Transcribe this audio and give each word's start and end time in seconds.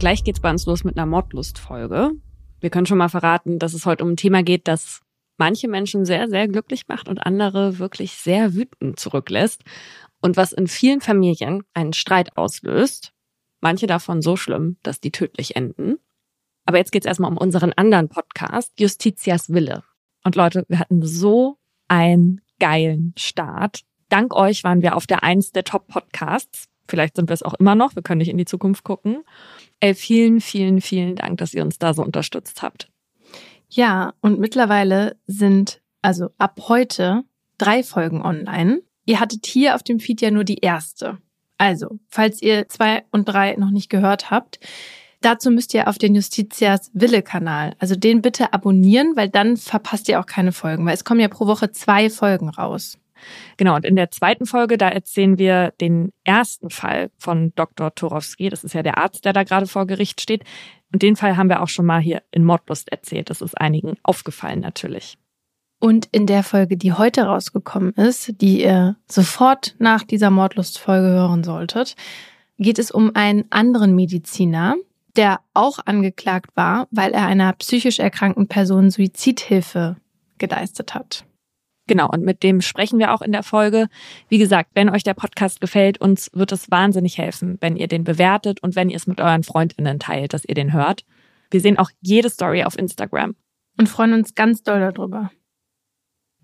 Gleich 0.00 0.24
geht's 0.24 0.40
bei 0.40 0.48
uns 0.48 0.64
los 0.64 0.82
mit 0.82 0.96
einer 0.96 1.04
Mordlust-Folge. 1.04 2.12
Wir 2.58 2.70
können 2.70 2.86
schon 2.86 2.96
mal 2.96 3.10
verraten, 3.10 3.58
dass 3.58 3.74
es 3.74 3.84
heute 3.84 4.02
um 4.02 4.12
ein 4.12 4.16
Thema 4.16 4.42
geht, 4.42 4.66
das 4.66 5.02
manche 5.36 5.68
Menschen 5.68 6.06
sehr, 6.06 6.26
sehr 6.30 6.48
glücklich 6.48 6.88
macht 6.88 7.06
und 7.06 7.26
andere 7.26 7.78
wirklich 7.78 8.12
sehr 8.12 8.54
wütend 8.54 8.98
zurücklässt 8.98 9.62
und 10.22 10.38
was 10.38 10.52
in 10.52 10.68
vielen 10.68 11.02
Familien 11.02 11.64
einen 11.74 11.92
Streit 11.92 12.38
auslöst. 12.38 13.12
Manche 13.60 13.86
davon 13.86 14.22
so 14.22 14.36
schlimm, 14.36 14.78
dass 14.82 15.00
die 15.00 15.12
tödlich 15.12 15.54
enden. 15.54 15.98
Aber 16.64 16.78
jetzt 16.78 16.92
geht's 16.92 17.06
erstmal 17.06 17.30
um 17.30 17.36
unseren 17.36 17.74
anderen 17.74 18.08
Podcast, 18.08 18.72
Justitias 18.80 19.52
Wille. 19.52 19.84
Und 20.24 20.34
Leute, 20.34 20.64
wir 20.68 20.78
hatten 20.78 21.02
so 21.04 21.58
einen 21.88 22.40
geilen 22.58 23.12
Start. 23.18 23.82
Dank 24.08 24.34
euch 24.34 24.64
waren 24.64 24.80
wir 24.80 24.96
auf 24.96 25.06
der 25.06 25.22
Eins 25.24 25.52
der 25.52 25.64
Top-Podcasts. 25.64 26.69
Vielleicht 26.90 27.16
sind 27.16 27.28
wir 27.28 27.34
es 27.34 27.42
auch 27.42 27.54
immer 27.54 27.74
noch. 27.74 27.94
Wir 27.94 28.02
können 28.02 28.18
nicht 28.18 28.28
in 28.28 28.38
die 28.38 28.44
Zukunft 28.44 28.84
gucken. 28.84 29.22
Ey, 29.78 29.94
vielen, 29.94 30.40
vielen, 30.40 30.80
vielen 30.80 31.16
Dank, 31.16 31.38
dass 31.38 31.54
ihr 31.54 31.62
uns 31.62 31.78
da 31.78 31.94
so 31.94 32.02
unterstützt 32.02 32.62
habt. 32.62 32.90
Ja, 33.68 34.14
und 34.20 34.40
mittlerweile 34.40 35.16
sind 35.26 35.80
also 36.02 36.30
ab 36.38 36.60
heute 36.68 37.22
drei 37.58 37.82
Folgen 37.82 38.22
online. 38.22 38.82
Ihr 39.06 39.20
hattet 39.20 39.46
hier 39.46 39.74
auf 39.74 39.82
dem 39.82 40.00
Feed 40.00 40.20
ja 40.20 40.30
nur 40.30 40.44
die 40.44 40.58
erste. 40.58 41.18
Also, 41.58 41.98
falls 42.08 42.42
ihr 42.42 42.68
zwei 42.68 43.04
und 43.12 43.26
drei 43.26 43.54
noch 43.56 43.70
nicht 43.70 43.90
gehört 43.90 44.30
habt, 44.30 44.58
dazu 45.20 45.50
müsst 45.50 45.74
ihr 45.74 45.88
auf 45.88 45.98
den 45.98 46.14
Justitias 46.14 46.90
Wille-Kanal, 46.94 47.74
also 47.78 47.94
den 47.94 48.22
bitte 48.22 48.52
abonnieren, 48.52 49.14
weil 49.14 49.28
dann 49.28 49.56
verpasst 49.56 50.08
ihr 50.08 50.20
auch 50.20 50.26
keine 50.26 50.52
Folgen, 50.52 50.86
weil 50.86 50.94
es 50.94 51.04
kommen 51.04 51.20
ja 51.20 51.28
pro 51.28 51.46
Woche 51.46 51.70
zwei 51.70 52.08
Folgen 52.08 52.48
raus. 52.48 52.98
Genau, 53.56 53.76
und 53.76 53.84
in 53.84 53.96
der 53.96 54.10
zweiten 54.10 54.46
Folge, 54.46 54.78
da 54.78 54.88
erzählen 54.88 55.38
wir 55.38 55.72
den 55.80 56.12
ersten 56.24 56.70
Fall 56.70 57.10
von 57.18 57.52
Dr. 57.54 57.94
Torowski. 57.94 58.48
Das 58.48 58.64
ist 58.64 58.74
ja 58.74 58.82
der 58.82 58.98
Arzt, 58.98 59.24
der 59.24 59.32
da 59.32 59.44
gerade 59.44 59.66
vor 59.66 59.86
Gericht 59.86 60.20
steht. 60.20 60.44
Und 60.92 61.02
den 61.02 61.16
Fall 61.16 61.36
haben 61.36 61.48
wir 61.48 61.62
auch 61.62 61.68
schon 61.68 61.86
mal 61.86 62.00
hier 62.00 62.22
in 62.30 62.44
Mordlust 62.44 62.90
erzählt. 62.90 63.30
Das 63.30 63.40
ist 63.40 63.60
einigen 63.60 63.96
aufgefallen 64.02 64.60
natürlich. 64.60 65.16
Und 65.80 66.08
in 66.12 66.26
der 66.26 66.42
Folge, 66.42 66.76
die 66.76 66.92
heute 66.92 67.22
rausgekommen 67.22 67.92
ist, 67.94 68.40
die 68.42 68.62
ihr 68.62 68.96
sofort 69.08 69.74
nach 69.78 70.02
dieser 70.04 70.30
Mordlust-Folge 70.30 71.08
hören 71.08 71.42
solltet, 71.42 71.96
geht 72.58 72.78
es 72.78 72.90
um 72.90 73.12
einen 73.14 73.46
anderen 73.50 73.96
Mediziner, 73.96 74.76
der 75.16 75.40
auch 75.54 75.78
angeklagt 75.86 76.50
war, 76.54 76.86
weil 76.90 77.12
er 77.12 77.26
einer 77.26 77.54
psychisch 77.54 77.98
erkrankten 77.98 78.46
Person 78.46 78.90
Suizidhilfe 78.90 79.96
geleistet 80.36 80.94
hat. 80.94 81.24
Genau, 81.90 82.08
und 82.08 82.24
mit 82.24 82.44
dem 82.44 82.60
sprechen 82.60 83.00
wir 83.00 83.12
auch 83.12 83.20
in 83.20 83.32
der 83.32 83.42
Folge. 83.42 83.88
Wie 84.28 84.38
gesagt, 84.38 84.70
wenn 84.74 84.90
euch 84.90 85.02
der 85.02 85.14
Podcast 85.14 85.60
gefällt, 85.60 86.00
uns 86.00 86.30
wird 86.32 86.52
es 86.52 86.70
wahnsinnig 86.70 87.18
helfen, 87.18 87.58
wenn 87.60 87.74
ihr 87.74 87.88
den 87.88 88.04
bewertet 88.04 88.62
und 88.62 88.76
wenn 88.76 88.90
ihr 88.90 88.96
es 88.96 89.08
mit 89.08 89.20
euren 89.20 89.42
Freundinnen 89.42 89.98
teilt, 89.98 90.32
dass 90.32 90.44
ihr 90.44 90.54
den 90.54 90.72
hört. 90.72 91.04
Wir 91.50 91.60
sehen 91.60 91.80
auch 91.80 91.90
jede 92.00 92.30
Story 92.30 92.62
auf 92.62 92.78
Instagram. 92.78 93.34
Und 93.76 93.88
freuen 93.88 94.12
uns 94.12 94.36
ganz 94.36 94.62
doll 94.62 94.78
darüber. 94.78 95.32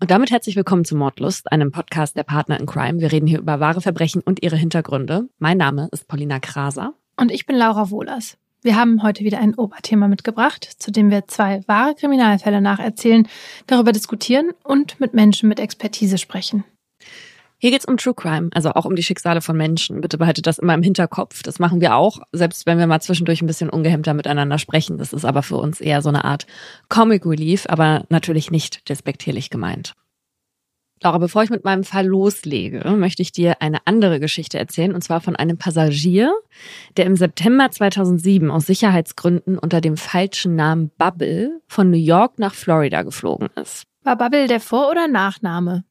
Und 0.01 0.11
damit 0.11 0.31
herzlich 0.31 0.57
willkommen 0.57 0.83
zu 0.83 0.97
Mordlust, 0.97 1.49
einem 1.49 1.71
Podcast 1.71 2.17
der 2.17 2.23
Partner 2.23 2.59
in 2.59 2.65
Crime. 2.65 2.99
Wir 2.99 3.13
reden 3.13 3.25
hier 3.25 3.39
über 3.39 3.61
wahre 3.61 3.79
Verbrechen 3.79 4.21
und 4.21 4.43
ihre 4.43 4.57
Hintergründe. 4.57 5.29
Mein 5.39 5.57
Name 5.57 5.87
ist 5.93 6.09
Paulina 6.09 6.41
Kraser. 6.41 6.93
Und 7.15 7.31
ich 7.31 7.45
bin 7.45 7.55
Laura 7.55 7.89
Wohlers. 7.89 8.37
Wir 8.63 8.75
haben 8.75 9.03
heute 9.03 9.23
wieder 9.23 9.39
ein 9.39 9.53
Oberthema 9.53 10.07
mitgebracht, 10.07 10.67
zu 10.79 10.91
dem 10.91 11.11
wir 11.11 11.27
zwei 11.27 11.61
wahre 11.67 11.93
Kriminalfälle 11.93 12.59
nacherzählen, 12.59 13.27
darüber 13.67 13.91
diskutieren 13.91 14.51
und 14.63 14.99
mit 14.99 15.13
Menschen 15.13 15.47
mit 15.47 15.59
Expertise 15.59 16.17
sprechen. 16.17 16.63
Hier 17.59 17.71
geht's 17.71 17.85
um 17.85 17.97
True 17.97 18.13
Crime, 18.13 18.49
also 18.53 18.71
auch 18.71 18.85
um 18.85 18.95
die 18.95 19.01
Schicksale 19.01 19.41
von 19.41 19.57
Menschen. 19.57 20.01
Bitte 20.01 20.19
behaltet 20.19 20.45
das 20.45 20.59
immer 20.59 20.75
im 20.75 20.83
Hinterkopf. 20.83 21.41
Das 21.41 21.57
machen 21.57 21.81
wir 21.81 21.95
auch, 21.95 22.19
selbst 22.31 22.67
wenn 22.67 22.77
wir 22.77 22.85
mal 22.85 23.01
zwischendurch 23.01 23.41
ein 23.41 23.47
bisschen 23.47 23.69
ungehemmter 23.69 24.13
miteinander 24.13 24.59
sprechen. 24.59 24.99
Das 24.99 25.11
ist 25.11 25.25
aber 25.25 25.41
für 25.41 25.57
uns 25.57 25.81
eher 25.81 26.03
so 26.03 26.09
eine 26.09 26.23
Art 26.23 26.45
Comic 26.89 27.25
Relief, 27.25 27.65
aber 27.67 28.05
natürlich 28.09 28.51
nicht 28.51 28.87
despektierlich 28.89 29.49
gemeint. 29.49 29.95
Laura, 31.03 31.19
bevor 31.19 31.43
ich 31.43 31.49
mit 31.49 31.63
meinem 31.63 31.83
Fall 31.83 32.07
loslege, 32.07 32.83
möchte 32.97 33.21
ich 33.21 33.31
dir 33.31 33.61
eine 33.61 33.85
andere 33.85 34.19
Geschichte 34.19 34.57
erzählen, 34.57 34.95
und 34.95 35.03
zwar 35.03 35.21
von 35.21 35.35
einem 35.35 35.57
Passagier, 35.57 36.33
der 36.97 37.05
im 37.05 37.15
September 37.15 37.69
2007 37.69 38.49
aus 38.49 38.65
Sicherheitsgründen 38.65 39.59
unter 39.59 39.79
dem 39.79 39.95
falschen 39.95 40.55
Namen 40.55 40.89
Bubble 40.97 41.61
von 41.67 41.91
New 41.91 41.97
York 41.97 42.39
nach 42.39 42.55
Florida 42.55 43.03
geflogen 43.03 43.49
ist. 43.55 43.83
War 44.03 44.17
Bubble 44.17 44.47
der 44.47 44.59
Vor- 44.59 44.89
oder 44.89 45.07
Nachname? 45.07 45.83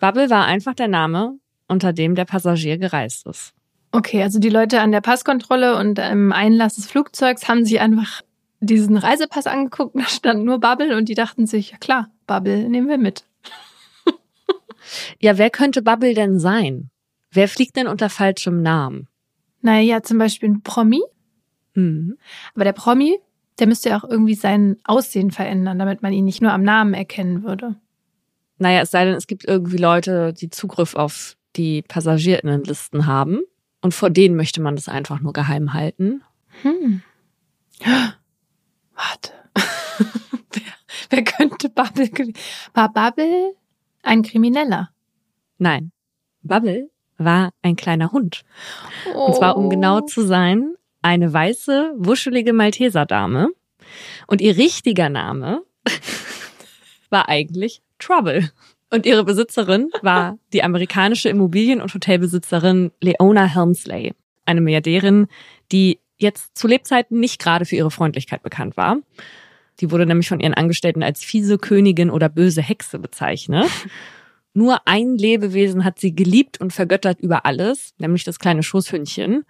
Bubble 0.00 0.28
war 0.28 0.44
einfach 0.44 0.74
der 0.74 0.88
Name, 0.88 1.38
unter 1.68 1.92
dem 1.92 2.14
der 2.14 2.24
Passagier 2.26 2.76
gereist 2.76 3.26
ist. 3.26 3.54
Okay, 3.92 4.22
also 4.22 4.38
die 4.38 4.48
Leute 4.48 4.80
an 4.80 4.92
der 4.92 5.00
Passkontrolle 5.00 5.76
und 5.76 5.98
im 5.98 6.32
Einlass 6.32 6.76
des 6.76 6.86
Flugzeugs 6.86 7.48
haben 7.48 7.64
sich 7.64 7.80
einfach 7.80 8.22
diesen 8.60 8.96
Reisepass 8.96 9.46
angeguckt, 9.46 9.96
da 9.96 10.04
stand 10.04 10.44
nur 10.44 10.60
Bubble 10.60 10.96
und 10.96 11.08
die 11.08 11.14
dachten 11.14 11.46
sich, 11.46 11.72
ja 11.72 11.78
klar, 11.78 12.08
Bubble 12.26 12.68
nehmen 12.68 12.88
wir 12.88 12.98
mit. 12.98 13.24
Ja, 15.20 15.38
wer 15.38 15.50
könnte 15.50 15.82
Bubble 15.82 16.14
denn 16.14 16.38
sein? 16.38 16.90
Wer 17.30 17.48
fliegt 17.48 17.76
denn 17.76 17.86
unter 17.86 18.10
falschem 18.10 18.62
Namen? 18.62 19.08
Naja, 19.62 20.02
zum 20.02 20.18
Beispiel 20.18 20.50
ein 20.50 20.62
Promi. 20.62 21.02
Mhm. 21.74 22.18
Aber 22.54 22.64
der 22.64 22.72
Promi, 22.72 23.18
der 23.58 23.66
müsste 23.66 23.90
ja 23.90 23.98
auch 23.98 24.08
irgendwie 24.08 24.34
sein 24.34 24.76
Aussehen 24.84 25.30
verändern, 25.30 25.78
damit 25.78 26.02
man 26.02 26.12
ihn 26.12 26.24
nicht 26.24 26.42
nur 26.42 26.52
am 26.52 26.62
Namen 26.62 26.94
erkennen 26.94 27.42
würde. 27.42 27.76
Naja, 28.58 28.82
es 28.82 28.90
sei 28.90 29.04
denn, 29.04 29.14
es 29.14 29.26
gibt 29.26 29.44
irgendwie 29.44 29.78
Leute, 29.78 30.32
die 30.32 30.50
Zugriff 30.50 30.94
auf 30.94 31.36
die 31.56 31.82
Passagierinnenlisten 31.82 33.06
haben. 33.06 33.40
Und 33.80 33.94
vor 33.94 34.10
denen 34.10 34.36
möchte 34.36 34.60
man 34.60 34.76
das 34.76 34.88
einfach 34.88 35.20
nur 35.20 35.32
geheim 35.32 35.72
halten. 35.72 36.22
Hm. 36.62 37.02
Warte. 38.94 39.32
wer, 40.52 40.62
wer 41.10 41.24
könnte 41.24 41.68
Bubble? 41.68 42.32
War 42.74 42.92
Bubble 42.92 43.56
ein 44.02 44.22
Krimineller? 44.22 44.90
Nein. 45.58 45.92
Bubble 46.42 46.90
war 47.18 47.52
ein 47.62 47.76
kleiner 47.76 48.12
Hund. 48.12 48.42
Und 49.14 49.36
zwar, 49.36 49.56
um 49.56 49.70
genau 49.70 50.00
zu 50.00 50.22
sein, 50.22 50.74
eine 51.02 51.32
weiße, 51.32 51.94
wuschelige 51.96 52.52
Malteserdame. 52.52 53.48
Und 54.26 54.40
ihr 54.40 54.56
richtiger 54.56 55.08
Name 55.08 55.62
war 57.10 57.28
eigentlich 57.28 57.82
Trouble. 57.98 58.50
Und 58.90 59.06
ihre 59.06 59.24
Besitzerin 59.24 59.90
war 60.02 60.38
die 60.52 60.62
amerikanische 60.62 61.28
Immobilien- 61.28 61.80
und 61.80 61.94
Hotelbesitzerin 61.94 62.92
Leona 63.00 63.46
Helmsley, 63.46 64.14
eine 64.44 64.60
Milliardärin, 64.60 65.28
die 65.70 65.98
jetzt 66.18 66.56
zu 66.56 66.68
Lebzeiten 66.68 67.18
nicht 67.18 67.40
gerade 67.40 67.64
für 67.64 67.76
ihre 67.76 67.90
Freundlichkeit 67.90 68.42
bekannt 68.42 68.76
war. 68.76 68.98
Die 69.80 69.90
wurde 69.90 70.06
nämlich 70.06 70.28
von 70.28 70.40
ihren 70.40 70.54
Angestellten 70.54 71.02
als 71.02 71.24
fiese 71.24 71.58
Königin 71.58 72.10
oder 72.10 72.28
böse 72.28 72.62
Hexe 72.62 72.98
bezeichnet. 72.98 73.70
Nur 74.54 74.86
ein 74.86 75.16
Lebewesen 75.16 75.84
hat 75.84 75.98
sie 75.98 76.14
geliebt 76.14 76.60
und 76.60 76.72
vergöttert 76.72 77.20
über 77.20 77.46
alles, 77.46 77.94
nämlich 77.98 78.24
das 78.24 78.38
kleine 78.38 78.62
Schoßhündchen. 78.62 79.44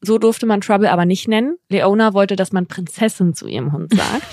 So 0.00 0.18
durfte 0.18 0.46
man 0.46 0.60
Trouble 0.60 0.90
aber 0.90 1.04
nicht 1.04 1.28
nennen. 1.28 1.56
Leona 1.68 2.14
wollte, 2.14 2.34
dass 2.34 2.52
man 2.52 2.66
Prinzessin 2.66 3.34
zu 3.34 3.46
ihrem 3.46 3.72
Hund 3.72 3.92
sagt. 3.94 4.26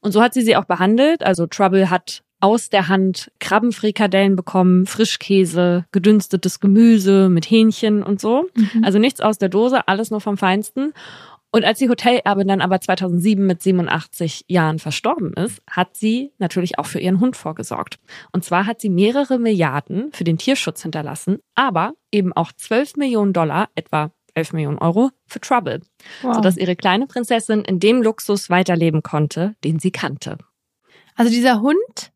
Und 0.00 0.12
so 0.12 0.20
hat 0.20 0.34
sie 0.34 0.42
sie 0.42 0.56
auch 0.56 0.64
behandelt. 0.64 1.22
Also 1.22 1.46
Trouble 1.46 1.90
hat 1.90 2.22
aus 2.40 2.68
der 2.68 2.88
Hand 2.88 3.30
Krabbenfrikadellen 3.40 4.36
bekommen, 4.36 4.84
Frischkäse, 4.84 5.86
gedünstetes 5.92 6.60
Gemüse 6.60 7.30
mit 7.30 7.48
Hähnchen 7.48 8.02
und 8.02 8.20
so. 8.20 8.50
Mhm. 8.54 8.84
Also 8.84 8.98
nichts 8.98 9.22
aus 9.22 9.38
der 9.38 9.48
Dose, 9.48 9.88
alles 9.88 10.10
nur 10.10 10.20
vom 10.20 10.36
Feinsten. 10.36 10.92
Und 11.54 11.64
als 11.64 11.78
die 11.78 11.88
Hotelerbin 11.88 12.48
dann 12.48 12.60
aber 12.60 12.80
2007 12.80 13.46
mit 13.46 13.62
87 13.62 14.44
Jahren 14.48 14.80
verstorben 14.80 15.32
ist, 15.34 15.62
hat 15.70 15.96
sie 15.96 16.32
natürlich 16.38 16.80
auch 16.80 16.86
für 16.86 16.98
ihren 16.98 17.20
Hund 17.20 17.36
vorgesorgt. 17.36 18.00
Und 18.32 18.44
zwar 18.44 18.66
hat 18.66 18.80
sie 18.80 18.90
mehrere 18.90 19.38
Milliarden 19.38 20.12
für 20.12 20.24
den 20.24 20.36
Tierschutz 20.36 20.82
hinterlassen, 20.82 21.38
aber 21.54 21.92
eben 22.10 22.32
auch 22.32 22.50
12 22.50 22.96
Millionen 22.96 23.32
Dollar, 23.32 23.68
etwa 23.76 24.10
11 24.34 24.52
Millionen 24.52 24.78
Euro, 24.78 25.12
für 25.26 25.38
Trouble, 25.38 25.80
Wow. 26.22 26.34
sodass 26.34 26.56
ihre 26.56 26.74
kleine 26.74 27.06
Prinzessin 27.06 27.60
in 27.62 27.78
dem 27.78 28.02
Luxus 28.02 28.50
weiterleben 28.50 29.04
konnte, 29.04 29.54
den 29.62 29.78
sie 29.78 29.92
kannte. 29.92 30.38
Also 31.14 31.30
dieser 31.30 31.60
Hund 31.60 32.10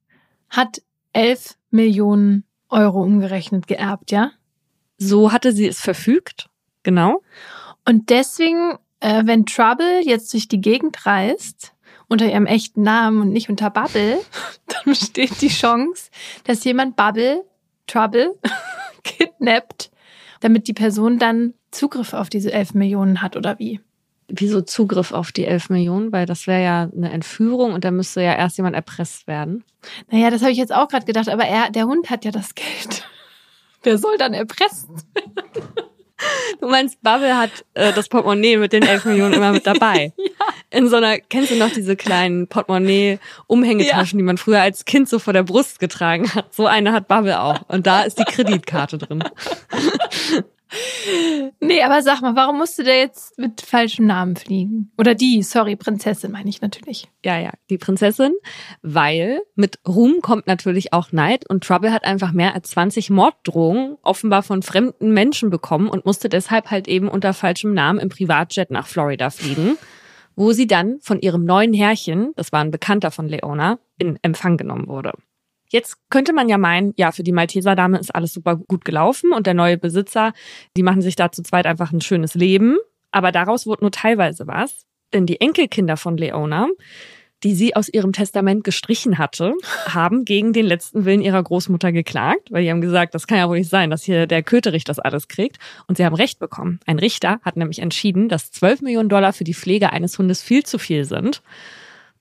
hat 0.50 0.82
11 1.12 1.54
Millionen 1.70 2.42
Euro 2.70 3.04
umgerechnet 3.04 3.68
geerbt, 3.68 4.10
ja? 4.10 4.32
So 4.96 5.30
hatte 5.30 5.52
sie 5.52 5.68
es 5.68 5.80
verfügt, 5.80 6.48
genau. 6.82 7.22
Und 7.86 8.10
deswegen, 8.10 8.78
äh, 9.00 9.22
wenn 9.24 9.46
Trouble 9.46 10.00
jetzt 10.04 10.32
durch 10.32 10.48
die 10.48 10.60
Gegend 10.60 11.06
reist, 11.06 11.72
unter 12.08 12.26
ihrem 12.26 12.46
echten 12.46 12.82
Namen 12.82 13.20
und 13.20 13.30
nicht 13.30 13.48
unter 13.50 13.70
Bubble, 13.70 14.18
dann 14.66 14.82
besteht 14.84 15.40
die 15.40 15.48
Chance, 15.48 16.10
dass 16.44 16.64
jemand 16.64 16.96
Bubble, 16.96 17.44
Trouble, 17.86 18.38
kidnappt, 19.04 19.90
damit 20.40 20.68
die 20.68 20.74
Person 20.74 21.18
dann 21.18 21.54
Zugriff 21.70 22.14
auf 22.14 22.30
diese 22.30 22.52
11 22.52 22.74
Millionen 22.74 23.22
hat 23.22 23.36
oder 23.36 23.58
wie? 23.58 23.80
Wieso 24.28 24.60
Zugriff 24.60 25.12
auf 25.12 25.32
die 25.32 25.46
11 25.46 25.70
Millionen? 25.70 26.12
Weil 26.12 26.26
das 26.26 26.46
wäre 26.46 26.62
ja 26.62 26.90
eine 26.94 27.10
Entführung 27.10 27.72
und 27.72 27.84
da 27.84 27.90
müsste 27.90 28.20
ja 28.22 28.34
erst 28.34 28.58
jemand 28.58 28.76
erpresst 28.76 29.26
werden. 29.26 29.64
Naja, 30.10 30.30
das 30.30 30.42
habe 30.42 30.52
ich 30.52 30.58
jetzt 30.58 30.72
auch 30.72 30.88
gerade 30.88 31.06
gedacht, 31.06 31.28
aber 31.28 31.44
er, 31.44 31.70
der 31.70 31.86
Hund 31.86 32.10
hat 32.10 32.24
ja 32.24 32.30
das 32.30 32.54
Geld. 32.54 33.04
Der 33.84 33.96
soll 33.96 34.18
dann 34.18 34.34
erpressen. 34.34 34.88
Du 36.60 36.68
meinst, 36.68 37.00
Bubble 37.02 37.36
hat 37.36 37.50
äh, 37.74 37.92
das 37.92 38.08
Portemonnaie 38.08 38.56
mit 38.56 38.72
den 38.72 38.82
11 38.82 39.04
Millionen 39.04 39.34
immer 39.34 39.52
mit 39.52 39.66
dabei. 39.66 40.12
ja. 40.16 40.46
In 40.70 40.88
so 40.88 40.96
einer, 40.96 41.18
kennst 41.18 41.50
du 41.50 41.56
noch 41.56 41.70
diese 41.70 41.96
kleinen 41.96 42.48
Portemonnaie-Umhängetaschen, 42.48 44.18
ja. 44.18 44.22
die 44.22 44.26
man 44.26 44.38
früher 44.38 44.60
als 44.60 44.84
Kind 44.84 45.08
so 45.08 45.18
vor 45.18 45.32
der 45.32 45.44
Brust 45.44 45.78
getragen 45.78 46.34
hat? 46.34 46.54
So 46.54 46.66
eine 46.66 46.92
hat 46.92 47.08
Bubble 47.08 47.40
auch. 47.40 47.62
Und 47.68 47.86
da 47.86 48.02
ist 48.02 48.18
die 48.18 48.24
Kreditkarte 48.24 48.98
drin. 48.98 49.24
Nee, 51.60 51.82
aber 51.82 52.02
sag 52.02 52.20
mal, 52.20 52.36
warum 52.36 52.58
musste 52.58 52.84
der 52.84 52.98
jetzt 52.98 53.38
mit 53.38 53.60
falschem 53.60 54.06
Namen 54.06 54.36
fliegen? 54.36 54.90
Oder 54.98 55.14
die, 55.14 55.42
sorry, 55.42 55.76
Prinzessin 55.76 56.30
meine 56.30 56.48
ich 56.48 56.60
natürlich. 56.60 57.08
Ja, 57.24 57.38
ja, 57.38 57.52
die 57.70 57.78
Prinzessin, 57.78 58.32
weil 58.82 59.40
mit 59.54 59.78
Ruhm 59.86 60.20
kommt 60.20 60.46
natürlich 60.46 60.92
auch 60.92 61.12
Neid 61.12 61.48
und 61.48 61.64
Trouble 61.64 61.92
hat 61.92 62.04
einfach 62.04 62.32
mehr 62.32 62.54
als 62.54 62.70
20 62.70 63.10
Morddrohungen 63.10 63.96
offenbar 64.02 64.42
von 64.42 64.62
fremden 64.62 65.12
Menschen 65.12 65.50
bekommen 65.50 65.88
und 65.88 66.04
musste 66.04 66.28
deshalb 66.28 66.70
halt 66.70 66.88
eben 66.88 67.08
unter 67.08 67.32
falschem 67.32 67.72
Namen 67.72 67.98
im 67.98 68.08
Privatjet 68.08 68.70
nach 68.70 68.86
Florida 68.86 69.30
fliegen, 69.30 69.78
wo 70.36 70.52
sie 70.52 70.66
dann 70.66 70.98
von 71.00 71.20
ihrem 71.20 71.44
neuen 71.44 71.72
Herrchen, 71.72 72.32
das 72.36 72.52
war 72.52 72.60
ein 72.60 72.70
Bekannter 72.70 73.10
von 73.10 73.28
Leona, 73.28 73.78
in 73.98 74.18
Empfang 74.22 74.56
genommen 74.56 74.86
wurde. 74.86 75.12
Jetzt 75.70 75.96
könnte 76.10 76.32
man 76.32 76.48
ja 76.48 76.58
meinen, 76.58 76.94
ja, 76.96 77.12
für 77.12 77.22
die 77.22 77.32
Malteser-Dame 77.32 77.98
ist 77.98 78.14
alles 78.14 78.32
super 78.32 78.56
gut 78.56 78.84
gelaufen 78.84 79.32
und 79.32 79.46
der 79.46 79.54
neue 79.54 79.78
Besitzer, 79.78 80.32
die 80.76 80.82
machen 80.82 81.02
sich 81.02 81.16
da 81.16 81.30
zu 81.30 81.42
zweit 81.42 81.66
einfach 81.66 81.92
ein 81.92 82.00
schönes 82.00 82.34
Leben. 82.34 82.78
Aber 83.10 83.32
daraus 83.32 83.66
wurde 83.66 83.84
nur 83.84 83.92
teilweise 83.92 84.46
was. 84.46 84.86
Denn 85.12 85.26
die 85.26 85.40
Enkelkinder 85.40 85.96
von 85.96 86.16
Leona, 86.16 86.68
die 87.44 87.54
sie 87.54 87.76
aus 87.76 87.88
ihrem 87.88 88.12
Testament 88.12 88.64
gestrichen 88.64 89.16
hatte, 89.16 89.54
haben 89.86 90.24
gegen 90.24 90.52
den 90.52 90.66
letzten 90.66 91.04
Willen 91.04 91.22
ihrer 91.22 91.42
Großmutter 91.42 91.92
geklagt, 91.92 92.50
weil 92.50 92.64
die 92.64 92.70
haben 92.70 92.80
gesagt, 92.80 93.14
das 93.14 93.26
kann 93.26 93.38
ja 93.38 93.48
wohl 93.48 93.58
nicht 93.58 93.70
sein, 93.70 93.90
dass 93.90 94.02
hier 94.02 94.26
der 94.26 94.42
Köterich 94.42 94.84
das 94.84 94.98
alles 94.98 95.28
kriegt. 95.28 95.58
Und 95.86 95.96
sie 95.96 96.04
haben 96.04 96.14
Recht 96.14 96.38
bekommen. 96.38 96.80
Ein 96.86 96.98
Richter 96.98 97.40
hat 97.42 97.56
nämlich 97.56 97.78
entschieden, 97.78 98.28
dass 98.28 98.50
12 98.50 98.82
Millionen 98.82 99.08
Dollar 99.08 99.32
für 99.32 99.44
die 99.44 99.54
Pflege 99.54 99.92
eines 99.92 100.18
Hundes 100.18 100.42
viel 100.42 100.64
zu 100.64 100.78
viel 100.78 101.04
sind. 101.04 101.42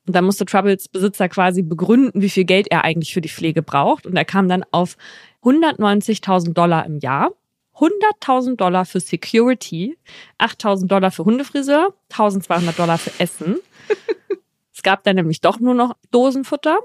Und 0.07 0.15
dann 0.15 0.23
musste 0.23 0.45
Troubles 0.45 0.87
Besitzer 0.87 1.27
quasi 1.27 1.61
begründen, 1.61 2.21
wie 2.21 2.29
viel 2.29 2.45
Geld 2.45 2.67
er 2.71 2.85
eigentlich 2.85 3.13
für 3.13 3.21
die 3.21 3.29
Pflege 3.29 3.61
braucht. 3.61 4.05
Und 4.05 4.15
er 4.15 4.23
kam 4.25 4.47
dann 4.47 4.63
auf 4.71 4.95
190.000 5.43 6.53
Dollar 6.53 6.85
im 6.85 6.97
Jahr. 6.99 7.31
100.000 7.75 8.55
Dollar 8.55 8.85
für 8.85 8.99
Security, 8.99 9.97
8.000 10.39 10.87
Dollar 10.87 11.11
für 11.11 11.25
Hundefriseur, 11.25 11.93
1.200 12.11 12.75
Dollar 12.75 12.97
für 12.97 13.11
Essen. 13.19 13.57
es 14.73 14.81
gab 14.81 15.03
dann 15.03 15.15
nämlich 15.15 15.41
doch 15.41 15.59
nur 15.59 15.75
noch 15.75 15.95
Dosenfutter 16.09 16.79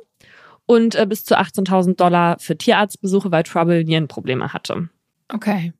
und 0.66 0.94
äh, 0.94 1.06
bis 1.06 1.24
zu 1.24 1.38
18.000 1.38 1.96
Dollar 1.96 2.38
für 2.40 2.58
Tierarztbesuche, 2.58 3.30
weil 3.30 3.44
Trouble 3.44 3.84
Nierenprobleme 3.84 4.52
hatte. 4.52 4.90
Okay. 5.32 5.72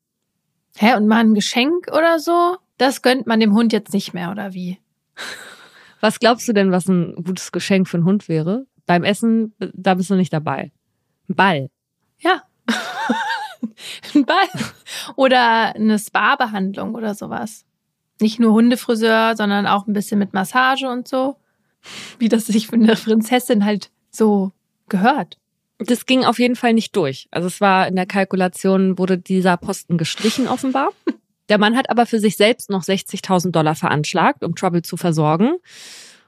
Hä, 0.77 0.95
und 0.95 1.09
mal 1.09 1.19
ein 1.19 1.35
Geschenk 1.35 1.89
oder 1.93 2.19
so? 2.19 2.57
Das 2.79 3.03
gönnt 3.03 3.27
man 3.27 3.41
dem 3.41 3.53
Hund 3.53 3.75
jetzt 3.75 3.93
nicht 3.93 4.15
mehr, 4.15 4.31
oder 4.31 4.55
wie? 4.55 4.79
Was 6.03 6.19
glaubst 6.19 6.49
du 6.49 6.53
denn, 6.53 6.73
was 6.73 6.89
ein 6.89 7.15
gutes 7.15 7.53
Geschenk 7.53 7.89
für 7.89 7.97
einen 7.97 8.05
Hund 8.05 8.29
wäre? 8.29 8.67
Beim 8.87 9.05
Essen, 9.05 9.55
da 9.73 9.95
bist 9.95 10.11
du 10.11 10.17
nicht 10.17 10.33
dabei. 10.33 10.73
Ein 11.29 11.37
Ball. 11.37 11.71
Ja. 12.19 12.43
ein 14.15 14.27
Ball. 14.27 14.49
Oder 15.15 15.77
eine 15.77 16.01
Spa-Behandlung 16.01 16.97
oder 16.97 17.15
sowas. 17.15 17.65
Nicht 18.21 18.41
nur 18.41 18.53
Hundefriseur, 18.53 19.37
sondern 19.37 19.69
auch 19.69 19.87
ein 19.87 19.93
bisschen 19.93 20.19
mit 20.19 20.35
Massage 20.35 20.89
und 20.89 21.07
so. 21.07 21.37
Wie 22.19 22.29
das 22.29 22.47
sich 22.47 22.67
für 22.67 22.75
eine 22.75 22.97
Prinzessin 22.97 23.65
halt 23.65 23.93
so 24.11 24.51
gehört. 24.89 25.39
Das 25.79 26.05
ging 26.07 26.25
auf 26.25 26.41
jeden 26.41 26.57
Fall 26.57 26.75
nicht 26.75 26.97
durch. 26.97 27.29
Also 27.31 27.47
es 27.47 27.61
war 27.61 27.87
in 27.87 27.95
der 27.95 28.07
Kalkulation, 28.07 28.99
wurde 28.99 29.19
dieser 29.19 29.57
Posten 29.57 29.99
gestrichen 29.99 30.49
offenbar. 30.49 30.91
Der 31.49 31.59
Mann 31.59 31.77
hat 31.77 31.91
aber 31.91 32.07
für 32.07 32.19
sich 32.19 32.37
selbst 32.37 32.71
noch 32.71 32.83
60.000 32.83 33.51
Dollar 33.51 33.75
veranschlagt, 33.75 34.45
um 34.45 34.55
Trouble 34.55 34.83
zu 34.83 34.97
versorgen. 34.97 35.57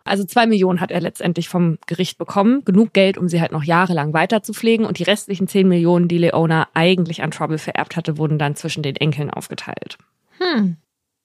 Also 0.04 0.24
zwei 0.24 0.46
Millionen 0.46 0.80
hat 0.80 0.90
er 0.90 1.00
letztendlich 1.00 1.48
vom 1.48 1.78
Gericht 1.86 2.18
bekommen. 2.18 2.62
Genug 2.64 2.92
Geld, 2.92 3.16
um 3.16 3.28
sie 3.28 3.40
halt 3.40 3.52
noch 3.52 3.64
jahrelang 3.64 4.12
weiter 4.12 4.42
zu 4.42 4.52
pflegen. 4.52 4.84
Und 4.84 4.98
die 4.98 5.04
restlichen 5.04 5.48
zehn 5.48 5.66
Millionen, 5.66 6.08
die 6.08 6.18
Leona 6.18 6.68
eigentlich 6.74 7.22
an 7.22 7.30
Trouble 7.30 7.58
vererbt 7.58 7.96
hatte, 7.96 8.18
wurden 8.18 8.38
dann 8.38 8.54
zwischen 8.54 8.82
den 8.82 8.96
Enkeln 8.96 9.30
aufgeteilt. 9.30 9.96
Hm. 10.38 10.76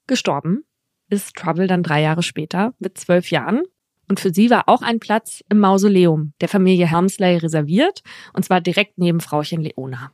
Gestorben 0.07 0.63
ist 1.09 1.35
Trouble 1.35 1.67
dann 1.67 1.83
drei 1.83 2.01
Jahre 2.01 2.23
später 2.23 2.73
mit 2.79 2.97
zwölf 2.97 3.31
Jahren. 3.31 3.63
Und 4.07 4.19
für 4.19 4.33
sie 4.33 4.49
war 4.49 4.69
auch 4.69 4.81
ein 4.81 4.99
Platz 4.99 5.43
im 5.49 5.59
Mausoleum 5.59 6.33
der 6.39 6.47
Familie 6.47 6.89
Helmsley 6.89 7.35
reserviert. 7.37 8.01
Und 8.33 8.45
zwar 8.45 8.61
direkt 8.61 8.97
neben 8.97 9.19
Frauchen 9.19 9.61
Leona 9.61 10.11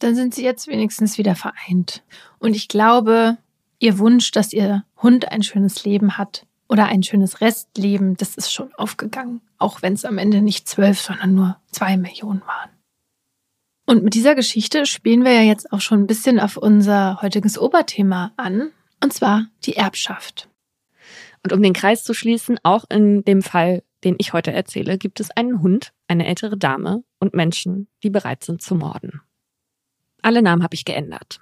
dann 0.00 0.14
sind 0.14 0.34
sie 0.34 0.44
jetzt 0.44 0.66
wenigstens 0.66 1.18
wieder 1.18 1.36
vereint. 1.36 2.02
Und 2.38 2.54
ich 2.54 2.68
glaube, 2.68 3.38
ihr 3.78 3.98
Wunsch, 3.98 4.30
dass 4.30 4.52
ihr 4.52 4.84
Hund 5.02 5.30
ein 5.30 5.42
schönes 5.42 5.84
Leben 5.84 6.18
hat 6.18 6.46
oder 6.68 6.86
ein 6.86 7.02
schönes 7.02 7.40
Restleben, 7.40 8.16
das 8.16 8.36
ist 8.36 8.52
schon 8.52 8.74
aufgegangen. 8.74 9.40
Auch 9.58 9.82
wenn 9.82 9.92
es 9.92 10.04
am 10.04 10.18
Ende 10.18 10.42
nicht 10.42 10.68
zwölf, 10.68 11.00
sondern 11.00 11.34
nur 11.34 11.56
zwei 11.70 11.96
Millionen 11.96 12.42
waren. 12.42 12.70
Und 13.86 14.04
mit 14.04 14.14
dieser 14.14 14.34
Geschichte 14.34 14.86
spielen 14.86 15.24
wir 15.24 15.32
ja 15.32 15.42
jetzt 15.42 15.72
auch 15.72 15.80
schon 15.80 16.00
ein 16.00 16.06
bisschen 16.06 16.38
auf 16.38 16.56
unser 16.56 17.20
heutiges 17.22 17.58
Oberthema 17.58 18.32
an, 18.36 18.70
und 19.02 19.12
zwar 19.12 19.46
die 19.64 19.76
Erbschaft. 19.76 20.48
Und 21.42 21.52
um 21.52 21.62
den 21.62 21.72
Kreis 21.72 22.04
zu 22.04 22.14
schließen, 22.14 22.58
auch 22.62 22.84
in 22.88 23.24
dem 23.24 23.42
Fall, 23.42 23.82
den 24.04 24.14
ich 24.18 24.32
heute 24.32 24.52
erzähle, 24.52 24.98
gibt 24.98 25.20
es 25.20 25.30
einen 25.30 25.60
Hund, 25.62 25.92
eine 26.06 26.26
ältere 26.26 26.56
Dame 26.56 27.02
und 27.18 27.34
Menschen, 27.34 27.88
die 28.02 28.10
bereit 28.10 28.44
sind 28.44 28.62
zu 28.62 28.74
morden. 28.74 29.22
Alle 30.22 30.42
Namen 30.42 30.62
habe 30.62 30.74
ich 30.74 30.84
geändert. 30.84 31.40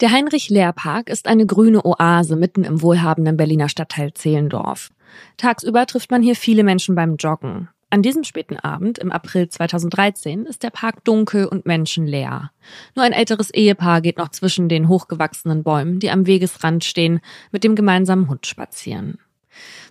Der 0.00 0.10
Heinrich-Lehr-Park 0.10 1.08
ist 1.08 1.28
eine 1.28 1.46
grüne 1.46 1.84
Oase 1.84 2.36
mitten 2.36 2.64
im 2.64 2.82
wohlhabenden 2.82 3.36
Berliner 3.36 3.68
Stadtteil 3.68 4.12
Zehlendorf. 4.12 4.90
Tagsüber 5.36 5.86
trifft 5.86 6.10
man 6.10 6.22
hier 6.22 6.34
viele 6.34 6.64
Menschen 6.64 6.96
beim 6.96 7.16
Joggen. 7.16 7.68
An 7.90 8.02
diesem 8.02 8.24
späten 8.24 8.56
Abend 8.56 8.98
im 8.98 9.12
April 9.12 9.48
2013 9.48 10.46
ist 10.46 10.64
der 10.64 10.70
Park 10.70 11.04
dunkel 11.04 11.46
und 11.46 11.64
menschenleer. 11.64 12.50
Nur 12.96 13.04
ein 13.04 13.12
älteres 13.12 13.54
Ehepaar 13.54 14.00
geht 14.00 14.18
noch 14.18 14.30
zwischen 14.30 14.68
den 14.68 14.88
hochgewachsenen 14.88 15.62
Bäumen, 15.62 16.00
die 16.00 16.10
am 16.10 16.26
Wegesrand 16.26 16.82
stehen, 16.82 17.20
mit 17.52 17.62
dem 17.62 17.76
gemeinsamen 17.76 18.28
Hund 18.28 18.48
spazieren. 18.48 19.18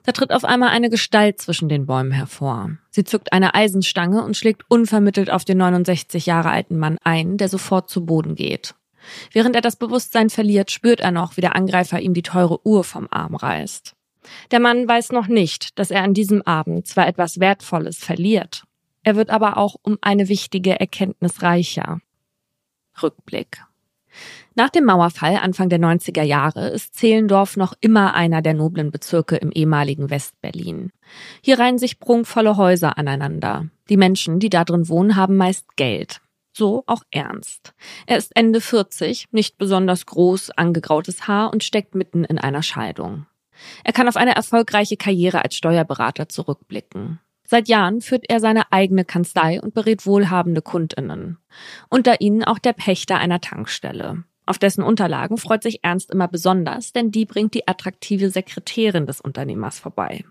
Da 0.04 0.12
tritt 0.12 0.32
auf 0.32 0.44
einmal 0.44 0.70
eine 0.70 0.90
Gestalt 0.90 1.40
zwischen 1.40 1.70
den 1.70 1.86
Bäumen 1.86 2.12
hervor. 2.12 2.72
Sie 2.90 3.04
zückt 3.04 3.34
eine 3.34 3.54
Eisenstange 3.54 4.24
und 4.24 4.36
schlägt 4.36 4.64
unvermittelt 4.70 5.30
auf 5.30 5.46
den 5.46 5.58
69 5.58 6.26
Jahre 6.26 6.50
alten 6.50 6.78
Mann 6.78 6.98
ein, 7.04 7.38
der 7.38 7.50
sofort 7.50 7.90
zu 7.90 8.06
Boden 8.06 8.36
geht. 8.36 8.76
Während 9.32 9.56
er 9.56 9.62
das 9.62 9.76
Bewusstsein 9.76 10.30
verliert, 10.30 10.72
spürt 10.72 11.02
er 11.02 11.12
noch, 11.12 11.38
wie 11.38 11.42
der 11.42 11.56
Angreifer 11.56 12.00
ihm 12.00 12.14
die 12.14 12.22
teure 12.22 12.66
Uhr 12.66 12.84
vom 12.84 13.08
Arm 13.12 13.36
reißt. 13.36 13.96
Der 14.52 14.60
Mann 14.60 14.88
weiß 14.88 15.12
noch 15.12 15.28
nicht, 15.28 15.78
dass 15.78 15.92
er 15.92 16.04
an 16.04 16.14
diesem 16.14 16.42
Abend 16.44 16.88
zwar 16.88 17.08
etwas 17.08 17.40
Wertvolles 17.42 17.98
verliert, 17.98 18.64
er 19.04 19.18
wird 19.18 19.30
aber 19.30 19.58
auch 19.58 19.76
um 19.84 19.98
eine 20.02 20.30
wichtige 20.30 20.80
Erkenntnis 20.80 21.42
reicher. 21.42 22.00
Rückblick. 23.02 23.64
Nach 24.56 24.70
dem 24.70 24.86
Mauerfall 24.86 25.38
Anfang 25.38 25.70
der 25.70 25.80
90er 25.80 26.22
Jahre 26.22 26.70
ist 26.70 26.96
Zehlendorf 26.96 27.58
noch 27.58 27.74
immer 27.82 28.14
einer 28.14 28.44
der 28.44 28.54
noblen 28.54 28.92
Bezirke 28.92 29.36
im 29.36 29.52
ehemaligen 29.52 30.12
Westberlin. 30.12 30.92
Hier 31.42 31.58
reihen 31.58 31.80
sich 31.80 32.00
prunkvolle 32.00 32.56
Häuser 32.56 32.98
aneinander. 33.00 33.68
Die 33.90 33.98
Menschen, 33.98 34.40
die 34.40 34.50
da 34.50 34.64
drin 34.64 34.90
wohnen, 34.90 35.16
haben 35.16 35.38
meist 35.38 35.76
Geld. 35.76 36.22
So 36.56 36.84
auch 36.86 37.02
Ernst. 37.10 37.74
Er 38.06 38.18
ist 38.18 38.36
Ende 38.36 38.62
40, 38.62 39.30
nicht 39.32 39.58
besonders 39.58 40.06
groß, 40.06 40.52
angegrautes 40.52 41.28
Haar 41.28 41.52
und 41.52 41.64
steckt 41.64 41.96
mitten 41.96 42.24
in 42.24 42.38
einer 42.38 42.62
Scheidung. 42.62 43.26
Er 43.84 43.94
kann 43.94 44.08
auf 44.08 44.18
eine 44.18 44.36
erfolgreiche 44.36 44.98
Karriere 44.98 45.44
als 45.44 45.56
Steuerberater 45.56 46.30
zurückblicken. 46.30 47.20
Seit 47.44 47.68
Jahren 47.68 48.02
führt 48.02 48.26
er 48.30 48.40
seine 48.40 48.72
eigene 48.72 49.04
Kanzlei 49.04 49.60
und 49.62 49.74
berät 49.74 50.06
wohlhabende 50.06 50.62
Kundinnen. 50.62 51.40
Unter 51.90 52.22
ihnen 52.22 52.44
auch 52.44 52.60
der 52.60 52.74
Pächter 52.74 53.18
einer 53.18 53.42
Tankstelle. 53.42 54.24
Auf 54.46 54.58
dessen 54.58 54.84
Unterlagen 54.84 55.38
freut 55.38 55.64
sich 55.64 55.84
Ernst 55.84 56.12
immer 56.12 56.28
besonders, 56.28 56.92
denn 56.92 57.12
die 57.12 57.26
bringt 57.26 57.54
die 57.54 57.68
attraktive 57.68 58.30
Sekretärin 58.30 59.06
des 59.06 59.22
Unternehmers 59.22 59.80
vorbei. 59.80 60.26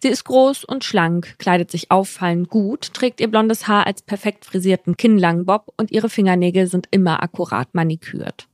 Sie 0.00 0.08
ist 0.08 0.24
groß 0.24 0.64
und 0.64 0.84
schlank, 0.84 1.38
kleidet 1.38 1.70
sich 1.70 1.90
auffallend 1.90 2.48
gut, 2.50 2.92
trägt 2.94 3.20
ihr 3.20 3.28
blondes 3.28 3.66
Haar 3.66 3.86
als 3.86 4.02
perfekt 4.02 4.44
frisierten 4.44 4.96
kinnlangen 4.96 5.46
Bob 5.46 5.72
und 5.76 5.90
ihre 5.90 6.08
Fingernägel 6.08 6.66
sind 6.66 6.86
immer 6.90 7.22
akkurat 7.22 7.74
manikürt. 7.74 8.46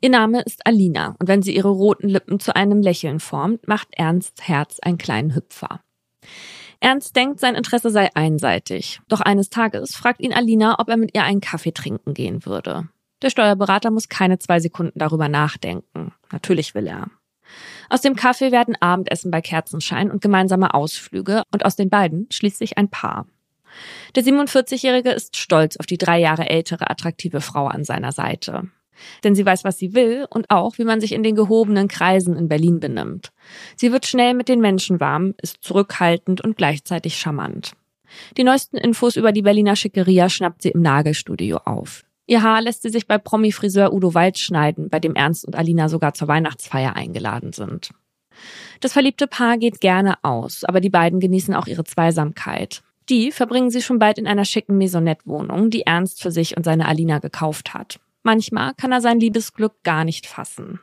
Ihr 0.00 0.10
Name 0.10 0.42
ist 0.42 0.66
Alina 0.66 1.16
und 1.18 1.28
wenn 1.28 1.42
sie 1.42 1.56
ihre 1.56 1.70
roten 1.70 2.08
Lippen 2.08 2.38
zu 2.38 2.54
einem 2.54 2.82
Lächeln 2.82 3.20
formt, 3.20 3.66
macht 3.66 3.88
Ernsts 3.92 4.46
Herz 4.46 4.78
einen 4.80 4.98
kleinen 4.98 5.34
Hüpfer. 5.34 5.80
Ernst 6.80 7.16
denkt, 7.16 7.40
sein 7.40 7.54
Interesse 7.54 7.88
sei 7.90 8.10
einseitig. 8.14 9.00
Doch 9.08 9.22
eines 9.22 9.48
Tages 9.48 9.96
fragt 9.96 10.20
ihn 10.20 10.34
Alina, 10.34 10.78
ob 10.78 10.90
er 10.90 10.98
mit 10.98 11.14
ihr 11.14 11.22
einen 11.22 11.40
Kaffee 11.40 11.72
trinken 11.72 12.12
gehen 12.12 12.44
würde. 12.44 12.88
Der 13.24 13.30
Steuerberater 13.30 13.90
muss 13.90 14.10
keine 14.10 14.38
zwei 14.38 14.60
Sekunden 14.60 14.98
darüber 14.98 15.30
nachdenken. 15.30 16.12
Natürlich 16.30 16.74
will 16.74 16.86
er. 16.86 17.06
Aus 17.88 18.02
dem 18.02 18.16
Kaffee 18.16 18.52
werden 18.52 18.76
Abendessen 18.80 19.30
bei 19.30 19.40
Kerzenschein 19.40 20.10
und 20.10 20.20
gemeinsame 20.20 20.74
Ausflüge 20.74 21.42
und 21.50 21.64
aus 21.64 21.74
den 21.74 21.88
beiden 21.88 22.26
schließt 22.30 22.58
sich 22.58 22.76
ein 22.76 22.90
Paar. 22.90 23.26
Der 24.14 24.24
47-Jährige 24.24 25.10
ist 25.10 25.38
stolz 25.38 25.78
auf 25.78 25.86
die 25.86 25.96
drei 25.96 26.20
Jahre 26.20 26.50
ältere 26.50 26.90
attraktive 26.90 27.40
Frau 27.40 27.66
an 27.66 27.84
seiner 27.84 28.12
Seite. 28.12 28.68
Denn 29.24 29.34
sie 29.34 29.46
weiß, 29.46 29.64
was 29.64 29.78
sie 29.78 29.94
will 29.94 30.26
und 30.28 30.50
auch, 30.50 30.76
wie 30.76 30.84
man 30.84 31.00
sich 31.00 31.12
in 31.12 31.22
den 31.22 31.34
gehobenen 31.34 31.88
Kreisen 31.88 32.36
in 32.36 32.48
Berlin 32.48 32.78
benimmt. 32.78 33.32
Sie 33.74 33.90
wird 33.90 34.04
schnell 34.04 34.34
mit 34.34 34.50
den 34.50 34.60
Menschen 34.60 35.00
warm, 35.00 35.32
ist 35.40 35.62
zurückhaltend 35.62 36.42
und 36.42 36.58
gleichzeitig 36.58 37.16
charmant. 37.16 37.72
Die 38.36 38.44
neuesten 38.44 38.76
Infos 38.76 39.16
über 39.16 39.32
die 39.32 39.42
Berliner 39.42 39.76
Schickeria 39.76 40.28
schnappt 40.28 40.60
sie 40.60 40.72
im 40.72 40.82
Nagelstudio 40.82 41.56
auf. 41.64 42.04
Ihr 42.26 42.42
Haar 42.42 42.62
lässt 42.62 42.82
sie 42.82 42.88
sich 42.88 43.06
bei 43.06 43.18
Promi-Friseur 43.18 43.92
Udo 43.92 44.14
Wald 44.14 44.38
schneiden, 44.38 44.88
bei 44.88 44.98
dem 44.98 45.14
Ernst 45.14 45.44
und 45.44 45.56
Alina 45.56 45.88
sogar 45.88 46.14
zur 46.14 46.28
Weihnachtsfeier 46.28 46.96
eingeladen 46.96 47.52
sind. 47.52 47.90
Das 48.80 48.92
verliebte 48.92 49.26
Paar 49.26 49.58
geht 49.58 49.80
gerne 49.80 50.16
aus, 50.22 50.64
aber 50.64 50.80
die 50.80 50.90
beiden 50.90 51.20
genießen 51.20 51.54
auch 51.54 51.66
ihre 51.66 51.84
Zweisamkeit. 51.84 52.82
Die 53.08 53.30
verbringen 53.30 53.70
sie 53.70 53.82
schon 53.82 53.98
bald 53.98 54.18
in 54.18 54.26
einer 54.26 54.46
schicken 54.46 54.78
Maisonette-Wohnung, 54.78 55.70
die 55.70 55.82
Ernst 55.82 56.22
für 56.22 56.30
sich 56.30 56.56
und 56.56 56.64
seine 56.64 56.88
Alina 56.88 57.18
gekauft 57.18 57.74
hat. 57.74 58.00
Manchmal 58.22 58.72
kann 58.74 58.92
er 58.92 59.02
sein 59.02 59.20
Liebesglück 59.20 59.82
gar 59.82 60.04
nicht 60.04 60.26
fassen. 60.26 60.80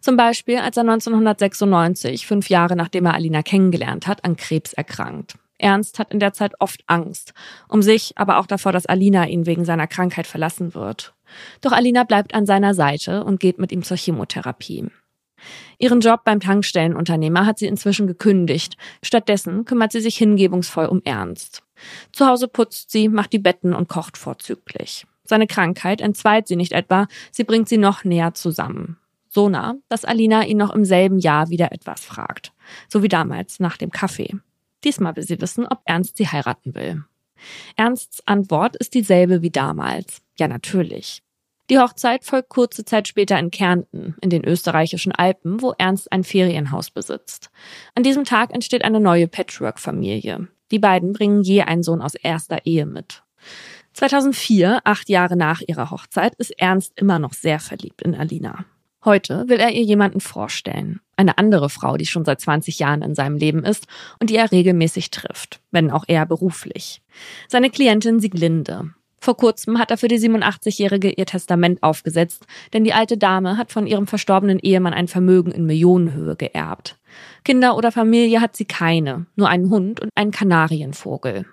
Zum 0.00 0.16
Beispiel, 0.16 0.58
als 0.58 0.76
er 0.76 0.82
1996, 0.82 2.26
fünf 2.26 2.48
Jahre 2.48 2.74
nachdem 2.74 3.06
er 3.06 3.14
Alina 3.14 3.42
kennengelernt 3.42 4.08
hat, 4.08 4.24
an 4.24 4.36
Krebs 4.36 4.72
erkrankt. 4.72 5.36
Ernst 5.62 5.98
hat 5.98 6.12
in 6.12 6.20
der 6.20 6.32
Zeit 6.32 6.54
oft 6.58 6.82
Angst, 6.86 7.32
um 7.68 7.82
sich, 7.82 8.12
aber 8.16 8.38
auch 8.38 8.46
davor, 8.46 8.72
dass 8.72 8.86
Alina 8.86 9.26
ihn 9.26 9.46
wegen 9.46 9.64
seiner 9.64 9.86
Krankheit 9.86 10.26
verlassen 10.26 10.74
wird. 10.74 11.14
Doch 11.60 11.72
Alina 11.72 12.04
bleibt 12.04 12.34
an 12.34 12.46
seiner 12.46 12.74
Seite 12.74 13.24
und 13.24 13.40
geht 13.40 13.58
mit 13.58 13.72
ihm 13.72 13.82
zur 13.82 13.96
Chemotherapie. 13.96 14.88
Ihren 15.78 16.00
Job 16.00 16.20
beim 16.24 16.40
Tankstellenunternehmer 16.40 17.46
hat 17.46 17.58
sie 17.58 17.66
inzwischen 17.66 18.06
gekündigt. 18.06 18.76
Stattdessen 19.02 19.64
kümmert 19.64 19.92
sie 19.92 20.00
sich 20.00 20.16
hingebungsvoll 20.16 20.86
um 20.86 21.02
Ernst. 21.04 21.62
Zu 22.12 22.26
Hause 22.26 22.48
putzt 22.48 22.90
sie, 22.90 23.08
macht 23.08 23.32
die 23.32 23.38
Betten 23.38 23.74
und 23.74 23.88
kocht 23.88 24.16
vorzüglich. 24.16 25.06
Seine 25.24 25.46
Krankheit 25.46 26.00
entzweit 26.00 26.46
sie 26.46 26.56
nicht 26.56 26.72
etwa, 26.72 27.06
sie 27.30 27.44
bringt 27.44 27.68
sie 27.68 27.78
noch 27.78 28.04
näher 28.04 28.34
zusammen. 28.34 28.98
So 29.28 29.48
nah, 29.48 29.76
dass 29.88 30.04
Alina 30.04 30.44
ihn 30.44 30.58
noch 30.58 30.74
im 30.74 30.84
selben 30.84 31.18
Jahr 31.18 31.48
wieder 31.48 31.72
etwas 31.72 32.04
fragt. 32.04 32.52
So 32.88 33.02
wie 33.02 33.08
damals 33.08 33.60
nach 33.60 33.76
dem 33.76 33.90
Kaffee. 33.90 34.36
Diesmal 34.84 35.16
will 35.16 35.22
sie 35.22 35.40
wissen, 35.40 35.66
ob 35.66 35.80
Ernst 35.84 36.16
sie 36.16 36.28
heiraten 36.28 36.74
will. 36.74 37.04
Ernsts 37.76 38.26
Antwort 38.26 38.76
ist 38.76 38.94
dieselbe 38.94 39.42
wie 39.42 39.50
damals. 39.50 40.22
Ja, 40.38 40.48
natürlich. 40.48 41.22
Die 41.70 41.78
Hochzeit 41.78 42.24
folgt 42.24 42.50
kurze 42.50 42.84
Zeit 42.84 43.08
später 43.08 43.38
in 43.38 43.50
Kärnten, 43.50 44.16
in 44.20 44.30
den 44.30 44.44
österreichischen 44.44 45.12
Alpen, 45.12 45.62
wo 45.62 45.72
Ernst 45.78 46.10
ein 46.12 46.24
Ferienhaus 46.24 46.90
besitzt. 46.90 47.50
An 47.94 48.02
diesem 48.02 48.24
Tag 48.24 48.52
entsteht 48.52 48.84
eine 48.84 49.00
neue 49.00 49.28
Patchwork-Familie. 49.28 50.48
Die 50.70 50.78
beiden 50.78 51.12
bringen 51.12 51.42
je 51.42 51.62
einen 51.62 51.82
Sohn 51.82 52.02
aus 52.02 52.14
erster 52.14 52.66
Ehe 52.66 52.86
mit. 52.86 53.22
2004, 53.94 54.80
acht 54.84 55.08
Jahre 55.08 55.36
nach 55.36 55.60
ihrer 55.60 55.90
Hochzeit, 55.90 56.34
ist 56.36 56.58
Ernst 56.58 56.92
immer 56.96 57.18
noch 57.18 57.34
sehr 57.34 57.60
verliebt 57.60 58.02
in 58.02 58.14
Alina. 58.14 58.64
Heute 59.04 59.48
will 59.48 59.58
er 59.58 59.70
ihr 59.70 59.82
jemanden 59.82 60.20
vorstellen. 60.20 61.00
Eine 61.16 61.38
andere 61.38 61.68
Frau, 61.68 61.96
die 61.96 62.06
schon 62.06 62.24
seit 62.24 62.40
20 62.40 62.78
Jahren 62.78 63.02
in 63.02 63.14
seinem 63.14 63.36
Leben 63.36 63.64
ist 63.64 63.86
und 64.18 64.30
die 64.30 64.36
er 64.36 64.50
regelmäßig 64.50 65.10
trifft, 65.10 65.60
wenn 65.70 65.90
auch 65.90 66.04
eher 66.08 66.26
beruflich. 66.26 67.02
Seine 67.48 67.70
Klientin 67.70 68.20
Sieglinde. 68.20 68.90
Vor 69.20 69.36
kurzem 69.36 69.78
hat 69.78 69.92
er 69.92 69.98
für 69.98 70.08
die 70.08 70.18
87-Jährige 70.18 71.10
ihr 71.10 71.26
Testament 71.26 71.80
aufgesetzt, 71.84 72.44
denn 72.72 72.82
die 72.82 72.92
alte 72.92 73.16
Dame 73.16 73.56
hat 73.56 73.70
von 73.70 73.86
ihrem 73.86 74.08
verstorbenen 74.08 74.58
Ehemann 74.58 74.94
ein 74.94 75.06
Vermögen 75.06 75.52
in 75.52 75.64
Millionenhöhe 75.64 76.34
geerbt. 76.34 76.98
Kinder 77.44 77.76
oder 77.76 77.92
Familie 77.92 78.40
hat 78.40 78.56
sie 78.56 78.64
keine, 78.64 79.26
nur 79.36 79.48
einen 79.48 79.70
Hund 79.70 80.00
und 80.00 80.10
einen 80.16 80.32
Kanarienvogel. 80.32 81.46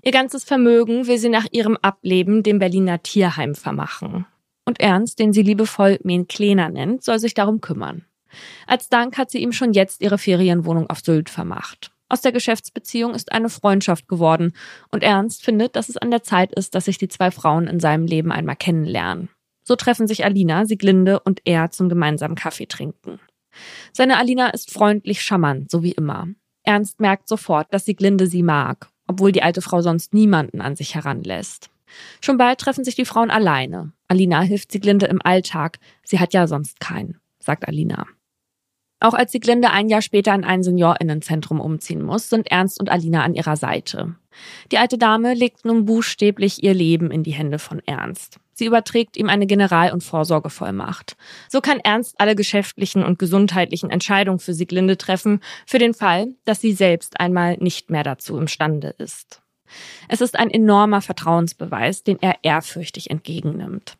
Ihr 0.00 0.12
ganzes 0.12 0.44
Vermögen 0.44 1.06
will 1.06 1.18
sie 1.18 1.28
nach 1.28 1.46
ihrem 1.50 1.76
Ableben 1.82 2.42
dem 2.42 2.58
Berliner 2.58 3.02
Tierheim 3.02 3.54
vermachen. 3.54 4.24
Und 4.64 4.80
Ernst, 4.80 5.18
den 5.18 5.34
sie 5.34 5.42
liebevoll 5.42 5.98
Men 6.04 6.26
Klener 6.26 6.70
nennt, 6.70 7.04
soll 7.04 7.18
sich 7.18 7.34
darum 7.34 7.60
kümmern. 7.60 8.06
Als 8.66 8.88
Dank 8.88 9.18
hat 9.18 9.30
sie 9.30 9.38
ihm 9.38 9.52
schon 9.52 9.72
jetzt 9.72 10.00
ihre 10.00 10.18
Ferienwohnung 10.18 10.88
auf 10.88 11.00
Sylt 11.00 11.30
vermacht. 11.30 11.90
Aus 12.08 12.20
der 12.20 12.32
Geschäftsbeziehung 12.32 13.14
ist 13.14 13.32
eine 13.32 13.48
Freundschaft 13.48 14.08
geworden 14.08 14.52
und 14.90 15.02
Ernst 15.02 15.44
findet, 15.44 15.74
dass 15.74 15.88
es 15.88 15.96
an 15.96 16.10
der 16.10 16.22
Zeit 16.22 16.52
ist, 16.52 16.74
dass 16.74 16.84
sich 16.84 16.98
die 16.98 17.08
zwei 17.08 17.30
Frauen 17.30 17.66
in 17.66 17.80
seinem 17.80 18.06
Leben 18.06 18.30
einmal 18.30 18.56
kennenlernen. 18.56 19.30
So 19.64 19.76
treffen 19.76 20.06
sich 20.06 20.24
Alina, 20.24 20.66
Sieglinde 20.66 21.20
und 21.20 21.40
er 21.44 21.70
zum 21.70 21.88
gemeinsamen 21.88 22.34
Kaffee 22.34 22.66
trinken. 22.66 23.18
Seine 23.92 24.18
Alina 24.18 24.50
ist 24.50 24.70
freundlich 24.70 25.22
charmant, 25.22 25.70
so 25.70 25.82
wie 25.82 25.92
immer. 25.92 26.28
Ernst 26.64 27.00
merkt 27.00 27.28
sofort, 27.28 27.72
dass 27.72 27.86
Sieglinde 27.86 28.26
sie 28.26 28.42
mag, 28.42 28.90
obwohl 29.06 29.32
die 29.32 29.42
alte 29.42 29.62
Frau 29.62 29.80
sonst 29.80 30.12
niemanden 30.12 30.60
an 30.60 30.76
sich 30.76 30.94
heranlässt. 30.94 31.70
Schon 32.20 32.36
bald 32.36 32.58
treffen 32.58 32.84
sich 32.84 32.94
die 32.94 33.04
Frauen 33.04 33.30
alleine. 33.30 33.92
Alina 34.08 34.40
hilft 34.42 34.72
Sieglinde 34.72 35.06
im 35.06 35.20
Alltag. 35.22 35.78
Sie 36.02 36.18
hat 36.18 36.34
ja 36.34 36.46
sonst 36.46 36.80
keinen, 36.80 37.20
sagt 37.38 37.68
Alina. 37.68 38.06
Auch 39.00 39.14
als 39.14 39.32
die 39.32 39.40
Glinde 39.40 39.70
ein 39.70 39.88
Jahr 39.88 40.02
später 40.02 40.34
in 40.34 40.44
ein 40.44 40.62
Seniorinnenzentrum 40.62 41.60
umziehen 41.60 42.02
muss, 42.02 42.30
sind 42.30 42.50
Ernst 42.50 42.80
und 42.80 42.90
Alina 42.90 43.22
an 43.22 43.34
ihrer 43.34 43.56
Seite. 43.56 44.14
Die 44.72 44.78
alte 44.78 44.98
Dame 44.98 45.34
legt 45.34 45.64
nun 45.64 45.84
buchstäblich 45.84 46.62
ihr 46.62 46.74
Leben 46.74 47.10
in 47.10 47.22
die 47.22 47.32
Hände 47.32 47.58
von 47.58 47.80
Ernst. 47.86 48.38
Sie 48.52 48.66
überträgt 48.66 49.16
ihm 49.16 49.28
eine 49.28 49.46
General- 49.46 49.92
und 49.92 50.04
Vorsorgevollmacht. 50.04 51.16
So 51.48 51.60
kann 51.60 51.80
Ernst 51.80 52.14
alle 52.18 52.36
geschäftlichen 52.36 53.04
und 53.04 53.18
gesundheitlichen 53.18 53.90
Entscheidungen 53.90 54.38
für 54.38 54.54
Sieglinde 54.54 54.96
treffen, 54.96 55.40
für 55.66 55.78
den 55.78 55.92
Fall, 55.92 56.28
dass 56.44 56.60
sie 56.60 56.72
selbst 56.72 57.18
einmal 57.20 57.56
nicht 57.58 57.90
mehr 57.90 58.04
dazu 58.04 58.38
imstande 58.38 58.94
ist. 58.98 59.42
Es 60.08 60.20
ist 60.20 60.38
ein 60.38 60.50
enormer 60.50 61.00
Vertrauensbeweis, 61.00 62.04
den 62.04 62.18
er 62.20 62.36
ehrfürchtig 62.42 63.10
entgegennimmt. 63.10 63.96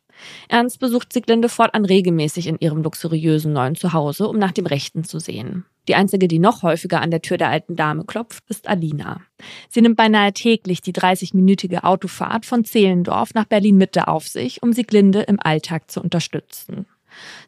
Ernst 0.49 0.81
besucht 0.81 1.13
Sieglinde 1.13 1.49
fortan 1.49 1.85
regelmäßig 1.85 2.47
in 2.47 2.59
ihrem 2.59 2.83
luxuriösen 2.83 3.53
neuen 3.53 3.75
Zuhause, 3.75 4.29
um 4.29 4.39
nach 4.39 4.53
dem 4.53 4.67
Rechten 4.67 5.05
zu 5.05 5.19
sehen. 5.19 5.65
Die 5.89 5.95
einzige, 5.95 6.29
die 6.29 6.39
noch 6.39 6.63
häufiger 6.63 7.03
an 7.03 7.11
der 7.11 7.21
Tür 7.21 7.37
der 7.37 7.51
alten 7.51 7.77
Dame 7.77 8.05
klopft, 8.05 8.45
ist 8.49 8.69
Alina. 8.69 9.21
Sie 9.69 9.83
nimmt 9.83 9.97
beinahe 9.97 10.33
täglich 10.33 10.81
die 10.81 10.95
30-minütige 10.95 11.85
Autofahrt 11.85 12.47
von 12.47 12.65
Zehlendorf 12.65 13.35
nach 13.35 13.45
Berlin-Mitte 13.45 14.09
auf 14.09 14.27
sich, 14.27 14.63
um 14.63 14.73
Sieglinde 14.73 15.23
im 15.23 15.39
Alltag 15.41 15.91
zu 15.91 16.01
unterstützen. 16.01 16.87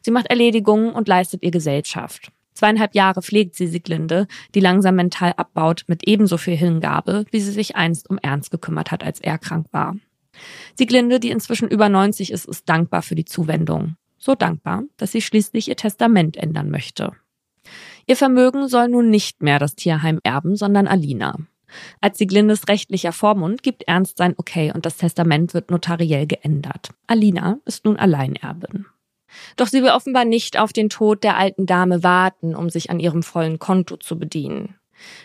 Sie 0.01 0.11
macht 0.11 0.27
Erledigungen 0.27 0.91
und 0.91 1.07
leistet 1.07 1.43
ihr 1.43 1.51
Gesellschaft. 1.51 2.31
Zweieinhalb 2.53 2.95
Jahre 2.95 3.21
pflegt 3.21 3.55
sie 3.55 3.67
Sieglinde, 3.67 4.27
die 4.55 4.59
langsam 4.59 4.95
mental 4.95 5.33
abbaut, 5.37 5.83
mit 5.87 6.07
ebenso 6.07 6.37
viel 6.37 6.55
Hingabe, 6.55 7.25
wie 7.31 7.39
sie 7.39 7.51
sich 7.51 7.75
einst 7.75 8.09
um 8.09 8.17
Ernst 8.17 8.49
gekümmert 8.49 8.91
hat, 8.91 9.03
als 9.03 9.19
er 9.19 9.37
krank 9.37 9.67
war. 9.71 9.95
Sieglinde, 10.75 11.19
die 11.19 11.29
inzwischen 11.29 11.67
über 11.67 11.89
90 11.89 12.31
ist, 12.31 12.45
ist 12.45 12.67
dankbar 12.69 13.01
für 13.01 13.15
die 13.15 13.25
Zuwendung. 13.25 13.95
So 14.17 14.35
dankbar, 14.35 14.83
dass 14.97 15.11
sie 15.11 15.21
schließlich 15.21 15.67
ihr 15.67 15.75
Testament 15.75 16.37
ändern 16.37 16.69
möchte. 16.69 17.13
Ihr 18.05 18.15
Vermögen 18.15 18.67
soll 18.67 18.87
nun 18.87 19.09
nicht 19.09 19.41
mehr 19.41 19.59
das 19.59 19.75
Tierheim 19.75 20.19
erben, 20.23 20.55
sondern 20.55 20.87
Alina. 20.87 21.37
Als 21.99 22.17
Sieglindes 22.17 22.67
rechtlicher 22.67 23.11
Vormund 23.11 23.61
gibt 23.61 23.83
Ernst 23.83 24.17
sein 24.17 24.33
Okay 24.37 24.71
und 24.73 24.85
das 24.85 24.97
Testament 24.97 25.53
wird 25.53 25.69
notariell 25.69 26.25
geändert. 26.25 26.89
Alina 27.07 27.59
ist 27.65 27.85
nun 27.85 27.97
Alleinerbin. 27.97 28.85
Doch 29.57 29.67
sie 29.67 29.83
will 29.83 29.89
offenbar 29.89 30.25
nicht 30.25 30.57
auf 30.57 30.71
den 30.71 30.89
Tod 30.89 31.23
der 31.23 31.37
alten 31.37 31.65
Dame 31.65 32.03
warten, 32.03 32.55
um 32.55 32.69
sich 32.69 32.89
an 32.89 32.99
ihrem 32.99 33.23
vollen 33.23 33.59
Konto 33.59 33.97
zu 33.97 34.17
bedienen. 34.17 34.75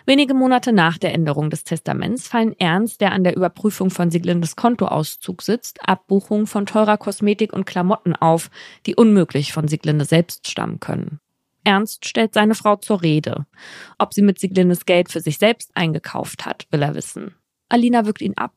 Wenige 0.06 0.34
Monate 0.34 0.72
nach 0.72 0.98
der 0.98 1.14
Änderung 1.14 1.50
des 1.50 1.64
Testaments 1.64 2.28
fallen 2.28 2.58
Ernst, 2.58 3.00
der 3.00 3.12
an 3.12 3.24
der 3.24 3.36
Überprüfung 3.36 3.90
von 3.90 4.10
Sieglindes 4.10 4.56
Kontoauszug 4.56 5.42
sitzt, 5.42 5.88
Abbuchungen 5.88 6.46
von 6.46 6.66
teurer 6.66 6.98
Kosmetik 6.98 7.52
und 7.52 7.66
Klamotten 7.66 8.14
auf, 8.14 8.50
die 8.86 8.94
unmöglich 8.94 9.52
von 9.52 9.68
Sieglinde 9.68 10.04
selbst 10.04 10.48
stammen 10.48 10.80
können. 10.80 11.20
Ernst 11.64 12.06
stellt 12.06 12.34
seine 12.34 12.54
Frau 12.54 12.76
zur 12.76 13.02
Rede. 13.02 13.46
Ob 13.98 14.14
sie 14.14 14.22
mit 14.22 14.38
Sieglindes 14.38 14.84
Geld 14.84 15.10
für 15.10 15.20
sich 15.20 15.38
selbst 15.38 15.70
eingekauft 15.74 16.44
hat, 16.44 16.66
will 16.70 16.82
er 16.82 16.94
wissen. 16.94 17.34
Alina 17.68 18.04
wirkt 18.04 18.22
ihn 18.22 18.36
ab. 18.36 18.52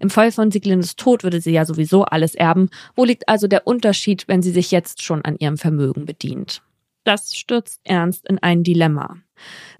Im 0.00 0.10
Fall 0.10 0.32
von 0.32 0.50
Sieglindes 0.50 0.96
Tod 0.96 1.22
würde 1.22 1.40
sie 1.40 1.52
ja 1.52 1.64
sowieso 1.64 2.04
alles 2.04 2.34
erben. 2.34 2.70
Wo 2.96 3.04
liegt 3.04 3.28
also 3.28 3.46
der 3.46 3.66
Unterschied, 3.66 4.26
wenn 4.26 4.42
sie 4.42 4.50
sich 4.50 4.70
jetzt 4.70 5.02
schon 5.02 5.24
an 5.24 5.36
ihrem 5.36 5.58
Vermögen 5.58 6.06
bedient? 6.06 6.62
Das 7.10 7.36
stürzt 7.36 7.80
Ernst 7.82 8.28
in 8.28 8.38
ein 8.38 8.62
Dilemma. 8.62 9.16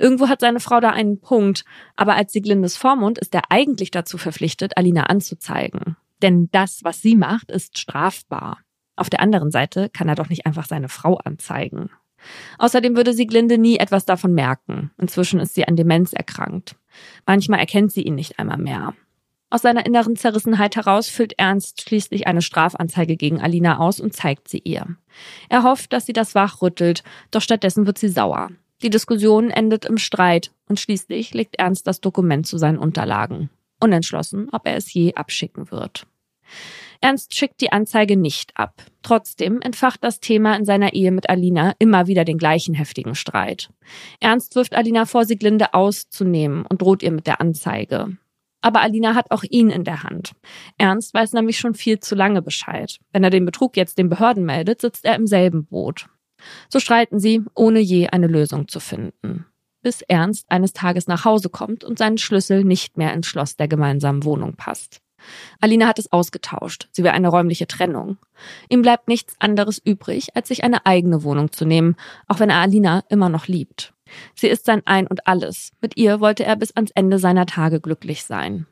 Irgendwo 0.01 0.29
hat 0.29 0.41
seine 0.41 0.59
Frau 0.59 0.81
da 0.81 0.91
einen 0.91 1.21
Punkt, 1.21 1.65
aber 1.95 2.17
als 2.17 2.33
Sieglindes 2.33 2.77
Vormund 2.77 3.19
ist 3.21 3.33
er 3.37 3.43
eigentlich 3.51 3.93
dazu 3.93 4.19
verpflichtet, 4.19 4.77
Alina 4.77 5.05
anzuzeigen. 5.05 5.97
Denn 6.23 6.49
das, 6.51 6.83
was 6.83 7.03
sie 7.03 7.15
macht, 7.15 7.53
ist 7.53 7.79
strafbar. 7.79 8.59
Auf 8.97 9.11
der 9.11 9.21
anderen 9.21 9.53
Seite 9.53 9.91
kann 9.91 10.09
er 10.09 10.17
doch 10.17 10.29
nicht 10.29 10.45
einfach 10.45 10.67
seine 10.67 10.89
Frau 10.89 11.19
anzeigen. 11.19 11.91
Außerdem 12.59 12.97
würde 12.97 13.13
Sieglinde 13.13 13.59
nie 13.59 13.77
etwas 13.77 14.05
davon 14.05 14.35
merken. 14.35 14.91
Inzwischen 14.99 15.39
ist 15.39 15.55
sie 15.55 15.69
an 15.69 15.77
Demenz 15.77 16.13
erkrankt. 16.13 16.75
Manchmal 17.27 17.61
erkennt 17.61 17.93
sie 17.93 18.03
ihn 18.03 18.17
nicht 18.17 18.41
einmal 18.41 18.59
mehr. 18.59 18.95
Aus 19.51 19.63
seiner 19.63 19.85
inneren 19.85 20.15
Zerrissenheit 20.15 20.77
heraus 20.77 21.09
füllt 21.09 21.35
Ernst 21.37 21.83
schließlich 21.83 22.29
eine 22.29 22.41
Strafanzeige 22.41 23.17
gegen 23.17 23.41
Alina 23.41 23.79
aus 23.79 23.99
und 24.01 24.15
zeigt 24.15 24.49
sie 24.49 24.61
ihr. 24.63 24.97
Er 25.49 25.65
hofft, 25.65 25.93
dass 25.93 26.07
sie 26.07 26.13
das 26.13 26.37
wachrüttelt, 26.37 27.03
doch 27.33 27.43
stattdessen 27.43 27.87
wird 27.87 27.99
sie 27.99 28.09
sauer. 28.09 28.51
Die 28.83 28.91
Diskussion 28.91 29.51
endet 29.51 29.85
im 29.85 29.99
Streit 29.99 30.53
und 30.69 30.79
schließlich 30.79 31.35
legt 31.35 31.57
Ernst 31.59 31.87
das 31.87 32.01
Dokument 32.01 32.47
zu 32.47 32.59
seinen 32.59 32.79
Unterlagen. 32.79 33.51
Unentschlossen, 33.81 34.49
ob 34.53 34.67
er 34.67 34.77
es 34.77 34.93
je 34.93 35.15
abschicken 35.15 35.71
wird. 35.71 36.07
Ernst 37.01 37.35
schickt 37.35 37.61
die 37.61 37.73
Anzeige 37.73 38.17
nicht 38.17 38.57
ab. 38.57 38.83
Trotzdem 39.03 39.61
entfacht 39.63 40.05
das 40.05 40.21
Thema 40.21 40.55
in 40.57 40.65
seiner 40.65 40.93
Ehe 40.93 41.11
mit 41.11 41.31
Alina 41.31 41.75
immer 41.79 42.07
wieder 42.07 42.25
den 42.25 42.39
gleichen 42.39 42.75
heftigen 42.75 43.15
Streit. 43.15 43.71
Ernst 44.21 44.55
wirft 44.55 44.75
Alina 44.75 45.07
vor, 45.07 45.25
Sieglinde 45.25 45.73
auszunehmen 45.73 46.67
und 46.67 46.83
droht 46.83 47.03
ihr 47.03 47.11
mit 47.11 47.27
der 47.27 47.41
Anzeige. 47.41 48.17
Aber 48.61 48.83
Alina 48.83 49.15
hat 49.15 49.31
auch 49.31 49.43
ihn 49.43 49.71
in 49.71 49.85
der 49.85 50.03
Hand. 50.03 50.33
Ernst 50.77 51.15
weiß 51.15 51.33
nämlich 51.33 51.59
schon 51.59 51.75
viel 51.75 52.01
zu 52.01 52.15
lange 52.15 52.43
Bescheid. 52.43 52.99
Wenn 53.13 53.25
er 53.25 53.31
den 53.31 53.47
Betrug 53.47 53.77
jetzt 53.77 53.99
den 53.99 54.09
Behörden 54.09 54.45
meldet, 54.45 54.81
sitzt 54.81 55.05
er 55.05 55.15
im 55.15 55.27
selben 55.27 55.67
Boot. 55.67 56.09
So 56.69 56.81
streiten 56.81 57.19
sie, 57.19 57.43
ohne 57.55 57.81
je 57.81 58.09
eine 58.09 58.27
Lösung 58.27 58.69
zu 58.69 58.81
finden. 58.81 59.47
Bis 59.83 60.03
Ernst 60.03 60.51
eines 60.51 60.73
Tages 60.73 61.07
nach 61.07 61.25
Hause 61.25 61.49
kommt 61.49 61.85
und 61.85 61.99
seinen 61.99 62.19
Schlüssel 62.19 62.65
nicht 62.65 62.99
mehr 62.99 63.15
ins 63.15 63.27
Schloss 63.27 63.57
der 63.57 63.69
gemeinsamen 63.69 64.25
Wohnung 64.25 64.55
passt. 64.57 65.01
Alina 65.61 65.87
hat 65.87 65.99
es 65.99 66.13
ausgetauscht. 66.13 66.89
Sie 66.93 67.03
will 67.03 67.11
eine 67.11 67.29
räumliche 67.29 67.67
Trennung. 67.67 68.19
Ihm 68.69 68.83
bleibt 68.83 69.09
nichts 69.09 69.35
anderes 69.39 69.79
übrig, 69.79 70.35
als 70.35 70.49
sich 70.49 70.65
eine 70.65 70.87
eigene 70.87 71.23
Wohnung 71.25 71.53
zu 71.53 71.65
nehmen, 71.65 71.97
auch 72.27 72.41
wenn 72.41 72.51
er 72.51 72.61
Alina 72.61 73.05
immer 73.09 73.29
noch 73.29 73.47
liebt. 73.47 73.93
Sie 74.35 74.49
ist 74.49 74.65
sein 74.65 74.83
Ein 74.85 75.07
und 75.07 75.27
alles. 75.27 75.73
Mit 75.81 75.97
ihr 75.97 76.21
wollte 76.21 76.45
er 76.45 76.57
bis 76.57 76.73
ans 76.73 76.91
Ende 76.93 77.19
seiner 77.19 77.47
Tage 77.47 77.81
glücklich 77.81 78.25
sein. 78.25 78.67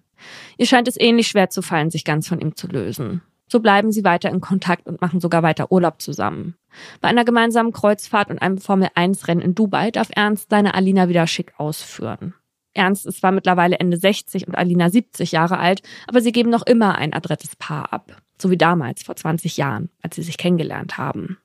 Ihr 0.56 0.66
scheint 0.66 0.88
es 0.88 0.98
ähnlich 0.98 1.28
schwer 1.28 1.50
zu 1.50 1.62
fallen, 1.62 1.90
sich 1.90 2.04
ganz 2.04 2.28
von 2.28 2.40
ihm 2.40 2.56
zu 2.56 2.66
lösen. 2.66 3.22
So 3.50 3.60
bleiben 3.60 3.92
sie 3.92 4.04
weiter 4.04 4.28
in 4.30 4.40
Kontakt 4.40 4.86
und 4.86 5.00
machen 5.00 5.20
sogar 5.20 5.42
weiter 5.42 5.72
Urlaub 5.72 6.02
zusammen. 6.02 6.54
Bei 7.00 7.08
einer 7.08 7.24
gemeinsamen 7.24 7.72
Kreuzfahrt 7.72 8.30
und 8.30 8.40
einem 8.40 8.58
Formel-1-Rennen 8.58 9.42
in 9.42 9.54
Dubai 9.54 9.90
darf 9.90 10.08
Ernst 10.14 10.50
seine 10.50 10.74
Alina 10.74 11.08
wieder 11.08 11.26
schick 11.26 11.54
ausführen. 11.56 12.34
Ernst 12.74 13.06
ist 13.06 13.20
zwar 13.20 13.32
mittlerweile 13.32 13.78
Ende 13.78 13.96
60 13.96 14.46
und 14.46 14.56
Alina 14.56 14.90
70 14.90 15.32
Jahre 15.32 15.58
alt, 15.58 15.82
aber 16.06 16.20
sie 16.20 16.32
geben 16.32 16.50
noch 16.50 16.66
immer 16.66 16.96
ein 16.96 17.14
adrettes 17.14 17.56
Paar 17.56 17.92
ab. 17.92 18.22
So 18.40 18.50
wie 18.50 18.58
damals, 18.58 19.02
vor 19.02 19.16
20 19.16 19.56
Jahren, 19.56 19.90
als 20.02 20.16
sie 20.16 20.22
sich 20.22 20.36
kennengelernt 20.36 20.98
haben. 20.98 21.38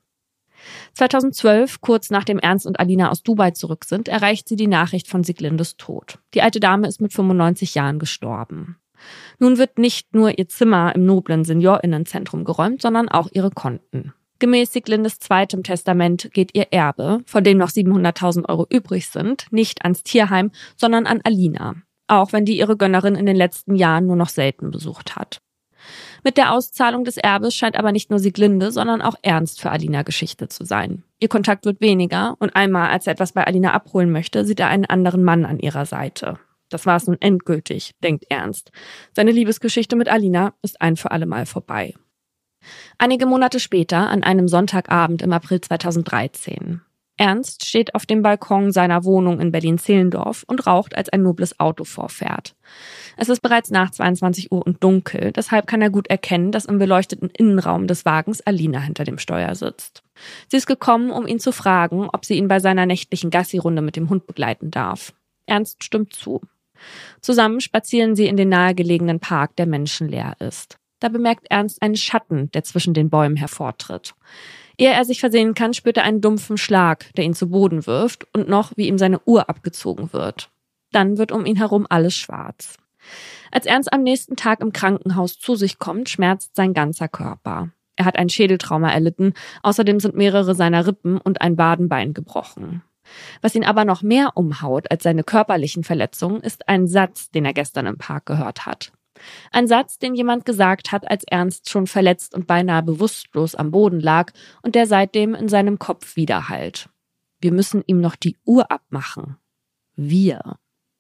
2012, 0.94 1.82
kurz 1.82 2.10
nachdem 2.10 2.40
Ernst 2.40 2.66
und 2.66 2.80
Alina 2.80 3.10
aus 3.12 3.24
Dubai 3.24 3.52
zurück 3.52 3.86
sind, 3.86 4.08
erreicht 4.08 4.48
sie 4.48 4.56
die 4.56 4.68
Nachricht 4.68 5.08
von 5.08 5.24
Siglindes 5.24 5.78
Tod. 5.78 6.20
Die 6.34 6.42
alte 6.42 6.60
Dame 6.60 6.88
ist 6.88 7.02
mit 7.02 7.14
95 7.14 7.76
Jahren 7.76 8.00
gestorben. 8.00 8.78
Nun 9.40 9.58
wird 9.58 9.78
nicht 9.78 10.14
nur 10.14 10.38
ihr 10.38 10.48
Zimmer 10.48 10.94
im 10.96 11.06
noblen 11.06 11.44
Seniorinnenzentrum 11.44 12.46
geräumt, 12.46 12.82
sondern 12.82 13.10
auch 13.10 13.28
ihre 13.32 13.52
Konten. 13.52 14.14
Gemäß 14.40 14.74
Sieglindes 14.74 15.20
zweitem 15.20 15.64
Testament 15.64 16.30
geht 16.34 16.52
ihr 16.54 16.68
Erbe, 16.72 17.22
von 17.26 17.44
dem 17.44 17.58
noch 17.58 17.70
700.000 17.70 18.50
Euro 18.50 18.66
übrig 18.70 19.08
sind, 19.08 19.46
nicht 19.52 19.84
ans 19.84 20.04
Tierheim, 20.04 20.52
sondern 20.76 21.06
an 21.06 21.22
Alina. 21.24 21.76
Auch 22.08 22.34
wenn 22.34 22.44
die 22.44 22.58
ihre 22.58 22.76
Gönnerin 22.76 23.16
in 23.16 23.26
den 23.26 23.38
letzten 23.38 23.76
Jahren 23.76 24.08
nur 24.08 24.18
noch 24.18 24.30
selten 24.30 24.72
besucht 24.72 25.16
hat. 25.16 25.42
Mit 26.24 26.38
der 26.38 26.52
Auszahlung 26.52 27.04
des 27.04 27.18
Erbes 27.18 27.56
scheint 27.56 27.78
aber 27.78 27.92
nicht 27.92 28.10
nur 28.10 28.20
Sieglinde, 28.20 28.72
sondern 28.72 29.02
auch 29.02 29.16
Ernst 29.22 29.62
für 29.62 29.72
Alina 29.72 30.04
Geschichte 30.04 30.48
zu 30.48 30.66
sein. 30.66 31.04
Ihr 31.20 31.30
Kontakt 31.30 31.66
wird 31.66 31.82
weniger 31.82 32.36
und 32.40 32.56
einmal, 32.56 32.90
als 32.90 33.08
er 33.08 33.14
etwas 33.14 33.34
bei 33.34 33.46
Alina 33.46 33.74
abholen 33.74 34.12
möchte, 34.12 34.46
sieht 34.46 34.60
er 34.60 34.68
einen 34.68 34.86
anderen 34.86 35.24
Mann 35.24 35.46
an 35.46 35.60
ihrer 35.60 35.86
Seite. 35.86 36.40
Das 36.70 36.86
war 36.86 36.96
es 36.96 37.08
nun 37.08 37.18
endgültig, 37.22 37.92
denkt 38.04 38.26
Ernst. 38.30 38.72
Seine 39.14 39.32
Liebesgeschichte 39.32 39.96
mit 39.96 40.10
Alina 40.10 40.54
ist 40.64 40.82
ein 40.82 40.96
für 40.96 41.12
allemal 41.12 41.46
vorbei. 41.46 41.94
Einige 42.98 43.26
Monate 43.26 43.60
später, 43.60 44.10
an 44.10 44.24
einem 44.24 44.48
Sonntagabend 44.48 45.22
im 45.22 45.34
April 45.34 45.62
2013. 45.62 46.82
Ernst 47.18 47.66
steht 47.66 47.94
auf 47.94 48.08
dem 48.08 48.24
Balkon 48.24 48.72
seiner 48.72 49.04
Wohnung 49.04 49.40
in 49.40 49.52
Berlin-Zehlendorf 49.52 50.44
und 50.48 50.66
raucht, 50.66 50.98
als 50.98 51.10
ein 51.10 51.22
nobles 51.22 51.60
Auto 51.60 51.84
vorfährt. 51.84 52.56
Es 53.18 53.30
ist 53.30 53.42
bereits 53.42 53.70
nach 53.70 53.92
22 53.92 54.52
Uhr 54.52 54.66
und 54.66 54.84
dunkel, 54.84 55.32
deshalb 55.32 55.68
kann 55.68 55.82
er 55.82 55.92
gut 55.92 56.08
erkennen, 56.08 56.52
dass 56.52 56.66
im 56.66 56.80
beleuchteten 56.80 57.30
Innenraum 57.30 57.86
des 57.86 58.06
Wagens 58.06 58.42
Alina 58.42 58.80
hinter 58.80 59.04
dem 59.04 59.20
Steuer 59.20 59.54
sitzt. 59.54 60.02
Sie 60.50 60.58
ist 60.58 60.66
gekommen, 60.66 61.12
um 61.12 61.28
ihn 61.28 61.40
zu 61.40 61.52
fragen, 61.52 62.10
ob 62.12 62.26
sie 62.26 62.36
ihn 62.36 62.48
bei 62.48 62.60
seiner 62.60 62.88
nächtlichen 62.88 63.30
Gassi-Runde 63.30 63.84
mit 63.84 63.96
dem 63.96 64.10
Hund 64.10 64.26
begleiten 64.26 64.72
darf. 64.72 65.14
Ernst 65.46 65.84
stimmt 65.84 66.14
zu. 66.14 66.42
Zusammen 67.22 67.62
spazieren 67.62 68.16
sie 68.16 68.28
in 68.28 68.38
den 68.38 68.50
nahegelegenen 68.50 69.20
Park, 69.20 69.56
der 69.56 69.68
menschenleer 69.68 70.36
ist. 70.40 70.78
Da 71.00 71.10
bemerkt 71.10 71.48
Ernst 71.50 71.82
einen 71.82 71.96
Schatten, 71.96 72.50
der 72.52 72.64
zwischen 72.64 72.94
den 72.94 73.10
Bäumen 73.10 73.36
hervortritt. 73.36 74.16
Ehe 74.78 74.92
er 74.92 75.06
sich 75.06 75.20
versehen 75.20 75.54
kann, 75.54 75.74
spürt 75.74 75.98
er 75.98 76.04
einen 76.04 76.22
dumpfen 76.22 76.58
Schlag, 76.58 77.14
der 77.16 77.26
ihn 77.26 77.34
zu 77.34 77.50
Boden 77.50 77.86
wirft 77.86 78.28
und 78.34 78.50
noch, 78.50 78.72
wie 78.76 78.88
ihm 78.88 78.98
seine 78.98 79.20
Uhr 79.26 79.50
abgezogen 79.50 80.14
wird. 80.14 80.50
Dann 80.92 81.18
wird 81.18 81.32
um 81.32 81.46
ihn 81.46 81.58
herum 81.58 81.86
alles 81.90 82.16
schwarz. 82.16 82.78
Als 83.52 83.66
Ernst 83.66 83.92
am 83.92 84.04
nächsten 84.04 84.36
Tag 84.36 84.62
im 84.62 84.74
Krankenhaus 84.74 85.38
zu 85.40 85.56
sich 85.56 85.80
kommt, 85.80 86.10
schmerzt 86.10 86.56
sein 86.56 86.74
ganzer 86.74 87.08
Körper. 87.08 87.70
Er 87.96 88.06
hat 88.06 88.18
ein 88.18 88.30
Schädeltrauma 88.30 88.92
erlitten, 88.92 89.34
außerdem 89.62 90.00
sind 90.00 90.16
mehrere 90.16 90.56
seiner 90.56 90.88
Rippen 90.88 91.18
und 91.18 91.42
ein 91.42 91.58
Wadenbein 91.58 92.14
gebrochen. 92.14 92.82
Was 93.42 93.54
ihn 93.54 93.66
aber 93.66 93.86
noch 93.86 94.02
mehr 94.02 94.32
umhaut 94.36 94.90
als 94.90 95.04
seine 95.04 95.24
körperlichen 95.24 95.84
Verletzungen, 95.84 96.42
ist 96.42 96.68
ein 96.68 96.88
Satz, 96.88 97.30
den 97.30 97.46
er 97.46 97.54
gestern 97.54 97.86
im 97.86 97.98
Park 97.98 98.26
gehört 98.26 98.66
hat. 98.66 98.92
Ein 99.52 99.68
Satz, 99.68 100.00
den 100.00 100.16
jemand 100.16 100.46
gesagt 100.46 100.92
hat, 100.92 101.10
als 101.10 101.24
Ernst 101.26 101.70
schon 101.70 101.88
verletzt 101.88 102.34
und 102.34 102.48
beinahe 102.48 102.84
bewusstlos 102.84 103.56
am 103.56 103.72
Boden 103.72 104.00
lag 104.00 104.32
und 104.62 104.76
der 104.76 104.88
seitdem 104.88 105.36
in 105.36 105.50
seinem 105.50 105.80
Kopf 105.80 106.16
widerhallt. 106.16 106.90
Wir 107.40 107.52
müssen 107.52 107.84
ihm 107.88 108.00
noch 108.00 108.16
die 108.16 108.38
Uhr 108.46 108.72
abmachen. 108.72 109.38
Wir. 109.96 110.58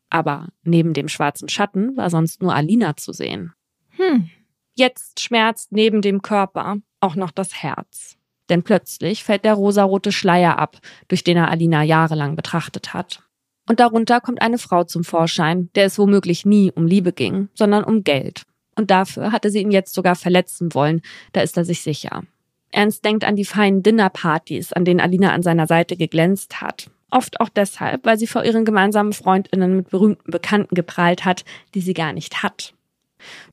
Aber 0.09 0.49
neben 0.63 0.93
dem 0.93 1.07
schwarzen 1.07 1.49
Schatten 1.49 1.97
war 1.97 2.09
sonst 2.09 2.41
nur 2.41 2.53
Alina 2.53 2.95
zu 2.97 3.13
sehen. 3.13 3.53
Hm. 3.97 4.29
Jetzt 4.75 5.19
schmerzt 5.19 5.71
neben 5.71 6.01
dem 6.01 6.21
Körper 6.21 6.77
auch 6.99 7.15
noch 7.15 7.31
das 7.31 7.53
Herz. 7.55 8.17
Denn 8.49 8.63
plötzlich 8.63 9.23
fällt 9.23 9.45
der 9.45 9.53
rosarote 9.53 10.11
Schleier 10.11 10.59
ab, 10.59 10.79
durch 11.07 11.23
den 11.23 11.37
er 11.37 11.49
Alina 11.49 11.83
jahrelang 11.83 12.35
betrachtet 12.35 12.93
hat. 12.93 13.22
Und 13.67 13.79
darunter 13.79 14.19
kommt 14.19 14.41
eine 14.41 14.57
Frau 14.57 14.83
zum 14.83 15.03
Vorschein, 15.03 15.69
der 15.75 15.85
es 15.85 15.97
womöglich 15.97 16.45
nie 16.45 16.71
um 16.71 16.85
Liebe 16.85 17.13
ging, 17.13 17.49
sondern 17.53 17.83
um 17.83 18.03
Geld. 18.03 18.43
Und 18.75 18.91
dafür 18.91 19.31
hatte 19.31 19.49
sie 19.49 19.61
ihn 19.61 19.71
jetzt 19.71 19.93
sogar 19.93 20.15
verletzen 20.15 20.73
wollen, 20.73 21.01
da 21.31 21.41
ist 21.41 21.57
er 21.57 21.65
sich 21.65 21.81
sicher. 21.81 22.23
Ernst 22.71 23.05
denkt 23.05 23.23
an 23.23 23.35
die 23.35 23.45
feinen 23.45 23.83
Dinnerpartys, 23.83 24.73
an 24.73 24.83
denen 24.83 24.99
Alina 24.99 25.31
an 25.31 25.43
seiner 25.43 25.67
Seite 25.67 25.95
geglänzt 25.95 26.59
hat. 26.59 26.89
Oft 27.11 27.39
auch 27.39 27.49
deshalb, 27.49 28.05
weil 28.05 28.17
sie 28.17 28.25
vor 28.25 28.43
ihren 28.43 28.65
gemeinsamen 28.65 29.13
Freundinnen 29.13 29.77
mit 29.77 29.89
berühmten 29.91 30.31
Bekannten 30.31 30.73
geprahlt 30.73 31.23
hat, 31.23 31.45
die 31.75 31.81
sie 31.81 31.93
gar 31.93 32.11
nicht 32.11 32.41
hat. 32.41 32.73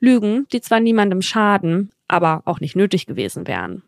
Lügen, 0.01 0.47
die 0.53 0.63
zwar 0.63 0.81
niemandem 0.81 1.21
schaden, 1.21 1.91
aber 2.09 2.43
auch 2.47 2.61
nicht 2.61 2.75
nötig 2.75 3.05
gewesen 3.07 3.47
wären. 3.47 3.83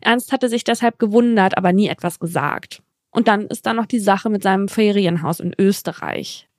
Ernst 0.00 0.32
hatte 0.32 0.48
sich 0.48 0.64
deshalb 0.64 0.98
gewundert, 0.98 1.56
aber 1.56 1.72
nie 1.72 1.88
etwas 1.88 2.18
gesagt. 2.18 2.82
Und 3.16 3.28
dann 3.28 3.46
ist 3.46 3.64
da 3.64 3.72
noch 3.72 3.86
die 3.86 3.98
Sache 3.98 4.28
mit 4.28 4.42
seinem 4.42 4.68
Ferienhaus 4.68 5.40
in 5.40 5.54
Österreich. 5.58 6.50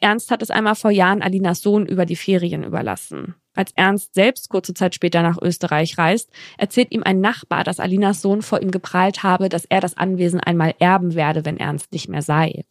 Ernst 0.00 0.30
hat 0.30 0.40
es 0.40 0.50
einmal 0.50 0.74
vor 0.74 0.90
Jahren 0.90 1.20
Alinas 1.20 1.60
Sohn 1.60 1.84
über 1.84 2.06
die 2.06 2.16
Ferien 2.16 2.64
überlassen. 2.64 3.34
Als 3.54 3.72
Ernst 3.74 4.14
selbst 4.14 4.48
kurze 4.48 4.72
Zeit 4.72 4.94
später 4.94 5.20
nach 5.20 5.36
Österreich 5.42 5.98
reist, 5.98 6.30
erzählt 6.56 6.90
ihm 6.92 7.02
ein 7.02 7.20
Nachbar, 7.20 7.64
dass 7.64 7.80
Alinas 7.80 8.22
Sohn 8.22 8.40
vor 8.40 8.62
ihm 8.62 8.70
geprahlt 8.70 9.24
habe, 9.24 9.50
dass 9.50 9.66
er 9.66 9.82
das 9.82 9.98
Anwesen 9.98 10.40
einmal 10.40 10.74
erben 10.78 11.14
werde, 11.14 11.44
wenn 11.44 11.58
Ernst 11.58 11.92
nicht 11.92 12.08
mehr 12.08 12.22
sei. 12.22 12.64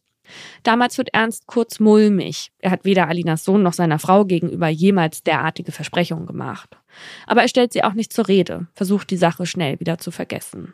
Damals 0.63 0.97
wird 0.97 1.13
Ernst 1.13 1.45
kurz 1.45 1.79
mulmig. 1.79 2.51
Er 2.58 2.71
hat 2.71 2.84
weder 2.84 3.08
Alinas 3.10 3.43
Sohn 3.43 3.62
noch 3.62 3.73
seiner 3.73 3.99
Frau 3.99 4.25
gegenüber 4.25 4.69
jemals 4.69 5.21
derartige 5.21 5.71
Versprechungen 5.71 6.25
gemacht. 6.25 6.79
Aber 7.27 7.43
er 7.43 7.47
stellt 7.47 7.73
sie 7.73 7.84
auch 7.84 7.93
nicht 7.93 8.12
zur 8.12 8.27
Rede, 8.27 8.65
versucht 8.73 9.12
die 9.12 9.17
Sache 9.17 9.45
schnell 9.45 9.79
wieder 9.79 9.99
zu 9.99 10.10
vergessen. 10.10 10.73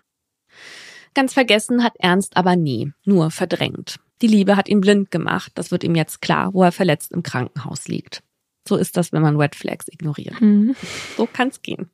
Ganz 1.13 1.33
vergessen 1.33 1.83
hat 1.83 1.93
Ernst 1.99 2.37
aber 2.37 2.55
nie, 2.55 2.93
nur 3.05 3.31
verdrängt. 3.31 3.99
Die 4.21 4.27
Liebe 4.27 4.55
hat 4.55 4.69
ihn 4.69 4.81
blind 4.81 5.11
gemacht, 5.11 5.51
das 5.55 5.71
wird 5.71 5.83
ihm 5.83 5.95
jetzt 5.95 6.21
klar, 6.21 6.53
wo 6.53 6.63
er 6.63 6.71
verletzt 6.71 7.11
im 7.11 7.23
Krankenhaus 7.23 7.87
liegt. 7.87 8.23
So 8.67 8.75
ist 8.75 8.95
das, 8.95 9.11
wenn 9.11 9.21
man 9.21 9.37
Red 9.37 9.55
Flags 9.55 9.87
ignoriert. 9.87 10.39
Mhm. 10.39 10.75
So 11.17 11.27
kann's 11.31 11.61
gehen. 11.61 11.89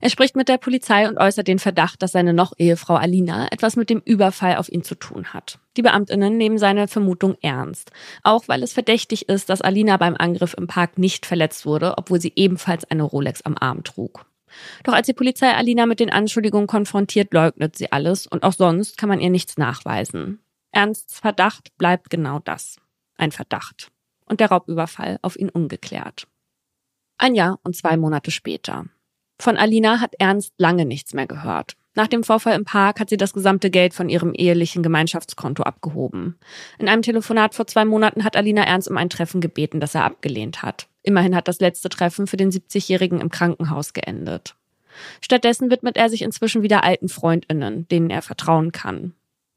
Er 0.00 0.10
spricht 0.10 0.34
mit 0.34 0.48
der 0.48 0.58
Polizei 0.58 1.08
und 1.08 1.16
äußert 1.18 1.46
den 1.46 1.60
Verdacht, 1.60 2.02
dass 2.02 2.10
seine 2.10 2.32
Noch-Ehefrau 2.32 2.96
Alina 2.96 3.46
etwas 3.52 3.76
mit 3.76 3.88
dem 3.88 4.02
Überfall 4.04 4.56
auf 4.56 4.68
ihn 4.68 4.82
zu 4.82 4.96
tun 4.96 5.32
hat. 5.32 5.60
Die 5.76 5.82
Beamtinnen 5.82 6.36
nehmen 6.36 6.58
seine 6.58 6.88
Vermutung 6.88 7.36
ernst, 7.40 7.92
auch 8.24 8.48
weil 8.48 8.64
es 8.64 8.72
verdächtig 8.72 9.28
ist, 9.28 9.48
dass 9.48 9.62
Alina 9.62 9.96
beim 9.96 10.16
Angriff 10.16 10.54
im 10.58 10.66
Park 10.66 10.98
nicht 10.98 11.24
verletzt 11.24 11.64
wurde, 11.64 11.96
obwohl 11.96 12.20
sie 12.20 12.32
ebenfalls 12.34 12.84
eine 12.84 13.04
Rolex 13.04 13.42
am 13.42 13.56
Arm 13.56 13.84
trug. 13.84 14.26
Doch 14.84 14.92
als 14.92 15.06
die 15.06 15.12
Polizei 15.12 15.52
Alina 15.52 15.86
mit 15.86 16.00
den 16.00 16.10
Anschuldigungen 16.10 16.66
konfrontiert, 16.66 17.32
leugnet 17.32 17.76
sie 17.76 17.92
alles 17.92 18.26
und 18.26 18.42
auch 18.42 18.52
sonst 18.52 18.96
kann 18.98 19.08
man 19.08 19.20
ihr 19.20 19.30
nichts 19.30 19.56
nachweisen. 19.56 20.40
Ernsts 20.72 21.20
Verdacht 21.20 21.76
bleibt 21.76 22.10
genau 22.10 22.38
das. 22.38 22.76
Ein 23.16 23.32
Verdacht. 23.32 23.90
Und 24.24 24.40
der 24.40 24.48
Raubüberfall 24.48 25.18
auf 25.22 25.36
ihn 25.36 25.50
ungeklärt. 25.50 26.26
Ein 27.18 27.34
Jahr 27.34 27.60
und 27.62 27.76
zwei 27.76 27.96
Monate 27.96 28.30
später. 28.30 28.86
Von 29.38 29.56
Alina 29.56 30.00
hat 30.00 30.14
Ernst 30.18 30.54
lange 30.58 30.86
nichts 30.86 31.14
mehr 31.14 31.26
gehört. 31.26 31.76
Nach 31.94 32.06
dem 32.06 32.24
Vorfall 32.24 32.56
im 32.56 32.64
Park 32.64 33.00
hat 33.00 33.10
sie 33.10 33.18
das 33.18 33.34
gesamte 33.34 33.70
Geld 33.70 33.92
von 33.92 34.08
ihrem 34.08 34.32
ehelichen 34.34 34.82
Gemeinschaftskonto 34.82 35.62
abgehoben. 35.62 36.38
In 36.78 36.88
einem 36.88 37.02
Telefonat 37.02 37.54
vor 37.54 37.66
zwei 37.66 37.84
Monaten 37.84 38.24
hat 38.24 38.36
Alina 38.36 38.64
Ernst 38.64 38.88
um 38.88 38.96
ein 38.96 39.10
Treffen 39.10 39.42
gebeten, 39.42 39.78
das 39.78 39.94
er 39.94 40.04
abgelehnt 40.04 40.62
hat. 40.62 40.88
Immerhin 41.02 41.36
hat 41.36 41.48
das 41.48 41.60
letzte 41.60 41.90
Treffen 41.90 42.26
für 42.26 42.38
den 42.38 42.50
70-Jährigen 42.50 43.20
im 43.20 43.30
Krankenhaus 43.30 43.92
geendet. 43.92 44.54
Stattdessen 45.20 45.70
widmet 45.70 45.96
er 45.96 46.08
sich 46.08 46.22
inzwischen 46.22 46.62
wieder 46.62 46.84
alten 46.84 47.08
Freundinnen, 47.08 47.88
denen 47.88 48.10
er 48.10 48.22
vertrauen 48.22 48.72
kann. 48.72 49.14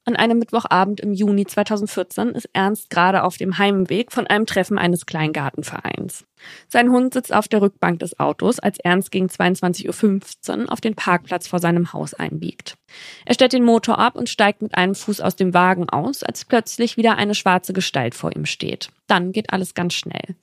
An 0.07 0.15
einem 0.15 0.37
Mittwochabend 0.37 0.99
im 0.99 1.13
Juni 1.13 1.47
2014 1.47 2.29
ist 2.29 2.47
Ernst 2.53 2.91
gerade 2.91 3.23
auf 3.23 3.37
dem 3.37 3.57
Heimweg 3.57 4.11
von 4.11 4.27
einem 4.27 4.45
Treffen 4.45 4.77
eines 4.77 5.07
Kleingartenvereins. 5.07 6.25
Sein 6.67 6.91
Hund 6.91 7.15
sitzt 7.15 7.33
auf 7.33 7.47
der 7.47 7.63
Rückbank 7.63 7.99
des 7.99 8.19
Autos, 8.19 8.59
als 8.59 8.77
Ernst 8.77 9.11
gegen 9.11 9.25
22.15 9.25 10.59
Uhr 10.59 10.71
auf 10.71 10.79
den 10.79 10.93
Parkplatz 10.93 11.47
vor 11.47 11.57
seinem 11.57 11.91
Haus 11.91 12.13
einbiegt. 12.13 12.77
Er 13.25 13.33
stellt 13.33 13.53
den 13.53 13.65
Motor 13.65 13.97
ab 13.97 14.15
und 14.15 14.29
steigt 14.29 14.61
mit 14.61 14.75
einem 14.75 14.93
Fuß 14.93 15.21
aus 15.21 15.35
dem 15.35 15.55
Wagen 15.55 15.89
aus, 15.89 16.21
als 16.21 16.45
plötzlich 16.45 16.97
wieder 16.97 17.17
eine 17.17 17.33
schwarze 17.33 17.73
Gestalt 17.73 18.13
vor 18.13 18.35
ihm 18.35 18.45
steht. 18.45 18.89
Dann 19.07 19.31
geht 19.31 19.51
alles 19.51 19.73
ganz 19.73 19.95
schnell. 19.95 20.35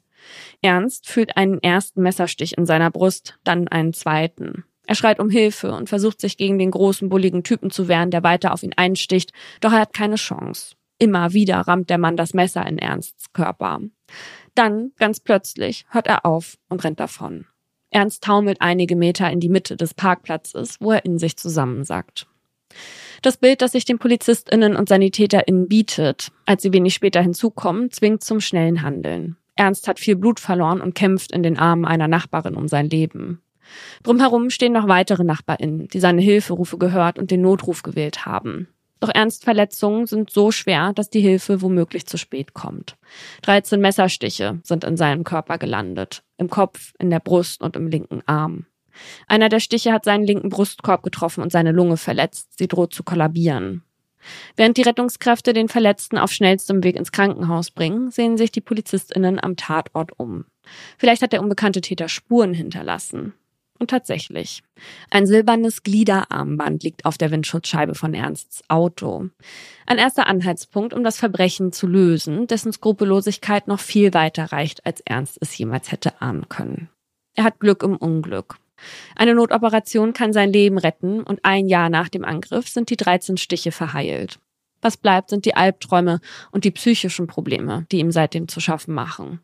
Ernst 0.61 1.09
fühlt 1.09 1.37
einen 1.37 1.62
ersten 1.62 2.03
Messerstich 2.03 2.59
in 2.59 2.66
seiner 2.66 2.90
Brust, 2.90 3.38
dann 3.44 3.68
einen 3.68 3.92
zweiten. 3.92 4.64
Er 4.92 4.96
schreit 4.96 5.20
um 5.20 5.31
Hilfe 5.31 5.72
und 5.72 5.88
versucht 5.88 6.20
sich 6.20 6.37
gegen 6.37 6.59
den 6.59 6.70
großen, 6.70 7.09
bulligen 7.09 7.44
Typen 7.44 7.70
zu 7.70 7.88
wehren, 7.88 8.11
der 8.11 8.22
weiter 8.22 8.52
auf 8.52 8.62
ihn 8.62 8.74
einsticht, 8.76 9.33
doch 9.62 9.72
er 9.72 9.81
hat 9.81 9.94
keine 9.94 10.16
Chance. 10.16 10.74
Immer 10.98 11.33
wieder 11.33 11.61
rammt 11.61 11.88
der 11.88 11.96
Mann 11.96 12.18
das 12.18 12.35
Messer 12.35 12.66
in 12.66 12.76
Ernsts 12.76 13.33
Körper. 13.33 13.81
Dann, 14.55 14.92
ganz 14.98 15.18
plötzlich, 15.18 15.87
hört 15.88 16.09
er 16.09 16.26
auf 16.26 16.59
und 16.68 16.85
rennt 16.85 17.00
davon. 17.00 17.46
Ernst 17.88 18.22
taumelt 18.22 18.61
einige 18.61 18.94
Meter 18.94 19.31
in 19.31 19.40
die 19.40 19.48
Mitte 19.48 19.78
des 19.78 19.94
Parkplatzes, 19.94 20.76
wo 20.78 20.92
er 20.92 21.07
in 21.07 21.16
sich 21.16 21.38
zusammensackt. 21.38 22.26
Das 23.22 23.38
Bild, 23.38 23.62
das 23.62 23.72
sich 23.72 23.87
den 23.87 23.98
PolizistInnen 23.98 24.76
und 24.76 24.90
SanitäterInnen 24.90 25.68
bietet, 25.68 26.33
als 26.44 26.61
sie 26.61 26.74
wenig 26.74 26.92
später 26.92 27.22
hinzukommen, 27.22 27.90
zwingt 27.90 28.24
zum 28.24 28.40
schnellen 28.40 28.83
Handeln. 28.83 29.38
Ernst 29.57 29.88
hat 29.88 29.98
viel 29.98 30.16
Blut 30.16 30.38
verloren 30.38 30.83
und 30.83 30.94
kämpft 30.94 31.33
in 31.33 31.42
den 31.42 31.59
Armen 31.59 31.87
einer 31.87 32.09
Nachbarin 32.09 32.57
um 32.57 32.68
sein 32.68 32.90
Leben. 32.90 33.40
Drumherum 34.02 34.50
stehen 34.50 34.72
noch 34.72 34.88
weitere 34.88 35.24
NachbarInnen, 35.24 35.88
die 35.88 36.00
seine 36.00 36.22
Hilferufe 36.22 36.78
gehört 36.78 37.18
und 37.18 37.30
den 37.30 37.42
Notruf 37.42 37.82
gewählt 37.82 38.26
haben. 38.26 38.68
Doch 39.00 39.11
Ernst 39.12 39.42
Verletzungen 39.42 40.06
sind 40.06 40.30
so 40.30 40.52
schwer, 40.52 40.92
dass 40.92 41.11
die 41.11 41.20
Hilfe 41.20 41.61
womöglich 41.61 42.06
zu 42.06 42.16
spät 42.18 42.54
kommt. 42.54 42.96
13 43.42 43.80
Messerstiche 43.80 44.61
sind 44.62 44.85
in 44.85 44.96
seinem 44.96 45.24
Körper 45.24 45.58
gelandet. 45.58 46.22
Im 46.38 46.48
Kopf, 46.48 46.92
in 47.00 47.11
der 47.11 47.18
Brust 47.18 47.62
und 47.62 47.74
im 47.74 47.88
linken 47.88 48.22
Arm. 48.26 48.66
Einer 49.26 49.48
der 49.48 49.58
Stiche 49.58 49.92
hat 49.92 50.04
seinen 50.04 50.24
linken 50.24 50.50
Brustkorb 50.50 51.02
getroffen 51.02 51.42
und 51.42 51.50
seine 51.50 51.72
Lunge 51.72 51.96
verletzt. 51.96 52.56
Sie 52.56 52.68
droht 52.68 52.94
zu 52.94 53.02
kollabieren. 53.02 53.82
Während 54.56 54.76
die 54.76 54.82
Rettungskräfte 54.82 55.52
den 55.52 55.68
Verletzten 55.68 56.16
auf 56.16 56.30
schnellstem 56.30 56.85
Weg 56.85 56.96
ins 56.96 57.11
Krankenhaus 57.11 57.70
bringen, 57.70 58.11
sehen 58.11 58.37
sich 58.37 58.52
die 58.52 58.61
PolizistInnen 58.61 59.42
am 59.42 59.56
Tatort 59.56 60.12
um. 60.16 60.44
Vielleicht 60.96 61.22
hat 61.22 61.32
der 61.32 61.42
unbekannte 61.42 61.80
Täter 61.80 62.08
Spuren 62.08 62.54
hinterlassen. 62.54 63.35
Und 63.83 63.90
tatsächlich. 63.90 64.62
Ein 65.11 65.27
silbernes 65.27 65.83
Gliederarmband 65.83 66.85
liegt 66.85 67.05
auf 67.05 67.18
der 67.18 67.33
Windschutzscheibe 67.33 67.97
von 67.97 68.14
Ernsts 68.14 68.62
Auto. 68.68 69.31
Ein 69.87 69.99
erster 69.99 70.29
Anhaltspunkt, 70.29 70.95
um 70.95 71.03
das 71.03 71.18
Verbrechen 71.18 71.73
zu 71.73 71.88
lösen, 71.88 72.47
dessen 72.47 72.73
Skrupellosigkeit 72.73 73.66
noch 73.66 73.81
viel 73.81 74.14
weiter 74.14 74.53
reicht, 74.53 74.87
als 74.87 75.01
Ernst 75.01 75.37
es 75.40 75.59
jemals 75.59 75.90
hätte 75.90 76.23
ahnen 76.23 76.49
können. 76.49 76.90
Er 77.35 77.42
hat 77.42 77.59
Glück 77.59 77.83
im 77.83 77.97
Unglück. 77.97 78.55
Eine 79.16 79.35
Notoperation 79.35 80.12
kann 80.12 80.33
sein 80.33 80.53
Leben 80.53 80.79
retten 80.79 81.21
und 81.21 81.40
ein 81.42 81.66
Jahr 81.66 81.88
nach 81.88 82.09
dem 82.09 82.25
Angriff 82.25 82.68
sind 82.68 82.88
die 82.88 82.97
13 82.97 83.37
Stiche 83.37 83.73
verheilt. 83.73 84.38
Was 84.81 84.97
bleibt, 84.97 85.31
sind 85.31 85.45
die 85.45 85.57
Albträume 85.57 86.21
und 86.53 86.62
die 86.62 86.71
psychischen 86.71 87.27
Probleme, 87.27 87.85
die 87.90 87.99
ihm 87.99 88.12
seitdem 88.12 88.47
zu 88.47 88.61
schaffen 88.61 88.95
machen. 88.95 89.40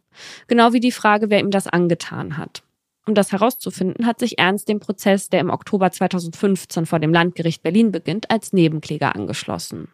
Genau 0.46 0.72
wie 0.72 0.80
die 0.80 0.92
Frage, 0.92 1.28
wer 1.28 1.40
ihm 1.40 1.50
das 1.50 1.66
angetan 1.66 2.36
hat. 2.36 2.62
Um 3.08 3.14
das 3.14 3.32
herauszufinden, 3.32 4.04
hat 4.04 4.18
sich 4.18 4.38
Ernst 4.38 4.68
dem 4.68 4.80
Prozess, 4.80 5.30
der 5.30 5.40
im 5.40 5.48
Oktober 5.48 5.90
2015 5.90 6.84
vor 6.84 6.98
dem 6.98 7.10
Landgericht 7.10 7.62
Berlin 7.62 7.90
beginnt, 7.90 8.30
als 8.30 8.52
Nebenkläger 8.52 9.16
angeschlossen. 9.16 9.88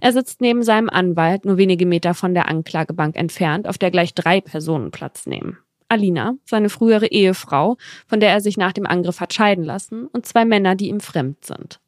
Er 0.00 0.12
sitzt 0.12 0.40
neben 0.40 0.64
seinem 0.64 0.90
Anwalt 0.90 1.44
nur 1.44 1.58
wenige 1.58 1.86
Meter 1.86 2.12
von 2.12 2.34
der 2.34 2.48
Anklagebank 2.48 3.14
entfernt, 3.14 3.68
auf 3.68 3.78
der 3.78 3.92
gleich 3.92 4.14
drei 4.14 4.40
Personen 4.40 4.90
Platz 4.90 5.26
nehmen. 5.26 5.58
Alina, 5.88 6.34
seine 6.44 6.70
frühere 6.70 7.06
Ehefrau, 7.06 7.76
von 8.08 8.18
der 8.18 8.30
er 8.30 8.40
sich 8.40 8.56
nach 8.56 8.72
dem 8.72 8.84
Angriff 8.84 9.20
hat 9.20 9.32
scheiden 9.32 9.62
lassen, 9.62 10.08
und 10.08 10.26
zwei 10.26 10.44
Männer, 10.44 10.74
die 10.74 10.88
ihm 10.88 10.98
fremd 10.98 11.44
sind. 11.44 11.78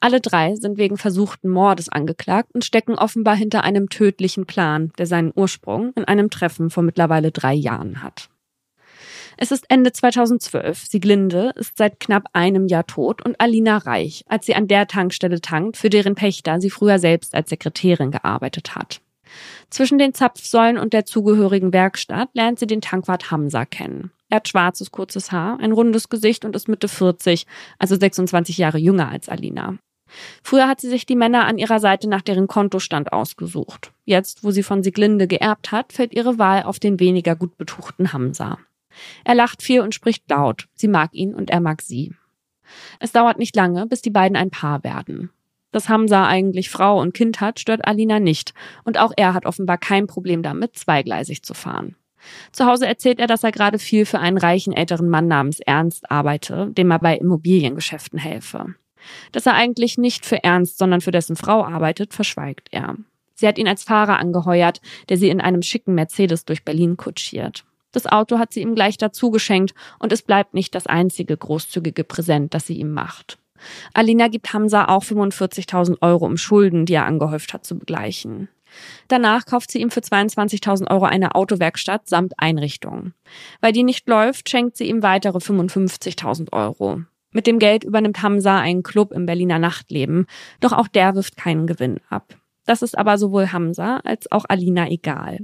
Alle 0.00 0.20
drei 0.20 0.56
sind 0.56 0.76
wegen 0.76 0.96
versuchten 0.96 1.48
Mordes 1.48 1.88
angeklagt 1.88 2.52
und 2.52 2.64
stecken 2.64 2.96
offenbar 2.96 3.36
hinter 3.36 3.62
einem 3.62 3.88
tödlichen 3.88 4.46
Plan, 4.46 4.90
der 4.98 5.06
seinen 5.06 5.30
Ursprung 5.32 5.92
in 5.94 6.04
einem 6.04 6.30
Treffen 6.30 6.68
vor 6.68 6.82
mittlerweile 6.82 7.30
drei 7.30 7.54
Jahren 7.54 8.02
hat. 8.02 8.28
Es 9.42 9.50
ist 9.50 9.64
Ende 9.70 9.90
2012. 9.90 10.84
Sieglinde 10.84 11.52
ist 11.56 11.78
seit 11.78 11.98
knapp 11.98 12.24
einem 12.34 12.66
Jahr 12.66 12.86
tot 12.86 13.24
und 13.24 13.40
Alina 13.40 13.78
reich, 13.78 14.22
als 14.28 14.44
sie 14.44 14.54
an 14.54 14.68
der 14.68 14.86
Tankstelle 14.86 15.40
tankt, 15.40 15.78
für 15.78 15.88
deren 15.88 16.14
Pächter 16.14 16.60
sie 16.60 16.68
früher 16.68 16.98
selbst 16.98 17.34
als 17.34 17.48
Sekretärin 17.48 18.10
gearbeitet 18.10 18.76
hat. 18.76 19.00
Zwischen 19.70 19.96
den 19.96 20.12
Zapfsäulen 20.12 20.76
und 20.76 20.92
der 20.92 21.06
zugehörigen 21.06 21.72
Werkstatt 21.72 22.28
lernt 22.34 22.58
sie 22.58 22.66
den 22.66 22.82
Tankwart 22.82 23.30
Hamza 23.30 23.64
kennen. 23.64 24.10
Er 24.28 24.36
hat 24.36 24.48
schwarzes, 24.48 24.90
kurzes 24.90 25.32
Haar, 25.32 25.58
ein 25.58 25.72
rundes 25.72 26.10
Gesicht 26.10 26.44
und 26.44 26.54
ist 26.54 26.68
Mitte 26.68 26.88
40, 26.88 27.46
also 27.78 27.96
26 27.96 28.58
Jahre 28.58 28.76
jünger 28.76 29.08
als 29.08 29.30
Alina. 29.30 29.78
Früher 30.42 30.68
hat 30.68 30.82
sie 30.82 30.90
sich 30.90 31.06
die 31.06 31.16
Männer 31.16 31.46
an 31.46 31.56
ihrer 31.56 31.80
Seite 31.80 32.10
nach 32.10 32.20
deren 32.20 32.46
Kontostand 32.46 33.14
ausgesucht. 33.14 33.92
Jetzt, 34.04 34.44
wo 34.44 34.50
sie 34.50 34.62
von 34.62 34.82
Sieglinde 34.82 35.26
geerbt 35.26 35.72
hat, 35.72 35.94
fällt 35.94 36.12
ihre 36.12 36.38
Wahl 36.38 36.64
auf 36.64 36.78
den 36.78 37.00
weniger 37.00 37.36
gut 37.36 37.56
betuchten 37.56 38.12
Hamza. 38.12 38.58
Er 39.24 39.34
lacht 39.34 39.62
viel 39.62 39.80
und 39.80 39.94
spricht 39.94 40.28
laut. 40.28 40.68
Sie 40.74 40.88
mag 40.88 41.14
ihn 41.14 41.34
und 41.34 41.50
er 41.50 41.60
mag 41.60 41.82
sie. 41.82 42.14
Es 42.98 43.12
dauert 43.12 43.38
nicht 43.38 43.56
lange, 43.56 43.86
bis 43.86 44.02
die 44.02 44.10
beiden 44.10 44.36
ein 44.36 44.50
Paar 44.50 44.84
werden. 44.84 45.30
Dass 45.72 45.88
Hamza 45.88 46.26
eigentlich 46.26 46.70
Frau 46.70 47.00
und 47.00 47.14
Kind 47.14 47.40
hat, 47.40 47.60
stört 47.60 47.86
Alina 47.86 48.18
nicht. 48.18 48.54
Und 48.84 48.98
auch 48.98 49.12
er 49.16 49.34
hat 49.34 49.46
offenbar 49.46 49.78
kein 49.78 50.06
Problem 50.06 50.42
damit, 50.42 50.76
zweigleisig 50.76 51.42
zu 51.42 51.54
fahren. 51.54 51.94
Zu 52.52 52.66
Hause 52.66 52.86
erzählt 52.86 53.18
er, 53.18 53.26
dass 53.26 53.44
er 53.44 53.52
gerade 53.52 53.78
viel 53.78 54.04
für 54.04 54.18
einen 54.18 54.36
reichen 54.36 54.72
älteren 54.72 55.08
Mann 55.08 55.26
namens 55.26 55.60
Ernst 55.60 56.10
arbeite, 56.10 56.70
dem 56.70 56.90
er 56.90 56.98
bei 56.98 57.16
Immobiliengeschäften 57.16 58.18
helfe. 58.18 58.74
Dass 59.32 59.46
er 59.46 59.54
eigentlich 59.54 59.96
nicht 59.96 60.26
für 60.26 60.44
Ernst, 60.44 60.76
sondern 60.76 61.00
für 61.00 61.12
dessen 61.12 61.36
Frau 61.36 61.64
arbeitet, 61.64 62.12
verschweigt 62.12 62.68
er. 62.72 62.96
Sie 63.34 63.48
hat 63.48 63.56
ihn 63.56 63.68
als 63.68 63.84
Fahrer 63.84 64.18
angeheuert, 64.18 64.82
der 65.08 65.16
sie 65.16 65.30
in 65.30 65.40
einem 65.40 65.62
schicken 65.62 65.94
Mercedes 65.94 66.44
durch 66.44 66.62
Berlin 66.62 66.98
kutschiert. 66.98 67.64
Das 67.92 68.06
Auto 68.06 68.38
hat 68.38 68.52
sie 68.52 68.62
ihm 68.62 68.74
gleich 68.74 68.98
dazu 68.98 69.30
geschenkt 69.30 69.74
und 69.98 70.12
es 70.12 70.22
bleibt 70.22 70.54
nicht 70.54 70.74
das 70.74 70.86
einzige 70.86 71.36
großzügige 71.36 72.04
Präsent, 72.04 72.54
das 72.54 72.66
sie 72.66 72.78
ihm 72.78 72.92
macht. 72.92 73.38
Alina 73.92 74.28
gibt 74.28 74.52
Hamza 74.52 74.86
auch 74.86 75.04
45.000 75.04 75.98
Euro, 76.00 76.26
um 76.26 76.36
Schulden, 76.36 76.86
die 76.86 76.94
er 76.94 77.06
angehäuft 77.06 77.52
hat, 77.52 77.64
zu 77.64 77.78
begleichen. 77.78 78.48
Danach 79.08 79.46
kauft 79.46 79.70
sie 79.70 79.80
ihm 79.80 79.90
für 79.90 80.00
22.000 80.00 80.90
Euro 80.90 81.04
eine 81.04 81.34
Autowerkstatt 81.34 82.08
samt 82.08 82.34
Einrichtung. 82.38 83.12
Weil 83.60 83.72
die 83.72 83.82
nicht 83.82 84.08
läuft, 84.08 84.48
schenkt 84.48 84.76
sie 84.76 84.88
ihm 84.88 85.02
weitere 85.02 85.38
55.000 85.38 86.52
Euro. 86.52 87.02
Mit 87.32 87.46
dem 87.46 87.58
Geld 87.58 87.84
übernimmt 87.84 88.22
Hamza 88.22 88.58
einen 88.58 88.82
Club 88.82 89.12
im 89.12 89.26
Berliner 89.26 89.58
Nachtleben, 89.58 90.26
doch 90.60 90.72
auch 90.72 90.88
der 90.88 91.14
wirft 91.14 91.36
keinen 91.36 91.66
Gewinn 91.66 92.00
ab. 92.08 92.36
Das 92.66 92.82
ist 92.82 92.96
aber 92.96 93.18
sowohl 93.18 93.52
Hamza 93.52 93.98
als 94.04 94.30
auch 94.30 94.44
Alina 94.48 94.88
egal. 94.88 95.40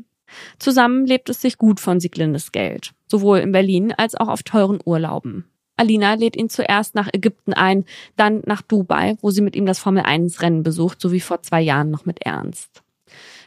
Zusammen 0.59 1.07
lebt 1.07 1.29
es 1.29 1.41
sich 1.41 1.59
gut 1.59 1.81
von 1.81 2.01
Sieglindes 2.01 2.53
Geld, 2.53 2.93
sowohl 3.07 3.39
in 3.39 3.53
Berlin 3.53 3.93
als 3.97 4.15
auch 4.15 4.29
auf 4.29 4.43
teuren 4.43 4.79
Urlauben. 4.85 5.45
Alina 5.77 6.15
lädt 6.15 6.37
ihn 6.37 6.49
zuerst 6.49 6.95
nach 6.95 7.09
Ägypten 7.13 7.53
ein, 7.53 7.85
dann 8.17 8.43
nach 8.47 8.63
Dubai, 8.63 9.17
wo 9.21 9.31
sie 9.31 9.43
mit 9.43 9.55
ihm 9.55 9.67
das 9.67 9.79
Formel-1-Rennen 9.79 10.63
besucht, 10.63 11.01
so 11.01 11.13
wie 11.13 11.21
vor 11.21 11.43
zwei 11.43 11.61
Jahren 11.61 11.91
noch 11.91 12.07
mit 12.07 12.23
Ernst. 12.23 12.83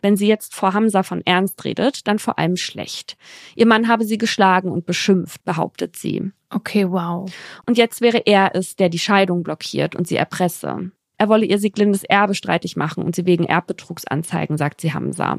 Wenn 0.02 0.16
sie 0.16 0.28
jetzt 0.28 0.56
vor 0.56 0.74
Hamza 0.74 1.04
von 1.04 1.22
Ernst 1.26 1.64
redet, 1.66 2.08
dann 2.08 2.20
vor 2.20 2.40
allem 2.40 2.56
schlecht. 2.56 3.18
Ihr 3.56 3.66
Mann 3.66 3.88
habe 3.88 4.06
sie 4.06 4.18
geschlagen 4.18 4.72
und 4.72 4.86
beschimpft, 4.86 5.44
behauptet 5.44 5.96
sie. 5.96 6.32
Okay, 6.50 6.90
wow. 6.90 7.30
Und 7.66 7.78
jetzt 7.78 8.02
wäre 8.02 8.20
er 8.26 8.56
es, 8.56 8.76
der 8.76 8.90
die 8.90 9.00
Scheidung 9.00 9.44
blockiert 9.44 9.96
und 9.96 10.08
sie 10.08 10.16
erpresse. 10.16 10.92
Er 11.20 11.28
wolle 11.28 11.46
ihr 11.46 11.60
Sieglindes 11.60 12.06
Erbe 12.06 12.34
streitig 12.34 12.78
machen 12.78 13.04
und 13.04 13.14
sie 13.14 13.26
wegen 13.26 13.44
Erbbetrugs 13.44 14.08
anzeigen, 14.08 14.58
sagt 14.58 14.80
sie 14.80 14.94
Hamza. 14.94 15.38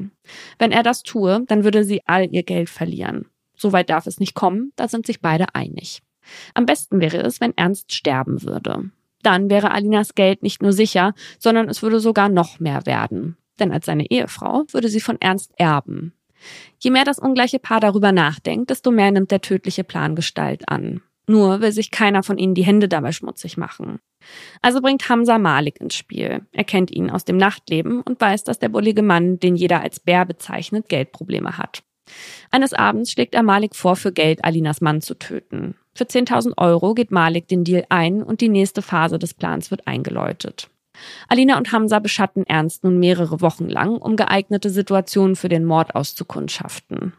Wenn 0.59 0.71
er 0.71 0.83
das 0.83 1.01
tue, 1.01 1.43
dann 1.47 1.63
würde 1.63 1.83
sie 1.83 2.01
all 2.05 2.31
ihr 2.31 2.43
Geld 2.43 2.69
verlieren. 2.69 3.25
Soweit 3.57 3.89
darf 3.89 4.05
es 4.05 4.19
nicht 4.19 4.35
kommen, 4.35 4.71
da 4.75 4.87
sind 4.87 5.07
sich 5.07 5.21
beide 5.21 5.55
einig. 5.55 6.03
Am 6.53 6.67
besten 6.67 7.01
wäre 7.01 7.17
es, 7.17 7.41
wenn 7.41 7.57
Ernst 7.57 7.93
sterben 7.93 8.43
würde. 8.43 8.91
Dann 9.23 9.49
wäre 9.49 9.71
Alinas 9.71 10.13
Geld 10.13 10.43
nicht 10.43 10.61
nur 10.61 10.71
sicher, 10.71 11.15
sondern 11.39 11.67
es 11.67 11.81
würde 11.81 11.99
sogar 11.99 12.29
noch 12.29 12.59
mehr 12.59 12.85
werden. 12.85 13.37
Denn 13.59 13.71
als 13.71 13.87
seine 13.87 14.09
Ehefrau 14.09 14.65
würde 14.71 14.87
sie 14.87 15.01
von 15.01 15.19
Ernst 15.19 15.51
erben. 15.57 16.13
Je 16.79 16.91
mehr 16.91 17.05
das 17.05 17.17
ungleiche 17.17 17.59
Paar 17.59 17.79
darüber 17.79 18.11
nachdenkt, 18.11 18.69
desto 18.69 18.91
mehr 18.91 19.11
nimmt 19.11 19.31
der 19.31 19.41
tödliche 19.41 19.83
Plan 19.83 20.15
Gestalt 20.15 20.69
an. 20.69 21.01
Nur 21.27 21.61
will 21.61 21.71
sich 21.71 21.91
keiner 21.91 22.23
von 22.23 22.37
ihnen 22.37 22.55
die 22.55 22.65
Hände 22.65 22.87
dabei 22.87 23.11
schmutzig 23.11 23.57
machen. 23.57 23.99
Also 24.61 24.81
bringt 24.81 25.07
Hamza 25.07 25.37
Malik 25.37 25.79
ins 25.79 25.95
Spiel. 25.95 26.45
Er 26.51 26.63
kennt 26.63 26.91
ihn 26.91 27.09
aus 27.09 27.25
dem 27.25 27.37
Nachtleben 27.37 28.01
und 28.01 28.21
weiß, 28.21 28.43
dass 28.43 28.59
der 28.59 28.69
bullige 28.69 29.01
Mann, 29.01 29.39
den 29.39 29.55
jeder 29.55 29.81
als 29.81 29.99
Bär 29.99 30.25
bezeichnet, 30.25 30.89
Geldprobleme 30.89 31.57
hat. 31.57 31.83
Eines 32.49 32.73
Abends 32.73 33.11
schlägt 33.11 33.35
er 33.35 33.43
Malik 33.43 33.75
vor, 33.75 33.95
für 33.95 34.11
Geld 34.11 34.43
Alinas 34.43 34.81
Mann 34.81 35.01
zu 35.01 35.15
töten. 35.15 35.75
Für 35.95 36.05
10.000 36.05 36.57
Euro 36.57 36.93
geht 36.93 37.11
Malik 37.11 37.47
den 37.47 37.63
Deal 37.63 37.85
ein 37.89 38.23
und 38.23 38.41
die 38.41 38.49
nächste 38.49 38.81
Phase 38.81 39.19
des 39.19 39.33
Plans 39.33 39.71
wird 39.71 39.87
eingeläutet. 39.87 40.69
Alina 41.27 41.57
und 41.57 41.71
Hamza 41.71 41.99
beschatten 41.99 42.45
Ernst 42.45 42.83
nun 42.83 42.99
mehrere 42.99 43.41
Wochen 43.41 43.69
lang, 43.69 43.97
um 43.97 44.15
geeignete 44.15 44.69
Situationen 44.69 45.35
für 45.35 45.49
den 45.49 45.65
Mord 45.65 45.95
auszukundschaften. 45.95 47.13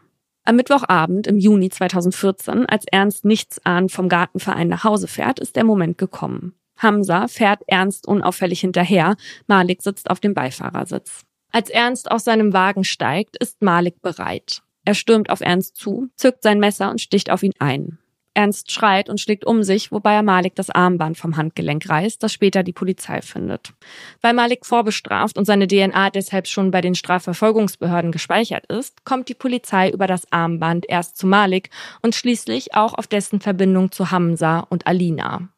Am 0.45 0.57
Mittwochabend 0.57 1.25
im 1.25 1.39
Juni 1.39 1.69
2014, 1.69 2.65
als 2.65 2.85
Ernst 2.91 3.23
nichts 3.23 3.65
ahnt 3.65 3.93
vom 3.93 4.09
Gartenverein 4.09 4.67
nach 4.67 4.83
Hause 4.83 5.07
fährt, 5.07 5.39
ist 5.39 5.55
der 5.55 5.63
Moment 5.63 5.97
gekommen. 5.97 6.53
Hamza 6.77 7.29
fährt 7.29 7.61
Ernst 7.67 8.07
unauffällig 8.07 8.59
hinterher, 8.59 9.15
Malik 9.47 9.81
sitzt 9.81 10.09
auf 10.09 10.19
dem 10.19 10.33
Beifahrersitz. 10.33 11.23
Als 11.51 11.69
Ernst 11.69 12.11
aus 12.11 12.25
seinem 12.25 12.51
Wagen 12.51 12.83
steigt, 12.83 13.37
ist 13.37 13.61
Malik 13.61 14.01
bereit. 14.01 14.63
Er 14.83 14.95
stürmt 14.95 15.29
auf 15.29 15.39
Ernst 15.39 15.77
zu, 15.77 16.09
zückt 16.17 16.43
sein 16.43 16.59
Messer 16.59 16.89
und 16.89 16.99
sticht 16.99 17.29
auf 17.29 17.41
ihn 17.41 17.53
ein. 17.59 17.99
Ernst 18.33 18.71
schreit 18.71 19.09
und 19.09 19.19
schlägt 19.19 19.45
um 19.45 19.63
sich, 19.63 19.91
wobei 19.91 20.13
er 20.13 20.23
Malik 20.23 20.55
das 20.55 20.69
Armband 20.69 21.17
vom 21.17 21.37
Handgelenk 21.37 21.87
reißt, 21.87 22.23
das 22.23 22.31
später 22.31 22.63
die 22.63 22.73
Polizei 22.73 23.21
findet. 23.21 23.73
Weil 24.21 24.33
Malik 24.33 24.65
vorbestraft 24.65 25.37
und 25.37 25.45
seine 25.45 25.67
DNA 25.67 26.09
deshalb 26.09 26.47
schon 26.47 26.71
bei 26.71 26.81
den 26.81 26.95
Strafverfolgungsbehörden 26.95 28.11
gespeichert 28.11 28.65
ist, 28.67 29.03
kommt 29.03 29.29
die 29.29 29.35
Polizei 29.35 29.89
über 29.89 30.07
das 30.07 30.31
Armband 30.31 30.85
erst 30.87 31.17
zu 31.17 31.27
Malik 31.27 31.69
und 32.01 32.15
schließlich 32.15 32.73
auch 32.73 32.93
auf 32.93 33.07
dessen 33.07 33.41
Verbindung 33.41 33.91
zu 33.91 34.11
Hamza 34.11 34.59
und 34.69 34.87
Alina. 34.87 35.49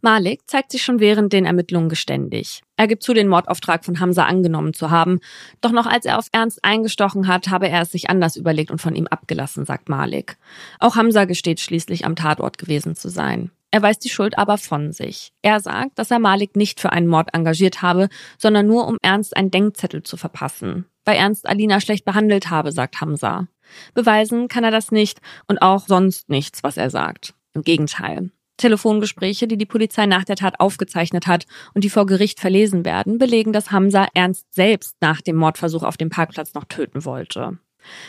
Malik 0.00 0.42
zeigt 0.46 0.72
sich 0.72 0.82
schon 0.82 0.98
während 0.98 1.32
den 1.32 1.46
Ermittlungen 1.46 1.88
geständig. 1.88 2.63
Er 2.76 2.88
gibt 2.88 3.02
zu, 3.02 3.14
den 3.14 3.28
Mordauftrag 3.28 3.84
von 3.84 4.00
Hamza 4.00 4.24
angenommen 4.24 4.74
zu 4.74 4.90
haben. 4.90 5.20
Doch 5.60 5.70
noch 5.70 5.86
als 5.86 6.06
er 6.06 6.18
auf 6.18 6.26
Ernst 6.32 6.64
eingestochen 6.64 7.28
hat, 7.28 7.48
habe 7.48 7.68
er 7.68 7.82
es 7.82 7.92
sich 7.92 8.10
anders 8.10 8.36
überlegt 8.36 8.70
und 8.70 8.80
von 8.80 8.96
ihm 8.96 9.06
abgelassen, 9.06 9.64
sagt 9.64 9.88
Malik. 9.88 10.36
Auch 10.80 10.96
Hamza 10.96 11.24
gesteht 11.24 11.60
schließlich 11.60 12.04
am 12.04 12.16
Tatort 12.16 12.58
gewesen 12.58 12.96
zu 12.96 13.08
sein. 13.08 13.50
Er 13.70 13.82
weist 13.82 14.04
die 14.04 14.08
Schuld 14.08 14.38
aber 14.38 14.58
von 14.58 14.92
sich. 14.92 15.32
Er 15.42 15.58
sagt, 15.60 15.98
dass 15.98 16.10
er 16.10 16.20
Malik 16.20 16.54
nicht 16.56 16.80
für 16.80 16.92
einen 16.92 17.08
Mord 17.08 17.30
engagiert 17.32 17.82
habe, 17.82 18.08
sondern 18.38 18.66
nur 18.66 18.86
um 18.86 18.98
Ernst 19.02 19.36
einen 19.36 19.50
Denkzettel 19.50 20.02
zu 20.02 20.16
verpassen. 20.16 20.86
Weil 21.04 21.16
Ernst 21.16 21.46
Alina 21.46 21.80
schlecht 21.80 22.04
behandelt 22.04 22.50
habe, 22.50 22.72
sagt 22.72 23.00
Hamza. 23.00 23.48
Beweisen 23.94 24.48
kann 24.48 24.64
er 24.64 24.70
das 24.70 24.92
nicht 24.92 25.20
und 25.48 25.60
auch 25.60 25.86
sonst 25.86 26.28
nichts, 26.28 26.62
was 26.62 26.76
er 26.76 26.90
sagt. 26.90 27.34
Im 27.52 27.62
Gegenteil. 27.62 28.30
Telefongespräche, 28.56 29.46
die 29.48 29.56
die 29.56 29.66
Polizei 29.66 30.06
nach 30.06 30.24
der 30.24 30.36
Tat 30.36 30.60
aufgezeichnet 30.60 31.26
hat 31.26 31.46
und 31.74 31.84
die 31.84 31.90
vor 31.90 32.06
Gericht 32.06 32.40
verlesen 32.40 32.84
werden, 32.84 33.18
belegen, 33.18 33.52
dass 33.52 33.70
Hamza 33.70 34.08
Ernst 34.14 34.52
selbst 34.54 34.96
nach 35.00 35.20
dem 35.20 35.36
Mordversuch 35.36 35.82
auf 35.82 35.96
dem 35.96 36.10
Parkplatz 36.10 36.54
noch 36.54 36.64
töten 36.64 37.04
wollte. 37.04 37.58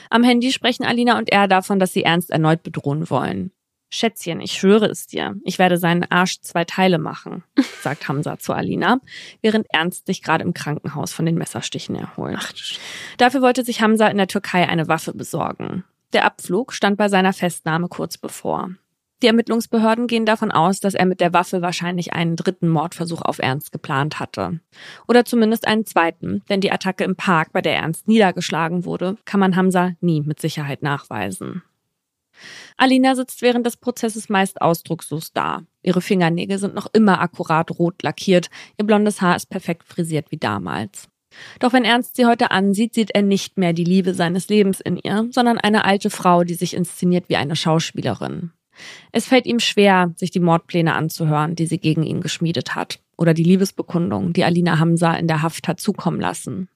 Am 0.10 0.24
Handy 0.24 0.52
sprechen 0.52 0.86
Alina 0.86 1.18
und 1.18 1.32
er 1.32 1.48
davon, 1.48 1.80
dass 1.80 1.94
sie 1.94 2.04
Ernst 2.04 2.30
erneut 2.30 2.64
bedrohen 2.64 3.10
wollen. 3.10 3.52
Schätzchen, 3.90 4.42
ich 4.42 4.54
schwöre 4.54 4.88
es 4.88 5.08
dir, 5.08 5.36
ich 5.44 5.60
werde 5.60 5.78
seinen 5.78 6.04
Arsch 6.04 6.42
zwei 6.42 6.66
Teile 6.66 6.98
machen, 6.98 7.44
sagt 7.82 8.08
Hamza 8.08 8.38
zu 8.40 8.54
Alina, 8.54 9.00
während 9.42 9.68
Ernst 9.70 10.08
sich 10.08 10.22
gerade 10.22 10.44
im 10.44 10.54
Krankenhaus 10.54 11.14
von 11.14 11.26
den 11.26 11.36
Messerstichen 11.36 11.96
erholt. 11.96 12.38
Ach, 12.40 12.52
Dafür 13.18 13.42
wollte 13.42 13.64
sich 13.64 13.82
Hamza 13.82 14.08
in 14.08 14.18
der 14.18 14.28
Türkei 14.28 14.68
eine 14.68 14.88
Waffe 14.88 15.14
besorgen. 15.14 15.84
Der 16.14 16.26
Abflug 16.26 16.74
stand 16.74 16.98
bei 16.98 17.10
seiner 17.10 17.34
Festnahme 17.34 17.88
kurz 17.88 18.18
bevor. 18.18 18.72
Die 19.22 19.28
Ermittlungsbehörden 19.28 20.08
gehen 20.08 20.26
davon 20.26 20.52
aus, 20.52 20.82
dass 20.82 20.94
er 20.94 21.06
mit 21.06 21.22
der 21.22 21.34
Waffe 21.34 21.62
wahrscheinlich 21.62 22.14
einen 22.14 22.36
dritten 22.36 22.68
Mordversuch 22.68 23.22
auf 23.22 23.40
Ernst 23.40 23.72
geplant 23.72 24.20
hatte. 24.20 24.60
Oder 25.08 25.24
zumindest 25.24 25.68
einen 25.68 25.86
zweiten, 25.86 26.44
denn 26.50 26.62
die 26.62 26.72
Attacke 26.72 27.06
im 27.06 27.16
Park, 27.16 27.54
bei 27.54 27.62
der 27.62 27.76
Ernst 27.76 28.08
niedergeschlagen 28.08 28.84
wurde, 28.84 29.18
kann 29.24 29.40
man 29.40 29.56
Hamza 29.56 29.94
nie 30.02 30.22
mit 30.22 30.42
Sicherheit 30.42 30.84
nachweisen. 30.84 31.64
Alina 32.76 33.16
sitzt 33.16 33.42
während 33.42 33.66
des 33.66 33.78
Prozesses 33.78 34.28
meist 34.28 34.62
ausdruckslos 34.62 35.32
da. 35.32 35.64
Ihre 35.82 36.02
Fingernägel 36.02 36.58
sind 36.58 36.76
noch 36.76 36.88
immer 36.94 37.22
akkurat 37.22 37.72
rot 37.80 38.04
lackiert, 38.04 38.50
ihr 38.78 38.86
blondes 38.86 39.22
Haar 39.22 39.38
ist 39.38 39.50
perfekt 39.50 39.86
frisiert 39.86 40.32
wie 40.32 40.38
damals. 40.38 41.08
Doch 41.60 41.74
wenn 41.74 41.86
Ernst 41.86 42.16
sie 42.16 42.26
heute 42.26 42.52
ansieht, 42.52 42.94
sieht 42.94 43.12
er 43.12 43.22
nicht 43.22 43.58
mehr 43.58 43.74
die 43.74 43.84
Liebe 43.84 44.14
seines 44.14 44.48
Lebens 44.50 44.80
in 44.82 44.98
ihr, 44.98 45.28
sondern 45.32 45.58
eine 45.58 45.86
alte 45.86 46.10
Frau, 46.10 46.44
die 46.44 46.54
sich 46.54 46.74
inszeniert 46.74 47.30
wie 47.30 47.36
eine 47.36 47.56
Schauspielerin. 47.56 48.52
Es 49.12 49.28
fällt 49.28 49.46
ihm 49.46 49.60
schwer, 49.60 50.12
sich 50.16 50.32
die 50.32 50.40
Mordpläne 50.40 50.94
anzuhören, 50.94 51.56
die 51.56 51.68
sie 51.68 51.78
gegen 51.78 52.04
ihn 52.04 52.22
geschmiedet 52.22 52.76
hat, 52.76 53.00
oder 53.18 53.34
die 53.34 53.44
Liebesbekundung, 53.44 54.34
die 54.34 54.44
Alina 54.44 54.80
Hamza 54.80 55.14
in 55.16 55.28
der 55.28 55.42
Haft 55.42 55.68
hat 55.68 55.80
zukommen 55.80 56.20
lassen. 56.20 56.70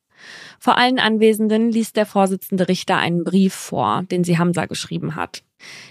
Vor 0.60 0.78
allen 0.78 1.00
Anwesenden 1.00 1.72
liest 1.72 1.96
der 1.96 2.06
Vorsitzende 2.06 2.68
Richter 2.68 2.98
einen 2.98 3.24
Brief 3.24 3.54
vor, 3.54 4.04
den 4.04 4.24
sie 4.24 4.38
Hamza 4.38 4.66
geschrieben 4.66 5.16
hat. 5.16 5.44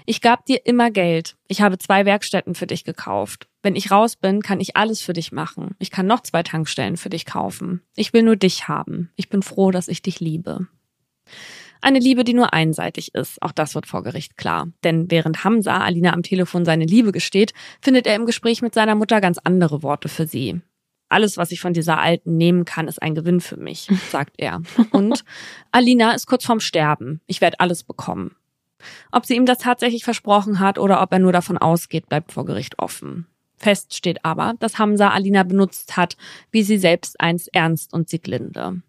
Ich 0.06 0.20
gab 0.20 0.46
dir 0.46 0.64
immer 0.64 0.90
Geld. 0.90 1.36
Ich 1.46 1.60
habe 1.60 1.78
zwei 1.78 2.06
Werkstätten 2.06 2.54
für 2.54 2.66
dich 2.66 2.84
gekauft. 2.84 3.48
Wenn 3.62 3.76
ich 3.76 3.90
raus 3.90 4.16
bin, 4.16 4.40
kann 4.40 4.60
ich 4.60 4.76
alles 4.76 5.00
für 5.02 5.12
dich 5.12 5.32
machen. 5.32 5.74
Ich 5.78 5.90
kann 5.90 6.06
noch 6.06 6.22
zwei 6.22 6.42
Tankstellen 6.42 6.96
für 6.96 7.10
dich 7.10 7.26
kaufen. 7.26 7.82
Ich 7.94 8.12
will 8.12 8.22
nur 8.22 8.36
dich 8.36 8.68
haben. 8.68 9.10
Ich 9.16 9.28
bin 9.28 9.42
froh, 9.42 9.70
dass 9.70 9.88
ich 9.88 10.00
dich 10.00 10.20
liebe. 10.20 10.66
Eine 11.80 11.98
Liebe, 11.98 12.24
die 12.24 12.34
nur 12.34 12.52
einseitig 12.52 13.14
ist. 13.14 13.40
Auch 13.42 13.52
das 13.52 13.74
wird 13.74 13.86
vor 13.86 14.02
Gericht 14.02 14.36
klar. 14.36 14.68
Denn 14.84 15.10
während 15.10 15.44
Hamza 15.44 15.78
Alina 15.78 16.12
am 16.12 16.22
Telefon 16.22 16.64
seine 16.64 16.84
Liebe 16.84 17.12
gesteht, 17.12 17.52
findet 17.80 18.06
er 18.06 18.16
im 18.16 18.26
Gespräch 18.26 18.62
mit 18.62 18.74
seiner 18.74 18.94
Mutter 18.94 19.20
ganz 19.20 19.38
andere 19.38 19.82
Worte 19.82 20.08
für 20.08 20.26
sie. 20.26 20.60
Alles, 21.08 21.36
was 21.36 21.52
ich 21.52 21.60
von 21.60 21.72
dieser 21.72 21.98
Alten 21.98 22.36
nehmen 22.36 22.64
kann, 22.64 22.88
ist 22.88 23.00
ein 23.00 23.14
Gewinn 23.14 23.40
für 23.40 23.56
mich, 23.56 23.88
sagt 24.10 24.34
er. 24.38 24.62
Und 24.90 25.24
Alina 25.72 26.12
ist 26.12 26.26
kurz 26.26 26.44
vorm 26.44 26.60
Sterben. 26.60 27.20
Ich 27.26 27.40
werde 27.40 27.60
alles 27.60 27.82
bekommen. 27.82 28.34
Ob 29.10 29.26
sie 29.26 29.34
ihm 29.34 29.46
das 29.46 29.58
tatsächlich 29.58 30.04
versprochen 30.04 30.60
hat 30.60 30.78
oder 30.78 31.02
ob 31.02 31.12
er 31.12 31.18
nur 31.18 31.32
davon 31.32 31.58
ausgeht, 31.58 32.08
bleibt 32.08 32.32
vor 32.32 32.44
Gericht 32.44 32.78
offen. 32.78 33.26
Fest 33.56 33.94
steht 33.94 34.24
aber, 34.24 34.54
dass 34.60 34.78
Hamza 34.78 35.10
Alina 35.10 35.42
benutzt 35.42 35.96
hat, 35.96 36.16
wie 36.52 36.62
sie 36.62 36.78
selbst 36.78 37.20
einst 37.20 37.52
Ernst 37.52 37.92
und 37.92 38.08
Sieglinde. 38.08 38.82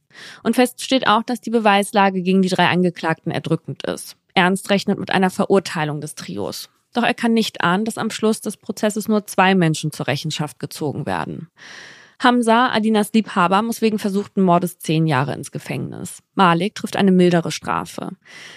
Und 0.44 0.56
fest 0.56 0.82
steht 0.82 1.08
auch, 1.08 1.24
dass 1.24 1.42
die 1.42 1.50
Beweislage 1.50 2.22
gegen 2.22 2.42
die 2.42 2.50
drei 2.50 2.68
Angeklagten 2.68 3.32
erdrückend 3.32 3.84
ist. 3.84 4.16
Ernst 4.34 4.70
rechnet 4.70 5.00
mit 5.00 5.12
einer 5.12 5.30
Verurteilung 5.30 6.02
des 6.02 6.16
Trios. 6.16 6.70
Doch 6.94 7.04
er 7.04 7.14
kann 7.14 7.34
nicht 7.34 7.62
ahnen, 7.62 7.86
dass 7.86 7.98
am 7.98 8.10
Schluss 8.10 8.42
des 8.42 8.58
Prozesses 8.58 9.08
nur 9.08 9.28
zwei 9.28 9.54
Menschen 9.54 9.92
zur 9.92 10.08
Rechenschaft 10.08 10.60
gezogen 10.60 11.06
werden. 11.06 11.50
Hamza, 12.22 12.70
Adinas 12.74 13.14
Liebhaber, 13.14 13.62
muss 13.62 13.82
wegen 13.82 13.98
versuchten 13.98 14.42
Mordes 14.42 14.78
zehn 14.78 15.08
Jahre 15.08 15.34
ins 15.34 15.52
Gefängnis. 15.52 16.22
Malik 16.36 16.76
trifft 16.76 16.98
eine 16.98 17.14
mildere 17.14 17.50
Strafe. 17.50 18.10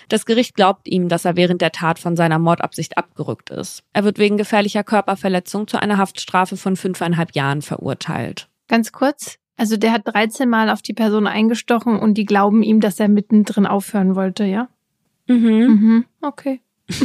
Das 0.09 0.27
Gericht 0.27 0.57
glaubt 0.57 0.89
ihm, 0.89 1.09
dass 1.09 1.25
er 1.25 1.37
während 1.37 1.61
der 1.61 1.71
Tat 1.71 2.01
von 2.01 2.17
seiner 2.17 2.41
Mordabsicht 2.41 2.99
abgerückt 2.99 3.51
ist. 3.51 3.85
Er 3.93 4.03
wird 4.03 4.19
wegen 4.19 4.37
gefährlicher 4.37 4.83
Körperverletzung 4.83 5.69
zu 5.69 5.81
einer 5.81 5.97
Haftstrafe 5.97 6.57
von 6.57 6.75
fünfeinhalb 6.75 7.37
Jahren 7.37 7.63
verurteilt. 7.63 8.49
Ganz 8.67 8.91
kurz, 8.91 9.39
also 9.57 9.77
der 9.77 9.93
hat 9.93 10.07
13 10.07 10.49
Mal 10.49 10.71
auf 10.71 10.83
die 10.83 10.95
Person 10.95 11.27
eingestochen 11.27 11.99
und 11.99 12.15
die 12.15 12.25
glauben 12.25 12.63
ihm, 12.63 12.81
dass 12.81 12.99
er 13.01 13.09
mittendrin 13.09 13.67
aufhören 13.67 14.17
wollte, 14.17 14.45
ja? 14.45 14.69
Mhm. 15.29 15.37
Mhm. 15.37 16.05
Okay. 16.21 16.61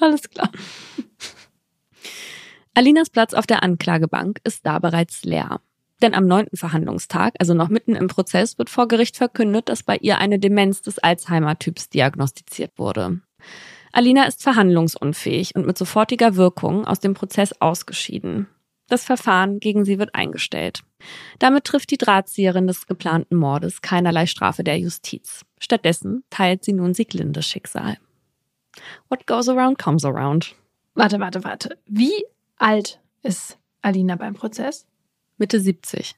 Alles 0.00 0.28
klar. 0.28 0.50
Alinas 2.74 3.10
Platz 3.10 3.34
auf 3.34 3.46
der 3.46 3.62
Anklagebank 3.62 4.40
ist 4.44 4.66
da 4.66 4.78
bereits 4.78 5.24
leer. 5.24 5.60
Denn 6.00 6.14
am 6.14 6.26
neunten 6.26 6.56
Verhandlungstag, 6.56 7.34
also 7.38 7.54
noch 7.54 7.68
mitten 7.68 7.94
im 7.94 8.08
Prozess, 8.08 8.58
wird 8.58 8.70
vor 8.70 8.88
Gericht 8.88 9.16
verkündet, 9.16 9.68
dass 9.68 9.84
bei 9.84 9.98
ihr 9.98 10.18
eine 10.18 10.40
Demenz 10.40 10.82
des 10.82 10.98
Alzheimer-Typs 10.98 11.90
diagnostiziert 11.90 12.72
wurde. 12.76 13.20
Alina 13.92 14.24
ist 14.24 14.42
verhandlungsunfähig 14.42 15.54
und 15.54 15.66
mit 15.66 15.78
sofortiger 15.78 16.34
Wirkung 16.34 16.86
aus 16.86 16.98
dem 16.98 17.14
Prozess 17.14 17.52
ausgeschieden. 17.60 18.48
Das 18.92 19.04
Verfahren 19.04 19.58
gegen 19.58 19.86
sie 19.86 19.98
wird 19.98 20.14
eingestellt. 20.14 20.82
Damit 21.38 21.64
trifft 21.64 21.90
die 21.92 21.96
Drahtzieherin 21.96 22.66
des 22.66 22.86
geplanten 22.86 23.36
Mordes 23.36 23.80
keinerlei 23.80 24.26
Strafe 24.26 24.64
der 24.64 24.78
Justiz. 24.78 25.46
Stattdessen 25.58 26.24
teilt 26.28 26.62
sie 26.62 26.74
nun 26.74 26.92
Sieglindes 26.92 27.46
Schicksal. 27.46 27.96
What 29.08 29.26
goes 29.26 29.48
around 29.48 29.78
comes 29.78 30.04
around. 30.04 30.54
Warte, 30.92 31.20
warte, 31.20 31.42
warte. 31.42 31.78
Wie 31.86 32.12
alt 32.58 33.00
ist 33.22 33.58
Alina 33.80 34.16
beim 34.16 34.34
Prozess? 34.34 34.84
Mitte 35.38 35.58
70. 35.58 36.14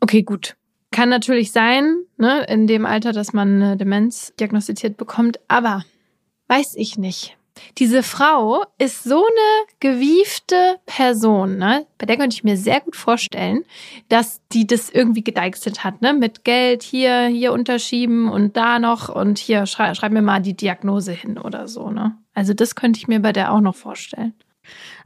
Okay, 0.00 0.24
gut. 0.24 0.56
Kann 0.90 1.08
natürlich 1.08 1.52
sein, 1.52 2.02
ne, 2.16 2.44
in 2.48 2.66
dem 2.66 2.84
Alter, 2.84 3.12
dass 3.12 3.32
man 3.32 3.62
eine 3.62 3.76
Demenz 3.76 4.34
diagnostiziert 4.40 4.96
bekommt, 4.96 5.38
aber 5.46 5.84
weiß 6.48 6.74
ich 6.74 6.98
nicht. 6.98 7.36
Diese 7.78 8.02
Frau 8.02 8.64
ist 8.78 9.04
so 9.04 9.24
eine 9.24 9.66
gewiefte 9.80 10.76
Person, 10.86 11.56
ne? 11.56 11.86
Bei 11.98 12.06
der 12.06 12.16
könnte 12.16 12.34
ich 12.34 12.44
mir 12.44 12.56
sehr 12.56 12.80
gut 12.80 12.96
vorstellen, 12.96 13.64
dass 14.08 14.40
die 14.52 14.66
das 14.66 14.90
irgendwie 14.90 15.22
gedeichselt 15.22 15.84
hat, 15.84 16.02
ne? 16.02 16.12
Mit 16.12 16.44
Geld 16.44 16.82
hier, 16.82 17.26
hier 17.26 17.52
unterschieben 17.52 18.28
und 18.28 18.56
da 18.56 18.78
noch 18.78 19.08
und 19.08 19.38
hier 19.38 19.66
schrei 19.66 19.94
schreib 19.94 20.12
mir 20.12 20.22
mal 20.22 20.40
die 20.40 20.56
Diagnose 20.56 21.12
hin 21.12 21.38
oder 21.38 21.68
so, 21.68 21.90
ne? 21.90 22.16
Also 22.34 22.54
das 22.54 22.74
könnte 22.74 22.98
ich 22.98 23.08
mir 23.08 23.20
bei 23.20 23.32
der 23.32 23.52
auch 23.52 23.60
noch 23.60 23.76
vorstellen. 23.76 24.34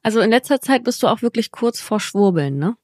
Also 0.03 0.21
in 0.21 0.31
letzter 0.31 0.61
Zeit 0.61 0.85
bist 0.85 1.03
du 1.03 1.09
auch 1.09 1.23
wirklich 1.23 1.51
kurz 1.51 1.81
vor 1.81 2.01
Schwurbeln, 2.01 2.59
ne? 2.59 2.77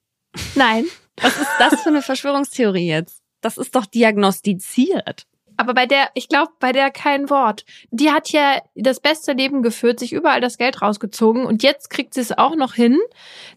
Nein. 0.55 0.85
Was 1.21 1.37
ist 1.39 1.51
das 1.59 1.83
für 1.83 1.91
eine 1.91 2.03
Verschwörungstheorie 2.03 2.89
jetzt? 2.89 3.23
Das 3.41 3.57
ist 3.57 3.75
doch 3.77 3.87
diagnostiziert. 3.87 5.27
Aber 5.57 5.75
bei 5.75 5.87
der, 5.87 6.09
ich 6.15 6.29
glaube, 6.29 6.53
bei 6.59 6.73
der 6.73 6.91
kein 6.91 7.31
Wort. 7.31 7.65
Die 7.91 8.11
hat 8.11 8.31
ja 8.31 8.61
das 8.75 9.01
beste 9.01 9.33
Leben 9.33 9.63
geführt, 9.63 10.01
sich 10.01 10.13
überall 10.13 10.41
das 10.41 10.59
Geld 10.59 10.83
rausgezogen 10.83 11.47
und 11.47 11.63
jetzt 11.63 11.91
kriegt 11.91 12.15
sie 12.15 12.21
es 12.21 12.37
auch 12.37 12.57
noch 12.57 12.75
hin, 12.75 12.99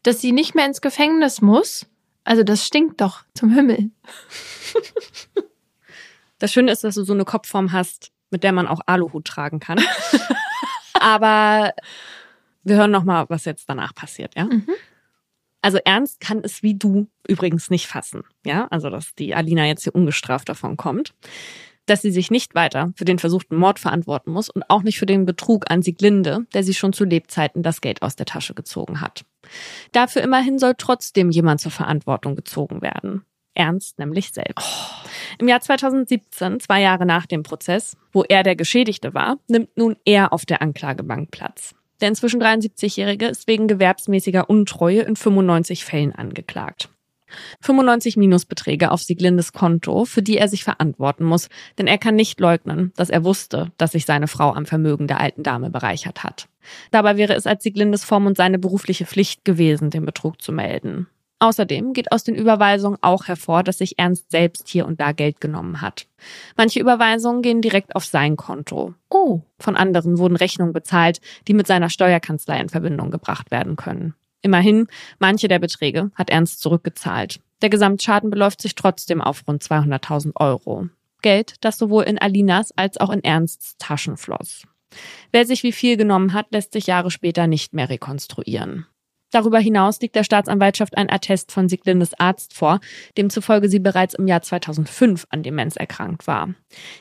dass 0.04 0.22
sie 0.22 0.32
nicht 0.32 0.56
mehr 0.56 0.66
ins 0.66 0.82
Gefängnis 0.82 1.42
muss. 1.42 1.88
Also 2.24 2.44
das 2.44 2.66
stinkt 2.66 3.02
doch 3.02 3.24
zum 3.34 3.52
Himmel. 3.52 3.92
Das 6.40 6.54
Schöne 6.54 6.72
ist, 6.72 6.84
dass 6.84 6.94
du 6.94 7.04
so 7.04 7.14
eine 7.14 7.26
Kopfform 7.26 7.72
hast, 7.72 8.12
mit 8.30 8.44
der 8.44 8.52
man 8.52 8.68
auch 8.68 8.82
Aluhut 8.86 9.26
tragen 9.26 9.60
kann. 9.60 9.82
Aber 10.94 11.74
wir 12.64 12.76
hören 12.76 12.92
noch 12.92 13.04
mal, 13.04 13.26
was 13.30 13.46
jetzt 13.46 13.68
danach 13.68 13.96
passiert, 13.96 14.36
ja? 14.36 14.46
Mhm. 14.46 14.68
Also 15.64 15.80
Ernst 15.84 16.20
kann 16.20 16.42
es 16.44 16.62
wie 16.62 16.76
du 16.76 17.08
übrigens 17.28 17.72
nicht 17.72 17.88
fassen, 17.88 18.24
ja? 18.46 18.68
Also 18.68 18.92
dass 18.92 19.16
die 19.16 19.34
Alina 19.34 19.66
jetzt 19.66 19.84
hier 19.84 19.96
ungestraft 19.96 20.48
davon 20.48 20.78
kommt 20.78 21.16
dass 21.88 22.04
sie 22.04 22.12
sich 22.12 22.30
nicht 22.30 22.54
weiter 22.54 22.94
für 22.96 23.06
den 23.06 23.20
versuchten 23.20 23.56
Mord 23.56 23.80
verantworten 23.80 24.32
muss 24.32 24.50
und 24.50 24.70
auch 24.70 24.84
nicht 24.84 25.00
für 25.00 25.06
den 25.06 25.26
Betrug 25.26 25.70
an 25.72 25.82
Sieglinde, 25.82 26.46
der 26.54 26.64
sie 26.64 26.74
schon 26.74 26.94
zu 26.94 27.04
Lebzeiten 27.04 27.64
das 27.64 27.82
Geld 27.82 28.04
aus 28.04 28.16
der 28.16 28.26
Tasche 28.26 28.54
gezogen 28.54 29.02
hat. 29.02 29.26
Dafür 29.92 30.22
immerhin 30.22 30.60
soll 30.60 30.76
trotzdem 30.78 31.32
jemand 31.32 31.62
zur 31.62 31.72
Verantwortung 31.72 32.36
gezogen 32.36 32.82
werden. 32.82 33.24
Ernst 33.56 33.98
nämlich 33.98 34.32
selbst. 34.32 34.68
Oh. 34.68 35.08
Im 35.40 35.48
Jahr 35.48 35.62
2017, 35.62 36.60
zwei 36.60 36.82
Jahre 36.82 37.06
nach 37.06 37.26
dem 37.26 37.44
Prozess, 37.44 37.98
wo 38.12 38.24
er 38.24 38.44
der 38.44 38.56
Geschädigte 38.56 39.14
war, 39.14 39.38
nimmt 39.48 39.76
nun 39.76 39.96
er 40.06 40.32
auf 40.32 40.46
der 40.46 40.62
Anklagebank 40.62 41.32
Platz. 41.32 41.74
Der 42.00 42.10
inzwischen 42.10 42.42
73-Jährige 42.42 43.26
ist 43.26 43.48
wegen 43.48 43.68
gewerbsmäßiger 43.68 44.50
Untreue 44.50 45.02
in 45.02 45.16
95 45.16 45.86
Fällen 45.86 46.14
angeklagt. 46.14 46.90
95 47.62 48.18
Minusbeträge 48.18 48.92
auf 48.92 49.02
Sieglindes 49.02 49.54
Konto, 49.54 50.06
für 50.06 50.22
die 50.22 50.38
er 50.38 50.48
sich 50.48 50.64
verantworten 50.64 51.24
muss, 51.24 51.50
denn 51.78 51.88
er 51.88 51.98
kann 51.98 52.16
nicht 52.16 52.40
leugnen, 52.40 52.92
dass 52.96 53.10
er 53.10 53.24
wusste, 53.24 53.72
dass 53.78 53.92
sich 53.92 54.06
seine 54.06 54.28
Frau 54.28 54.54
am 54.54 54.66
Vermögen 54.66 55.08
der 55.08 55.20
alten 55.20 55.44
Dame 55.44 55.70
bereichert 55.70 56.24
hat. 56.24 56.48
Dabei 56.92 57.18
wäre 57.18 57.34
es 57.34 57.48
als 57.48 57.64
Sieglindes 57.64 58.04
Form 58.04 58.26
und 58.26 58.38
seine 58.38 58.60
berufliche 58.60 59.06
Pflicht 59.06 59.46
gewesen, 59.46 59.90
den 59.90 60.06
Betrug 60.06 60.42
zu 60.42 60.52
melden. 60.52 61.08
Außerdem 61.40 61.94
geht 61.94 62.12
aus 62.12 62.24
den 62.24 62.34
Überweisungen 62.34 62.98
auch 63.02 63.28
hervor, 63.28 63.62
dass 63.62 63.78
sich 63.78 64.00
Ernst 64.00 64.32
selbst 64.32 64.68
hier 64.68 64.88
und 64.88 65.00
da 65.00 65.12
Geld 65.12 65.40
genommen 65.40 65.82
hat. 65.82 66.08
Manche 66.56 66.80
Überweisungen 66.80 67.44
gehen 67.44 67.62
direkt 67.62 67.96
auf 67.96 68.06
sein 68.06 68.36
Konto. 68.38 68.96
Oh. 69.10 69.42
Von 69.60 69.76
anderen 69.76 70.18
wurden 70.18 70.36
Rechnungen 70.36 70.74
bezahlt, 70.74 71.22
die 71.48 71.54
mit 71.54 71.68
seiner 71.68 71.90
Steuerkanzlei 71.90 72.60
in 72.60 72.70
Verbindung 72.70 73.12
gebracht 73.12 73.52
werden 73.52 73.76
können. 73.76 74.16
Immerhin, 74.48 74.88
manche 75.20 75.50
der 75.50 75.60
Beträge 75.60 76.10
hat 76.16 76.30
Ernst 76.30 76.62
zurückgezahlt. 76.62 77.42
Der 77.62 77.70
Gesamtschaden 77.70 78.30
beläuft 78.30 78.62
sich 78.62 78.76
trotzdem 78.76 79.20
auf 79.22 79.46
rund 79.46 79.62
200.000 79.62 80.32
Euro. 80.36 80.88
Geld, 81.22 81.56
das 81.60 81.78
sowohl 81.78 82.06
in 82.06 82.18
Alinas 82.18 82.72
als 82.78 82.98
auch 82.98 83.10
in 83.10 83.26
Ernsts 83.26 83.76
Taschen 83.78 84.16
floss. 84.16 84.64
Wer 85.34 85.46
sich 85.46 85.64
wie 85.64 85.74
viel 85.74 85.98
genommen 85.98 86.32
hat, 86.32 86.46
lässt 86.52 86.72
sich 86.72 86.88
Jahre 86.88 87.12
später 87.12 87.46
nicht 87.46 87.74
mehr 87.74 87.90
rekonstruieren. 87.90 88.86
Darüber 89.32 89.60
hinaus 89.60 90.00
liegt 90.00 90.16
der 90.16 90.24
Staatsanwaltschaft 90.24 90.96
ein 90.96 91.12
Attest 91.12 91.52
von 91.52 91.68
Sieglindes 91.68 92.18
Arzt 92.18 92.54
vor, 92.54 92.80
demzufolge 93.18 93.68
sie 93.68 93.80
bereits 93.80 94.14
im 94.14 94.30
Jahr 94.30 94.44
2005 94.44 95.28
an 95.30 95.44
Demenz 95.44 95.76
erkrankt 95.76 96.26
war. 96.26 96.54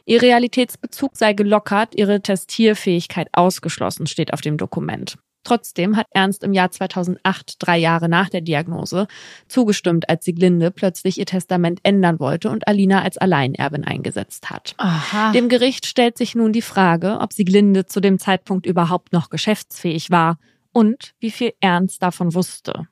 Ihr 0.05 0.21
Realitätsbezug 0.21 1.17
sei 1.17 1.35
gelockert, 1.35 1.95
ihre 1.95 2.21
Testierfähigkeit 2.21 3.29
ausgeschlossen, 3.31 4.09
steht 4.09 4.33
auf 4.33 4.41
dem 4.41 4.57
Dokument. 4.57 5.17
Trotzdem 5.47 5.97
hat 5.97 6.09
Ernst 6.11 6.43
im 6.43 6.53
Jahr 6.53 6.73
2008, 6.73 7.55
drei 7.61 7.79
Jahre 7.79 8.09
nach 8.09 8.29
der 8.29 8.41
Diagnose, 8.41 9.07
zugestimmt, 9.47 10.09
als 10.09 10.25
Sieglinde 10.25 10.73
plötzlich 10.73 11.19
ihr 11.19 11.27
Testament 11.27 11.79
ändern 11.85 12.19
wollte 12.19 12.51
und 12.51 12.67
Alina 12.67 13.03
als 13.03 13.17
Alleinerbin 13.17 13.85
eingesetzt 13.85 14.51
hat. 14.51 14.75
Aha. 14.79 15.31
Dem 15.31 15.49
Gericht 15.49 15.87
stellt 15.87 16.19
sich 16.19 16.35
nun 16.35 16.53
die 16.53 16.63
Frage, 16.63 17.21
ob 17.21 17.33
Sieglinde 17.33 17.87
zu 17.87 18.01
dem 18.01 18.19
Zeitpunkt 18.19 18.67
überhaupt 18.67 19.13
noch 19.13 19.31
geschäftsfähig 19.31 20.11
war 20.11 20.41
und 20.73 21.15
wie 21.21 21.31
viel 21.31 21.53
Ernst 21.61 22.03
davon 22.03 22.35
wusste. 22.35 22.89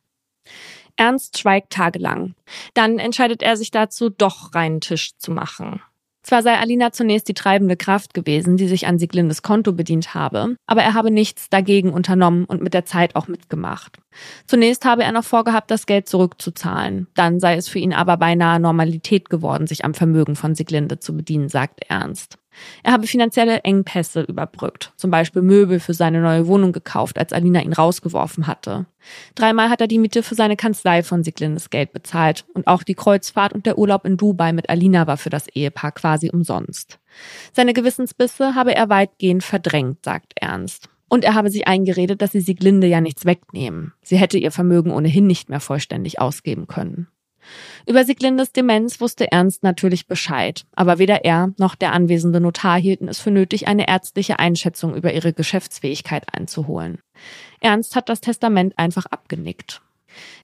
Ernst 0.95 1.37
schweigt 1.39 1.73
tagelang. 1.73 2.37
Dann 2.75 3.01
entscheidet 3.01 3.43
er 3.43 3.57
sich 3.57 3.73
dazu, 3.73 4.11
doch 4.11 4.55
reinen 4.55 4.81
Tisch 4.81 5.19
zu 5.19 5.33
machen. 5.33 5.83
Zwar 6.25 6.43
sei 6.43 6.59
Alina 6.59 6.91
zunächst 6.91 7.29
die 7.29 7.35
treibende 7.35 7.77
Kraft 7.77 8.15
gewesen, 8.15 8.57
die 8.57 8.67
sich 8.67 8.87
an 8.87 8.99
Sieglindes 8.99 9.43
Konto 9.43 9.73
bedient 9.73 10.15
habe, 10.15 10.57
aber 10.67 10.83
er 10.83 10.95
habe 10.95 11.11
nichts 11.11 11.51
dagegen 11.51 11.93
unternommen 11.93 12.47
und 12.47 12.63
mit 12.63 12.73
der 12.73 12.87
Zeit 12.87 13.15
auch 13.15 13.29
mitgemacht. 13.29 13.99
Zunächst 14.47 14.87
habe 14.87 15.05
er 15.05 15.13
noch 15.13 15.25
vorgehabt, 15.25 15.71
das 15.71 15.85
Geld 15.85 16.09
zurückzuzahlen. 16.09 17.09
Dann 17.15 17.41
sei 17.41 17.57
es 17.57 17.69
für 17.69 17.79
ihn 17.79 17.93
aber 17.93 18.17
beinahe 18.17 18.59
Normalität 18.59 19.29
geworden, 19.29 19.67
sich 19.67 19.85
am 19.85 19.93
Vermögen 19.93 20.35
von 20.35 20.55
Sieglinde 20.55 20.99
zu 20.99 21.15
bedienen, 21.15 21.51
sagt 21.51 21.81
Ernst. 21.89 22.39
Er 22.83 22.93
habe 22.93 23.07
finanzielle 23.07 23.61
Engpässe 23.61 24.23
überbrückt, 24.23 24.93
zum 24.97 25.11
Beispiel 25.11 25.43
Möbel 25.43 25.81
für 25.81 25.95
seine 25.95 26.21
neue 26.21 26.47
Wohnung 26.47 26.73
gekauft, 26.73 27.19
als 27.19 27.33
Alina 27.33 27.63
ihn 27.63 27.73
rausgeworfen 27.73 28.47
hatte. 28.47 28.87
Dreimal 29.35 29.71
hat 29.71 29.81
er 29.81 29.87
die 29.87 29.99
Miete 29.99 30.23
für 30.23 30.35
seine 30.35 30.57
Kanzlei 30.57 31.03
von 31.03 31.25
Siglindes 31.25 31.71
Geld 31.71 31.93
bezahlt 31.93 32.45
und 32.55 32.67
auch 32.67 32.83
die 32.83 32.95
Kreuzfahrt 32.95 33.53
und 33.53 33.67
der 33.67 33.79
Urlaub 33.79 34.05
in 34.05 34.17
Dubai 34.17 34.53
mit 34.53 34.69
Alina 34.71 35.07
war 35.07 35.17
für 35.17 35.31
das 35.31 35.49
Ehepaar 35.49 35.93
quasi 35.93 36.31
umsonst. 36.31 36.99
Seine 37.53 37.75
Gewissensbisse 37.75 38.55
habe 38.55 38.75
er 38.75 38.89
weitgehend 38.89 39.45
verdrängt, 39.45 40.05
sagt 40.05 40.33
Ernst. 40.37 40.89
Und 41.09 41.23
er 41.23 41.35
habe 41.35 41.51
sich 41.51 41.69
eingeredet, 41.69 42.23
dass 42.23 42.33
sie 42.33 42.41
Siglinde 42.41 42.87
ja 42.87 43.01
nichts 43.01 43.25
wegnehmen. 43.25 43.93
Sie 44.03 44.17
hätte 44.17 44.39
ihr 44.39 44.51
Vermögen 44.51 44.91
ohnehin 44.91 45.27
nicht 45.27 45.49
mehr 45.49 45.61
vollständig 45.61 46.21
ausgeben 46.21 46.67
können. 46.67 47.09
Über 47.87 48.05
Sieglindes 48.05 48.53
Demenz 48.53 49.01
wusste 49.01 49.31
Ernst 49.31 49.63
natürlich 49.63 50.07
Bescheid, 50.07 50.65
aber 50.75 50.99
weder 50.99 51.25
er 51.25 51.53
noch 51.59 51.75
der 51.75 51.93
anwesende 51.93 52.41
Notar 52.41 52.79
hielten 52.79 53.09
es 53.09 53.21
für 53.21 53.31
nötig, 53.31 53.69
eine 53.69 53.89
ärztliche 53.89 54.39
Einschätzung 54.39 54.95
über 54.95 55.13
ihre 55.13 55.33
Geschäftsfähigkeit 55.33 56.25
einzuholen. 56.33 56.99
Ernst 57.61 57.97
hat 57.97 58.09
das 58.09 58.21
Testament 58.21 58.79
einfach 58.79 59.07
abgenickt. 59.07 59.81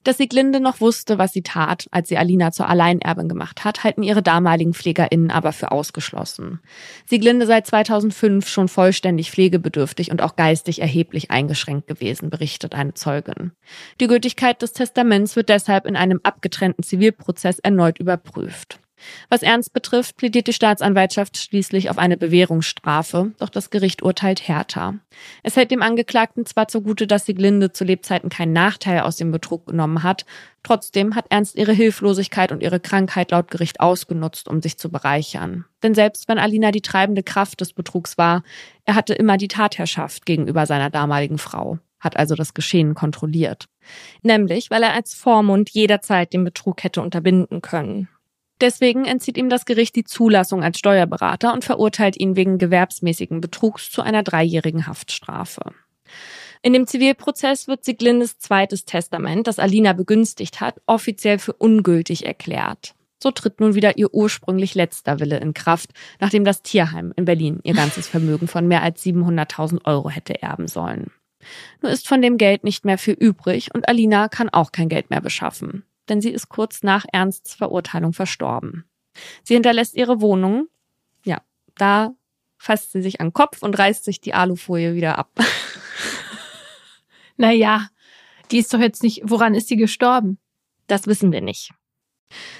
Dass 0.03 0.17
Sieglinde 0.17 0.59
noch 0.59 0.81
wusste, 0.81 1.17
was 1.17 1.33
sie 1.33 1.41
tat, 1.43 1.87
als 1.91 2.09
sie 2.09 2.17
Alina 2.17 2.51
zur 2.51 2.67
Alleinerbin 2.67 3.29
gemacht 3.29 3.63
hat, 3.63 3.83
halten 3.83 4.03
ihre 4.03 4.23
damaligen 4.23 4.73
PflegerInnen 4.73 5.31
aber 5.31 5.51
für 5.51 5.71
ausgeschlossen. 5.71 6.59
Sieglinde 7.05 7.45
sei 7.45 7.61
2005 7.61 8.47
schon 8.47 8.67
vollständig 8.67 9.31
pflegebedürftig 9.31 10.11
und 10.11 10.21
auch 10.21 10.35
geistig 10.35 10.81
erheblich 10.81 11.31
eingeschränkt 11.31 11.87
gewesen, 11.87 12.29
berichtet 12.29 12.73
eine 12.73 12.93
Zeugin. 12.93 13.51
Die 13.99 14.07
Gültigkeit 14.07 14.61
des 14.61 14.73
Testaments 14.73 15.35
wird 15.35 15.49
deshalb 15.49 15.85
in 15.85 15.95
einem 15.95 16.19
abgetrennten 16.23 16.83
Zivilprozess 16.83 17.59
erneut 17.59 17.99
überprüft. 17.99 18.79
Was 19.29 19.41
Ernst 19.41 19.73
betrifft, 19.73 20.17
plädiert 20.17 20.47
die 20.47 20.53
Staatsanwaltschaft 20.53 21.37
schließlich 21.37 21.89
auf 21.89 21.97
eine 21.97 22.17
Bewährungsstrafe, 22.17 23.31
doch 23.39 23.49
das 23.49 23.69
Gericht 23.69 24.01
urteilt 24.01 24.47
härter. 24.47 24.95
Es 25.43 25.55
hält 25.55 25.71
dem 25.71 25.81
Angeklagten 25.81 26.45
zwar 26.45 26.67
zugute, 26.67 27.07
dass 27.07 27.25
Sieglinde 27.25 27.71
zu 27.71 27.83
Lebzeiten 27.83 28.29
keinen 28.29 28.53
Nachteil 28.53 29.01
aus 29.01 29.17
dem 29.17 29.31
Betrug 29.31 29.67
genommen 29.67 30.03
hat, 30.03 30.25
trotzdem 30.63 31.15
hat 31.15 31.25
Ernst 31.29 31.55
ihre 31.55 31.73
Hilflosigkeit 31.73 32.51
und 32.51 32.63
ihre 32.63 32.79
Krankheit 32.79 33.31
laut 33.31 33.51
Gericht 33.51 33.79
ausgenutzt, 33.79 34.47
um 34.47 34.61
sich 34.61 34.77
zu 34.77 34.89
bereichern. 34.89 35.65
Denn 35.83 35.95
selbst 35.95 36.27
wenn 36.27 36.37
Alina 36.37 36.71
die 36.71 36.81
treibende 36.81 37.23
Kraft 37.23 37.61
des 37.61 37.73
Betrugs 37.73 38.17
war, 38.17 38.43
er 38.85 38.95
hatte 38.95 39.13
immer 39.13 39.37
die 39.37 39.47
Tatherrschaft 39.47 40.25
gegenüber 40.25 40.65
seiner 40.65 40.89
damaligen 40.89 41.37
Frau 41.37 41.79
hat 42.01 42.17
also 42.17 42.35
das 42.35 42.53
Geschehen 42.53 42.95
kontrolliert. 42.95 43.69
Nämlich, 44.23 44.69
weil 44.69 44.83
er 44.83 44.93
als 44.93 45.13
Vormund 45.13 45.69
jederzeit 45.69 46.33
den 46.33 46.43
Betrug 46.43 46.83
hätte 46.83 47.01
unterbinden 47.01 47.61
können. 47.61 48.09
Deswegen 48.61 49.05
entzieht 49.05 49.37
ihm 49.37 49.49
das 49.49 49.65
Gericht 49.65 49.95
die 49.95 50.03
Zulassung 50.03 50.63
als 50.63 50.77
Steuerberater 50.77 51.51
und 51.51 51.65
verurteilt 51.65 52.19
ihn 52.19 52.35
wegen 52.35 52.59
gewerbsmäßigen 52.59 53.41
Betrugs 53.41 53.91
zu 53.91 54.03
einer 54.03 54.21
dreijährigen 54.21 54.85
Haftstrafe. 54.85 55.61
In 56.61 56.73
dem 56.73 56.85
Zivilprozess 56.85 57.67
wird 57.67 57.83
Sieglindes 57.83 58.37
zweites 58.37 58.85
Testament, 58.85 59.47
das 59.47 59.57
Alina 59.57 59.93
begünstigt 59.93 60.61
hat, 60.61 60.79
offiziell 60.85 61.39
für 61.39 61.53
ungültig 61.53 62.27
erklärt. 62.27 62.93
So 63.21 63.31
tritt 63.31 63.59
nun 63.59 63.73
wieder 63.73 63.97
ihr 63.97 64.13
ursprünglich 64.13 64.75
letzter 64.75 65.19
Wille 65.19 65.39
in 65.39 65.55
Kraft, 65.55 65.89
nachdem 66.19 66.43
das 66.43 66.61
Tierheim 66.61 67.13
in 67.15 67.25
Berlin 67.25 67.59
ihr 67.63 67.73
ganzes 67.73 68.07
Vermögen 68.07 68.47
von 68.47 68.67
mehr 68.67 68.83
als 68.83 69.03
700.000 69.03 69.85
Euro 69.85 70.11
hätte 70.11 70.39
erben 70.39 70.67
sollen. 70.67 71.11
Nur 71.81 71.91
ist 71.91 72.07
von 72.07 72.21
dem 72.21 72.37
Geld 72.37 72.63
nicht 72.63 72.85
mehr 72.85 72.99
viel 72.99 73.15
übrig 73.15 73.73
und 73.73 73.87
Alina 73.87 74.27
kann 74.27 74.49
auch 74.49 74.71
kein 74.71 74.89
Geld 74.89 75.09
mehr 75.09 75.21
beschaffen 75.21 75.83
denn 76.09 76.21
sie 76.21 76.29
ist 76.29 76.49
kurz 76.49 76.83
nach 76.83 77.05
Ernsts 77.11 77.53
Verurteilung 77.55 78.13
verstorben. 78.13 78.85
Sie 79.43 79.53
hinterlässt 79.53 79.95
ihre 79.95 80.21
Wohnung. 80.21 80.67
Ja, 81.25 81.41
da 81.75 82.13
fasst 82.57 82.91
sie 82.91 83.01
sich 83.01 83.19
an 83.19 83.27
den 83.27 83.33
Kopf 83.33 83.61
und 83.61 83.77
reißt 83.77 84.03
sich 84.03 84.21
die 84.21 84.33
Alufolie 84.33 84.95
wieder 84.95 85.17
ab. 85.17 85.31
Naja, 87.37 87.87
die 88.51 88.59
ist 88.59 88.71
doch 88.71 88.79
jetzt 88.79 89.01
nicht, 89.01 89.23
woran 89.23 89.55
ist 89.55 89.67
sie 89.67 89.75
gestorben? 89.75 90.37
Das 90.85 91.07
wissen 91.07 91.31
wir 91.31 91.41
nicht. 91.41 91.71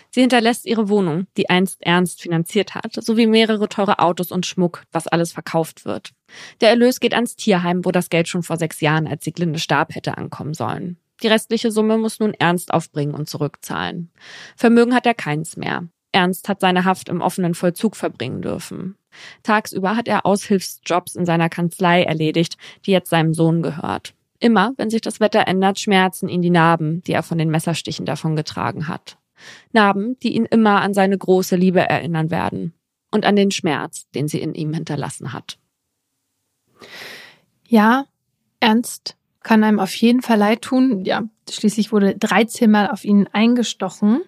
Sie 0.09 0.21
hinterlässt 0.21 0.65
ihre 0.65 0.89
Wohnung, 0.89 1.27
die 1.37 1.49
einst 1.49 1.83
Ernst 1.83 2.21
finanziert 2.21 2.73
hat, 2.73 2.93
sowie 2.95 3.27
mehrere 3.27 3.69
teure 3.69 3.99
Autos 3.99 4.31
und 4.31 4.47
Schmuck, 4.47 4.83
was 4.91 5.07
alles 5.07 5.31
verkauft 5.31 5.85
wird. 5.85 6.13
Der 6.59 6.69
Erlös 6.69 6.99
geht 6.99 7.13
ans 7.13 7.35
Tierheim, 7.35 7.85
wo 7.85 7.91
das 7.91 8.09
Geld 8.09 8.27
schon 8.27 8.41
vor 8.41 8.57
sechs 8.57 8.81
Jahren, 8.81 9.07
als 9.07 9.23
Sieglinde 9.23 9.59
starb, 9.59 9.93
hätte 9.93 10.17
ankommen 10.17 10.53
sollen. 10.53 10.97
Die 11.22 11.28
restliche 11.28 11.72
Summe 11.72 11.97
muss 11.97 12.19
nun 12.19 12.34
Ernst 12.34 12.74
aufbringen 12.74 13.13
und 13.13 13.30
zurückzahlen. 13.30 14.11
Vermögen 14.55 14.95
hat 14.95 15.05
er 15.05 15.13
keins 15.13 15.57
mehr. 15.57 15.88
Ernst 16.11 16.49
hat 16.49 16.59
seine 16.59 16.84
Haft 16.84 17.09
im 17.09 17.22
offenen 17.22 17.53
Vollzug 17.53 17.95
verbringen 17.95 18.41
dürfen. 18.41 18.97
Tagsüber 19.43 19.95
hat 19.95 20.07
er 20.07 20.26
Aushilfsjobs 20.26 21.15
in 21.15 21.26
seiner 21.26 21.49
Kanzlei 21.49 22.03
erledigt, 22.03 22.57
die 22.86 22.91
jetzt 22.91 23.09
seinem 23.09 23.34
Sohn 23.34 23.61
gehört. 23.61 24.13
Immer, 24.39 24.74
wenn 24.78 24.89
sich 24.89 25.01
das 25.01 25.19
Wetter 25.19 25.47
ändert, 25.47 25.80
schmerzen 25.80 26.28
ihn 26.28 26.41
die 26.41 26.49
Narben, 26.49 27.03
die 27.03 27.13
er 27.13 27.24
von 27.24 27.38
den 27.38 27.49
Messerstichen 27.49 28.05
davongetragen 28.05 28.88
hat. 28.88 29.17
Narben, 29.72 30.17
die 30.19 30.36
ihn 30.36 30.45
immer 30.45 30.82
an 30.82 30.93
seine 30.93 31.17
große 31.17 31.55
Liebe 31.55 31.82
erinnern 31.82 32.32
werden 32.32 32.74
und 33.11 33.26
an 33.26 33.36
den 33.36 33.51
Schmerz, 33.51 34.09
den 34.15 34.28
sie 34.28 34.39
in 34.41 34.53
ihm 34.53 34.74
hinterlassen 34.74 35.34
hat. 35.34 35.59
Ja, 37.67 38.05
Ernst 38.59 39.15
kann 39.43 39.63
einem 39.63 39.79
auf 39.79 39.93
jeden 39.95 40.21
Fall 40.21 40.37
leid 40.37 40.61
tun. 40.61 41.03
Ja, 41.03 41.23
schließlich 41.49 41.91
wurde 41.91 42.15
13 42.15 42.69
Mal 42.69 42.89
auf 42.89 43.03
ihn 43.03 43.27
eingestochen. 43.31 44.21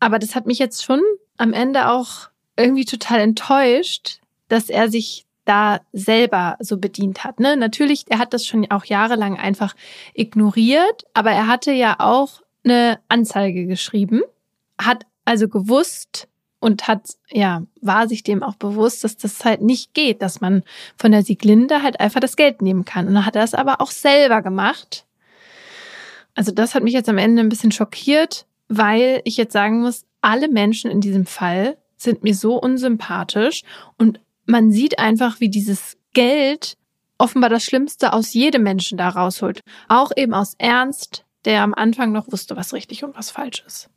Aber 0.00 0.18
das 0.18 0.34
hat 0.34 0.46
mich 0.46 0.58
jetzt 0.58 0.84
schon 0.84 1.00
am 1.36 1.52
Ende 1.52 1.90
auch 1.90 2.28
irgendwie 2.56 2.84
total 2.84 3.20
enttäuscht, 3.20 4.20
dass 4.48 4.70
er 4.70 4.88
sich 4.88 5.26
da 5.44 5.80
selber 5.92 6.56
so 6.60 6.78
bedient 6.78 7.24
hat. 7.24 7.40
Ne? 7.40 7.56
Natürlich, 7.56 8.04
er 8.08 8.18
hat 8.18 8.34
das 8.34 8.44
schon 8.44 8.70
auch 8.70 8.84
jahrelang 8.84 9.38
einfach 9.38 9.74
ignoriert, 10.14 11.04
aber 11.14 11.30
er 11.30 11.46
hatte 11.46 11.72
ja 11.72 11.96
auch 11.98 12.42
eine 12.64 12.98
Anzeige 13.08 13.66
geschrieben, 13.66 14.22
hat 14.78 15.06
also 15.24 15.48
gewusst 15.48 16.28
und 16.60 16.88
hat, 16.88 17.16
ja, 17.28 17.62
war 17.80 18.08
sich 18.08 18.22
dem 18.22 18.42
auch 18.42 18.56
bewusst, 18.56 19.04
dass 19.04 19.16
das 19.16 19.44
halt 19.44 19.60
nicht 19.60 19.94
geht, 19.94 20.22
dass 20.22 20.40
man 20.40 20.62
von 20.96 21.12
der 21.12 21.22
Sieglinde 21.22 21.82
halt 21.82 22.00
einfach 22.00 22.20
das 22.20 22.36
Geld 22.36 22.62
nehmen 22.62 22.84
kann. 22.84 23.06
Und 23.06 23.14
dann 23.14 23.26
hat 23.26 23.36
er 23.36 23.44
es 23.44 23.54
aber 23.54 23.80
auch 23.80 23.90
selber 23.90 24.42
gemacht. 24.42 25.06
Also 26.34 26.52
das 26.52 26.74
hat 26.74 26.82
mich 26.82 26.94
jetzt 26.94 27.08
am 27.08 27.18
Ende 27.18 27.42
ein 27.42 27.48
bisschen 27.48 27.72
schockiert, 27.72 28.46
weil 28.68 29.20
ich 29.24 29.36
jetzt 29.36 29.52
sagen 29.52 29.80
muss, 29.80 30.04
alle 30.20 30.48
Menschen 30.48 30.90
in 30.90 31.00
diesem 31.00 31.26
Fall 31.26 31.76
sind 31.96 32.22
mir 32.22 32.34
so 32.34 32.60
unsympathisch 32.60 33.62
und 33.96 34.20
man 34.44 34.70
sieht 34.70 34.98
einfach, 34.98 35.40
wie 35.40 35.48
dieses 35.48 35.96
Geld 36.12 36.76
offenbar 37.18 37.50
das 37.50 37.64
Schlimmste 37.64 38.12
aus 38.12 38.34
jedem 38.34 38.62
Menschen 38.62 38.98
da 38.98 39.08
rausholt. 39.08 39.62
Auch 39.88 40.12
eben 40.16 40.34
aus 40.34 40.54
Ernst, 40.58 41.24
der 41.44 41.62
am 41.62 41.74
Anfang 41.74 42.12
noch 42.12 42.30
wusste, 42.30 42.56
was 42.56 42.74
richtig 42.74 43.04
und 43.04 43.16
was 43.16 43.30
falsch 43.30 43.64
ist. 43.66 43.88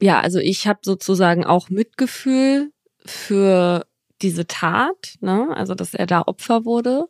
Ja, 0.00 0.20
also 0.20 0.38
ich 0.38 0.66
habe 0.66 0.80
sozusagen 0.82 1.44
auch 1.44 1.70
Mitgefühl 1.70 2.70
für 3.04 3.86
diese 4.22 4.46
Tat, 4.46 5.16
ne? 5.20 5.48
also 5.54 5.74
dass 5.74 5.94
er 5.94 6.06
da 6.06 6.22
Opfer 6.22 6.64
wurde. 6.64 7.08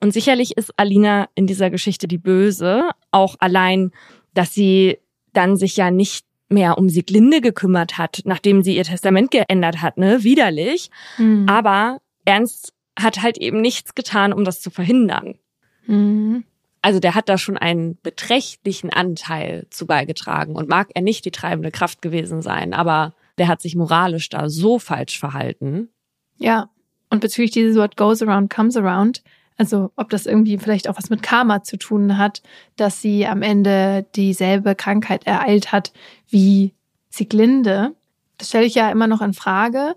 Und 0.00 0.12
sicherlich 0.12 0.56
ist 0.56 0.72
Alina 0.78 1.28
in 1.34 1.46
dieser 1.46 1.70
Geschichte 1.70 2.08
die 2.08 2.18
Böse, 2.18 2.90
auch 3.10 3.36
allein, 3.38 3.92
dass 4.34 4.54
sie 4.54 4.98
dann 5.32 5.56
sich 5.56 5.76
ja 5.76 5.90
nicht 5.90 6.26
mehr 6.48 6.78
um 6.78 6.88
Sieglinde 6.88 7.40
gekümmert 7.40 7.98
hat, 7.98 8.22
nachdem 8.24 8.62
sie 8.62 8.76
ihr 8.76 8.84
Testament 8.84 9.30
geändert 9.30 9.82
hat, 9.82 9.98
ne? 9.98 10.24
Widerlich. 10.24 10.90
Mhm. 11.18 11.46
Aber 11.46 12.00
Ernst 12.24 12.72
hat 12.98 13.22
halt 13.22 13.36
eben 13.36 13.60
nichts 13.60 13.94
getan, 13.94 14.32
um 14.32 14.44
das 14.44 14.60
zu 14.60 14.70
verhindern. 14.70 15.38
Mhm. 15.86 16.44
Also 16.82 17.00
der 17.00 17.14
hat 17.14 17.28
da 17.28 17.38
schon 17.38 17.56
einen 17.56 17.98
beträchtlichen 18.02 18.90
Anteil 18.90 19.66
zu 19.70 19.86
beigetragen 19.86 20.54
und 20.54 20.68
mag 20.68 20.88
er 20.94 21.02
nicht 21.02 21.24
die 21.24 21.30
treibende 21.30 21.70
Kraft 21.70 22.02
gewesen 22.02 22.40
sein, 22.42 22.72
aber 22.72 23.14
der 23.38 23.48
hat 23.48 23.60
sich 23.62 23.74
moralisch 23.76 24.28
da 24.28 24.48
so 24.48 24.78
falsch 24.78 25.18
verhalten. 25.18 25.88
Ja. 26.36 26.70
Und 27.10 27.20
bezüglich 27.20 27.52
dieses 27.52 27.76
What 27.76 27.96
goes 27.96 28.22
around 28.22 28.50
comes 28.50 28.76
around, 28.76 29.22
also 29.56 29.90
ob 29.96 30.08
das 30.10 30.26
irgendwie 30.26 30.56
vielleicht 30.56 30.88
auch 30.88 30.96
was 30.96 31.10
mit 31.10 31.22
Karma 31.22 31.62
zu 31.62 31.76
tun 31.76 32.16
hat, 32.16 32.42
dass 32.76 33.02
sie 33.02 33.26
am 33.26 33.42
Ende 33.42 34.06
dieselbe 34.14 34.74
Krankheit 34.76 35.26
ereilt 35.26 35.72
hat 35.72 35.92
wie 36.28 36.74
Sieglinde. 37.08 37.94
Das 38.36 38.48
stelle 38.48 38.66
ich 38.66 38.76
ja 38.76 38.90
immer 38.90 39.08
noch 39.08 39.20
in 39.20 39.32
Frage. 39.34 39.96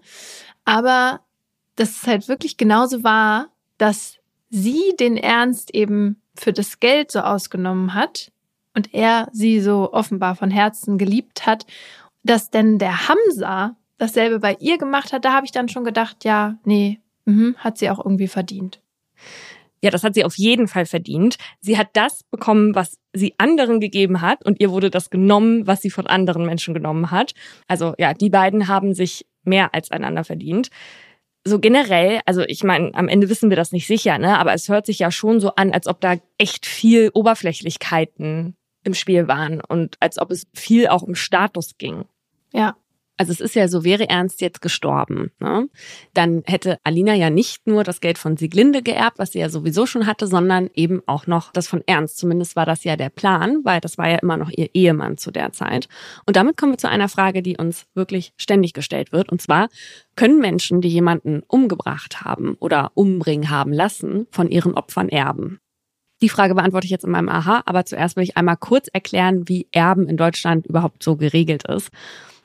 Aber 0.66 1.22
dass 1.76 1.92
es 1.92 2.08
halt 2.08 2.28
wirklich 2.28 2.58
genauso 2.58 3.04
war, 3.04 3.50
dass 3.78 4.18
sie 4.50 4.96
den 5.00 5.16
Ernst 5.16 5.74
eben 5.76 6.22
für 6.36 6.54
das 6.54 6.80
Geld 6.80 7.12
so 7.12 7.20
ausgenommen 7.20 7.94
hat 7.94 8.32
und 8.76 8.94
er 8.94 9.28
sie 9.32 9.60
so 9.60 9.92
offenbar 9.94 10.36
von 10.36 10.52
Herzen 10.52 10.98
geliebt 10.98 11.46
hat, 11.46 11.66
dass 12.24 12.50
denn 12.50 12.78
der 12.78 13.08
Hamza 13.08 13.76
dasselbe 13.98 14.40
bei 14.40 14.56
ihr 14.60 14.78
gemacht 14.78 15.14
hat, 15.14 15.26
da 15.26 15.34
habe 15.34 15.46
ich 15.46 15.52
dann 15.52 15.70
schon 15.70 15.84
gedacht, 15.84 16.24
ja, 16.24 16.58
nee, 16.64 17.00
mh, 17.26 17.56
hat 17.58 17.78
sie 17.78 17.90
auch 17.90 18.00
irgendwie 18.04 18.28
verdient. 18.28 18.82
Ja, 19.84 19.90
das 19.90 20.04
hat 20.04 20.14
sie 20.14 20.24
auf 20.24 20.38
jeden 20.38 20.68
Fall 20.68 20.86
verdient. 20.86 21.38
Sie 21.60 21.78
hat 21.78 21.90
das 21.94 22.24
bekommen, 22.24 22.76
was 22.76 23.00
sie 23.14 23.34
anderen 23.40 23.80
gegeben 23.80 24.22
hat 24.22 24.46
und 24.46 24.60
ihr 24.60 24.72
wurde 24.72 24.92
das 24.92 25.10
genommen, 25.10 25.66
was 25.66 25.82
sie 25.82 25.90
von 25.90 26.06
anderen 26.06 26.46
Menschen 26.46 26.74
genommen 26.74 27.10
hat. 27.10 27.34
Also 27.68 27.94
ja, 27.98 28.14
die 28.14 28.30
beiden 28.30 28.68
haben 28.68 28.94
sich 28.94 29.26
mehr 29.44 29.74
als 29.74 29.90
einander 29.90 30.24
verdient. 30.24 30.70
So 31.44 31.60
generell, 31.60 32.22
also 32.26 32.42
ich 32.42 32.64
meine, 32.64 32.94
am 32.94 33.08
Ende 33.08 33.30
wissen 33.30 33.50
wir 33.50 33.58
das 33.58 33.72
nicht 33.72 33.88
sicher, 33.88 34.18
ne? 34.20 34.38
Aber 34.38 34.54
es 34.54 34.70
hört 34.70 34.86
sich 34.86 35.00
ja 35.00 35.12
schon 35.12 35.40
so 35.40 35.56
an, 35.56 35.72
als 35.72 35.88
ob 35.88 36.00
da 36.00 36.16
echt 36.38 36.66
viel 36.66 37.10
Oberflächlichkeiten 37.14 38.56
im 38.84 38.94
Spiel 38.94 39.28
waren 39.28 39.62
und 39.62 39.96
als 40.00 40.20
ob 40.20 40.32
es 40.32 40.48
viel 40.54 40.88
auch 40.88 41.02
um 41.02 41.16
Status 41.16 41.78
ging. 41.78 42.06
Ja. 42.54 42.76
Also 43.22 43.34
es 43.34 43.40
ist 43.40 43.54
ja 43.54 43.68
so, 43.68 43.84
wäre 43.84 44.10
Ernst 44.10 44.42
jetzt 44.42 44.64
gestorben, 44.64 45.30
ne? 45.40 45.70
dann 46.16 46.42
hätte 46.48 46.80
Alina 46.84 47.14
ja 47.14 47.30
nicht 47.30 47.68
nur 47.68 47.84
das 47.84 48.02
Geld 48.02 48.18
von 48.18 48.36
Sieglinde 48.36 48.82
geerbt, 48.82 49.20
was 49.20 49.34
sie 49.34 49.38
ja 49.38 49.48
sowieso 49.48 49.86
schon 49.86 50.08
hatte, 50.08 50.26
sondern 50.26 50.72
eben 50.74 51.04
auch 51.06 51.28
noch 51.28 51.52
das 51.52 51.68
von 51.68 51.84
Ernst. 51.86 52.18
Zumindest 52.18 52.56
war 52.56 52.66
das 52.66 52.84
ja 52.84 52.96
der 52.96 53.12
Plan, 53.12 53.60
weil 53.64 53.80
das 53.80 54.00
war 54.00 54.10
ja 54.10 54.16
immer 54.16 54.38
noch 54.38 54.50
ihr 54.50 54.74
Ehemann 54.74 55.20
zu 55.20 55.30
der 55.30 55.52
Zeit. 55.54 55.88
Und 56.26 56.36
damit 56.36 56.58
kommen 56.58 56.72
wir 56.72 56.80
zu 56.80 56.90
einer 56.90 57.10
Frage, 57.10 57.44
die 57.44 57.58
uns 57.58 57.86
wirklich 57.94 58.34
ständig 58.38 58.74
gestellt 58.74 59.12
wird. 59.12 59.32
Und 59.32 59.40
zwar, 59.40 59.70
können 60.16 60.40
Menschen, 60.40 60.82
die 60.82 60.90
jemanden 60.90 61.44
umgebracht 61.48 62.22
haben 62.22 62.56
oder 62.60 62.90
umbringen 62.96 63.52
haben 63.52 63.72
lassen, 63.72 64.26
von 64.32 64.50
ihren 64.50 64.74
Opfern 64.74 65.10
erben? 65.10 65.60
Die 66.24 66.30
Frage 66.30 66.56
beantworte 66.56 66.86
ich 66.86 66.92
jetzt 66.92 67.06
in 67.06 67.12
meinem 67.12 67.30
Aha, 67.30 67.62
aber 67.68 67.86
zuerst 67.86 68.16
will 68.16 68.24
ich 68.24 68.36
einmal 68.36 68.58
kurz 68.58 68.88
erklären, 68.92 69.48
wie 69.48 69.68
Erben 69.72 70.08
in 70.08 70.18
Deutschland 70.18 70.66
überhaupt 70.66 71.04
so 71.04 71.18
geregelt 71.18 71.68
ist. 71.68 71.92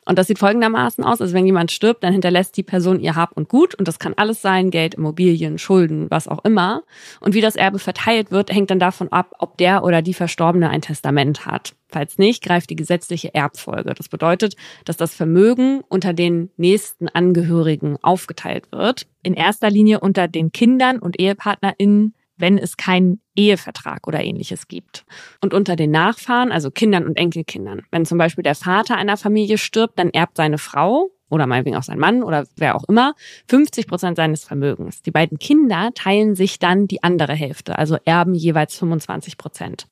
Und 0.06 0.18
das 0.18 0.28
sieht 0.28 0.38
folgendermaßen 0.38 1.04
aus, 1.04 1.20
also 1.20 1.34
wenn 1.34 1.44
jemand 1.44 1.72
stirbt, 1.72 2.04
dann 2.04 2.12
hinterlässt 2.12 2.56
die 2.56 2.62
Person 2.62 3.00
ihr 3.00 3.16
Hab 3.16 3.32
und 3.32 3.48
Gut 3.48 3.74
und 3.74 3.86
das 3.88 3.98
kann 3.98 4.14
alles 4.16 4.40
sein, 4.40 4.70
Geld, 4.70 4.94
Immobilien, 4.94 5.58
Schulden, 5.58 6.06
was 6.10 6.28
auch 6.28 6.44
immer. 6.44 6.84
Und 7.20 7.34
wie 7.34 7.40
das 7.40 7.56
Erbe 7.56 7.78
verteilt 7.78 8.30
wird, 8.30 8.52
hängt 8.52 8.70
dann 8.70 8.78
davon 8.78 9.10
ab, 9.10 9.34
ob 9.40 9.58
der 9.58 9.84
oder 9.84 10.02
die 10.02 10.14
Verstorbene 10.14 10.70
ein 10.70 10.80
Testament 10.80 11.44
hat. 11.44 11.74
Falls 11.88 12.18
nicht, 12.18 12.42
greift 12.42 12.70
die 12.70 12.76
gesetzliche 12.76 13.34
Erbfolge. 13.34 13.94
Das 13.94 14.08
bedeutet, 14.08 14.56
dass 14.84 14.96
das 14.96 15.14
Vermögen 15.14 15.82
unter 15.88 16.12
den 16.12 16.50
nächsten 16.56 17.08
Angehörigen 17.08 17.96
aufgeteilt 18.02 18.70
wird. 18.72 19.06
In 19.22 19.34
erster 19.34 19.70
Linie 19.70 20.00
unter 20.00 20.28
den 20.28 20.52
Kindern 20.52 20.98
und 20.98 21.18
EhepartnerInnen 21.20 22.14
wenn 22.36 22.58
es 22.58 22.76
keinen 22.76 23.20
Ehevertrag 23.34 24.06
oder 24.06 24.22
ähnliches 24.22 24.68
gibt. 24.68 25.04
Und 25.40 25.54
unter 25.54 25.76
den 25.76 25.90
Nachfahren, 25.90 26.52
also 26.52 26.70
Kindern 26.70 27.06
und 27.06 27.16
Enkelkindern, 27.16 27.82
wenn 27.90 28.04
zum 28.04 28.18
Beispiel 28.18 28.44
der 28.44 28.54
Vater 28.54 28.96
einer 28.96 29.16
Familie 29.16 29.58
stirbt, 29.58 29.98
dann 29.98 30.10
erbt 30.10 30.36
seine 30.36 30.58
Frau 30.58 31.10
oder 31.28 31.46
meinetwegen 31.46 31.76
auch 31.76 31.82
sein 31.82 31.98
Mann 31.98 32.22
oder 32.22 32.46
wer 32.56 32.76
auch 32.76 32.84
immer 32.84 33.14
50 33.48 33.86
Prozent 33.86 34.16
seines 34.16 34.44
Vermögens. 34.44 35.02
Die 35.02 35.10
beiden 35.10 35.38
Kinder 35.38 35.90
teilen 35.94 36.36
sich 36.36 36.58
dann 36.58 36.86
die 36.86 37.02
andere 37.02 37.34
Hälfte, 37.34 37.78
also 37.78 37.96
erben 38.04 38.34
jeweils 38.34 38.76
25 38.76 39.36
Prozent. 39.36 39.88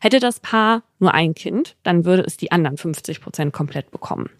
Hätte 0.00 0.20
das 0.20 0.40
Paar 0.40 0.84
nur 0.98 1.12
ein 1.12 1.34
Kind, 1.34 1.76
dann 1.82 2.04
würde 2.04 2.22
es 2.22 2.36
die 2.36 2.52
anderen 2.52 2.76
50 2.76 3.20
Prozent 3.20 3.52
komplett 3.52 3.90
bekommen. 3.90 4.30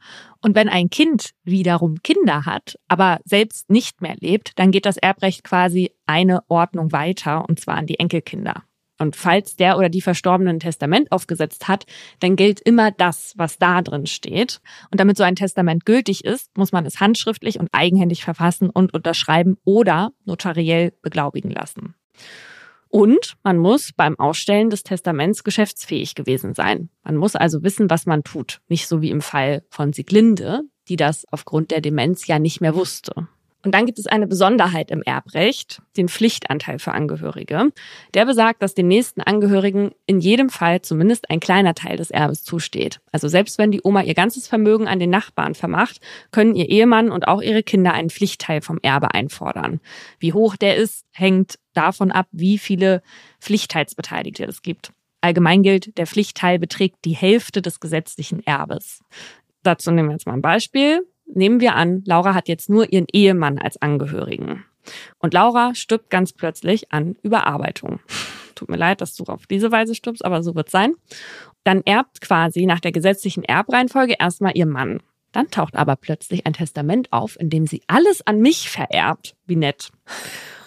Und 0.40 0.54
wenn 0.54 0.68
ein 0.68 0.90
Kind 0.90 1.30
wiederum 1.44 2.02
Kinder 2.02 2.44
hat, 2.44 2.78
aber 2.88 3.20
selbst 3.24 3.70
nicht 3.70 4.00
mehr 4.00 4.16
lebt, 4.20 4.52
dann 4.58 4.70
geht 4.70 4.86
das 4.86 4.96
Erbrecht 4.96 5.44
quasi 5.44 5.92
eine 6.06 6.42
Ordnung 6.48 6.92
weiter, 6.92 7.48
und 7.48 7.60
zwar 7.60 7.76
an 7.76 7.86
die 7.86 7.98
Enkelkinder. 7.98 8.64
Und 8.98 9.14
falls 9.14 9.56
der 9.56 9.76
oder 9.76 9.88
die 9.88 10.00
Verstorbene 10.00 10.50
ein 10.50 10.60
Testament 10.60 11.12
aufgesetzt 11.12 11.68
hat, 11.68 11.84
dann 12.20 12.36
gilt 12.36 12.60
immer 12.60 12.90
das, 12.90 13.34
was 13.36 13.58
da 13.58 13.82
drin 13.82 14.06
steht. 14.06 14.60
Und 14.90 15.00
damit 15.00 15.18
so 15.18 15.22
ein 15.22 15.36
Testament 15.36 15.84
gültig 15.84 16.24
ist, 16.24 16.56
muss 16.56 16.72
man 16.72 16.86
es 16.86 17.00
handschriftlich 17.00 17.60
und 17.60 17.68
eigenhändig 17.72 18.24
verfassen 18.24 18.70
und 18.70 18.94
unterschreiben 18.94 19.58
oder 19.64 20.12
notariell 20.24 20.92
beglaubigen 21.02 21.50
lassen. 21.50 21.94
Und 22.88 23.36
man 23.42 23.58
muss 23.58 23.92
beim 23.92 24.18
Ausstellen 24.18 24.70
des 24.70 24.82
Testaments 24.82 25.44
geschäftsfähig 25.44 26.14
gewesen 26.14 26.54
sein. 26.54 26.88
Man 27.02 27.16
muss 27.16 27.36
also 27.36 27.62
wissen, 27.62 27.90
was 27.90 28.06
man 28.06 28.22
tut. 28.22 28.60
Nicht 28.68 28.86
so 28.86 29.02
wie 29.02 29.10
im 29.10 29.20
Fall 29.20 29.64
von 29.70 29.92
Sieglinde, 29.92 30.62
die 30.88 30.96
das 30.96 31.24
aufgrund 31.30 31.70
der 31.70 31.80
Demenz 31.80 32.26
ja 32.26 32.38
nicht 32.38 32.60
mehr 32.60 32.74
wusste. 32.74 33.28
Und 33.66 33.72
dann 33.72 33.84
gibt 33.84 33.98
es 33.98 34.06
eine 34.06 34.28
Besonderheit 34.28 34.92
im 34.92 35.02
Erbrecht, 35.02 35.82
den 35.96 36.08
Pflichtanteil 36.08 36.78
für 36.78 36.92
Angehörige. 36.92 37.72
Der 38.14 38.24
besagt, 38.24 38.62
dass 38.62 38.74
den 38.74 38.86
nächsten 38.86 39.22
Angehörigen 39.22 39.90
in 40.06 40.20
jedem 40.20 40.50
Fall 40.50 40.82
zumindest 40.82 41.28
ein 41.30 41.40
kleiner 41.40 41.74
Teil 41.74 41.96
des 41.96 42.12
Erbes 42.12 42.44
zusteht. 42.44 43.00
Also 43.10 43.26
selbst 43.26 43.58
wenn 43.58 43.72
die 43.72 43.80
Oma 43.82 44.02
ihr 44.02 44.14
ganzes 44.14 44.46
Vermögen 44.46 44.86
an 44.86 45.00
den 45.00 45.10
Nachbarn 45.10 45.56
vermacht, 45.56 46.00
können 46.30 46.54
ihr 46.54 46.68
Ehemann 46.68 47.10
und 47.10 47.26
auch 47.26 47.42
ihre 47.42 47.64
Kinder 47.64 47.92
einen 47.92 48.08
Pflichtteil 48.08 48.60
vom 48.60 48.78
Erbe 48.82 49.14
einfordern. 49.14 49.80
Wie 50.20 50.32
hoch 50.32 50.54
der 50.54 50.76
ist, 50.76 51.04
hängt 51.10 51.58
davon 51.74 52.12
ab, 52.12 52.28
wie 52.30 52.58
viele 52.58 53.02
Pflichtteilsbeteiligte 53.40 54.44
es 54.44 54.62
gibt. 54.62 54.92
Allgemein 55.22 55.64
gilt, 55.64 55.98
der 55.98 56.06
Pflichtteil 56.06 56.60
beträgt 56.60 57.04
die 57.04 57.16
Hälfte 57.16 57.62
des 57.62 57.80
gesetzlichen 57.80 58.46
Erbes. 58.46 59.00
Dazu 59.64 59.90
nehmen 59.90 60.10
wir 60.10 60.12
jetzt 60.12 60.26
mal 60.28 60.34
ein 60.34 60.40
Beispiel. 60.40 61.04
Nehmen 61.26 61.60
wir 61.60 61.74
an, 61.74 62.02
Laura 62.06 62.34
hat 62.34 62.48
jetzt 62.48 62.70
nur 62.70 62.92
ihren 62.92 63.06
Ehemann 63.12 63.58
als 63.58 63.80
Angehörigen. 63.82 64.64
Und 65.18 65.34
Laura 65.34 65.74
stirbt 65.74 66.10
ganz 66.10 66.32
plötzlich 66.32 66.92
an 66.92 67.16
Überarbeitung. 67.22 68.00
Tut 68.54 68.68
mir 68.70 68.76
leid, 68.76 69.00
dass 69.00 69.14
du 69.14 69.24
auf 69.24 69.46
diese 69.46 69.70
Weise 69.70 69.94
stirbst, 69.94 70.24
aber 70.24 70.42
so 70.42 70.54
wird 70.54 70.70
sein. 70.70 70.94
Dann 71.64 71.82
erbt 71.82 72.20
quasi 72.20 72.64
nach 72.64 72.80
der 72.80 72.92
gesetzlichen 72.92 73.44
Erbreihenfolge 73.44 74.14
erstmal 74.18 74.56
ihr 74.56 74.66
Mann. 74.66 75.02
Dann 75.32 75.50
taucht 75.50 75.76
aber 75.76 75.96
plötzlich 75.96 76.46
ein 76.46 76.54
Testament 76.54 77.12
auf, 77.12 77.38
in 77.38 77.50
dem 77.50 77.66
sie 77.66 77.82
alles 77.88 78.26
an 78.26 78.40
mich 78.40 78.70
vererbt. 78.70 79.36
Wie 79.46 79.56
nett. 79.56 79.90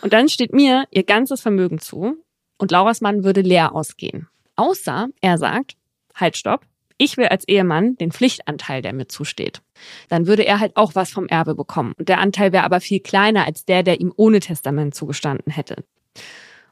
Und 0.02 0.14
dann 0.14 0.30
steht 0.30 0.54
mir 0.54 0.86
ihr 0.92 1.04
ganzes 1.04 1.42
Vermögen 1.42 1.80
zu 1.80 2.18
und 2.58 2.72
Lauras 2.72 3.02
Mann 3.02 3.24
würde 3.24 3.42
leer 3.42 3.74
ausgehen. 3.74 4.28
Außer 4.56 5.08
er 5.22 5.38
sagt, 5.38 5.76
halt, 6.14 6.38
stopp, 6.38 6.62
ich 7.00 7.18
will 7.18 7.28
als 7.28 7.48
Ehemann 7.48 7.96
den 7.96 8.12
Pflichtanteil, 8.12 8.84
der 8.84 8.94
mir 8.94 9.08
zusteht. 9.08 9.62
Dann 10.10 10.28
würde 10.28 10.46
er 10.46 10.60
halt 10.60 10.76
auch 10.76 10.94
was 10.94 11.10
vom 11.10 11.28
Erbe 11.28 11.56
bekommen. 11.56 11.94
Und 11.98 12.10
der 12.10 12.20
Anteil 12.20 12.52
wäre 12.52 12.66
aber 12.66 12.82
viel 12.82 13.00
kleiner 13.00 13.48
als 13.48 13.66
der, 13.66 13.82
der 13.82 14.00
ihm 14.00 14.14
ohne 14.16 14.42
Testament 14.42 14.94
zugestanden 14.94 15.52
hätte. 15.52 15.84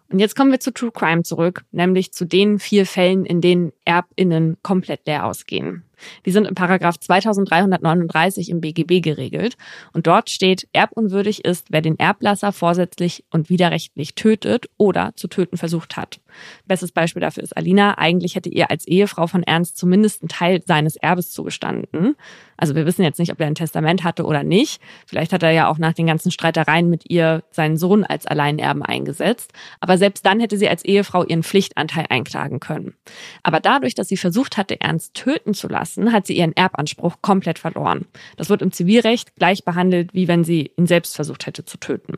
Und 0.10 0.20
jetzt 0.20 0.36
kommen 0.36 0.52
wir 0.52 0.60
zu 0.60 0.72
True 0.72 0.92
Crime 0.92 1.24
zurück, 1.24 1.64
nämlich 1.72 2.14
zu 2.14 2.26
den 2.26 2.60
vier 2.60 2.86
Fällen, 2.86 3.26
in 3.26 3.42
denen 3.42 3.74
ErbInnen 3.84 4.58
komplett 4.64 5.06
leer 5.06 5.26
ausgehen. 5.26 5.84
Die 6.26 6.32
sind 6.32 6.48
in 6.48 6.56
Paragraph 6.56 6.98
2339 7.00 8.50
im 8.50 8.62
BGB 8.62 9.02
geregelt. 9.02 9.58
Und 9.94 10.08
dort 10.08 10.30
steht, 10.30 10.68
erbunwürdig 10.72 11.44
ist, 11.44 11.68
wer 11.72 11.82
den 11.82 12.00
Erblasser 12.00 12.54
vorsätzlich 12.54 13.26
und 13.32 13.50
widerrechtlich 13.50 14.16
tötet 14.16 14.68
oder 14.78 15.14
zu 15.16 15.28
töten 15.28 15.58
versucht 15.58 15.98
hat. 15.98 16.20
Bestes 16.66 16.92
Beispiel 16.92 17.22
dafür 17.22 17.44
ist 17.44 17.56
Alina. 17.56 17.98
Eigentlich 17.98 18.36
hätte 18.36 18.50
ihr 18.50 18.70
als 18.70 18.88
Ehefrau 18.88 19.28
von 19.28 19.44
Ernst 19.44 19.78
zumindest 19.78 20.22
einen 20.22 20.30
Teil 20.30 20.62
seines 20.66 20.96
Erbes 20.96 21.32
zugestanden. 21.32 22.16
Also 22.58 22.76
wir 22.76 22.86
wissen 22.86 23.04
jetzt 23.04 23.20
nicht, 23.20 23.32
ob 23.32 23.40
er 23.40 23.48
ein 23.48 23.56
Testament 23.56 24.04
hatte 24.04 24.26
oder 24.26 24.44
nicht. 24.44 24.82
Vielleicht 25.06 25.32
hat 25.32 25.44
er 25.44 25.52
ja 25.52 25.68
auch 25.68 25.78
nach 25.78 25.94
den 25.94 26.08
ganzen 26.08 26.32
Streitereien 26.32 26.90
mit 26.90 27.10
ihr 27.10 27.44
seinen 27.52 27.78
Sohn 27.78 28.04
als 28.04 28.26
Alleinerben 28.26 28.82
eingesetzt. 28.82 29.54
Aber 29.80 29.98
selbst 29.98 30.26
dann 30.26 30.40
hätte 30.40 30.58
sie 30.58 30.68
als 30.68 30.84
Ehefrau 30.84 31.24
ihren 31.24 31.44
Pflichtanteil 31.44 32.06
einklagen 32.10 32.60
können. 32.60 32.96
Aber 33.44 33.60
dadurch, 33.60 33.94
dass 33.94 34.08
sie 34.08 34.18
versucht 34.18 34.58
hatte, 34.58 34.82
Ernst 34.82 35.14
töten 35.14 35.54
zu 35.54 35.68
lassen, 35.68 36.12
hat 36.12 36.26
sie 36.26 36.38
ihren 36.38 36.56
Erbanspruch 36.56 37.18
komplett 37.22 37.60
verloren. 37.60 38.06
Das 38.38 38.50
wird 38.50 38.62
im 38.62 38.72
Zivilrecht 38.72 39.36
gleich 39.36 39.64
behandelt, 39.64 40.14
wie 40.14 40.28
wenn 40.28 40.44
sie 40.44 40.72
ihn 40.78 40.88
selbst 40.88 41.16
versucht 41.16 41.46
hätte 41.46 41.64
zu 41.64 41.78
töten. 41.78 42.18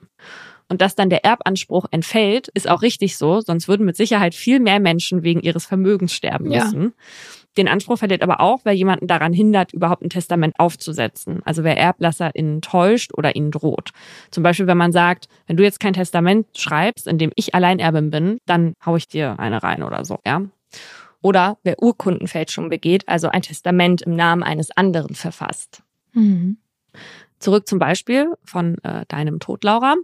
Und 0.70 0.82
dass 0.82 0.95
dann 0.95 1.09
der 1.09 1.26
Erbanspruch 1.26 1.86
entfällt, 1.91 2.47
ist 2.49 2.70
auch 2.70 2.84
richtig 2.84 3.17
so, 3.17 3.41
sonst 3.41 3.67
würden 3.67 3.86
mit 3.86 3.97
Sicherheit 3.97 4.36
viel 4.36 4.59
mehr 4.59 4.80
Menschen 4.80 5.24
wegen 5.24 5.41
ihres 5.41 5.65
Vermögens 5.65 6.13
sterben 6.13 6.49
müssen. 6.49 6.84
Ja. 6.84 6.91
Den 7.57 7.67
Anspruch 7.67 7.97
verliert 7.97 8.22
aber 8.22 8.39
auch, 8.39 8.61
wer 8.63 8.74
jemanden 8.74 9.07
daran 9.07 9.34
hindert, 9.34 9.74
überhaupt 9.74 10.03
ein 10.03 10.09
Testament 10.09 10.53
aufzusetzen. 10.59 11.41
Also 11.43 11.63
wer 11.63 11.78
Erblasser 11.78 12.32
ihn 12.36 12.61
täuscht 12.61 13.11
oder 13.13 13.36
ihnen 13.36 13.51
droht. 13.51 13.89
Zum 14.30 14.43
Beispiel, 14.43 14.67
wenn 14.67 14.78
man 14.78 14.91
sagt, 14.91 15.28
wenn 15.47 15.57
du 15.57 15.63
jetzt 15.63 15.80
kein 15.80 15.93
Testament 15.93 16.45
schreibst, 16.55 17.07
in 17.07 17.17
dem 17.17 17.32
ich 17.36 17.55
Alleinerbin 17.55 18.11
bin, 18.11 18.38
dann 18.45 18.74
hau 18.86 18.95
ich 18.95 19.07
dir 19.07 19.39
eine 19.39 19.63
rein 19.63 19.84
oder 19.84 20.05
so, 20.05 20.20
ja. 20.26 20.43
Oder 21.22 21.57
wer 21.63 21.82
Urkundenfälschung 21.82 22.70
begeht, 22.70 23.07
also 23.07 23.28
ein 23.28 23.41
Testament 23.41 24.03
im 24.03 24.15
Namen 24.15 24.43
eines 24.43 24.72
anderen 24.72 25.15
verfasst. 25.15 25.84
Mhm. 26.13 26.57
Zurück 27.39 27.67
zum 27.67 27.79
Beispiel 27.79 28.33
von 28.43 28.77
äh, 28.83 29.05
deinem 29.07 29.39
Tod, 29.39 29.63
Laura. 29.63 29.95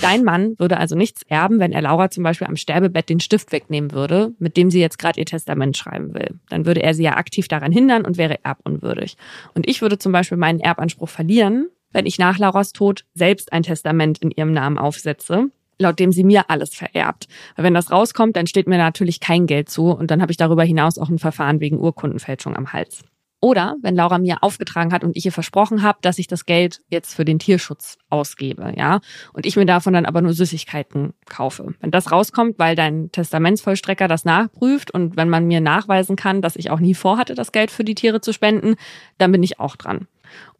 Dein 0.00 0.24
Mann 0.24 0.58
würde 0.58 0.78
also 0.78 0.96
nichts 0.96 1.22
erben, 1.28 1.60
wenn 1.60 1.72
er 1.72 1.82
Laura 1.82 2.10
zum 2.10 2.24
Beispiel 2.24 2.46
am 2.46 2.56
Sterbebett 2.56 3.08
den 3.08 3.20
Stift 3.20 3.52
wegnehmen 3.52 3.92
würde, 3.92 4.32
mit 4.38 4.56
dem 4.56 4.70
sie 4.70 4.80
jetzt 4.80 4.98
gerade 4.98 5.20
ihr 5.20 5.26
Testament 5.26 5.76
schreiben 5.76 6.14
will. 6.14 6.40
Dann 6.48 6.66
würde 6.66 6.82
er 6.82 6.94
sie 6.94 7.04
ja 7.04 7.16
aktiv 7.16 7.46
daran 7.46 7.72
hindern 7.72 8.04
und 8.04 8.16
wäre 8.16 8.44
erbunwürdig. 8.44 9.16
Und 9.54 9.68
ich 9.68 9.82
würde 9.82 9.98
zum 9.98 10.12
Beispiel 10.12 10.38
meinen 10.38 10.60
Erbanspruch 10.60 11.08
verlieren, 11.08 11.68
wenn 11.92 12.06
ich 12.06 12.18
nach 12.18 12.38
Lauras 12.38 12.72
Tod 12.72 13.04
selbst 13.14 13.52
ein 13.52 13.62
Testament 13.62 14.18
in 14.18 14.30
ihrem 14.30 14.52
Namen 14.52 14.78
aufsetze, 14.78 15.50
laut 15.78 15.98
dem 15.98 16.10
sie 16.10 16.24
mir 16.24 16.48
alles 16.48 16.74
vererbt. 16.74 17.28
Weil 17.54 17.66
wenn 17.66 17.74
das 17.74 17.90
rauskommt, 17.90 18.36
dann 18.36 18.46
steht 18.46 18.66
mir 18.66 18.78
natürlich 18.78 19.20
kein 19.20 19.46
Geld 19.46 19.68
zu 19.68 19.90
und 19.90 20.10
dann 20.10 20.22
habe 20.22 20.32
ich 20.32 20.38
darüber 20.38 20.64
hinaus 20.64 20.98
auch 20.98 21.10
ein 21.10 21.18
Verfahren 21.18 21.60
wegen 21.60 21.78
Urkundenfälschung 21.78 22.56
am 22.56 22.72
Hals. 22.72 23.04
Oder 23.44 23.74
wenn 23.82 23.96
Laura 23.96 24.18
mir 24.18 24.44
aufgetragen 24.44 24.92
hat 24.92 25.02
und 25.02 25.16
ich 25.16 25.26
ihr 25.26 25.32
versprochen 25.32 25.82
habe, 25.82 25.98
dass 26.00 26.20
ich 26.20 26.28
das 26.28 26.46
Geld 26.46 26.80
jetzt 26.90 27.12
für 27.12 27.24
den 27.24 27.40
Tierschutz 27.40 27.98
ausgebe, 28.08 28.72
ja, 28.76 29.00
und 29.32 29.46
ich 29.46 29.56
mir 29.56 29.66
davon 29.66 29.94
dann 29.94 30.06
aber 30.06 30.22
nur 30.22 30.32
Süßigkeiten 30.32 31.12
kaufe. 31.26 31.74
Wenn 31.80 31.90
das 31.90 32.12
rauskommt, 32.12 32.60
weil 32.60 32.76
dein 32.76 33.10
Testamentsvollstrecker 33.10 34.06
das 34.06 34.24
nachprüft 34.24 34.92
und 34.92 35.16
wenn 35.16 35.28
man 35.28 35.48
mir 35.48 35.60
nachweisen 35.60 36.14
kann, 36.14 36.40
dass 36.40 36.54
ich 36.54 36.70
auch 36.70 36.78
nie 36.78 36.94
vorhatte, 36.94 37.34
das 37.34 37.50
Geld 37.50 37.72
für 37.72 37.82
die 37.82 37.96
Tiere 37.96 38.20
zu 38.20 38.32
spenden, 38.32 38.76
dann 39.18 39.32
bin 39.32 39.42
ich 39.42 39.58
auch 39.58 39.74
dran. 39.74 40.06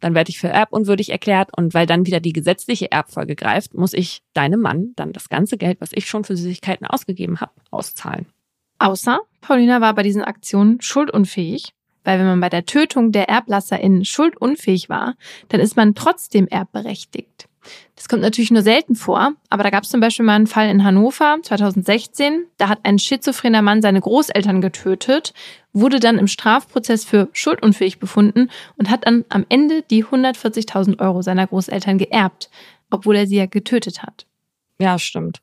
Dann 0.01 0.13
werde 0.13 0.31
ich 0.31 0.39
für 0.39 0.49
erbunwürdig 0.49 1.09
erklärt 1.09 1.57
und 1.57 1.73
weil 1.73 1.85
dann 1.85 2.05
wieder 2.05 2.19
die 2.19 2.33
gesetzliche 2.33 2.91
Erbfolge 2.91 3.37
greift, 3.37 3.73
muss 3.73 3.93
ich 3.93 4.23
deinem 4.33 4.59
Mann 4.59 4.91
dann 4.97 5.13
das 5.13 5.29
ganze 5.29 5.57
Geld, 5.57 5.79
was 5.79 5.91
ich 5.93 6.09
schon 6.09 6.25
für 6.25 6.35
Süßigkeiten 6.35 6.85
ausgegeben 6.85 7.39
habe, 7.39 7.53
auszahlen. 7.71 8.25
Außer 8.77 9.21
Paulina 9.39 9.79
war 9.79 9.95
bei 9.95 10.03
diesen 10.03 10.21
Aktionen 10.21 10.81
schuldunfähig 10.81 11.73
weil 12.03 12.19
wenn 12.19 12.25
man 12.25 12.39
bei 12.39 12.49
der 12.49 12.65
Tötung 12.65 13.11
der 13.11 13.29
ErblasserInnen 13.29 14.05
schuldunfähig 14.05 14.89
war, 14.89 15.15
dann 15.49 15.59
ist 15.59 15.75
man 15.75 15.95
trotzdem 15.95 16.47
erbberechtigt. 16.47 17.47
Das 17.95 18.09
kommt 18.09 18.21
natürlich 18.21 18.51
nur 18.51 18.61
selten 18.61 18.95
vor, 18.95 19.33
aber 19.49 19.63
da 19.63 19.69
gab 19.69 19.83
es 19.83 19.89
zum 19.89 20.01
Beispiel 20.01 20.25
mal 20.25 20.35
einen 20.35 20.47
Fall 20.47 20.69
in 20.69 20.83
Hannover 20.83 21.37
2016. 21.41 22.45
Da 22.57 22.67
hat 22.67 22.79
ein 22.83 22.99
schizophrener 22.99 23.61
Mann 23.61 23.81
seine 23.81 24.01
Großeltern 24.01 24.61
getötet, 24.61 25.33
wurde 25.71 25.99
dann 25.99 26.17
im 26.17 26.27
Strafprozess 26.27 27.05
für 27.05 27.29
schuldunfähig 27.31 27.99
befunden 27.99 28.49
und 28.77 28.89
hat 28.89 29.05
dann 29.05 29.25
am 29.29 29.45
Ende 29.49 29.83
die 29.83 30.03
140.000 30.03 30.99
Euro 30.99 31.21
seiner 31.21 31.47
Großeltern 31.47 31.97
geerbt, 31.97 32.49
obwohl 32.89 33.15
er 33.15 33.27
sie 33.27 33.37
ja 33.37 33.45
getötet 33.45 34.03
hat. 34.03 34.25
Ja, 34.79 34.99
stimmt. 34.99 35.41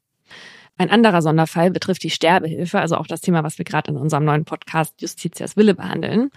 Ein 0.81 0.89
anderer 0.89 1.21
Sonderfall 1.21 1.71
betrifft 1.71 2.03
die 2.05 2.09
Sterbehilfe, 2.09 2.81
also 2.81 2.97
auch 2.97 3.07
das 3.07 3.21
Thema, 3.21 3.45
was 3.45 3.59
wir 3.59 3.67
gerade 3.67 3.91
in 3.91 3.99
unserem 3.99 4.25
neuen 4.25 4.47
Podcast 4.47 4.99
Justitias 5.03 5.55
Wille 5.55 5.75
behandeln. 5.75 6.31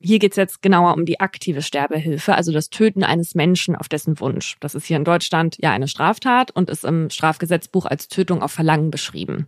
Hier 0.00 0.18
geht 0.18 0.32
es 0.32 0.36
jetzt 0.36 0.60
genauer 0.60 0.92
um 0.94 1.06
die 1.06 1.20
aktive 1.20 1.62
Sterbehilfe, 1.62 2.34
also 2.34 2.52
das 2.52 2.68
Töten 2.68 3.04
eines 3.04 3.34
Menschen 3.34 3.74
auf 3.74 3.88
dessen 3.88 4.20
Wunsch. 4.20 4.56
Das 4.60 4.74
ist 4.74 4.84
hier 4.84 4.98
in 4.98 5.04
Deutschland 5.04 5.56
ja 5.62 5.72
eine 5.72 5.88
Straftat 5.88 6.50
und 6.50 6.68
ist 6.68 6.84
im 6.84 7.08
Strafgesetzbuch 7.08 7.86
als 7.86 8.08
Tötung 8.08 8.42
auf 8.42 8.52
Verlangen 8.52 8.90
beschrieben. 8.90 9.46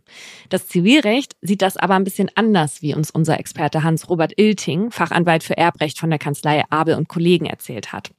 Das 0.49 0.67
Zivilrecht 0.67 1.37
sieht 1.43 1.61
das 1.61 1.77
aber 1.77 1.95
ein 1.95 2.05
bisschen 2.05 2.31
anders, 2.37 2.81
wie 2.81 2.95
uns 2.95 3.11
unser 3.11 3.39
Experte 3.39 3.83
Hans-Robert 3.83 4.33
Ilting, 4.39 4.91
Fachanwalt 4.91 5.43
für 5.43 5.59
Erbrecht 5.59 5.99
von 5.99 6.09
der 6.09 6.19
Kanzlei 6.19 6.65
Abel 6.71 6.95
und 6.95 7.09
Kollegen 7.09 7.45
erzählt 7.45 7.93
hat. 7.93 8.13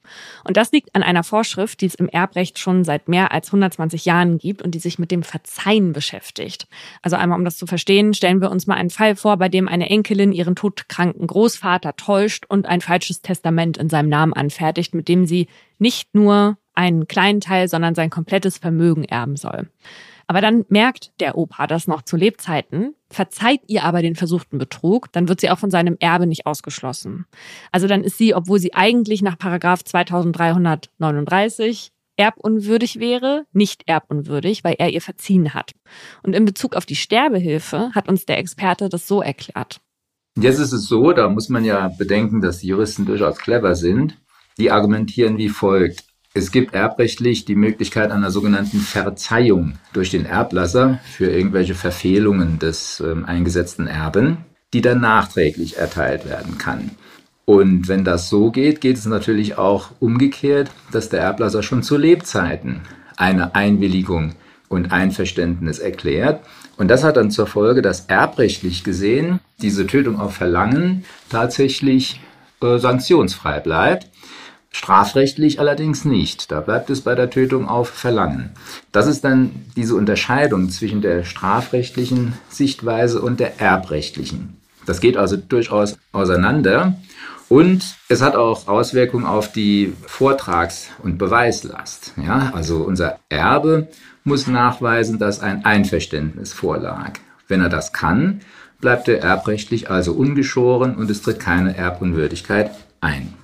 Und 0.44 0.56
das 0.56 0.70
liegt 0.70 0.94
an 0.94 1.02
einer 1.02 1.24
Vorschrift, 1.24 1.80
die 1.80 1.86
es 1.86 1.96
im 1.96 2.08
Erbrecht 2.08 2.60
schon 2.60 2.84
seit 2.84 3.08
mehr 3.08 3.32
als 3.32 3.48
120 3.48 4.04
Jahren 4.04 4.38
gibt 4.38 4.62
und 4.62 4.76
die 4.76 4.78
sich 4.78 5.00
mit 5.00 5.10
dem 5.10 5.24
Verzeihen 5.24 5.92
beschäftigt. 5.92 6.68
Also 7.02 7.16
einmal, 7.16 7.38
um 7.38 7.44
das 7.44 7.56
zu 7.56 7.66
verstehen, 7.66 8.14
stellen 8.14 8.40
wir 8.40 8.52
uns 8.52 8.68
mal 8.68 8.76
einen 8.76 8.90
Fall 8.90 9.16
vor, 9.16 9.38
bei 9.38 9.48
dem 9.48 9.66
eine 9.66 9.90
Enkelin 9.90 10.30
ihren 10.30 10.54
todkranken 10.54 11.26
Großvater 11.26 11.96
täuscht 11.96 12.27
täuscht 12.28 12.44
und 12.48 12.66
ein 12.66 12.82
falsches 12.82 13.22
Testament 13.22 13.78
in 13.78 13.88
seinem 13.88 14.10
Namen 14.10 14.34
anfertigt, 14.34 14.94
mit 14.94 15.08
dem 15.08 15.26
sie 15.26 15.48
nicht 15.78 16.14
nur 16.14 16.58
einen 16.74 17.08
kleinen 17.08 17.40
Teil, 17.40 17.68
sondern 17.68 17.94
sein 17.94 18.10
komplettes 18.10 18.58
Vermögen 18.58 19.04
erben 19.04 19.36
soll. 19.36 19.70
Aber 20.26 20.42
dann 20.42 20.66
merkt 20.68 21.18
der 21.20 21.38
Opa 21.38 21.66
das 21.66 21.88
noch 21.88 22.02
zu 22.02 22.18
Lebzeiten, 22.18 22.94
verzeiht 23.08 23.62
ihr 23.66 23.84
aber 23.84 24.02
den 24.02 24.14
versuchten 24.14 24.58
Betrug, 24.58 25.10
dann 25.12 25.26
wird 25.28 25.40
sie 25.40 25.48
auch 25.48 25.58
von 25.58 25.70
seinem 25.70 25.96
Erbe 26.00 26.26
nicht 26.26 26.44
ausgeschlossen. 26.44 27.24
Also 27.72 27.86
dann 27.86 28.04
ist 28.04 28.18
sie, 28.18 28.34
obwohl 28.34 28.58
sie 28.58 28.74
eigentlich 28.74 29.22
nach 29.22 29.38
Paragraph 29.38 29.82
2339 29.84 31.92
erbunwürdig 32.16 33.00
wäre, 33.00 33.46
nicht 33.52 33.88
erbunwürdig, 33.88 34.64
weil 34.64 34.74
er 34.78 34.90
ihr 34.90 35.00
verziehen 35.00 35.54
hat. 35.54 35.72
Und 36.22 36.34
in 36.34 36.44
Bezug 36.44 36.76
auf 36.76 36.84
die 36.84 36.96
Sterbehilfe 36.96 37.92
hat 37.94 38.06
uns 38.08 38.26
der 38.26 38.36
Experte 38.38 38.90
das 38.90 39.08
so 39.08 39.22
erklärt. 39.22 39.80
Jetzt 40.40 40.60
ist 40.60 40.72
es 40.72 40.86
so, 40.86 41.12
da 41.12 41.28
muss 41.28 41.48
man 41.48 41.64
ja 41.64 41.88
bedenken, 41.88 42.40
dass 42.40 42.58
die 42.58 42.68
Juristen 42.68 43.06
durchaus 43.06 43.38
clever 43.38 43.74
sind. 43.74 44.16
Die 44.56 44.70
argumentieren 44.70 45.36
wie 45.36 45.48
folgt. 45.48 46.04
Es 46.32 46.52
gibt 46.52 46.74
erbrechtlich 46.74 47.44
die 47.44 47.56
Möglichkeit 47.56 48.12
einer 48.12 48.30
sogenannten 48.30 48.78
Verzeihung 48.78 49.78
durch 49.92 50.10
den 50.10 50.26
Erblasser 50.26 51.00
für 51.02 51.28
irgendwelche 51.28 51.74
Verfehlungen 51.74 52.60
des 52.60 53.00
äh, 53.00 53.16
eingesetzten 53.24 53.88
Erben, 53.88 54.44
die 54.72 54.80
dann 54.80 55.00
nachträglich 55.00 55.76
erteilt 55.76 56.24
werden 56.24 56.56
kann. 56.56 56.92
Und 57.44 57.88
wenn 57.88 58.04
das 58.04 58.28
so 58.28 58.52
geht, 58.52 58.80
geht 58.80 58.96
es 58.96 59.06
natürlich 59.06 59.58
auch 59.58 59.90
umgekehrt, 59.98 60.70
dass 60.92 61.08
der 61.08 61.20
Erblasser 61.20 61.64
schon 61.64 61.82
zu 61.82 61.96
Lebzeiten 61.96 62.82
eine 63.16 63.56
Einwilligung 63.56 64.34
und 64.68 64.92
Einverständnis 64.92 65.80
erklärt. 65.80 66.42
Und 66.78 66.88
das 66.88 67.04
hat 67.04 67.16
dann 67.16 67.30
zur 67.30 67.48
Folge, 67.48 67.82
dass 67.82 68.06
erbrechtlich 68.06 68.84
gesehen 68.84 69.40
diese 69.60 69.86
Tötung 69.86 70.18
auf 70.18 70.34
Verlangen 70.34 71.04
tatsächlich 71.28 72.20
äh, 72.62 72.78
sanktionsfrei 72.78 73.58
bleibt. 73.60 74.08
Strafrechtlich 74.70 75.58
allerdings 75.58 76.04
nicht. 76.04 76.52
Da 76.52 76.60
bleibt 76.60 76.88
es 76.88 77.00
bei 77.00 77.16
der 77.16 77.30
Tötung 77.30 77.68
auf 77.68 77.88
Verlangen. 77.88 78.50
Das 78.92 79.08
ist 79.08 79.24
dann 79.24 79.50
diese 79.76 79.96
Unterscheidung 79.96 80.70
zwischen 80.70 81.02
der 81.02 81.24
strafrechtlichen 81.24 82.34
Sichtweise 82.48 83.20
und 83.20 83.40
der 83.40 83.60
erbrechtlichen. 83.60 84.56
Das 84.86 85.00
geht 85.00 85.16
also 85.16 85.36
durchaus 85.36 85.98
auseinander. 86.12 86.94
Und 87.48 87.96
es 88.08 88.22
hat 88.22 88.36
auch 88.36 88.68
Auswirkungen 88.68 89.26
auf 89.26 89.50
die 89.50 89.94
Vortrags- 90.06 90.90
und 91.02 91.18
Beweislast. 91.18 92.12
Ja, 92.22 92.52
also 92.54 92.82
unser 92.82 93.18
Erbe 93.30 93.88
muss 94.28 94.46
nachweisen, 94.46 95.18
dass 95.18 95.40
ein 95.40 95.64
Einverständnis 95.64 96.52
vorlag. 96.52 97.14
Wenn 97.48 97.60
er 97.60 97.68
das 97.68 97.92
kann, 97.92 98.40
bleibt 98.80 99.08
er 99.08 99.20
erbrechtlich 99.20 99.90
also 99.90 100.12
ungeschoren 100.12 100.94
und 100.94 101.10
es 101.10 101.22
tritt 101.22 101.40
keine 101.40 101.76
Erbunwürdigkeit 101.76 102.70
ein. 103.00 103.34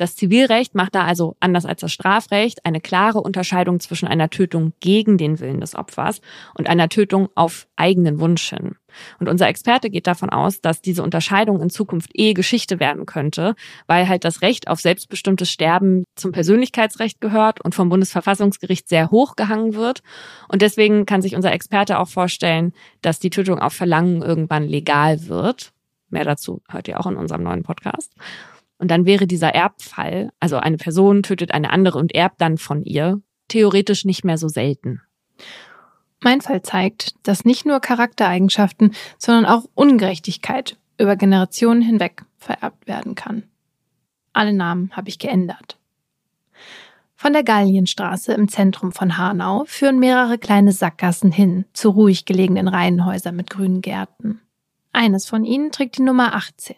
Das 0.00 0.16
Zivilrecht 0.16 0.74
macht 0.74 0.94
da 0.94 1.04
also, 1.04 1.36
anders 1.40 1.66
als 1.66 1.82
das 1.82 1.92
Strafrecht, 1.92 2.64
eine 2.64 2.80
klare 2.80 3.20
Unterscheidung 3.20 3.80
zwischen 3.80 4.08
einer 4.08 4.30
Tötung 4.30 4.72
gegen 4.80 5.18
den 5.18 5.40
Willen 5.40 5.60
des 5.60 5.74
Opfers 5.74 6.22
und 6.56 6.70
einer 6.70 6.88
Tötung 6.88 7.28
auf 7.34 7.68
eigenen 7.76 8.18
Wunsch 8.18 8.48
hin. 8.48 8.76
Und 9.18 9.28
unser 9.28 9.46
Experte 9.46 9.90
geht 9.90 10.06
davon 10.06 10.30
aus, 10.30 10.62
dass 10.62 10.80
diese 10.80 11.02
Unterscheidung 11.02 11.60
in 11.60 11.68
Zukunft 11.68 12.12
eh 12.14 12.32
Geschichte 12.32 12.80
werden 12.80 13.04
könnte, 13.04 13.54
weil 13.88 14.08
halt 14.08 14.24
das 14.24 14.40
Recht 14.40 14.68
auf 14.68 14.80
selbstbestimmtes 14.80 15.50
Sterben 15.50 16.04
zum 16.16 16.32
Persönlichkeitsrecht 16.32 17.20
gehört 17.20 17.60
und 17.60 17.74
vom 17.74 17.90
Bundesverfassungsgericht 17.90 18.88
sehr 18.88 19.10
hoch 19.10 19.36
gehangen 19.36 19.74
wird. 19.74 20.00
Und 20.48 20.62
deswegen 20.62 21.04
kann 21.04 21.20
sich 21.20 21.36
unser 21.36 21.52
Experte 21.52 21.98
auch 21.98 22.08
vorstellen, 22.08 22.72
dass 23.02 23.20
die 23.20 23.28
Tötung 23.28 23.58
auf 23.58 23.74
Verlangen 23.74 24.22
irgendwann 24.22 24.66
legal 24.66 25.28
wird. 25.28 25.74
Mehr 26.08 26.24
dazu 26.24 26.62
hört 26.70 26.88
ihr 26.88 26.98
auch 26.98 27.06
in 27.06 27.16
unserem 27.16 27.42
neuen 27.42 27.64
Podcast. 27.64 28.14
Und 28.80 28.90
dann 28.90 29.04
wäre 29.04 29.26
dieser 29.26 29.54
Erbfall, 29.54 30.32
also 30.40 30.56
eine 30.56 30.78
Person 30.78 31.22
tötet 31.22 31.52
eine 31.52 31.70
andere 31.70 31.98
und 31.98 32.14
erbt 32.14 32.40
dann 32.40 32.56
von 32.56 32.82
ihr, 32.82 33.20
theoretisch 33.48 34.06
nicht 34.06 34.24
mehr 34.24 34.38
so 34.38 34.48
selten. 34.48 35.02
Mein 36.22 36.40
Fall 36.40 36.62
zeigt, 36.62 37.14
dass 37.22 37.44
nicht 37.44 37.66
nur 37.66 37.80
Charaktereigenschaften, 37.80 38.94
sondern 39.18 39.44
auch 39.44 39.66
Ungerechtigkeit 39.74 40.78
über 40.98 41.16
Generationen 41.16 41.82
hinweg 41.82 42.24
vererbt 42.38 42.88
werden 42.88 43.14
kann. 43.14 43.42
Alle 44.32 44.54
Namen 44.54 44.96
habe 44.96 45.10
ich 45.10 45.18
geändert. 45.18 45.78
Von 47.16 47.34
der 47.34 47.44
Gallienstraße 47.44 48.32
im 48.32 48.48
Zentrum 48.48 48.92
von 48.92 49.18
Hanau 49.18 49.64
führen 49.66 49.98
mehrere 49.98 50.38
kleine 50.38 50.72
Sackgassen 50.72 51.30
hin 51.30 51.66
zu 51.74 51.90
ruhig 51.90 52.24
gelegenen 52.24 52.66
Reihenhäusern 52.66 53.36
mit 53.36 53.50
grünen 53.50 53.82
Gärten. 53.82 54.40
Eines 54.92 55.28
von 55.28 55.44
ihnen 55.44 55.70
trägt 55.70 55.98
die 55.98 56.02
Nummer 56.02 56.34
18. 56.34 56.76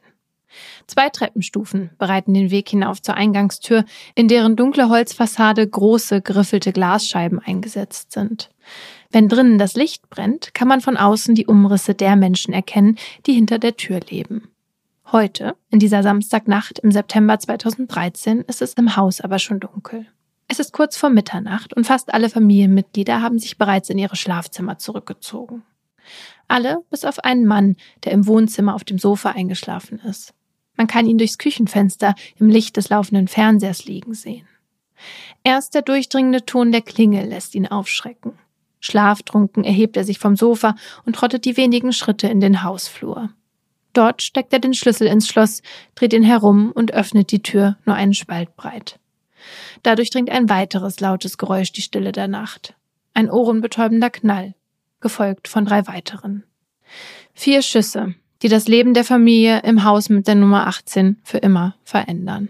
Zwei 0.87 1.09
Treppenstufen 1.09 1.91
bereiten 1.99 2.35
den 2.35 2.51
Weg 2.51 2.69
hinauf 2.69 3.01
zur 3.01 3.15
Eingangstür, 3.15 3.85
in 4.15 4.29
deren 4.29 4.57
dunkle 4.57 4.89
Holzfassade 4.89 5.67
große, 5.67 6.23
griffelte 6.23 6.73
Glasscheiben 6.73 7.39
eingesetzt 7.39 8.13
sind. 8.13 8.51
Wenn 9.11 9.29
drinnen 9.29 9.59
das 9.59 9.75
Licht 9.75 10.09
brennt, 10.09 10.55
kann 10.55 10.69
man 10.69 10.81
von 10.81 10.97
außen 10.97 11.35
die 11.35 11.47
Umrisse 11.47 11.95
der 11.95 12.17
Menschen 12.17 12.55
erkennen, 12.55 12.97
die 13.27 13.35
hinter 13.35 13.59
der 13.59 13.77
Tür 13.77 14.01
leben. 14.01 14.49
Heute, 15.11 15.57
in 15.71 15.79
dieser 15.79 16.03
Samstagnacht 16.03 16.79
im 16.79 16.91
September 16.91 17.39
2013, 17.39 18.41
ist 18.43 18.63
es 18.63 18.75
im 18.75 18.97
Haus 18.97 19.21
aber 19.21 19.39
schon 19.39 19.61
dunkel. 19.61 20.07
Es 20.49 20.59
ist 20.59 20.73
kurz 20.73 20.97
vor 20.97 21.11
Mitternacht 21.11 21.75
und 21.75 21.87
fast 21.87 22.13
alle 22.13 22.31
Familienmitglieder 22.31 23.21
haben 23.21 23.39
sich 23.39 23.59
bereits 23.59 23.91
in 23.91 23.99
ihre 23.99 24.17
Schlafzimmer 24.17 24.79
zurückgezogen. 24.79 25.63
Alle 26.49 26.83
bis 26.91 27.05
auf 27.05 27.21
einen 27.21 27.47
Mann, 27.47 27.77
der 28.05 28.13
im 28.13 28.27
Wohnzimmer 28.27 28.75
auf 28.75 28.85
dem 28.85 28.99
Sofa 28.99 29.31
eingeschlafen 29.31 29.99
ist. 29.99 30.35
Man 30.77 30.87
kann 30.87 31.07
ihn 31.07 31.19
durchs 31.19 31.39
Küchenfenster 31.39 32.15
im 32.39 32.49
Licht 32.49 32.77
des 32.77 32.89
laufenden 32.89 33.29
Fernsehers 33.29 33.85
liegen 33.85 34.15
sehen. 34.15 34.47
Erst 35.45 35.75
der 35.75 35.83
durchdringende 35.83 36.45
Ton 36.47 36.73
der 36.73 36.83
Klingel 36.83 37.27
lässt 37.27 37.55
ihn 37.55 37.67
aufschrecken. 37.67 38.33
Schlaftrunken 38.81 39.65
erhebt 39.65 39.97
er 39.97 40.05
sich 40.05 40.19
vom 40.19 40.37
Sofa 40.37 40.75
und 41.05 41.15
trottet 41.15 41.45
die 41.45 41.57
wenigen 41.57 41.93
Schritte 41.93 42.29
in 42.29 42.41
den 42.41 42.63
Hausflur. 42.63 43.31
Dort 43.93 44.23
steckt 44.23 44.53
er 44.53 44.59
den 44.59 44.75
Schlüssel 44.75 45.07
ins 45.07 45.29
Schloss, 45.29 45.63
dreht 45.95 46.13
ihn 46.13 46.23
herum 46.23 46.73
und 46.73 46.93
öffnet 46.93 47.31
die 47.31 47.43
Tür 47.43 47.77
nur 47.85 47.95
einen 47.95 48.15
Spalt 48.15 48.57
breit. 48.57 48.99
Dadurch 49.83 50.11
dringt 50.11 50.31
ein 50.31 50.49
weiteres 50.49 51.01
lautes 51.01 51.37
Geräusch 51.37 51.73
die 51.73 51.83
Stille 51.83 52.13
der 52.13 52.29
Nacht. 52.29 52.75
Ein 53.15 53.31
ohrenbetäubender 53.31 54.11
Knall, 54.11 54.55
gefolgt 55.01 55.49
von 55.49 55.65
drei 55.65 55.87
weiteren. 55.87 56.45
Vier 57.35 57.63
Schüsse, 57.63 58.15
die 58.43 58.49
das 58.49 58.67
Leben 58.67 58.93
der 58.93 59.05
Familie 59.05 59.61
im 59.61 59.85
Haus 59.85 60.09
mit 60.09 60.27
der 60.27 60.35
Nummer 60.35 60.67
18 60.67 61.17
für 61.23 61.39
immer 61.39 61.77
verändern. 61.85 62.49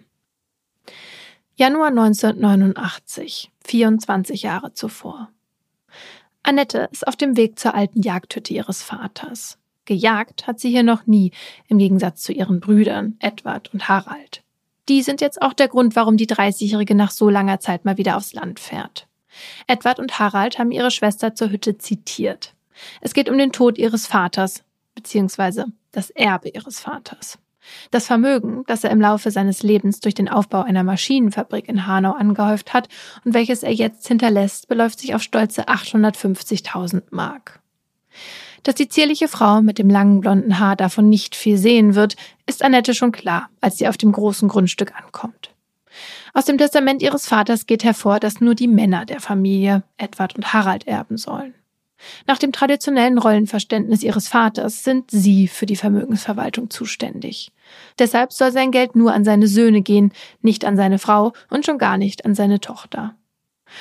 Januar 1.55 1.89
1989, 1.89 3.51
24 3.65 4.43
Jahre 4.43 4.73
zuvor. 4.73 5.29
Annette 6.43 6.89
ist 6.91 7.07
auf 7.07 7.15
dem 7.15 7.37
Weg 7.37 7.59
zur 7.59 7.75
alten 7.75 8.01
Jagdhütte 8.01 8.55
ihres 8.55 8.83
Vaters. 8.83 9.59
Gejagt 9.85 10.47
hat 10.47 10.59
sie 10.59 10.71
hier 10.71 10.83
noch 10.83 11.07
nie, 11.07 11.33
im 11.69 11.79
Gegensatz 11.79 12.23
zu 12.23 12.33
ihren 12.33 12.61
Brüdern 12.61 13.17
Edward 13.21 13.73
und 13.75 13.89
Harald. 13.89 14.43
Die 14.89 15.03
sind 15.03 15.21
jetzt 15.21 15.43
auch 15.43 15.53
der 15.53 15.69
Grund, 15.69 15.95
warum 15.95 16.17
die 16.17 16.27
30-Jährige 16.27 16.95
nach 16.95 17.11
so 17.11 17.29
langer 17.29 17.61
Zeit 17.61 17.85
mal 17.85 17.99
wieder 17.99 18.17
aufs 18.17 18.33
Land 18.33 18.59
fährt. 18.59 19.07
Edward 19.67 19.99
und 19.99 20.19
Harald 20.19 20.59
haben 20.59 20.73
ihre 20.73 20.91
Schwester 20.91 21.35
zur 21.35 21.51
Hütte 21.51 21.79
zitiert. 21.79 22.55
Es 23.01 23.15
geht 23.15 23.29
um 23.29 23.39
den 23.39 23.53
Tod 23.53 23.79
ihres 23.79 24.07
Vaters, 24.07 24.65
beziehungsweise 24.95 25.67
das 25.93 26.11
Erbe 26.11 26.49
ihres 26.49 26.81
Vaters. 26.81 27.39
Das 27.91 28.07
Vermögen, 28.07 28.65
das 28.67 28.85
er 28.85 28.91
im 28.91 29.01
Laufe 29.01 29.31
seines 29.31 29.63
Lebens 29.63 30.01
durch 30.01 30.15
den 30.15 30.29
Aufbau 30.29 30.63
einer 30.63 30.83
Maschinenfabrik 30.83 31.69
in 31.69 31.87
Hanau 31.87 32.13
angehäuft 32.13 32.75
hat 32.75 32.89
und 33.25 33.35
welches 33.35 33.63
er 33.63 33.73
jetzt 33.73 34.09
hinterlässt, 34.09 34.69
beläuft 34.69 34.99
sich 34.99 35.15
auf 35.15 35.23
stolze 35.23 35.69
850.000 35.69 37.03
Mark. 37.11 37.61
Dass 38.63 38.75
die 38.77 38.89
zierliche 38.89 39.29
Frau 39.29 39.61
mit 39.61 39.79
dem 39.79 39.91
langen 39.91 40.21
blonden 40.21 40.59
Haar 40.59 40.77
davon 40.77 41.09
nicht 41.09 41.35
viel 41.35 41.57
sehen 41.57 41.95
wird, 41.95 42.17
ist 42.47 42.65
Annette 42.65 42.95
schon 42.95 43.13
klar, 43.13 43.49
als 43.61 43.79
sie 43.79 43.89
auf 43.89 43.97
dem 43.97 44.13
großen 44.13 44.49
Grundstück 44.49 44.95
ankommt. 44.97 45.51
Aus 46.33 46.47
dem 46.47 46.59
Testament 46.59 47.03
ihres 47.03 47.27
Vaters 47.27 47.67
geht 47.67 47.85
hervor, 47.85 48.21
dass 48.21 48.41
nur 48.41 48.55
die 48.55 48.69
Männer 48.69 49.05
der 49.05 49.21
Familie, 49.21 49.83
Edward 49.99 50.37
und 50.37 50.53
Harald, 50.53 50.87
erben 50.87 51.17
sollen. 51.19 51.55
Nach 52.27 52.39
dem 52.39 52.53
traditionellen 52.53 53.19
Rollenverständnis 53.19 54.03
ihres 54.03 54.29
Vaters 54.29 54.85
sind 54.85 55.11
sie 55.11 55.49
für 55.49 55.67
die 55.67 55.77
Vermögensverwaltung 55.77 56.71
zuständig. 56.71 57.53
Deshalb 57.99 58.33
soll 58.33 58.53
sein 58.53 58.71
Geld 58.71 58.97
nur 58.97 59.13
an 59.13 59.25
seine 59.25 59.47
Söhne 59.47 59.83
gehen, 59.83 60.13
nicht 60.41 60.65
an 60.65 60.77
seine 60.77 60.99
Frau 60.99 61.33
und 61.51 61.67
schon 61.67 61.79
gar 61.79 61.99
nicht 61.99 62.25
an 62.25 62.35
seine 62.35 62.61
Tochter. 62.61 63.15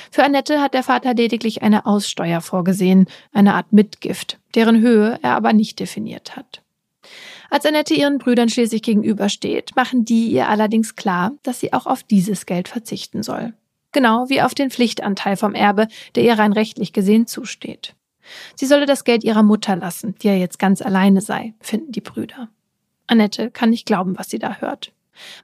Für 0.09 0.23
Annette 0.23 0.61
hat 0.61 0.73
der 0.73 0.83
Vater 0.83 1.13
lediglich 1.13 1.63
eine 1.63 1.85
Aussteuer 1.85 2.41
vorgesehen, 2.41 3.07
eine 3.33 3.55
Art 3.55 3.73
Mitgift, 3.73 4.39
deren 4.55 4.79
Höhe 4.79 5.19
er 5.21 5.35
aber 5.35 5.53
nicht 5.53 5.79
definiert 5.79 6.35
hat. 6.35 6.61
Als 7.49 7.65
Annette 7.65 7.93
ihren 7.93 8.17
Brüdern 8.17 8.47
schließlich 8.47 8.81
gegenübersteht, 8.81 9.75
machen 9.75 10.05
die 10.05 10.27
ihr 10.27 10.47
allerdings 10.47 10.95
klar, 10.95 11.33
dass 11.43 11.59
sie 11.59 11.73
auch 11.73 11.85
auf 11.85 12.03
dieses 12.03 12.45
Geld 12.45 12.69
verzichten 12.69 13.23
soll. 13.23 13.53
Genau 13.91 14.29
wie 14.29 14.41
auf 14.41 14.53
den 14.53 14.71
Pflichtanteil 14.71 15.35
vom 15.35 15.53
Erbe, 15.53 15.87
der 16.15 16.23
ihr 16.23 16.39
rein 16.39 16.53
rechtlich 16.53 16.93
gesehen 16.93 17.27
zusteht. 17.27 17.93
Sie 18.55 18.65
solle 18.65 18.85
das 18.85 19.03
Geld 19.03 19.23
ihrer 19.23 19.43
Mutter 19.43 19.75
lassen, 19.75 20.15
die 20.21 20.27
ja 20.27 20.35
jetzt 20.35 20.59
ganz 20.59 20.81
alleine 20.81 21.21
sei, 21.21 21.53
finden 21.59 21.91
die 21.91 22.01
Brüder. 22.01 22.49
Annette 23.07 23.51
kann 23.51 23.69
nicht 23.69 23.85
glauben, 23.85 24.17
was 24.17 24.29
sie 24.29 24.39
da 24.39 24.57
hört. 24.59 24.93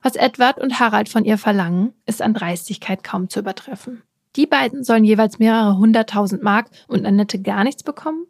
Was 0.01 0.15
Edward 0.15 0.59
und 0.59 0.79
Harald 0.79 1.09
von 1.09 1.25
ihr 1.25 1.38
verlangen, 1.38 1.93
ist 2.05 2.21
an 2.21 2.33
Dreistigkeit 2.33 3.03
kaum 3.03 3.29
zu 3.29 3.39
übertreffen. 3.39 4.01
Die 4.35 4.45
beiden 4.45 4.83
sollen 4.83 5.03
jeweils 5.03 5.39
mehrere 5.39 5.77
hunderttausend 5.77 6.43
Mark 6.43 6.69
und 6.88 7.05
Annette 7.05 7.41
gar 7.41 7.63
nichts 7.63 7.83
bekommen? 7.83 8.25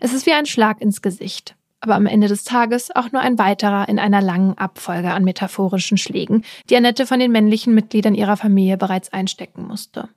Es 0.00 0.12
ist 0.12 0.26
wie 0.26 0.32
ein 0.32 0.46
Schlag 0.46 0.80
ins 0.80 1.02
Gesicht, 1.02 1.56
aber 1.80 1.94
am 1.94 2.06
Ende 2.06 2.28
des 2.28 2.44
Tages 2.44 2.94
auch 2.94 3.12
nur 3.12 3.22
ein 3.22 3.38
weiterer 3.38 3.88
in 3.88 3.98
einer 3.98 4.22
langen 4.22 4.56
Abfolge 4.56 5.12
an 5.12 5.24
metaphorischen 5.24 5.98
Schlägen, 5.98 6.44
die 6.70 6.76
Annette 6.76 7.06
von 7.06 7.18
den 7.18 7.32
männlichen 7.32 7.74
Mitgliedern 7.74 8.14
ihrer 8.14 8.36
Familie 8.36 8.76
bereits 8.76 9.12
einstecken 9.12 9.66
musste. 9.66 10.08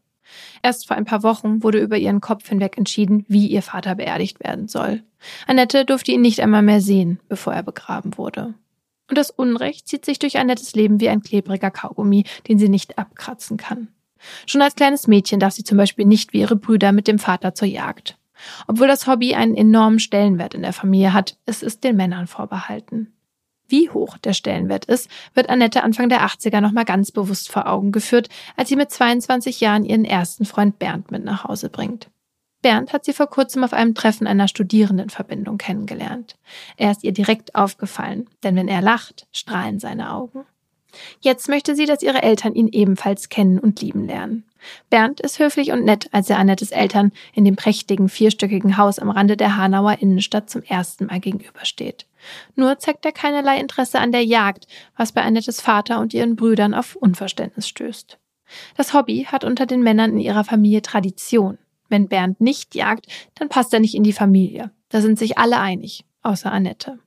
Erst 0.61 0.87
vor 0.87 0.97
ein 0.97 1.05
paar 1.05 1.23
Wochen 1.23 1.63
wurde 1.63 1.79
über 1.79 1.97
ihren 1.97 2.21
Kopf 2.21 2.47
hinweg 2.47 2.77
entschieden, 2.77 3.25
wie 3.27 3.47
ihr 3.47 3.61
Vater 3.61 3.95
beerdigt 3.95 4.39
werden 4.43 4.67
soll. 4.67 5.03
Annette 5.47 5.85
durfte 5.85 6.11
ihn 6.11 6.21
nicht 6.21 6.39
einmal 6.39 6.61
mehr 6.61 6.81
sehen, 6.81 7.19
bevor 7.27 7.53
er 7.53 7.63
begraben 7.63 8.17
wurde. 8.17 8.53
Und 9.09 9.17
das 9.17 9.31
Unrecht 9.31 9.87
zieht 9.87 10.05
sich 10.05 10.19
durch 10.19 10.37
Annettes 10.37 10.75
Leben 10.75 10.99
wie 10.99 11.09
ein 11.09 11.23
klebriger 11.23 11.71
Kaugummi, 11.71 12.25
den 12.47 12.59
sie 12.59 12.69
nicht 12.69 12.97
abkratzen 12.97 13.57
kann. 13.57 13.87
Schon 14.45 14.61
als 14.61 14.75
kleines 14.75 15.07
Mädchen 15.07 15.39
darf 15.39 15.53
sie 15.53 15.63
zum 15.63 15.77
Beispiel 15.77 16.05
nicht 16.05 16.33
wie 16.33 16.41
ihre 16.41 16.55
Brüder 16.55 16.91
mit 16.91 17.07
dem 17.07 17.19
Vater 17.19 17.55
zur 17.55 17.67
Jagd. 17.67 18.17
Obwohl 18.67 18.87
das 18.87 19.07
Hobby 19.07 19.35
einen 19.35 19.55
enormen 19.55 19.99
Stellenwert 19.99 20.53
in 20.53 20.61
der 20.61 20.73
Familie 20.73 21.13
hat, 21.13 21.37
es 21.45 21.63
ist 21.63 21.83
den 21.83 21.95
Männern 21.95 22.27
vorbehalten. 22.27 23.13
Wie 23.69 23.89
hoch 23.89 24.17
der 24.17 24.33
Stellenwert 24.33 24.85
ist, 24.85 25.09
wird 25.35 25.47
Annette 25.47 25.83
Anfang 25.83 26.09
der 26.09 26.25
80er 26.25 26.59
nochmal 26.59 26.85
ganz 26.85 27.11
bewusst 27.11 27.51
vor 27.51 27.67
Augen 27.67 27.91
geführt, 27.91 28.27
als 28.57 28.69
sie 28.69 28.75
mit 28.75 28.89
22 28.89 29.61
Jahren 29.61 29.85
ihren 29.85 30.05
ersten 30.05 30.45
Freund 30.45 30.79
Bernd 30.79 31.11
mit 31.11 31.23
nach 31.23 31.43
Hause 31.43 31.69
bringt. 31.69 32.09
Bernd 32.63 32.91
hat 32.91 33.05
sie 33.05 33.13
vor 33.13 33.27
kurzem 33.27 33.63
auf 33.63 33.71
einem 33.71 33.93
Treffen 33.93 34.25
einer 34.25 34.47
Studierendenverbindung 34.47 35.59
kennengelernt. 35.59 36.35
Er 36.77 36.91
ist 36.91 37.03
ihr 37.03 37.13
direkt 37.13 37.55
aufgefallen, 37.55 38.27
denn 38.43 38.55
wenn 38.55 38.67
er 38.67 38.81
lacht, 38.81 39.27
strahlen 39.31 39.79
seine 39.79 40.13
Augen. 40.13 40.45
Jetzt 41.21 41.47
möchte 41.47 41.75
sie, 41.75 41.85
dass 41.85 42.01
ihre 42.01 42.23
Eltern 42.23 42.55
ihn 42.55 42.67
ebenfalls 42.67 43.29
kennen 43.29 43.59
und 43.59 43.79
lieben 43.81 44.07
lernen. 44.07 44.45
Bernd 44.89 45.19
ist 45.21 45.37
höflich 45.37 45.71
und 45.71 45.85
nett, 45.85 46.09
als 46.11 46.29
er 46.29 46.39
Annettes 46.39 46.71
Eltern 46.71 47.11
in 47.33 47.45
dem 47.45 47.55
prächtigen 47.55 48.09
vierstöckigen 48.09 48.77
Haus 48.77 48.97
am 48.97 49.11
Rande 49.11 49.37
der 49.37 49.55
Hanauer 49.55 49.99
Innenstadt 49.99 50.49
zum 50.49 50.63
ersten 50.63 51.05
Mal 51.05 51.19
gegenübersteht. 51.19 52.07
Nur 52.55 52.79
zeigt 52.79 53.05
er 53.05 53.11
keinerlei 53.11 53.59
Interesse 53.59 53.99
an 53.99 54.11
der 54.11 54.25
Jagd, 54.25 54.67
was 54.95 55.11
bei 55.11 55.21
Annettes 55.21 55.61
Vater 55.61 55.99
und 55.99 56.13
ihren 56.13 56.35
Brüdern 56.35 56.73
auf 56.73 56.95
Unverständnis 56.95 57.67
stößt. 57.67 58.17
Das 58.75 58.93
Hobby 58.93 59.27
hat 59.29 59.43
unter 59.43 59.65
den 59.65 59.81
Männern 59.81 60.11
in 60.11 60.19
ihrer 60.19 60.43
Familie 60.43 60.81
Tradition. 60.81 61.57
Wenn 61.87 62.07
Bernd 62.07 62.39
nicht 62.41 62.75
jagt, 62.75 63.07
dann 63.35 63.49
passt 63.49 63.73
er 63.73 63.79
nicht 63.79 63.95
in 63.95 64.03
die 64.03 64.13
Familie. 64.13 64.71
Da 64.89 65.01
sind 65.01 65.19
sich 65.19 65.37
alle 65.37 65.59
einig, 65.59 66.05
außer 66.23 66.51
Annette. 66.51 66.99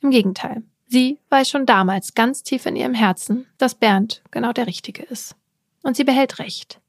Im 0.00 0.10
Gegenteil, 0.10 0.62
sie 0.86 1.18
weiß 1.30 1.48
schon 1.48 1.66
damals 1.66 2.14
ganz 2.14 2.42
tief 2.42 2.66
in 2.66 2.76
ihrem 2.76 2.94
Herzen, 2.94 3.46
dass 3.58 3.74
Bernd 3.74 4.22
genau 4.30 4.52
der 4.52 4.66
Richtige 4.66 5.02
ist. 5.02 5.36
Und 5.82 5.96
sie 5.96 6.04
behält 6.04 6.38
recht. 6.38 6.80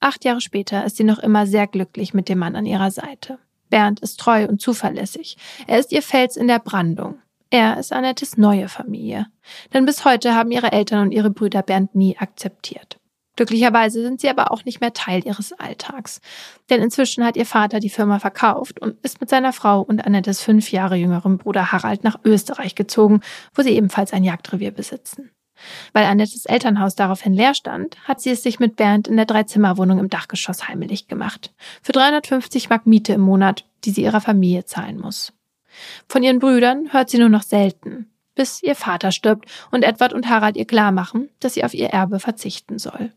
Acht 0.00 0.24
Jahre 0.24 0.40
später 0.40 0.84
ist 0.84 0.96
sie 0.96 1.04
noch 1.04 1.18
immer 1.18 1.46
sehr 1.46 1.66
glücklich 1.66 2.14
mit 2.14 2.28
dem 2.28 2.38
Mann 2.38 2.56
an 2.56 2.66
ihrer 2.66 2.90
Seite. 2.90 3.38
Bernd 3.68 4.00
ist 4.00 4.20
treu 4.20 4.46
und 4.46 4.60
zuverlässig. 4.60 5.36
Er 5.66 5.78
ist 5.78 5.92
ihr 5.92 6.02
Fels 6.02 6.36
in 6.36 6.48
der 6.48 6.58
Brandung. 6.58 7.18
Er 7.50 7.78
ist 7.78 7.92
Annettes 7.92 8.36
neue 8.36 8.68
Familie. 8.68 9.26
Denn 9.72 9.86
bis 9.86 10.04
heute 10.04 10.34
haben 10.34 10.50
ihre 10.50 10.72
Eltern 10.72 11.06
und 11.06 11.12
ihre 11.12 11.30
Brüder 11.30 11.62
Bernd 11.62 11.94
nie 11.94 12.18
akzeptiert. 12.18 12.98
Glücklicherweise 13.36 14.02
sind 14.02 14.20
sie 14.20 14.28
aber 14.28 14.50
auch 14.50 14.64
nicht 14.64 14.80
mehr 14.80 14.92
Teil 14.92 15.24
ihres 15.24 15.52
Alltags. 15.52 16.20
Denn 16.70 16.82
inzwischen 16.82 17.24
hat 17.24 17.36
ihr 17.36 17.46
Vater 17.46 17.78
die 17.78 17.88
Firma 17.88 18.18
verkauft 18.18 18.80
und 18.80 18.98
ist 19.04 19.20
mit 19.20 19.30
seiner 19.30 19.52
Frau 19.52 19.80
und 19.80 20.04
Annettes 20.04 20.42
fünf 20.42 20.72
Jahre 20.72 20.96
jüngerem 20.96 21.38
Bruder 21.38 21.70
Harald 21.70 22.02
nach 22.02 22.18
Österreich 22.24 22.74
gezogen, 22.74 23.20
wo 23.54 23.62
sie 23.62 23.70
ebenfalls 23.70 24.12
ein 24.12 24.24
Jagdrevier 24.24 24.72
besitzen. 24.72 25.30
Weil 25.92 26.04
Annettes 26.04 26.46
Elternhaus 26.46 26.94
daraufhin 26.94 27.34
leer 27.34 27.54
stand, 27.54 27.96
hat 28.04 28.20
sie 28.20 28.30
es 28.30 28.42
sich 28.42 28.60
mit 28.60 28.76
Bernd 28.76 29.08
in 29.08 29.16
der 29.16 29.26
Dreizimmerwohnung 29.26 29.98
im 29.98 30.08
Dachgeschoss 30.08 30.68
heimelig 30.68 31.08
gemacht. 31.08 31.52
Für 31.82 31.92
350 31.92 32.70
Mark 32.70 32.86
Miete 32.86 33.12
im 33.12 33.20
Monat, 33.20 33.64
die 33.84 33.90
sie 33.90 34.02
ihrer 34.02 34.20
Familie 34.20 34.64
zahlen 34.64 34.98
muss. 34.98 35.32
Von 36.08 36.22
ihren 36.22 36.38
Brüdern 36.38 36.92
hört 36.92 37.10
sie 37.10 37.18
nur 37.18 37.28
noch 37.28 37.42
selten, 37.42 38.10
bis 38.34 38.62
ihr 38.62 38.74
Vater 38.74 39.12
stirbt 39.12 39.48
und 39.70 39.82
Edward 39.82 40.12
und 40.12 40.28
Harald 40.28 40.56
ihr 40.56 40.66
klar 40.66 40.92
machen, 40.92 41.28
dass 41.40 41.54
sie 41.54 41.64
auf 41.64 41.74
ihr 41.74 41.88
Erbe 41.88 42.20
verzichten 42.20 42.78
soll. 42.78 43.12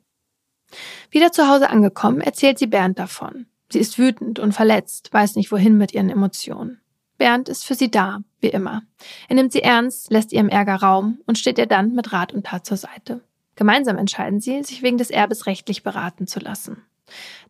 Wieder 1.10 1.32
zu 1.32 1.48
Hause 1.48 1.70
angekommen, 1.70 2.22
erzählt 2.22 2.60
sie 2.60 2.68
Bernd 2.68 3.00
davon. 3.00 3.48
Sie 3.72 3.80
ist 3.80 3.98
wütend 3.98 4.40
und 4.40 4.54
verletzt, 4.54 5.14
weiß 5.14 5.36
nicht 5.36 5.52
wohin 5.52 5.78
mit 5.78 5.94
ihren 5.94 6.10
Emotionen. 6.10 6.81
Bernd 7.22 7.50
ist 7.50 7.66
für 7.66 7.76
sie 7.76 7.92
da, 7.92 8.24
wie 8.40 8.48
immer. 8.48 8.82
Er 9.30 9.36
nimmt 9.36 9.52
sie 9.52 9.62
ernst, 9.62 10.10
lässt 10.10 10.34
ihrem 10.34 10.50
Ärger 10.50 10.78
Raum 10.78 11.20
und 11.28 11.38
steht 11.38 11.60
ihr 11.60 11.68
dann 11.68 11.94
mit 11.94 12.12
Rat 12.14 12.34
und 12.34 12.48
Tat 12.48 12.66
zur 12.66 12.78
Seite. 12.78 13.22
Gemeinsam 13.56 14.00
entscheiden 14.00 14.42
sie, 14.42 14.64
sich 14.64 14.82
wegen 14.82 14.98
des 14.98 15.12
Erbes 15.12 15.46
rechtlich 15.46 15.84
beraten 15.84 16.26
zu 16.26 16.40
lassen. 16.40 16.82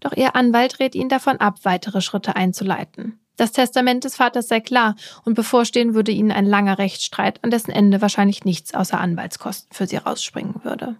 Doch 0.01 0.11
ihr 0.11 0.35
Anwalt 0.35 0.81
rät 0.81 0.93
ihnen 0.93 1.07
davon 1.07 1.37
ab, 1.37 1.59
weitere 1.63 2.01
Schritte 2.01 2.35
einzuleiten. 2.35 3.17
Das 3.37 3.53
Testament 3.53 4.03
des 4.03 4.17
Vaters 4.17 4.49
sei 4.49 4.59
klar 4.59 4.97
und 5.23 5.35
bevorstehen 5.35 5.93
würde 5.93 6.11
ihnen 6.11 6.33
ein 6.33 6.45
langer 6.45 6.77
Rechtsstreit, 6.77 7.41
an 7.41 7.49
dessen 7.49 7.71
Ende 7.71 8.01
wahrscheinlich 8.01 8.43
nichts 8.43 8.73
außer 8.73 8.99
Anwaltskosten 8.99 9.73
für 9.73 9.87
sie 9.87 9.95
rausspringen 9.95 10.65
würde. 10.65 10.97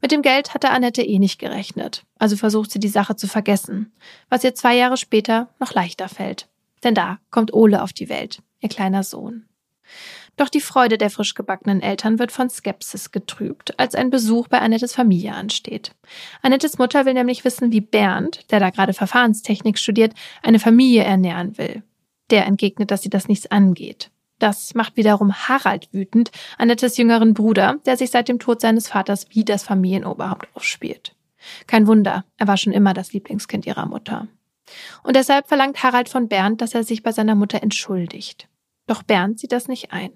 Mit 0.00 0.12
dem 0.12 0.22
Geld 0.22 0.54
hatte 0.54 0.70
Annette 0.70 1.02
eh 1.02 1.18
nicht 1.18 1.40
gerechnet, 1.40 2.04
also 2.20 2.36
versucht 2.36 2.70
sie 2.70 2.78
die 2.78 2.86
Sache 2.86 3.16
zu 3.16 3.26
vergessen, 3.26 3.92
was 4.28 4.44
ihr 4.44 4.54
zwei 4.54 4.76
Jahre 4.76 4.96
später 4.96 5.48
noch 5.58 5.74
leichter 5.74 6.08
fällt. 6.08 6.46
Denn 6.84 6.94
da 6.94 7.18
kommt 7.30 7.52
Ole 7.52 7.82
auf 7.82 7.92
die 7.92 8.08
Welt, 8.08 8.42
ihr 8.60 8.68
kleiner 8.68 9.02
Sohn. 9.02 9.46
Doch 10.36 10.48
die 10.48 10.60
Freude 10.60 10.96
der 10.96 11.10
frisch 11.10 11.34
gebackenen 11.34 11.82
Eltern 11.82 12.18
wird 12.18 12.32
von 12.32 12.48
Skepsis 12.48 13.10
getrübt, 13.10 13.78
als 13.78 13.94
ein 13.94 14.10
Besuch 14.10 14.48
bei 14.48 14.60
Annettes 14.60 14.94
Familie 14.94 15.34
ansteht. 15.34 15.92
Annettes 16.42 16.78
Mutter 16.78 17.04
will 17.04 17.14
nämlich 17.14 17.44
wissen, 17.44 17.72
wie 17.72 17.80
Bernd, 17.80 18.50
der 18.50 18.60
da 18.60 18.70
gerade 18.70 18.94
Verfahrenstechnik 18.94 19.78
studiert, 19.78 20.14
eine 20.42 20.58
Familie 20.58 21.04
ernähren 21.04 21.58
will. 21.58 21.82
Der 22.30 22.46
entgegnet, 22.46 22.90
dass 22.90 23.02
sie 23.02 23.10
das 23.10 23.28
nichts 23.28 23.50
angeht. 23.50 24.10
Das 24.38 24.74
macht 24.74 24.96
wiederum 24.96 25.34
Harald 25.34 25.92
wütend, 25.92 26.30
Annettes 26.56 26.96
jüngeren 26.96 27.34
Bruder, 27.34 27.76
der 27.84 27.98
sich 27.98 28.10
seit 28.10 28.28
dem 28.28 28.38
Tod 28.38 28.62
seines 28.62 28.88
Vaters 28.88 29.26
wie 29.30 29.44
das 29.44 29.62
Familienoberhaupt 29.62 30.48
aufspielt. 30.54 31.14
Kein 31.66 31.86
Wunder, 31.86 32.24
er 32.38 32.46
war 32.48 32.56
schon 32.56 32.72
immer 32.72 32.94
das 32.94 33.12
Lieblingskind 33.12 33.66
ihrer 33.66 33.86
Mutter. 33.86 34.28
Und 35.02 35.16
deshalb 35.16 35.48
verlangt 35.48 35.82
Harald 35.82 36.08
von 36.08 36.28
Bernd, 36.28 36.60
dass 36.60 36.74
er 36.74 36.84
sich 36.84 37.02
bei 37.02 37.12
seiner 37.12 37.34
Mutter 37.34 37.62
entschuldigt. 37.62 38.48
Doch 38.86 39.02
Bernd 39.02 39.38
sieht 39.38 39.52
das 39.52 39.68
nicht 39.68 39.92
ein. 39.92 40.10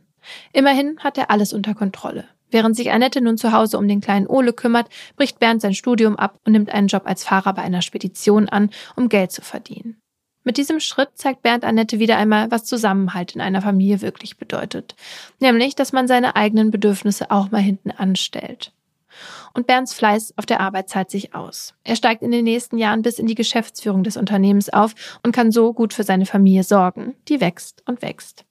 Immerhin 0.52 0.98
hat 1.00 1.18
er 1.18 1.30
alles 1.30 1.52
unter 1.52 1.74
Kontrolle. 1.74 2.24
Während 2.50 2.76
sich 2.76 2.92
Annette 2.92 3.20
nun 3.20 3.36
zu 3.36 3.52
Hause 3.52 3.78
um 3.78 3.88
den 3.88 4.00
kleinen 4.00 4.26
Ole 4.26 4.52
kümmert, 4.52 4.88
bricht 5.16 5.40
Bernd 5.40 5.61
sein 5.61 5.74
Studium 5.74 6.16
ab 6.16 6.38
und 6.44 6.52
nimmt 6.52 6.70
einen 6.70 6.86
Job 6.86 7.02
als 7.05 7.24
Fahrer 7.24 7.52
bei 7.52 7.62
einer 7.62 7.82
Spedition 7.82 8.48
an, 8.48 8.70
um 8.94 9.09
Geld 9.09 9.32
zu 9.32 9.42
verdienen. 9.42 10.00
Mit 10.44 10.59
diesem 10.59 10.78
Schritt 10.78 11.09
zeigt 11.14 11.42
Bernd 11.42 11.64
Annette 11.64 11.98
wieder 11.98 12.16
einmal, 12.18 12.50
was 12.50 12.64
Zusammenhalt 12.64 13.34
in 13.34 13.40
einer 13.40 13.62
Familie 13.62 14.02
wirklich 14.02 14.36
bedeutet. 14.36 14.94
Nämlich, 15.40 15.74
dass 15.74 15.92
man 15.92 16.07
seine 16.07 16.36
eigenen 16.36 16.70
Bedürfnisse 16.70 17.30
auch 17.30 17.50
mal 17.50 17.62
hinten 17.62 17.90
anstellt. 17.90 18.72
Und 19.53 19.67
Bernds 19.67 19.95
Fleiß 19.95 20.35
auf 20.37 20.47
der 20.47 20.61
Arbeit 20.61 20.89
zahlt 20.89 21.11
sich 21.11 21.35
aus. 21.35 21.75
Er 21.85 21.97
steigt 21.97 22.23
in 22.23 22.31
den 22.31 22.45
nächsten 22.45 22.79
Jahren 22.79 23.03
bis 23.03 23.19
in 23.19 23.27
die 23.27 23.35
Geschäftsführung 23.35 24.05
des 24.05 24.17
Unternehmens 24.17 24.69
auf 24.69 24.95
und 25.23 25.33
kann 25.33 25.53
so 25.53 25.73
gut 25.73 25.93
für 25.93 26.05
seine 26.05 26.27
Familie 26.27 26.65
sorgen, 26.65 27.15
die 27.29 27.41
wächst 27.41 27.83
und 27.87 28.03
wächst. 28.03 28.45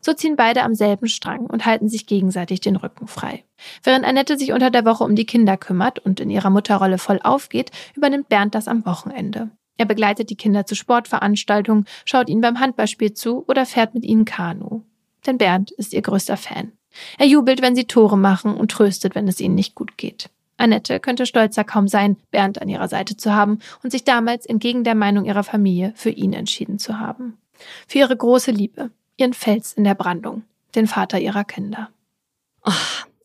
So 0.00 0.12
ziehen 0.12 0.36
beide 0.36 0.62
am 0.62 0.74
selben 0.74 1.08
Strang 1.08 1.46
und 1.46 1.66
halten 1.66 1.88
sich 1.88 2.06
gegenseitig 2.06 2.60
den 2.60 2.76
Rücken 2.76 3.06
frei. 3.06 3.44
Während 3.82 4.04
Annette 4.04 4.38
sich 4.38 4.52
unter 4.52 4.70
der 4.70 4.84
Woche 4.84 5.04
um 5.04 5.14
die 5.14 5.26
Kinder 5.26 5.56
kümmert 5.56 5.98
und 5.98 6.20
in 6.20 6.30
ihrer 6.30 6.50
Mutterrolle 6.50 6.98
voll 6.98 7.20
aufgeht, 7.22 7.70
übernimmt 7.94 8.28
Bernd 8.28 8.54
das 8.54 8.68
am 8.68 8.84
Wochenende. 8.84 9.50
Er 9.76 9.86
begleitet 9.86 10.28
die 10.28 10.36
Kinder 10.36 10.66
zu 10.66 10.74
Sportveranstaltungen, 10.74 11.86
schaut 12.04 12.28
ihnen 12.28 12.42
beim 12.42 12.60
Handballspiel 12.60 13.14
zu 13.14 13.44
oder 13.48 13.64
fährt 13.64 13.94
mit 13.94 14.04
ihnen 14.04 14.26
Kanu. 14.26 14.82
Denn 15.26 15.38
Bernd 15.38 15.70
ist 15.70 15.94
ihr 15.94 16.02
größter 16.02 16.36
Fan. 16.36 16.72
Er 17.18 17.26
jubelt, 17.26 17.62
wenn 17.62 17.76
sie 17.76 17.84
Tore 17.84 18.18
machen 18.18 18.54
und 18.54 18.70
tröstet, 18.70 19.14
wenn 19.14 19.28
es 19.28 19.40
ihnen 19.40 19.54
nicht 19.54 19.74
gut 19.74 19.96
geht. 19.96 20.30
Annette 20.56 21.00
könnte 21.00 21.26
stolzer 21.26 21.64
kaum 21.64 21.88
sein, 21.88 22.16
Bernd 22.30 22.60
an 22.60 22.68
ihrer 22.68 22.88
Seite 22.88 23.16
zu 23.16 23.34
haben 23.34 23.60
und 23.82 23.90
sich 23.90 24.04
damals 24.04 24.44
entgegen 24.44 24.84
der 24.84 24.94
Meinung 24.94 25.24
ihrer 25.24 25.42
Familie 25.42 25.92
für 25.96 26.10
ihn 26.10 26.32
entschieden 26.32 26.78
zu 26.78 26.98
haben. 26.98 27.38
Für 27.86 27.98
ihre 27.98 28.16
große 28.16 28.50
Liebe, 28.50 28.90
ihren 29.16 29.32
Fels 29.32 29.72
in 29.72 29.84
der 29.84 29.94
Brandung, 29.94 30.42
den 30.74 30.86
Vater 30.86 31.18
ihrer 31.18 31.44
Kinder. 31.44 31.88
Oh, 32.64 32.72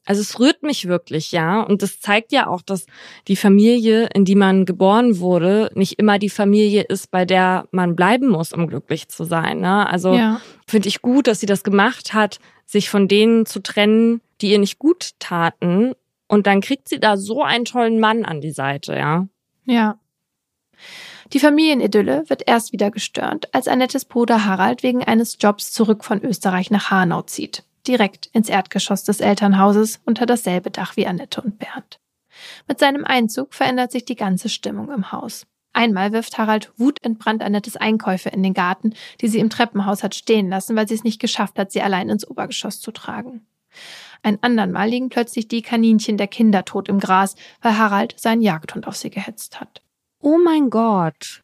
also 0.05 0.21
es 0.21 0.39
rührt 0.39 0.61
mich 0.61 0.87
wirklich, 0.87 1.31
ja. 1.31 1.61
Und 1.61 1.81
das 1.81 1.99
zeigt 1.99 2.31
ja 2.31 2.47
auch, 2.47 2.61
dass 2.61 2.85
die 3.27 3.35
Familie, 3.35 4.07
in 4.13 4.23
die 4.23 4.35
man 4.35 4.65
geboren 4.65 5.19
wurde, 5.19 5.71
nicht 5.73 5.97
immer 5.99 6.19
die 6.19 6.29
Familie 6.29 6.83
ist, 6.83 7.09
bei 7.09 7.25
der 7.25 7.67
man 7.71 7.95
bleiben 7.95 8.29
muss, 8.29 8.53
um 8.53 8.67
glücklich 8.67 9.09
zu 9.09 9.23
sein. 9.23 9.61
Ne? 9.61 9.89
Also 9.89 10.13
ja. 10.13 10.39
finde 10.67 10.89
ich 10.89 11.01
gut, 11.01 11.27
dass 11.27 11.39
sie 11.39 11.47
das 11.47 11.63
gemacht 11.63 12.13
hat, 12.13 12.39
sich 12.65 12.89
von 12.89 13.07
denen 13.07 13.45
zu 13.45 13.61
trennen, 13.61 14.21
die 14.41 14.51
ihr 14.51 14.59
nicht 14.59 14.79
gut 14.79 15.11
taten. 15.19 15.93
Und 16.27 16.47
dann 16.47 16.61
kriegt 16.61 16.89
sie 16.89 16.99
da 16.99 17.17
so 17.17 17.43
einen 17.43 17.65
tollen 17.65 17.99
Mann 17.99 18.25
an 18.25 18.41
die 18.41 18.51
Seite, 18.51 18.95
ja. 18.95 19.27
Ja. 19.65 19.99
Die 21.33 21.39
Familienidylle 21.39 22.29
wird 22.29 22.47
erst 22.47 22.71
wieder 22.71 22.91
gestört, 22.91 23.53
als 23.53 23.67
Annettes 23.67 24.05
Bruder 24.05 24.45
Harald 24.45 24.83
wegen 24.83 25.03
eines 25.03 25.37
Jobs 25.39 25.71
zurück 25.71 26.03
von 26.03 26.23
Österreich 26.23 26.69
nach 26.69 26.91
Hanau 26.91 27.21
zieht 27.23 27.63
direkt 27.87 28.27
ins 28.27 28.49
Erdgeschoss 28.49 29.03
des 29.03 29.19
Elternhauses 29.19 30.01
unter 30.05 30.25
dasselbe 30.25 30.71
Dach 30.71 30.95
wie 30.95 31.07
Annette 31.07 31.41
und 31.41 31.59
Bernd. 31.59 31.99
Mit 32.67 32.79
seinem 32.79 33.05
Einzug 33.05 33.53
verändert 33.53 33.91
sich 33.91 34.05
die 34.05 34.15
ganze 34.15 34.49
Stimmung 34.49 34.91
im 34.91 35.11
Haus. 35.11 35.45
Einmal 35.75 36.13
wirft 36.13 36.37
Harald 36.37 36.71
wutentbrannt 36.77 37.43
Annettes 37.43 37.75
Einkäufe 37.75 38.29
in 38.29 38.41
den 38.41 38.53
Garten, 38.53 38.93
die 39.19 39.27
sie 39.27 39.39
im 39.39 39.49
Treppenhaus 39.49 40.03
hat 40.03 40.15
stehen 40.15 40.47
lassen, 40.47 40.77
weil 40.77 40.87
sie 40.87 40.93
es 40.93 41.03
nicht 41.03 41.19
geschafft 41.19 41.59
hat, 41.59 41.73
sie 41.73 41.81
allein 41.81 42.07
ins 42.07 42.25
Obergeschoss 42.25 42.79
zu 42.79 42.91
tragen. 42.91 43.45
Ein 44.23 44.41
andern 44.41 44.71
Mal 44.71 44.87
liegen 44.87 45.09
plötzlich 45.09 45.49
die 45.49 45.61
Kaninchen 45.61 46.15
der 46.15 46.27
Kinder 46.27 46.63
tot 46.63 46.87
im 46.87 47.01
Gras, 47.01 47.35
weil 47.61 47.77
Harald 47.77 48.17
seinen 48.17 48.41
Jagdhund 48.41 48.87
auf 48.87 48.95
sie 48.95 49.09
gehetzt 49.09 49.59
hat. 49.59 49.81
Oh 50.21 50.37
mein 50.37 50.69
Gott. 50.69 51.43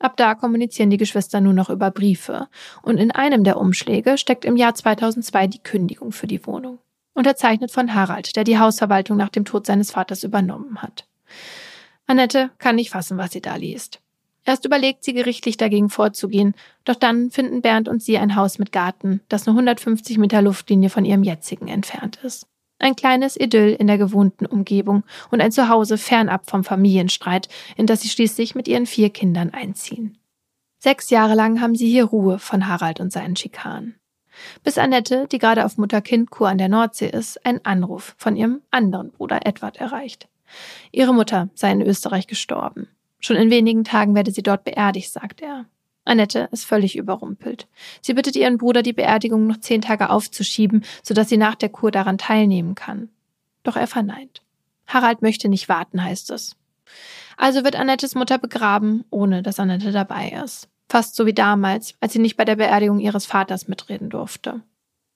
Ab 0.00 0.16
da 0.16 0.34
kommunizieren 0.34 0.90
die 0.90 0.96
Geschwister 0.96 1.40
nur 1.40 1.52
noch 1.52 1.70
über 1.70 1.92
Briefe. 1.92 2.48
Und 2.82 2.98
in 2.98 3.12
einem 3.12 3.44
der 3.44 3.58
Umschläge 3.58 4.18
steckt 4.18 4.44
im 4.44 4.56
Jahr 4.56 4.74
2002 4.74 5.46
die 5.46 5.62
Kündigung 5.62 6.10
für 6.10 6.26
die 6.26 6.44
Wohnung. 6.44 6.80
Unterzeichnet 7.14 7.70
von 7.70 7.94
Harald, 7.94 8.34
der 8.34 8.42
die 8.42 8.58
Hausverwaltung 8.58 9.16
nach 9.16 9.28
dem 9.28 9.44
Tod 9.44 9.66
seines 9.66 9.92
Vaters 9.92 10.24
übernommen 10.24 10.82
hat. 10.82 11.06
Annette 12.08 12.50
kann 12.58 12.76
nicht 12.76 12.90
fassen, 12.90 13.18
was 13.18 13.32
sie 13.32 13.42
da 13.42 13.54
liest. 13.56 14.00
Erst 14.44 14.64
überlegt 14.64 15.04
sie 15.04 15.12
gerichtlich 15.12 15.58
dagegen 15.58 15.90
vorzugehen, 15.90 16.54
doch 16.84 16.94
dann 16.94 17.30
finden 17.30 17.60
Bernd 17.60 17.86
und 17.86 18.02
sie 18.02 18.16
ein 18.16 18.34
Haus 18.34 18.58
mit 18.58 18.72
Garten, 18.72 19.20
das 19.28 19.44
nur 19.44 19.54
150 19.54 20.16
Meter 20.16 20.40
Luftlinie 20.40 20.88
von 20.88 21.04
ihrem 21.04 21.22
jetzigen 21.22 21.68
entfernt 21.68 22.18
ist. 22.24 22.46
Ein 22.78 22.96
kleines 22.96 23.38
Idyll 23.38 23.76
in 23.78 23.88
der 23.88 23.98
gewohnten 23.98 24.46
Umgebung 24.46 25.02
und 25.30 25.42
ein 25.42 25.52
Zuhause 25.52 25.98
fernab 25.98 26.48
vom 26.48 26.64
Familienstreit, 26.64 27.48
in 27.76 27.86
das 27.86 28.00
sie 28.00 28.08
schließlich 28.08 28.54
mit 28.54 28.68
ihren 28.68 28.86
vier 28.86 29.10
Kindern 29.10 29.50
einziehen. 29.50 30.16
Sechs 30.78 31.10
Jahre 31.10 31.34
lang 31.34 31.60
haben 31.60 31.74
sie 31.74 31.90
hier 31.90 32.04
Ruhe 32.04 32.38
von 32.38 32.68
Harald 32.68 33.00
und 33.00 33.12
seinen 33.12 33.36
Schikanen. 33.36 33.96
Bis 34.64 34.78
Annette, 34.78 35.26
die 35.30 35.38
gerade 35.38 35.66
auf 35.66 35.76
Mutter-Kind-Kur 35.76 36.48
an 36.48 36.58
der 36.58 36.68
Nordsee 36.68 37.10
ist, 37.10 37.44
einen 37.44 37.64
Anruf 37.66 38.14
von 38.16 38.34
ihrem 38.34 38.62
anderen 38.70 39.10
Bruder 39.10 39.44
Edward 39.44 39.76
erreicht. 39.76 40.28
Ihre 40.92 41.14
Mutter 41.14 41.48
sei 41.54 41.72
in 41.72 41.82
Österreich 41.82 42.26
gestorben. 42.26 42.88
Schon 43.20 43.36
in 43.36 43.50
wenigen 43.50 43.84
Tagen 43.84 44.14
werde 44.14 44.30
sie 44.30 44.42
dort 44.42 44.64
beerdigt, 44.64 45.12
sagt 45.12 45.40
er. 45.40 45.66
Annette 46.04 46.48
ist 46.52 46.64
völlig 46.64 46.96
überrumpelt. 46.96 47.68
Sie 48.00 48.14
bittet 48.14 48.34
ihren 48.36 48.58
Bruder, 48.58 48.82
die 48.82 48.94
Beerdigung 48.94 49.46
noch 49.46 49.60
zehn 49.60 49.82
Tage 49.82 50.08
aufzuschieben, 50.10 50.84
sodass 51.02 51.28
sie 51.28 51.36
nach 51.36 51.54
der 51.54 51.68
Kur 51.68 51.90
daran 51.90 52.16
teilnehmen 52.16 52.74
kann. 52.74 53.10
Doch 53.62 53.76
er 53.76 53.86
verneint. 53.86 54.42
Harald 54.86 55.20
möchte 55.20 55.48
nicht 55.48 55.68
warten, 55.68 56.02
heißt 56.02 56.30
es. 56.30 56.56
Also 57.36 57.62
wird 57.62 57.76
Annettes 57.76 58.14
Mutter 58.14 58.38
begraben, 58.38 59.04
ohne 59.10 59.42
dass 59.42 59.60
Annette 59.60 59.92
dabei 59.92 60.30
ist. 60.44 60.68
Fast 60.88 61.14
so 61.14 61.26
wie 61.26 61.34
damals, 61.34 61.94
als 62.00 62.14
sie 62.14 62.18
nicht 62.18 62.38
bei 62.38 62.46
der 62.46 62.56
Beerdigung 62.56 62.98
ihres 62.98 63.26
Vaters 63.26 63.68
mitreden 63.68 64.08
durfte. 64.08 64.62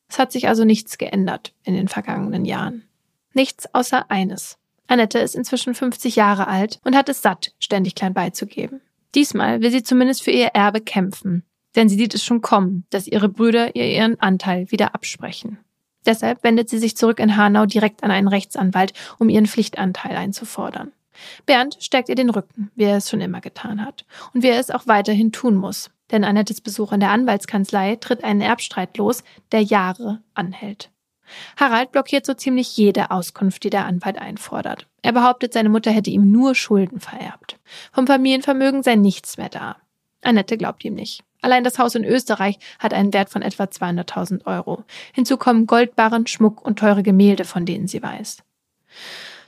Es 0.08 0.18
hat 0.18 0.30
sich 0.30 0.48
also 0.48 0.64
nichts 0.64 0.98
geändert 0.98 1.54
in 1.64 1.74
den 1.74 1.88
vergangenen 1.88 2.44
Jahren. 2.44 2.82
Nichts 3.32 3.74
außer 3.74 4.10
eines. 4.10 4.58
Annette 4.86 5.18
ist 5.18 5.34
inzwischen 5.34 5.74
50 5.74 6.16
Jahre 6.16 6.48
alt 6.48 6.80
und 6.84 6.96
hat 6.96 7.08
es 7.08 7.22
satt, 7.22 7.52
ständig 7.58 7.94
klein 7.94 8.14
beizugeben. 8.14 8.80
Diesmal 9.14 9.60
will 9.60 9.70
sie 9.70 9.82
zumindest 9.82 10.22
für 10.22 10.30
ihr 10.30 10.48
Erbe 10.48 10.80
kämpfen, 10.80 11.44
denn 11.76 11.88
sie 11.88 11.96
sieht 11.96 12.14
es 12.14 12.24
schon 12.24 12.40
kommen, 12.40 12.84
dass 12.90 13.06
ihre 13.06 13.28
Brüder 13.28 13.74
ihr 13.76 13.86
ihren 13.86 14.20
Anteil 14.20 14.70
wieder 14.70 14.94
absprechen. 14.94 15.58
Deshalb 16.04 16.42
wendet 16.42 16.68
sie 16.68 16.78
sich 16.78 16.96
zurück 16.96 17.20
in 17.20 17.36
Hanau 17.36 17.66
direkt 17.66 18.02
an 18.02 18.10
einen 18.10 18.28
Rechtsanwalt, 18.28 18.92
um 19.18 19.28
ihren 19.28 19.46
Pflichtanteil 19.46 20.16
einzufordern. 20.16 20.92
Bernd 21.46 21.76
stärkt 21.80 22.08
ihr 22.08 22.14
den 22.14 22.30
Rücken, 22.30 22.70
wie 22.74 22.84
er 22.84 22.96
es 22.96 23.10
schon 23.10 23.20
immer 23.20 23.40
getan 23.40 23.84
hat, 23.84 24.04
und 24.34 24.42
wie 24.42 24.48
er 24.48 24.58
es 24.58 24.70
auch 24.70 24.86
weiterhin 24.86 25.30
tun 25.30 25.54
muss, 25.54 25.90
denn 26.10 26.24
Annettes 26.24 26.60
Besuch 26.60 26.92
in 26.92 27.00
der 27.00 27.10
Anwaltskanzlei 27.10 27.96
tritt 27.96 28.24
einen 28.24 28.40
Erbstreit 28.40 28.96
los, 28.98 29.24
der 29.52 29.62
Jahre 29.62 30.22
anhält. 30.34 30.90
Harald 31.56 31.92
blockiert 31.92 32.26
so 32.26 32.34
ziemlich 32.34 32.76
jede 32.76 33.10
Auskunft, 33.10 33.64
die 33.64 33.70
der 33.70 33.86
Anwalt 33.86 34.18
einfordert. 34.18 34.86
Er 35.02 35.12
behauptet, 35.12 35.52
seine 35.52 35.68
Mutter 35.68 35.90
hätte 35.90 36.10
ihm 36.10 36.30
nur 36.30 36.54
Schulden 36.54 37.00
vererbt. 37.00 37.58
Vom 37.92 38.06
Familienvermögen 38.06 38.82
sei 38.82 38.96
nichts 38.96 39.36
mehr 39.36 39.48
da. 39.48 39.76
Annette 40.22 40.56
glaubt 40.56 40.84
ihm 40.84 40.94
nicht. 40.94 41.24
Allein 41.40 41.64
das 41.64 41.78
Haus 41.78 41.96
in 41.96 42.04
Österreich 42.04 42.58
hat 42.78 42.94
einen 42.94 43.12
Wert 43.12 43.28
von 43.28 43.42
etwa 43.42 43.64
200.000 43.64 44.46
Euro. 44.46 44.84
Hinzu 45.12 45.36
kommen 45.36 45.66
Goldbarren, 45.66 46.28
Schmuck 46.28 46.64
und 46.64 46.78
teure 46.78 47.02
Gemälde, 47.02 47.44
von 47.44 47.66
denen 47.66 47.88
sie 47.88 48.02
weiß. 48.02 48.44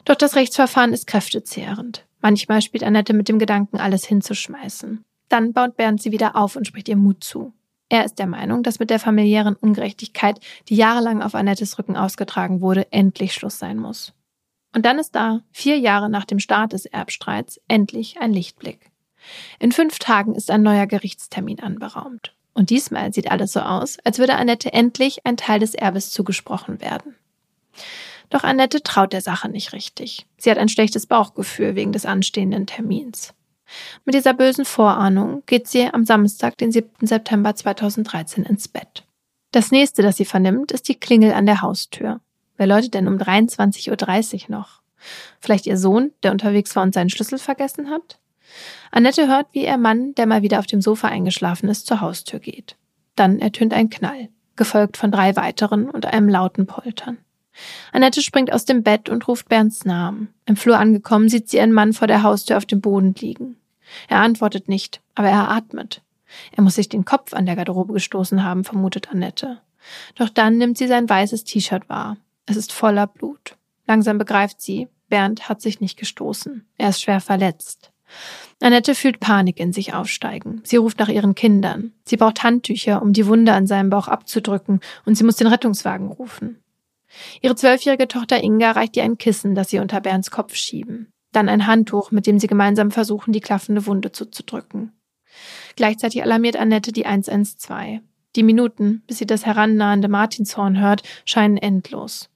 Doch 0.05 0.17
das 0.17 0.35
Rechtsverfahren 0.35 0.93
ist 0.93 1.07
kräftezehrend. 1.07 2.05
Manchmal 2.21 2.63
spielt 2.63 2.83
Annette 2.83 3.15
mit 3.15 3.29
dem 3.29 3.39
Gedanken, 3.39 3.79
alles 3.79 4.05
hinzuschmeißen. 4.05 5.05
Dann 5.29 5.53
baut 5.53 5.77
Bernd 5.77 6.03
sie 6.03 6.13
wieder 6.13 6.37
auf 6.37 6.57
und 6.57 6.67
spricht 6.67 6.89
ihr 6.89 6.97
Mut 6.97 7.23
zu. 7.23 7.53
Er 7.89 8.05
ist 8.05 8.19
der 8.19 8.27
Meinung, 8.27 8.63
dass 8.63 8.79
mit 8.79 8.91
der 8.91 8.99
familiären 8.99 9.57
Ungerechtigkeit, 9.57 10.41
die 10.69 10.77
jahrelang 10.77 11.23
auf 11.23 11.35
Annettes 11.35 11.79
Rücken 11.79 11.97
ausgetragen 11.97 12.61
wurde, 12.61 12.91
endlich 12.93 13.35
Schluss 13.35 13.59
sein 13.59 13.79
muss. 13.79 14.13
Und 14.75 14.85
dann 14.85 14.99
ist 14.99 15.15
da, 15.15 15.43
vier 15.53 15.79
Jahre 15.79 16.11
nach 16.11 16.25
dem 16.25 16.41
Start 16.41 16.73
des 16.73 16.87
Erbstreits, 16.87 17.61
endlich 17.69 18.21
ein 18.21 18.33
Lichtblick. 18.33 18.91
In 19.59 19.73
fünf 19.73 19.99
Tagen 19.99 20.35
ist 20.35 20.51
ein 20.51 20.63
neuer 20.63 20.87
Gerichtstermin 20.87 21.61
anberaumt. 21.61 22.35
Und 22.55 22.71
diesmal 22.71 23.13
sieht 23.13 23.31
alles 23.31 23.53
so 23.53 23.61
aus, 23.61 23.99
als 24.05 24.19
würde 24.19 24.35
Annette 24.35 24.73
endlich 24.73 25.25
ein 25.27 25.37
Teil 25.37 25.61
des 25.61 25.75
Erbes 25.75 26.11
zugesprochen 26.11 26.81
werden. 26.81 27.15
Doch 28.31 28.45
Annette 28.45 28.83
traut 28.83 29.13
der 29.13 29.21
Sache 29.21 29.49
nicht 29.49 29.73
richtig. 29.73 30.27
Sie 30.39 30.51
hat 30.51 30.59
ein 30.59 30.69
schlechtes 30.69 31.07
Bauchgefühl 31.07 31.75
wegen 31.75 31.93
des 31.93 32.07
anstehenden 32.07 32.67
Termins. 32.67 33.35
Mit 34.05 34.15
dieser 34.15 34.35
bösen 34.35 34.65
Vorahnung 34.65 35.43
geht 35.47 35.69
sie 35.69 35.87
am 35.87 36.05
Samstag, 36.05 36.59
den 36.59 36.73
7. 36.73 37.07
September 37.07 37.55
2013 37.55 38.45
ins 38.45 38.69
Bett. 38.69 39.05
Das 39.51 39.71
nächste, 39.71 40.03
das 40.03 40.17
sie 40.17 40.25
vernimmt, 40.25 40.73
ist 40.73 40.89
die 40.89 40.97
Klingel 40.97 41.33
an 41.33 41.47
der 41.47 41.63
Haustür. 41.63 42.21
Wer 42.57 42.67
läutet 42.67 42.95
denn 42.95 43.09
um 43.09 43.17
23.30 43.17 44.45
Uhr 44.45 44.51
noch? 44.51 44.83
Vielleicht 45.41 45.67
ihr 45.67 45.77
Sohn, 45.77 46.13
der 46.23 46.33
unterwegs 46.33 46.75
war 46.77 46.83
und 46.83 46.95
seinen 46.95 47.11
Schlüssel 47.11 47.39
vergessen 47.39 47.91
hat? 47.91 48.19
Annette 48.91 49.29
hört, 49.29 49.49
wie 49.53 49.65
ihr 49.65 49.77
Mann, 49.77 50.15
der 50.15 50.27
mal 50.27 50.43
wieder 50.43 50.59
auf 50.59 50.67
dem 50.67 50.81
Sofa 50.81 51.09
eingeschlafen 51.09 51.69
ist, 51.69 51.87
zur 51.87 52.01
Haustür 52.01 52.41
geht. 52.41 52.77
Dann 53.17 53.39
ertönt 53.39 53.75
ein 53.75 53.91
Knall, 53.91 54.29
gefolgt 54.57 54.97
von 54.97 55.11
drei 55.11 55.37
weiteren 55.37 55.89
und 55.89 56.07
einem 56.07 56.29
lauten 56.29 56.67
Poltern. 56.67 57.19
Annette 57.93 58.23
springt 58.23 58.53
aus 58.53 58.65
dem 58.65 58.83
Bett 58.83 59.09
und 59.09 59.27
ruft 59.29 59.49
Bernds 59.49 59.85
Namen. 59.85 60.29
Im 60.47 60.57
Flur 60.57 60.79
angekommen 60.79 61.29
sieht 61.29 61.49
sie 61.49 61.59
ihren 61.59 61.73
Mann 61.73 61.93
vor 61.93 62.09
der 62.09 62.23
Haustür 62.23 62.57
auf 62.57 62.67
dem 62.67 62.81
Boden 62.81 63.15
liegen. 63.15 63.57
Er 64.09 64.21
antwortet 64.21 64.69
nicht, 64.69 65.01
aber 65.15 65.29
er 65.29 65.51
atmet. 65.51 66.03
Er 66.53 66.63
muss 66.63 66.75
sich 66.75 66.89
den 66.89 67.05
Kopf 67.05 67.33
an 67.33 67.47
der 67.47 67.57
Garderobe 67.57 67.93
gestoßen 67.93 68.43
haben, 68.43 68.65
vermutet 68.65 69.11
Annette. 69.11 69.61
Doch 70.17 70.29
dann 70.29 70.59
nimmt 70.59 70.79
sie 70.79 70.89
sein 70.89 71.09
weißes 71.09 71.45
T-Shirt 71.45 71.89
wahr. 71.89 72.17
Es 72.47 72.57
ist 72.57 72.73
voller 72.73 73.07
Blut. 73.07 73.57
Langsam 73.87 74.19
begreift 74.19 74.61
sie, 74.61 74.89
Bernd 75.09 75.49
hat 75.49 75.61
sich 75.61 75.81
nicht 75.81 75.99
gestoßen. 75.99 76.67
Er 76.79 76.89
ist 76.89 77.03
schwer 77.03 77.21
verletzt. 77.21 77.91
Annette 78.61 78.95
fühlt 78.95 79.21
Panik 79.21 79.61
in 79.61 79.73
sich 79.73 79.95
aufsteigen. 79.95 80.63
Sie 80.65 80.77
ruft 80.77 80.99
nach 80.99 81.09
ihren 81.09 81.35
Kindern. 81.35 81.93
Sie 82.05 82.17
braucht 82.17 82.43
Handtücher, 82.43 83.03
um 83.03 83.13
die 83.13 83.27
Wunde 83.27 83.53
an 83.53 83.67
seinem 83.67 83.91
Bauch 83.91 84.09
abzudrücken, 84.09 84.81
und 85.05 85.17
sie 85.17 85.25
muss 85.25 85.37
den 85.37 85.47
Rettungswagen 85.47 86.09
rufen. 86.09 86.59
Ihre 87.41 87.55
zwölfjährige 87.55 88.09
Tochter 88.09 88.43
Inga 88.43 88.73
reicht 88.73 88.97
ihr 88.97 89.05
ein 89.05 89.19
Kissen, 89.19 89.55
das 89.55 89.71
sie 89.71 89.79
unter 89.79 90.01
Bernds 90.01 90.31
Kopf 90.31 90.55
schieben. 90.55 91.09
Dann 91.33 91.49
ein 91.49 91.67
Handtuch, 91.67 92.11
mit 92.11 92.27
dem 92.27 92.39
sie 92.39 92.47
gemeinsam 92.47 92.91
versuchen, 92.91 93.33
die 93.33 93.41
klaffende 93.41 93.87
Wunde 93.87 94.13
zuzudrücken. 94.13 94.93
Gleichzeitig 95.77 96.23
alarmiert 96.23 96.57
Annette 96.57 96.93
die 96.93 97.07
112. 97.07 98.01
Die 98.37 98.43
Minuten, 98.43 99.03
bis 99.07 99.19
sie 99.19 99.27
das 99.27 99.47
herannahende 99.47 100.09
Martinshorn 100.09 100.81
hört, 100.81 101.03
scheinen 101.25 101.57
endlos. 101.57 102.31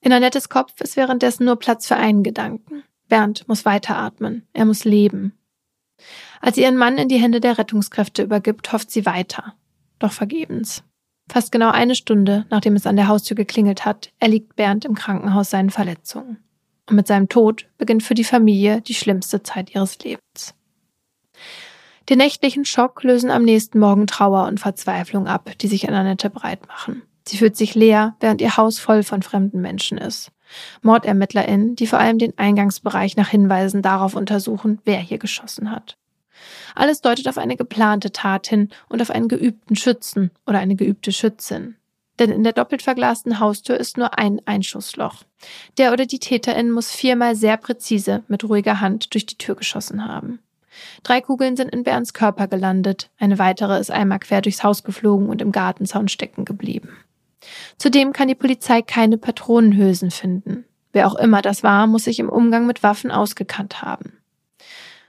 In 0.00 0.12
Annettes 0.12 0.48
Kopf 0.48 0.80
ist 0.80 0.96
währenddessen 0.96 1.44
nur 1.44 1.56
Platz 1.56 1.86
für 1.86 1.96
einen 1.96 2.22
Gedanken. 2.22 2.82
Bernd 3.08 3.46
muss 3.48 3.64
weiteratmen. 3.64 4.46
Er 4.52 4.64
muss 4.64 4.84
leben. 4.84 5.38
Als 6.40 6.56
sie 6.56 6.62
ihren 6.62 6.76
Mann 6.76 6.98
in 6.98 7.08
die 7.08 7.20
Hände 7.20 7.40
der 7.40 7.58
Rettungskräfte 7.58 8.22
übergibt, 8.22 8.72
hofft 8.72 8.90
sie 8.90 9.06
weiter. 9.06 9.54
Doch 9.98 10.12
vergebens. 10.12 10.82
Fast 11.28 11.50
genau 11.52 11.70
eine 11.70 11.94
Stunde, 11.94 12.46
nachdem 12.50 12.76
es 12.76 12.86
an 12.86 12.96
der 12.96 13.08
Haustür 13.08 13.34
geklingelt 13.34 13.84
hat, 13.84 14.12
erliegt 14.20 14.56
Bernd 14.56 14.84
im 14.84 14.94
Krankenhaus 14.94 15.50
seinen 15.50 15.70
Verletzungen. 15.70 16.38
Und 16.88 16.96
mit 16.96 17.06
seinem 17.06 17.28
Tod 17.28 17.66
beginnt 17.78 18.04
für 18.04 18.14
die 18.14 18.24
Familie 18.24 18.80
die 18.80 18.94
schlimmste 18.94 19.42
Zeit 19.42 19.74
ihres 19.74 19.98
Lebens. 19.98 20.54
Den 22.08 22.18
nächtlichen 22.18 22.64
Schock 22.64 23.02
lösen 23.02 23.32
am 23.32 23.42
nächsten 23.42 23.80
Morgen 23.80 24.06
Trauer 24.06 24.46
und 24.46 24.60
Verzweiflung 24.60 25.26
ab, 25.26 25.50
die 25.60 25.66
sich 25.66 25.88
in 25.88 25.94
Annette 25.94 26.30
breit 26.30 26.68
machen. 26.68 27.02
Sie 27.26 27.36
fühlt 27.38 27.56
sich 27.56 27.74
leer, 27.74 28.14
während 28.20 28.40
ihr 28.40 28.56
Haus 28.56 28.78
voll 28.78 29.02
von 29.02 29.22
fremden 29.22 29.60
Menschen 29.60 29.98
ist. 29.98 30.30
MordermittlerInnen, 30.82 31.74
die 31.74 31.88
vor 31.88 31.98
allem 31.98 32.18
den 32.18 32.38
Eingangsbereich 32.38 33.16
nach 33.16 33.28
Hinweisen 33.28 33.82
darauf 33.82 34.14
untersuchen, 34.14 34.78
wer 34.84 34.98
hier 34.98 35.18
geschossen 35.18 35.72
hat. 35.72 35.96
Alles 36.74 37.00
deutet 37.00 37.28
auf 37.28 37.38
eine 37.38 37.56
geplante 37.56 38.12
Tat 38.12 38.46
hin 38.46 38.70
und 38.88 39.00
auf 39.02 39.10
einen 39.10 39.28
geübten 39.28 39.76
Schützen 39.76 40.30
oder 40.46 40.58
eine 40.58 40.76
geübte 40.76 41.12
Schützin. 41.12 41.76
Denn 42.18 42.30
in 42.30 42.44
der 42.44 42.52
doppelt 42.52 42.82
verglasten 42.82 43.40
Haustür 43.40 43.76
ist 43.76 43.98
nur 43.98 44.18
ein 44.18 44.40
Einschussloch. 44.46 45.24
Der 45.76 45.92
oder 45.92 46.06
die 46.06 46.18
Täterin 46.18 46.70
muss 46.70 46.90
viermal 46.90 47.36
sehr 47.36 47.56
präzise 47.56 48.22
mit 48.28 48.44
ruhiger 48.44 48.80
Hand 48.80 49.12
durch 49.12 49.26
die 49.26 49.36
Tür 49.36 49.54
geschossen 49.54 50.06
haben. 50.06 50.40
Drei 51.02 51.20
Kugeln 51.20 51.56
sind 51.56 51.70
in 51.70 51.84
Bernds 51.84 52.12
Körper 52.12 52.48
gelandet, 52.48 53.10
eine 53.18 53.38
weitere 53.38 53.78
ist 53.78 53.90
einmal 53.90 54.18
quer 54.18 54.42
durchs 54.42 54.62
Haus 54.62 54.82
geflogen 54.82 55.28
und 55.28 55.40
im 55.40 55.52
Gartenzaun 55.52 56.08
stecken 56.08 56.44
geblieben. 56.44 56.90
Zudem 57.78 58.12
kann 58.12 58.28
die 58.28 58.34
Polizei 58.34 58.82
keine 58.82 59.18
Patronenhülsen 59.18 60.10
finden. 60.10 60.64
Wer 60.92 61.06
auch 61.06 61.14
immer 61.14 61.42
das 61.42 61.62
war, 61.62 61.86
muss 61.86 62.04
sich 62.04 62.18
im 62.18 62.28
Umgang 62.28 62.66
mit 62.66 62.82
Waffen 62.82 63.10
ausgekannt 63.10 63.82
haben. 63.82 64.15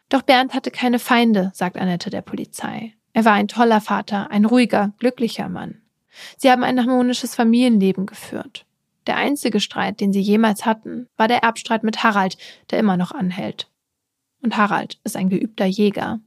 Doch 0.10 0.22
Bernd 0.22 0.54
hatte 0.54 0.72
keine 0.72 1.00
Feinde, 1.00 1.52
sagt 1.54 1.78
Annette 1.78 2.10
der 2.10 2.22
Polizei. 2.22 2.94
Er 3.14 3.26
war 3.26 3.34
ein 3.34 3.48
toller 3.48 3.82
Vater, 3.82 4.30
ein 4.32 4.46
ruhiger, 4.46 4.94
glücklicher 5.00 5.50
Mann. 5.50 5.82
Sie 6.38 6.50
haben 6.50 6.64
ein 6.64 6.80
harmonisches 6.80 7.36
Familienleben 7.36 8.06
geführt. 8.06 8.66
Der 9.06 9.18
einzige 9.18 9.60
Streit, 9.60 10.02
den 10.02 10.14
sie 10.14 10.22
jemals 10.22 10.66
hatten, 10.66 11.08
war 11.16 11.28
der 11.28 11.44
Erbstreit 11.44 11.84
mit 11.84 12.04
Harald, 12.04 12.38
der 12.70 12.80
immer 12.80 12.98
noch 12.98 13.12
anhält. 13.12 13.70
Und 14.42 14.58
Harald 14.58 15.00
ist 15.04 15.16
ein 15.16 15.30
geübter 15.30 15.66
Jäger. 15.66 16.20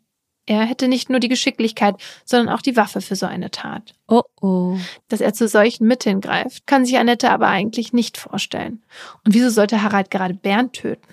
Er 0.47 0.64
hätte 0.64 0.89
nicht 0.89 1.11
nur 1.11 1.20
die 1.20 1.28
Geschicklichkeit, 1.28 1.95
sondern 2.24 2.53
auch 2.53 2.62
die 2.62 2.76
Waffe 2.76 3.01
für 3.01 3.14
so 3.14 3.26
eine 3.26 3.51
Tat. 3.51 3.95
Oh 4.09 4.22
oh. 4.41 4.78
Dass 5.09 5.20
er 5.20 5.35
zu 5.35 5.47
solchen 5.47 5.87
Mitteln 5.87 6.20
greift, 6.20 6.66
kann 6.66 6.85
sich 6.85 6.99
Annette 6.99 7.31
aber 7.31 7.47
eigentlich 7.49 7.93
nicht 7.93 8.16
vorstellen. 8.16 8.83
Und 9.24 9.35
wieso 9.35 9.51
sollte 9.51 9.83
Harald 9.83 10.11
gerade 10.11 10.35
Bernd 10.35 10.72
töten? 10.72 11.07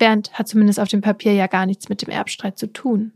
Bernd 0.00 0.32
hat 0.32 0.48
zumindest 0.48 0.80
auf 0.80 0.88
dem 0.88 1.02
Papier 1.02 1.34
ja 1.34 1.46
gar 1.46 1.66
nichts 1.66 1.88
mit 1.88 2.02
dem 2.02 2.08
Erbstreit 2.08 2.58
zu 2.58 2.72
tun. 2.72 3.12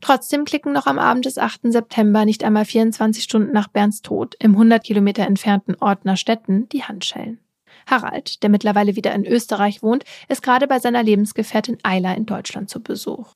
Trotzdem 0.00 0.46
klicken 0.46 0.72
noch 0.72 0.86
am 0.86 0.98
Abend 0.98 1.26
des 1.26 1.36
8. 1.36 1.64
September, 1.64 2.24
nicht 2.24 2.44
einmal 2.44 2.64
24 2.64 3.22
Stunden 3.22 3.52
nach 3.52 3.68
Bernds 3.68 4.00
Tod, 4.00 4.34
im 4.38 4.52
100 4.52 4.82
Kilometer 4.82 5.26
entfernten 5.26 5.74
Ort 5.80 6.00
Stetten 6.18 6.68
die 6.70 6.84
Handschellen. 6.84 7.38
Harald, 7.86 8.42
der 8.42 8.50
mittlerweile 8.50 8.96
wieder 8.96 9.12
in 9.14 9.26
Österreich 9.26 9.82
wohnt, 9.82 10.04
ist 10.28 10.42
gerade 10.42 10.66
bei 10.66 10.78
seiner 10.78 11.02
Lebensgefährtin 11.02 11.78
Ayla 11.82 12.14
in 12.14 12.24
Deutschland 12.24 12.70
zu 12.70 12.80
Besuch. 12.80 13.34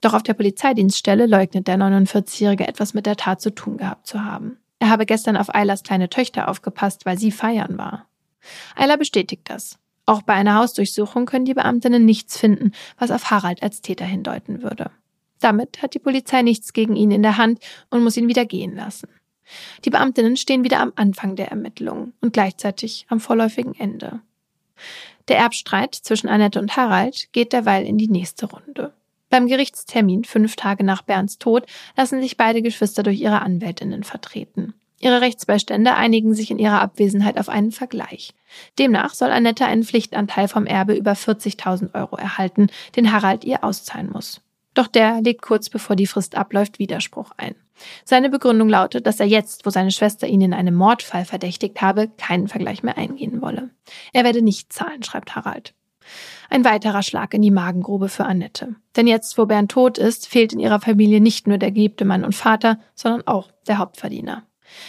Doch 0.00 0.14
auf 0.14 0.22
der 0.22 0.34
Polizeidienststelle 0.34 1.26
leugnet 1.26 1.68
der 1.68 1.76
49-Jährige 1.76 2.66
etwas 2.66 2.94
mit 2.94 3.06
der 3.06 3.16
Tat 3.16 3.40
zu 3.40 3.54
tun 3.54 3.76
gehabt 3.76 4.06
zu 4.06 4.24
haben. 4.24 4.58
Er 4.80 4.90
habe 4.90 5.06
gestern 5.06 5.36
auf 5.36 5.54
Aylas 5.54 5.82
kleine 5.82 6.08
Töchter 6.08 6.48
aufgepasst, 6.48 7.06
weil 7.06 7.18
sie 7.18 7.30
feiern 7.30 7.78
war. 7.78 8.06
Ayla 8.74 8.96
bestätigt 8.96 9.42
das. 9.48 9.78
Auch 10.06 10.22
bei 10.22 10.34
einer 10.34 10.56
Hausdurchsuchung 10.56 11.26
können 11.26 11.44
die 11.44 11.54
Beamtinnen 11.54 12.04
nichts 12.04 12.38
finden, 12.38 12.72
was 12.98 13.10
auf 13.10 13.30
Harald 13.30 13.62
als 13.62 13.80
Täter 13.80 14.04
hindeuten 14.04 14.62
würde. 14.62 14.90
Damit 15.40 15.82
hat 15.82 15.94
die 15.94 15.98
Polizei 15.98 16.42
nichts 16.42 16.72
gegen 16.72 16.96
ihn 16.96 17.10
in 17.10 17.22
der 17.22 17.36
Hand 17.36 17.60
und 17.90 18.02
muss 18.04 18.16
ihn 18.16 18.28
wieder 18.28 18.44
gehen 18.44 18.74
lassen. 18.74 19.08
Die 19.84 19.90
Beamtinnen 19.90 20.36
stehen 20.36 20.64
wieder 20.64 20.80
am 20.80 20.92
Anfang 20.96 21.36
der 21.36 21.48
Ermittlungen 21.48 22.14
und 22.20 22.32
gleichzeitig 22.32 23.06
am 23.08 23.20
vorläufigen 23.20 23.74
Ende. 23.74 24.20
Der 25.28 25.38
Erbstreit 25.38 25.94
zwischen 25.94 26.28
Annette 26.28 26.58
und 26.58 26.76
Harald 26.76 27.28
geht 27.32 27.52
derweil 27.52 27.86
in 27.86 27.98
die 27.98 28.08
nächste 28.08 28.46
Runde. 28.46 28.92
Beim 29.30 29.46
Gerichtstermin 29.46 30.24
fünf 30.24 30.56
Tage 30.56 30.84
nach 30.84 31.02
Bernds 31.02 31.38
Tod 31.38 31.66
lassen 31.96 32.20
sich 32.20 32.36
beide 32.36 32.62
Geschwister 32.62 33.02
durch 33.02 33.20
ihre 33.20 33.42
Anwältinnen 33.42 34.04
vertreten. 34.04 34.74
Ihre 35.04 35.20
Rechtsbeistände 35.20 35.94
einigen 35.96 36.32
sich 36.32 36.50
in 36.50 36.58
ihrer 36.58 36.80
Abwesenheit 36.80 37.38
auf 37.38 37.50
einen 37.50 37.72
Vergleich. 37.72 38.32
Demnach 38.78 39.12
soll 39.12 39.32
Annette 39.32 39.66
einen 39.66 39.84
Pflichtanteil 39.84 40.48
vom 40.48 40.64
Erbe 40.64 40.94
über 40.94 41.12
40.000 41.12 41.94
Euro 41.94 42.16
erhalten, 42.16 42.68
den 42.96 43.12
Harald 43.12 43.44
ihr 43.44 43.64
auszahlen 43.64 44.10
muss. 44.10 44.40
Doch 44.72 44.86
der 44.86 45.20
legt 45.20 45.42
kurz 45.42 45.68
bevor 45.68 45.94
die 45.94 46.06
Frist 46.06 46.36
abläuft 46.36 46.78
Widerspruch 46.78 47.32
ein. 47.36 47.54
Seine 48.06 48.30
Begründung 48.30 48.70
lautet, 48.70 49.06
dass 49.06 49.20
er 49.20 49.26
jetzt, 49.26 49.66
wo 49.66 49.70
seine 49.70 49.90
Schwester 49.90 50.26
ihn 50.26 50.40
in 50.40 50.54
einem 50.54 50.74
Mordfall 50.74 51.26
verdächtigt 51.26 51.82
habe, 51.82 52.08
keinen 52.16 52.48
Vergleich 52.48 52.82
mehr 52.82 52.96
eingehen 52.96 53.42
wolle. 53.42 53.68
Er 54.14 54.24
werde 54.24 54.40
nicht 54.40 54.72
zahlen, 54.72 55.02
schreibt 55.02 55.36
Harald. 55.36 55.74
Ein 56.48 56.64
weiterer 56.64 57.02
Schlag 57.02 57.34
in 57.34 57.42
die 57.42 57.50
Magengrube 57.50 58.08
für 58.08 58.24
Annette. 58.24 58.74
Denn 58.96 59.06
jetzt, 59.06 59.36
wo 59.36 59.44
Bernd 59.44 59.70
tot 59.70 59.98
ist, 59.98 60.26
fehlt 60.26 60.54
in 60.54 60.60
ihrer 60.60 60.80
Familie 60.80 61.20
nicht 61.20 61.46
nur 61.46 61.58
der 61.58 61.72
geliebte 61.72 62.06
Mann 62.06 62.24
und 62.24 62.34
Vater, 62.34 62.78
sondern 62.94 63.26
auch 63.26 63.50
der 63.66 63.76
Hauptverdiener. 63.76 64.44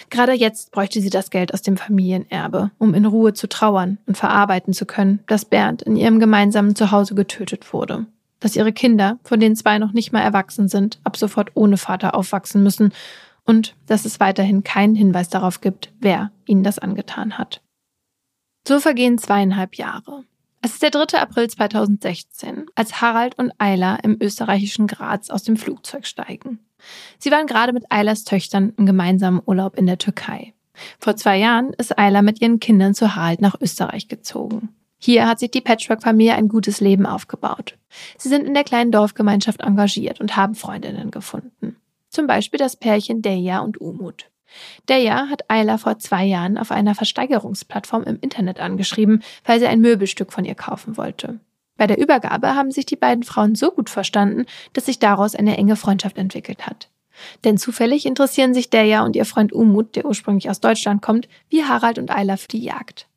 Gerade 0.09 0.33
jetzt 0.33 0.71
bräuchte 0.71 1.01
sie 1.01 1.09
das 1.09 1.29
Geld 1.29 1.53
aus 1.53 1.61
dem 1.61 1.77
Familienerbe, 1.77 2.71
um 2.77 2.93
in 2.93 3.05
Ruhe 3.05 3.33
zu 3.33 3.47
trauern 3.47 3.97
und 4.05 4.17
verarbeiten 4.17 4.73
zu 4.73 4.86
können, 4.86 5.19
dass 5.27 5.45
Bernd 5.45 5.81
in 5.81 5.95
ihrem 5.95 6.19
gemeinsamen 6.19 6.75
Zuhause 6.75 7.15
getötet 7.15 7.73
wurde 7.73 8.07
dass 8.39 8.55
ihre 8.55 8.73
Kinder, 8.73 9.17
von 9.23 9.39
denen 9.39 9.55
zwei 9.55 9.79
noch 9.79 9.91
nicht 9.91 10.11
mal 10.11 10.21
erwachsen 10.21 10.67
sind, 10.67 10.99
ab 11.03 11.17
sofort 11.17 11.51
ohne 11.55 11.77
Vater 11.77 12.13
aufwachsen 12.13 12.61
müssen 12.61 12.93
und 13.43 13.75
dass 13.88 14.05
es 14.05 14.19
weiterhin 14.19 14.63
keinen 14.63 14.95
Hinweis 14.95 15.29
darauf 15.29 15.61
gibt, 15.61 15.91
wer 15.99 16.31
ihnen 16.45 16.63
das 16.63 16.79
angetan 16.79 17.39
hat. 17.39 17.61
So 18.67 18.79
vergehen 18.79 19.17
zweieinhalb 19.17 19.75
Jahre. 19.75 20.25
Es 20.66 20.74
ist 20.74 20.82
der 20.82 20.89
3. 20.89 21.20
April 21.20 21.47
2016, 21.47 22.66
als 22.74 22.99
Harald 22.99 23.38
und 23.38 23.51
Ayla 23.59 23.97
im 23.97 24.18
österreichischen 24.20 24.88
Graz 24.88 25.30
aus 25.30 25.43
dem 25.43 25.57
Flugzeug 25.57 26.07
steigen. 26.07 26.57
Sie 27.20 27.30
waren 27.30 27.45
gerade 27.45 27.72
mit 27.72 27.84
Aylas 27.91 28.24
Töchtern 28.24 28.74
im 28.76 28.88
gemeinsamen 28.88 29.43
Urlaub 29.45 29.78
in 29.78 29.86
der 29.86 29.99
Türkei. 29.99 30.55
Vor 30.97 31.16
zwei 31.18 31.38
Jahren 31.38 31.72
ist 31.74 31.99
Ayla 31.99 32.24
mit 32.24 32.41
ihren 32.41 32.59
Kindern 32.59 32.95
zu 32.95 33.16
Harald 33.16 33.41
nach 33.41 33.61
Österreich 33.61 34.07
gezogen. 34.07 34.70
Hier 34.97 35.28
hat 35.28 35.38
sich 35.38 35.51
die 35.51 35.61
Patchwork-Familie 35.61 36.34
ein 36.34 36.47
gutes 36.47 36.82
Leben 36.82 37.05
aufgebaut. 37.05 37.78
Sie 38.18 38.30
sind 38.30 38.47
in 38.47 38.55
der 38.55 38.63
kleinen 38.63 38.91
Dorfgemeinschaft 38.91 39.61
engagiert 39.61 40.20
und 40.20 40.36
haben 40.36 40.55
Freundinnen 40.55 41.11
gefunden. 41.11 41.76
Zum 42.09 42.26
Beispiel 42.26 42.57
das 42.57 42.76
Pärchen 42.76 43.22
Deja 43.22 43.59
und 43.59 43.80
Umut. 43.80 44.32
Deja 44.88 45.28
hat 45.30 45.50
Ayla 45.50 45.78
vor 45.78 46.00
zwei 46.00 46.26
Jahren 46.26 46.58
auf 46.58 46.72
einer 46.72 46.96
Versteigerungsplattform 46.96 48.04
im 48.04 48.20
Internet 48.20 48.60
angeschrieben, 48.60 49.24
weil 49.43 49.60
sie 49.60 49.68
ein 49.68 49.82
Möbelstück 49.82 50.32
von 50.32 50.46
ihr 50.46 50.56
kaufen 50.56 50.98
wollte. 50.98 51.39
Bei 51.78 51.88
der 51.88 52.00
Übergabe 52.00 52.56
haben 52.56 52.72
sich 52.72 52.86
die 52.86 52.96
beiden 52.96 53.24
Frauen 53.24 53.56
so 53.56 53.72
gut 53.72 53.89
verstanden, 53.89 54.46
dass 54.74 54.86
sich 54.86 55.00
daraus 55.00 55.36
eine 55.36 55.58
enge 55.58 55.76
Freundschaft 55.76 56.18
entwickelt 56.18 56.66
hat. 56.66 56.89
Denn 57.43 57.58
zufällig 57.58 58.06
interessieren 58.06 58.54
sich 58.54 58.70
Deja 58.70 59.04
und 59.04 59.16
ihr 59.16 59.26
Freund 59.26 59.54
Umut, 59.54 59.96
der 59.96 60.06
ursprünglich 60.06 60.50
aus 60.50 60.60
Deutschland 60.60 61.02
kommt, 61.02 61.28
wie 61.50 61.64
Harald 61.64 61.98
und 61.98 62.12
Ayla 62.12 62.38
für 62.38 62.48
die 62.48 62.64
Jagd. 62.64 63.08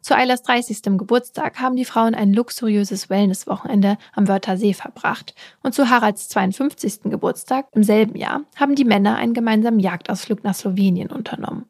Zu 0.00 0.16
Eilers 0.16 0.42
30. 0.42 0.82
Geburtstag 0.98 1.60
haben 1.60 1.76
die 1.76 1.84
Frauen 1.84 2.14
ein 2.14 2.32
luxuriöses 2.32 3.10
Wellnesswochenende 3.10 3.96
am 4.12 4.28
Wörthersee 4.28 4.74
verbracht 4.74 5.34
und 5.62 5.74
zu 5.74 5.90
Haralds 5.90 6.28
52. 6.28 7.02
Geburtstag 7.04 7.66
im 7.72 7.82
selben 7.82 8.16
Jahr 8.16 8.42
haben 8.56 8.74
die 8.74 8.84
Männer 8.84 9.16
einen 9.16 9.34
gemeinsamen 9.34 9.80
Jagdausflug 9.80 10.44
nach 10.44 10.54
Slowenien 10.54 11.10
unternommen. 11.10 11.66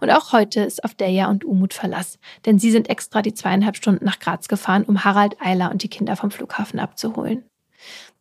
Und 0.00 0.10
auch 0.10 0.32
heute 0.32 0.62
ist 0.62 0.84
auf 0.84 0.94
Deja 0.94 1.28
und 1.28 1.44
Umut 1.44 1.74
Verlass, 1.74 2.18
denn 2.44 2.58
sie 2.58 2.70
sind 2.70 2.88
extra 2.88 3.22
die 3.22 3.34
zweieinhalb 3.34 3.76
Stunden 3.76 4.04
nach 4.04 4.18
Graz 4.18 4.48
gefahren, 4.48 4.84
um 4.84 5.04
Harald, 5.04 5.40
Eiler 5.40 5.70
und 5.70 5.82
die 5.82 5.88
Kinder 5.88 6.16
vom 6.16 6.30
Flughafen 6.30 6.80
abzuholen. 6.80 7.44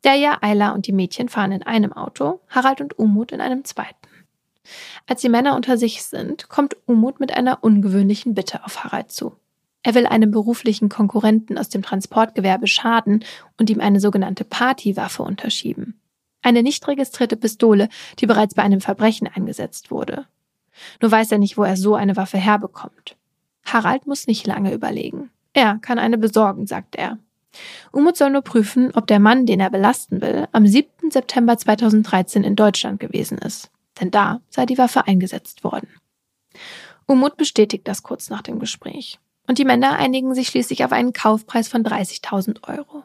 Deja, 0.05 0.37
Eiler 0.41 0.73
und 0.73 0.87
die 0.87 0.93
Mädchen 0.93 1.27
fahren 1.27 1.51
in 1.51 1.63
einem 1.63 1.91
Auto, 1.91 2.39
Harald 2.49 2.81
und 2.81 2.97
Umut 2.97 3.31
in 3.31 3.41
einem 3.41 3.65
zweiten. 3.65 3.98
Als 5.07 5.21
die 5.21 5.29
Männer 5.29 5.55
unter 5.55 5.77
sich 5.77 6.03
sind, 6.03 6.49
kommt 6.49 6.77
Umut 6.85 7.19
mit 7.19 7.35
einer 7.35 7.63
ungewöhnlichen 7.63 8.33
Bitte 8.33 8.63
auf 8.65 8.83
Harald 8.83 9.11
zu. 9.11 9.35
Er 9.81 9.95
will 9.95 10.05
einem 10.05 10.31
beruflichen 10.31 10.89
Konkurrenten 10.89 11.57
aus 11.57 11.69
dem 11.69 11.81
Transportgewerbe 11.81 12.67
schaden 12.67 13.23
und 13.57 13.69
ihm 13.69 13.79
eine 13.79 13.99
sogenannte 13.99 14.43
Partywaffe 14.43 15.23
unterschieben. 15.23 15.99
Eine 16.41 16.63
nicht 16.63 16.87
registrierte 16.87 17.37
Pistole, 17.37 17.89
die 18.19 18.25
bereits 18.25 18.55
bei 18.55 18.63
einem 18.63 18.81
Verbrechen 18.81 19.27
eingesetzt 19.27 19.91
wurde. 19.91 20.25
Nur 21.01 21.11
weiß 21.11 21.31
er 21.31 21.37
nicht, 21.37 21.57
wo 21.57 21.63
er 21.63 21.77
so 21.77 21.95
eine 21.95 22.15
Waffe 22.15 22.37
herbekommt. 22.37 23.15
Harald 23.65 24.05
muss 24.05 24.27
nicht 24.27 24.47
lange 24.47 24.73
überlegen. 24.73 25.29
Er 25.53 25.79
kann 25.79 25.99
eine 25.99 26.17
besorgen, 26.17 26.67
sagt 26.67 26.95
er. 26.95 27.17
Umut 27.91 28.15
soll 28.15 28.29
nur 28.29 28.41
prüfen, 28.41 28.91
ob 28.93 29.07
der 29.07 29.19
Mann, 29.19 29.45
den 29.45 29.59
er 29.59 29.69
belasten 29.69 30.21
will, 30.21 30.47
am 30.51 30.67
7. 30.67 31.09
September 31.09 31.57
2013 31.57 32.43
in 32.43 32.55
Deutschland 32.55 32.99
gewesen 32.99 33.37
ist 33.39 33.71
denn 33.99 34.11
da 34.11 34.41
sei 34.49 34.65
die 34.65 34.77
Waffe 34.77 35.07
eingesetzt 35.07 35.63
worden. 35.63 35.89
Umut 37.05 37.37
bestätigt 37.37 37.87
das 37.87 38.03
kurz 38.03 38.29
nach 38.29 38.41
dem 38.41 38.59
Gespräch. 38.59 39.19
Und 39.47 39.57
die 39.57 39.65
Männer 39.65 39.93
einigen 39.93 40.35
sich 40.35 40.47
schließlich 40.49 40.85
auf 40.85 40.91
einen 40.91 41.13
Kaufpreis 41.13 41.67
von 41.67 41.83
30.000 41.83 42.67
Euro. 42.67 43.03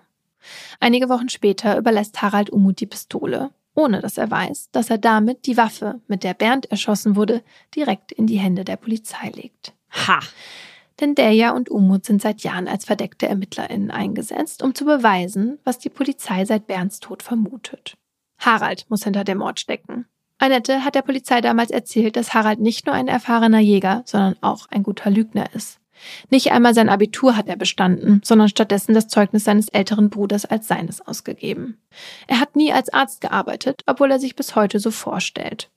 Einige 0.78 1.08
Wochen 1.08 1.30
später 1.30 1.78
überlässt 1.78 2.20
Harald 2.20 2.50
Umut 2.50 2.80
die 2.80 2.86
Pistole, 2.86 3.50
ohne 3.74 4.00
dass 4.00 4.18
er 4.18 4.30
weiß, 4.30 4.70
dass 4.70 4.90
er 4.90 4.98
damit 4.98 5.46
die 5.46 5.56
Waffe, 5.56 6.00
mit 6.06 6.22
der 6.22 6.34
Bernd 6.34 6.70
erschossen 6.70 7.16
wurde, 7.16 7.42
direkt 7.74 8.12
in 8.12 8.26
die 8.26 8.38
Hände 8.38 8.64
der 8.64 8.76
Polizei 8.76 9.30
legt. 9.30 9.72
Ha! 10.06 10.20
Denn 11.00 11.14
Deja 11.14 11.52
und 11.52 11.70
Umut 11.70 12.04
sind 12.04 12.22
seit 12.22 12.42
Jahren 12.42 12.68
als 12.68 12.84
verdeckte 12.84 13.26
ErmittlerInnen 13.26 13.90
eingesetzt, 13.90 14.62
um 14.62 14.74
zu 14.74 14.84
beweisen, 14.84 15.58
was 15.64 15.78
die 15.78 15.88
Polizei 15.88 16.44
seit 16.44 16.66
Bernds 16.66 17.00
Tod 17.00 17.22
vermutet. 17.22 17.96
Harald 18.38 18.86
muss 18.90 19.04
hinter 19.04 19.24
dem 19.24 19.38
Mord 19.38 19.58
stecken. 19.58 20.06
Annette 20.38 20.84
hat 20.84 20.94
der 20.94 21.02
Polizei 21.02 21.40
damals 21.40 21.70
erzählt, 21.70 22.16
dass 22.16 22.34
Harald 22.34 22.60
nicht 22.60 22.86
nur 22.86 22.94
ein 22.94 23.08
erfahrener 23.08 23.60
Jäger, 23.60 24.02
sondern 24.04 24.36
auch 24.40 24.66
ein 24.70 24.82
guter 24.82 25.10
Lügner 25.10 25.54
ist. 25.54 25.80
Nicht 26.28 26.50
einmal 26.52 26.74
sein 26.74 26.88
Abitur 26.88 27.36
hat 27.36 27.48
er 27.48 27.56
bestanden, 27.56 28.20
sondern 28.24 28.48
stattdessen 28.48 28.94
das 28.94 29.08
Zeugnis 29.08 29.44
seines 29.44 29.68
älteren 29.68 30.10
Bruders 30.10 30.44
als 30.44 30.66
seines 30.68 31.00
ausgegeben. 31.06 31.78
Er 32.26 32.40
hat 32.40 32.56
nie 32.56 32.72
als 32.72 32.92
Arzt 32.92 33.20
gearbeitet, 33.20 33.82
obwohl 33.86 34.10
er 34.10 34.18
sich 34.18 34.36
bis 34.36 34.56
heute 34.56 34.80
so 34.80 34.90
vorstellt. 34.90 35.70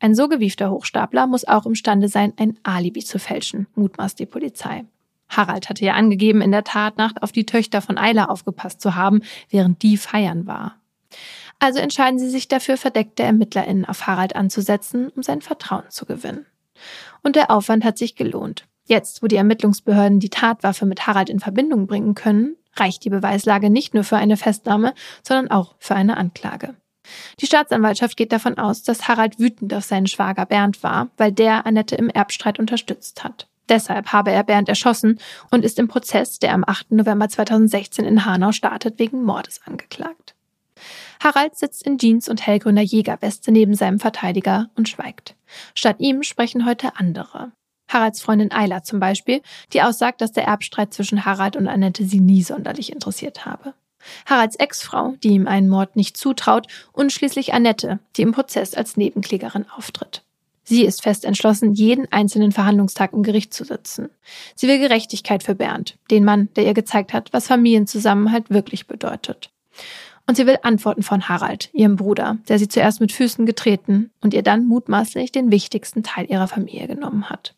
Ein 0.00 0.14
so 0.14 0.28
gewiefter 0.28 0.70
Hochstapler 0.70 1.26
muss 1.26 1.46
auch 1.46 1.66
imstande 1.66 2.08
sein, 2.08 2.32
ein 2.36 2.58
Alibi 2.62 3.04
zu 3.04 3.18
fälschen, 3.18 3.66
mutmaßt 3.74 4.18
die 4.18 4.26
Polizei. 4.26 4.84
Harald 5.28 5.68
hatte 5.68 5.84
ja 5.84 5.94
angegeben, 5.94 6.40
in 6.40 6.52
der 6.52 6.64
Tatnacht 6.64 7.22
auf 7.22 7.32
die 7.32 7.46
Töchter 7.46 7.80
von 7.80 7.98
Eiler 7.98 8.30
aufgepasst 8.30 8.80
zu 8.80 8.94
haben, 8.94 9.22
während 9.50 9.82
die 9.82 9.96
feiern 9.96 10.46
war. 10.46 10.76
Also 11.64 11.78
entscheiden 11.78 12.18
sie 12.18 12.28
sich 12.28 12.46
dafür, 12.46 12.76
verdeckte 12.76 13.22
ErmittlerInnen 13.22 13.86
auf 13.86 14.06
Harald 14.06 14.36
anzusetzen, 14.36 15.08
um 15.16 15.22
sein 15.22 15.40
Vertrauen 15.40 15.88
zu 15.88 16.04
gewinnen. 16.04 16.44
Und 17.22 17.36
der 17.36 17.50
Aufwand 17.50 17.86
hat 17.86 17.96
sich 17.96 18.16
gelohnt. 18.16 18.66
Jetzt, 18.84 19.22
wo 19.22 19.28
die 19.28 19.36
Ermittlungsbehörden 19.36 20.20
die 20.20 20.28
Tatwaffe 20.28 20.84
mit 20.84 21.06
Harald 21.06 21.30
in 21.30 21.40
Verbindung 21.40 21.86
bringen 21.86 22.14
können, 22.14 22.56
reicht 22.76 23.02
die 23.06 23.08
Beweislage 23.08 23.70
nicht 23.70 23.94
nur 23.94 24.04
für 24.04 24.18
eine 24.18 24.36
Festnahme, 24.36 24.92
sondern 25.22 25.50
auch 25.50 25.74
für 25.78 25.94
eine 25.94 26.18
Anklage. 26.18 26.74
Die 27.40 27.46
Staatsanwaltschaft 27.46 28.18
geht 28.18 28.32
davon 28.32 28.58
aus, 28.58 28.82
dass 28.82 29.08
Harald 29.08 29.38
wütend 29.38 29.72
auf 29.72 29.84
seinen 29.84 30.06
Schwager 30.06 30.44
Bernd 30.44 30.82
war, 30.82 31.08
weil 31.16 31.32
der 31.32 31.64
Annette 31.64 31.96
im 31.96 32.10
Erbstreit 32.10 32.58
unterstützt 32.58 33.24
hat. 33.24 33.48
Deshalb 33.70 34.12
habe 34.12 34.32
er 34.32 34.44
Bernd 34.44 34.68
erschossen 34.68 35.18
und 35.50 35.64
ist 35.64 35.78
im 35.78 35.88
Prozess, 35.88 36.38
der 36.38 36.52
am 36.52 36.62
8. 36.66 36.90
November 36.90 37.30
2016 37.30 38.04
in 38.04 38.26
Hanau 38.26 38.52
startet, 38.52 38.98
wegen 38.98 39.24
Mordes 39.24 39.62
angeklagt. 39.64 40.34
Harald 41.24 41.56
sitzt 41.56 41.86
in 41.86 41.96
Jeans 41.96 42.28
und 42.28 42.46
hellgrüner 42.46 42.82
Jägerweste 42.82 43.50
neben 43.50 43.74
seinem 43.74 43.98
Verteidiger 43.98 44.68
und 44.76 44.90
schweigt. 44.90 45.34
Statt 45.74 45.96
ihm 45.98 46.22
sprechen 46.22 46.66
heute 46.66 46.96
andere. 46.96 47.50
Haralds 47.88 48.20
Freundin 48.20 48.52
Ayla 48.52 48.82
zum 48.82 49.00
Beispiel, 49.00 49.40
die 49.72 49.80
aussagt, 49.80 50.20
dass 50.20 50.32
der 50.32 50.44
Erbstreit 50.44 50.92
zwischen 50.92 51.24
Harald 51.24 51.56
und 51.56 51.66
Annette 51.66 52.04
sie 52.04 52.20
nie 52.20 52.42
sonderlich 52.42 52.92
interessiert 52.92 53.46
habe. 53.46 53.72
Haralds 54.26 54.56
Ex-Frau, 54.56 55.14
die 55.22 55.28
ihm 55.28 55.46
einen 55.46 55.70
Mord 55.70 55.96
nicht 55.96 56.18
zutraut, 56.18 56.66
und 56.92 57.10
schließlich 57.10 57.54
Annette, 57.54 58.00
die 58.16 58.22
im 58.22 58.32
Prozess 58.32 58.74
als 58.74 58.98
Nebenklägerin 58.98 59.64
auftritt. 59.74 60.22
Sie 60.62 60.84
ist 60.84 61.02
fest 61.02 61.24
entschlossen, 61.24 61.72
jeden 61.72 62.10
einzelnen 62.12 62.52
Verhandlungstag 62.52 63.14
im 63.14 63.22
Gericht 63.22 63.54
zu 63.54 63.64
sitzen. 63.64 64.10
Sie 64.56 64.68
will 64.68 64.78
Gerechtigkeit 64.78 65.42
für 65.42 65.54
Bernd, 65.54 65.96
den 66.10 66.24
Mann, 66.24 66.50
der 66.56 66.66
ihr 66.66 66.74
gezeigt 66.74 67.14
hat, 67.14 67.32
was 67.32 67.46
Familienzusammenhalt 67.46 68.50
wirklich 68.50 68.86
bedeutet. 68.86 69.50
Und 70.26 70.36
sie 70.36 70.46
will 70.46 70.58
Antworten 70.62 71.02
von 71.02 71.28
Harald, 71.28 71.68
ihrem 71.74 71.96
Bruder, 71.96 72.38
der 72.48 72.58
sie 72.58 72.68
zuerst 72.68 73.00
mit 73.00 73.12
Füßen 73.12 73.44
getreten 73.44 74.10
und 74.20 74.32
ihr 74.32 74.42
dann 74.42 74.66
mutmaßlich 74.66 75.32
den 75.32 75.50
wichtigsten 75.50 76.02
Teil 76.02 76.30
ihrer 76.30 76.48
Familie 76.48 76.86
genommen 76.86 77.28
hat. 77.28 77.54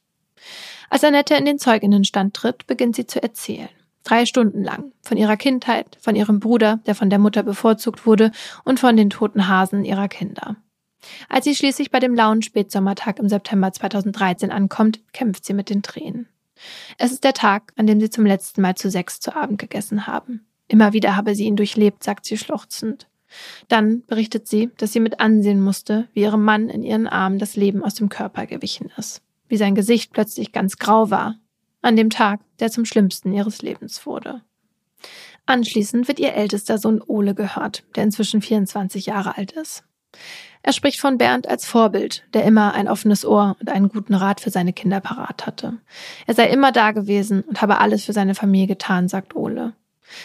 Als 0.90 1.04
Annette 1.04 1.34
in 1.34 1.44
den 1.44 1.58
Zeuginnenstand 1.58 2.34
tritt, 2.34 2.66
beginnt 2.66 2.96
sie 2.96 3.06
zu 3.06 3.22
erzählen. 3.22 3.68
Drei 4.04 4.24
Stunden 4.24 4.62
lang. 4.62 4.92
Von 5.02 5.16
ihrer 5.16 5.36
Kindheit, 5.36 5.98
von 6.00 6.14
ihrem 6.14 6.38
Bruder, 6.38 6.80
der 6.86 6.94
von 6.94 7.10
der 7.10 7.18
Mutter 7.18 7.42
bevorzugt 7.42 8.06
wurde, 8.06 8.30
und 8.64 8.78
von 8.78 8.96
den 8.96 9.10
toten 9.10 9.48
Hasen 9.48 9.84
ihrer 9.84 10.08
Kinder. 10.08 10.56
Als 11.28 11.44
sie 11.44 11.54
schließlich 11.54 11.90
bei 11.90 12.00
dem 12.00 12.14
lauen 12.14 12.42
Spätsommertag 12.42 13.18
im 13.18 13.28
September 13.28 13.72
2013 13.72 14.50
ankommt, 14.50 15.00
kämpft 15.12 15.44
sie 15.44 15.54
mit 15.54 15.70
den 15.70 15.82
Tränen. 15.82 16.28
Es 16.98 17.12
ist 17.12 17.24
der 17.24 17.34
Tag, 17.34 17.72
an 17.76 17.86
dem 17.86 18.00
sie 18.00 18.10
zum 18.10 18.24
letzten 18.24 18.62
Mal 18.62 18.76
zu 18.76 18.90
sechs 18.90 19.20
zu 19.20 19.34
Abend 19.34 19.58
gegessen 19.58 20.06
haben. 20.06 20.45
Immer 20.68 20.92
wieder 20.92 21.16
habe 21.16 21.34
sie 21.34 21.44
ihn 21.44 21.56
durchlebt, 21.56 22.02
sagt 22.02 22.26
sie 22.26 22.36
schluchzend. 22.36 23.08
Dann 23.68 24.04
berichtet 24.06 24.48
sie, 24.48 24.70
dass 24.78 24.92
sie 24.92 25.00
mit 25.00 25.20
ansehen 25.20 25.60
musste, 25.60 26.08
wie 26.12 26.22
ihrem 26.22 26.44
Mann 26.44 26.68
in 26.68 26.82
ihren 26.82 27.06
Armen 27.06 27.38
das 27.38 27.56
Leben 27.56 27.82
aus 27.82 27.94
dem 27.94 28.08
Körper 28.08 28.46
gewichen 28.46 28.90
ist, 28.96 29.22
wie 29.48 29.56
sein 29.56 29.74
Gesicht 29.74 30.12
plötzlich 30.12 30.52
ganz 30.52 30.78
grau 30.78 31.10
war 31.10 31.36
an 31.82 31.96
dem 31.96 32.10
Tag, 32.10 32.40
der 32.58 32.70
zum 32.70 32.84
schlimmsten 32.84 33.32
ihres 33.32 33.62
Lebens 33.62 34.06
wurde. 34.06 34.42
Anschließend 35.46 36.08
wird 36.08 36.18
ihr 36.18 36.34
ältester 36.34 36.78
Sohn 36.78 37.00
Ole 37.06 37.34
gehört, 37.34 37.84
der 37.94 38.02
inzwischen 38.02 38.42
24 38.42 39.06
Jahre 39.06 39.36
alt 39.36 39.52
ist. 39.52 39.84
Er 40.62 40.72
spricht 40.72 40.98
von 40.98 41.18
Bernd 41.18 41.46
als 41.46 41.64
Vorbild, 41.64 42.24
der 42.34 42.44
immer 42.44 42.74
ein 42.74 42.88
offenes 42.88 43.24
Ohr 43.24 43.56
und 43.60 43.68
einen 43.68 43.88
guten 43.88 44.14
Rat 44.14 44.40
für 44.40 44.50
seine 44.50 44.72
Kinder 44.72 45.00
parat 45.00 45.46
hatte. 45.46 45.78
Er 46.26 46.34
sei 46.34 46.48
immer 46.48 46.72
da 46.72 46.90
gewesen 46.90 47.42
und 47.42 47.62
habe 47.62 47.78
alles 47.78 48.04
für 48.04 48.12
seine 48.12 48.34
Familie 48.34 48.66
getan, 48.66 49.08
sagt 49.08 49.36
Ole. 49.36 49.74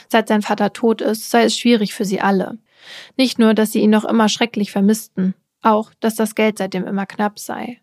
Seit 0.07 0.27
sein 0.27 0.41
Vater 0.41 0.73
tot 0.73 1.01
ist, 1.01 1.29
sei 1.29 1.43
es 1.43 1.57
schwierig 1.57 1.93
für 1.93 2.05
sie 2.05 2.21
alle. 2.21 2.57
Nicht 3.17 3.39
nur, 3.39 3.53
dass 3.53 3.71
sie 3.71 3.81
ihn 3.81 3.89
noch 3.89 4.05
immer 4.05 4.29
schrecklich 4.29 4.71
vermissten, 4.71 5.35
auch, 5.61 5.91
dass 5.99 6.15
das 6.15 6.35
Geld 6.35 6.57
seitdem 6.57 6.85
immer 6.85 7.05
knapp 7.05 7.39
sei. 7.39 7.79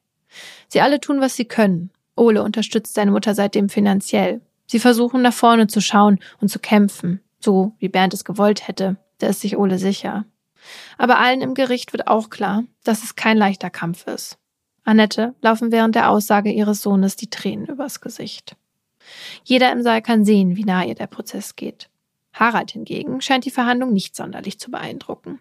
Sie 0.69 0.81
alle 0.81 1.01
tun, 1.01 1.21
was 1.21 1.37
sie 1.37 1.45
können, 1.45 1.91
Ole 2.17 2.43
unterstützt 2.43 2.95
seine 2.95 3.13
Mutter 3.13 3.35
seitdem 3.35 3.69
finanziell. 3.69 4.41
Sie 4.67 4.81
versuchen 4.81 5.23
nach 5.23 5.33
vorne 5.33 5.67
zu 5.67 5.81
schauen 5.81 6.19
und 6.41 6.49
zu 6.49 6.59
kämpfen, 6.59 7.21
so 7.41 7.73
wie 7.79 7.89
Bernd 7.89 8.13
es 8.13 8.25
gewollt 8.25 8.69
hätte, 8.69 8.97
da 9.19 9.29
ist 9.29 9.41
sich 9.41 9.57
Ole 9.57 9.79
sicher. 9.79 10.25
Aber 10.99 11.19
allen 11.19 11.41
im 11.41 11.55
Gericht 11.55 11.93
wird 11.93 12.09
auch 12.09 12.29
klar, 12.29 12.65
dass 12.85 13.05
es 13.05 13.17
kein 13.17 13.39
leichter 13.39 13.71
Kampf 13.71 14.07
ist. 14.07 14.39
Annette 14.85 15.35
laufen 15.41 15.71
während 15.71 15.95
der 15.95 16.11
Aussage 16.11 16.51
ihres 16.51 16.83
Sohnes 16.83 17.17
die 17.17 17.31
Tränen 17.31 17.67
übers 17.67 18.01
Gesicht. 18.01 18.57
Jeder 19.45 19.73
im 19.73 19.83
Saal 19.83 20.03
kann 20.03 20.25
sehen, 20.25 20.57
wie 20.57 20.65
nah 20.65 20.85
ihr 20.85 20.95
der 20.95 21.07
Prozess 21.07 21.57
geht. 21.57 21.89
Harald 22.33 22.71
hingegen 22.71 23.21
scheint 23.21 23.45
die 23.45 23.51
Verhandlung 23.51 23.93
nicht 23.93 24.15
sonderlich 24.15 24.59
zu 24.59 24.71
beeindrucken. 24.71 25.41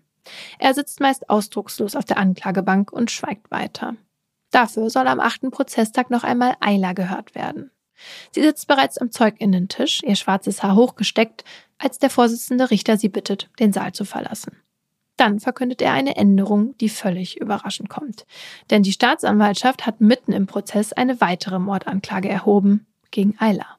Er 0.60 0.74
sitzt 0.74 1.00
meist 1.00 1.30
ausdruckslos 1.30 1.96
auf 1.96 2.06
der 2.06 2.18
Anklagebank 2.18 2.92
und 2.92 3.12
schweigt 3.12 3.52
weiter. 3.52 3.96
Dafür 4.52 4.90
soll 4.90 5.08
am 5.08 5.20
achten 5.20 5.52
Prozesstag 5.52 6.10
noch 6.10 6.24
einmal 6.24 6.56
Ayla 6.60 6.94
gehört 6.94 7.36
werden. 7.36 7.72
Sie 8.32 8.42
sitzt 8.42 8.68
bereits 8.68 8.98
am 8.98 9.12
Zeuginnentisch, 9.12 10.04
ihr 10.04 10.16
schwarzes 10.16 10.64
Haar 10.64 10.76
hochgesteckt, 10.76 11.44
als 11.78 12.00
der 12.00 12.10
Vorsitzende 12.10 12.70
Richter 12.70 12.98
sie 12.98 13.10
bittet, 13.10 13.50
den 13.60 13.74
Saal 13.74 13.94
zu 13.94 14.06
verlassen. 14.06 14.58
Dann 15.18 15.40
verkündet 15.40 15.82
er 15.82 15.94
eine 15.94 16.16
Änderung, 16.16 16.78
die 16.78 16.90
völlig 16.90 17.42
überraschend 17.42 17.90
kommt. 17.90 18.28
Denn 18.70 18.84
die 18.84 18.92
Staatsanwaltschaft 18.92 19.88
hat 19.88 20.00
mitten 20.00 20.32
im 20.32 20.46
Prozess 20.46 20.94
eine 20.94 21.20
weitere 21.22 21.58
Mordanklage 21.58 22.30
erhoben 22.30 22.86
gegen 23.12 23.36
Ayla. 23.40 23.78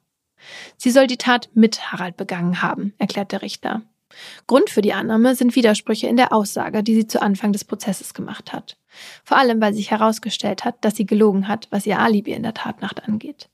Sie 0.77 0.91
soll 0.91 1.07
die 1.07 1.17
Tat 1.17 1.51
mit 1.55 1.93
Harald 1.93 2.17
begangen 2.17 2.63
haben, 2.63 2.95
erklärt 2.99 3.33
der 3.33 3.43
Richter. 3.43 3.83
Grund 4.47 4.71
für 4.71 4.81
die 4.81 4.95
Annahme 4.95 5.35
sind 5.35 5.55
Widersprüche 5.55 6.07
in 6.07 6.17
der 6.17 6.33
Aussage, 6.33 6.83
die 6.83 6.95
sie 6.95 7.07
zu 7.07 7.21
Anfang 7.21 7.53
des 7.53 7.65
Prozesses 7.65 8.15
gemacht 8.15 8.53
hat. 8.53 8.77
Vor 9.25 9.37
allem, 9.37 9.61
weil 9.61 9.75
sich 9.75 9.91
herausgestellt 9.91 10.65
hat, 10.65 10.77
dass 10.85 10.97
sie 10.97 11.07
gelogen 11.07 11.49
hat, 11.49 11.69
was 11.71 11.87
ihr 11.87 11.99
Alibi 11.99 12.33
in 12.33 12.43
der 12.43 12.55
Tatnacht 12.55 13.07
angeht. 13.07 13.49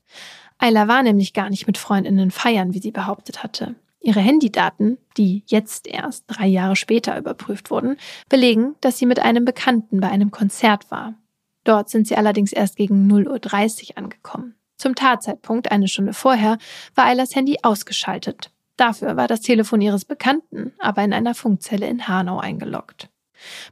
Ayla 0.57 0.87
war 0.87 1.03
nämlich 1.03 1.33
gar 1.33 1.49
nicht 1.49 1.67
mit 1.67 1.77
Freundinnen 1.77 2.31
feiern, 2.31 2.73
wie 2.73 2.79
sie 2.79 2.91
behauptet 2.91 3.43
hatte. 3.43 3.75
Ihre 3.99 4.19
Handydaten, 4.19 4.97
die 5.17 5.43
jetzt 5.47 5.87
erst 5.87 6.25
drei 6.27 6.47
Jahre 6.47 6.75
später 6.75 7.17
überprüft 7.17 7.71
wurden, 7.71 7.97
belegen, 8.29 8.75
dass 8.79 8.97
sie 8.97 9.05
mit 9.05 9.19
einem 9.19 9.45
Bekannten 9.45 9.99
bei 9.99 10.09
einem 10.09 10.31
Konzert 10.31 10.91
war. 10.91 11.15
Dort 11.63 11.89
sind 11.89 12.07
sie 12.07 12.15
allerdings 12.15 12.53
erst 12.53 12.77
gegen 12.77 13.11
0.30 13.11 13.89
Uhr 13.89 13.97
angekommen. 13.97 14.55
Zum 14.77 14.95
Tatzeitpunkt, 14.95 15.71
eine 15.71 15.87
Stunde 15.87 16.13
vorher, 16.13 16.57
war 16.95 17.05
Aylas 17.05 17.35
Handy 17.35 17.57
ausgeschaltet. 17.63 18.51
Dafür 18.77 19.15
war 19.15 19.27
das 19.27 19.41
Telefon 19.41 19.81
ihres 19.81 20.05
Bekannten 20.05 20.73
aber 20.79 21.03
in 21.03 21.13
einer 21.13 21.35
Funkzelle 21.35 21.87
in 21.87 22.07
Hanau 22.07 22.39
eingeloggt. 22.39 23.09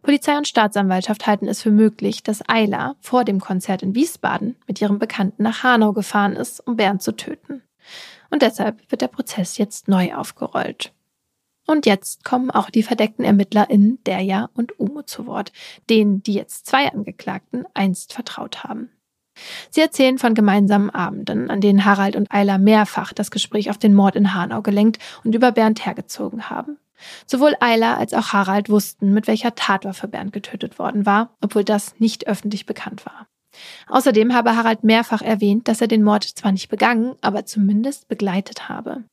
Polizei 0.02 0.38
und 0.38 0.48
Staatsanwaltschaft 0.48 1.26
halten 1.26 1.48
es 1.48 1.62
für 1.62 1.72
möglich, 1.72 2.24
dass 2.24 2.48
Ayla 2.48 2.96
vor 3.00 3.24
dem 3.24 3.40
Konzert 3.40 3.82
in 3.82 3.96
Wiesbaden 3.96 4.56
mit 4.68 4.82
ihrem 4.82 5.00
Bekannten 5.00 5.44
nach 5.44 5.64
Hanau 5.64 5.94
gefahren 5.94 6.36
ist, 6.36 6.66
um 6.66 6.76
Bernd 6.76 7.02
zu 7.02 7.14
töten. 7.14 7.64
Und 8.30 8.42
deshalb 8.42 8.80
wird 8.92 9.02
der 9.02 9.08
Prozess 9.08 9.58
jetzt 9.58 9.88
neu 9.88 10.16
aufgerollt. 10.16 10.94
Und 11.66 11.86
jetzt 11.86 12.26
kommen 12.26 12.52
auch 12.52 12.70
die 12.70 12.84
verdeckten 12.84 13.24
ErmittlerInnen 13.24 14.04
Derja 14.04 14.50
und 14.54 14.80
Umo 14.80 15.04
zu 15.04 15.26
Wort, 15.28 15.54
denen 15.90 16.22
die 16.24 16.34
jetzt 16.34 16.66
zwei 16.66 16.92
Angeklagten 16.92 17.66
einst 17.74 18.14
vertraut 18.14 18.66
haben. 18.66 18.90
Sie 19.70 19.82
erzählen 19.82 20.18
von 20.18 20.34
gemeinsamen 20.34 20.90
Abenden, 20.90 21.50
an 21.50 21.62
denen 21.62 21.86
Harald 21.86 22.16
und 22.16 22.32
Ayla 22.32 22.58
mehrfach 22.58 23.14
das 23.14 23.32
Gespräch 23.32 23.70
auf 23.70 23.78
den 23.78 23.94
Mord 23.94 24.16
in 24.16 24.34
Hanau 24.34 24.62
gelenkt 24.62 25.00
und 25.24 25.34
über 25.34 25.52
Bernd 25.52 25.86
hergezogen 25.86 26.50
haben. 26.50 26.78
Sowohl 27.26 27.56
Ayla 27.60 27.96
als 27.98 28.14
auch 28.14 28.34
Harald 28.34 28.70
wussten, 28.70 29.14
mit 29.14 29.28
welcher 29.28 29.56
Tatwaffe 29.56 30.08
Bernd 30.08 30.32
getötet 30.32 30.80
worden 30.80 31.06
war, 31.06 31.32
obwohl 31.42 31.64
das 31.64 31.96
nicht 32.00 32.28
öffentlich 32.28 32.66
bekannt 32.66 33.06
war. 33.06 33.28
Außerdem 33.88 34.34
habe 34.34 34.56
Harald 34.56 34.84
mehrfach 34.84 35.22
erwähnt, 35.22 35.68
dass 35.68 35.82
er 35.82 35.88
den 35.88 36.04
Mord 36.04 36.24
zwar 36.24 36.52
nicht 36.52 36.70
begangen, 36.70 37.16
aber 37.22 37.46
zumindest 37.46 38.08
begleitet 38.08 38.70
habe. 38.70 39.04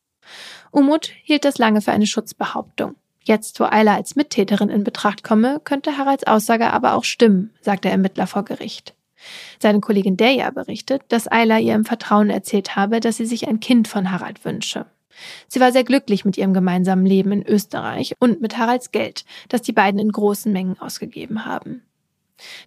Umut 0.70 1.10
hielt 1.22 1.44
das 1.44 1.58
lange 1.58 1.80
für 1.80 1.92
eine 1.92 2.06
Schutzbehauptung. 2.06 2.94
Jetzt, 3.24 3.60
wo 3.60 3.64
Ayla 3.64 3.96
als 3.96 4.16
Mittäterin 4.16 4.70
in 4.70 4.84
Betracht 4.84 5.22
komme, 5.22 5.60
könnte 5.62 5.98
Haralds 5.98 6.26
Aussage 6.26 6.72
aber 6.72 6.94
auch 6.94 7.04
stimmen, 7.04 7.52
sagt 7.60 7.84
der 7.84 7.92
Ermittler 7.92 8.26
vor 8.26 8.44
Gericht. 8.44 8.94
Seine 9.58 9.80
Kollegin 9.80 10.16
Deja 10.16 10.50
berichtet, 10.50 11.02
dass 11.08 11.28
Ayla 11.28 11.58
ihr 11.58 11.74
im 11.74 11.84
Vertrauen 11.84 12.30
erzählt 12.30 12.76
habe, 12.76 13.00
dass 13.00 13.16
sie 13.16 13.26
sich 13.26 13.48
ein 13.48 13.60
Kind 13.60 13.88
von 13.88 14.10
Harald 14.10 14.44
wünsche. 14.44 14.86
Sie 15.48 15.60
war 15.60 15.72
sehr 15.72 15.84
glücklich 15.84 16.24
mit 16.24 16.38
ihrem 16.38 16.54
gemeinsamen 16.54 17.04
Leben 17.04 17.32
in 17.32 17.46
Österreich 17.46 18.14
und 18.20 18.40
mit 18.40 18.56
Haralds 18.56 18.90
Geld, 18.90 19.24
das 19.48 19.62
die 19.62 19.72
beiden 19.72 20.00
in 20.00 20.12
großen 20.12 20.52
Mengen 20.52 20.78
ausgegeben 20.80 21.44
haben. 21.44 21.82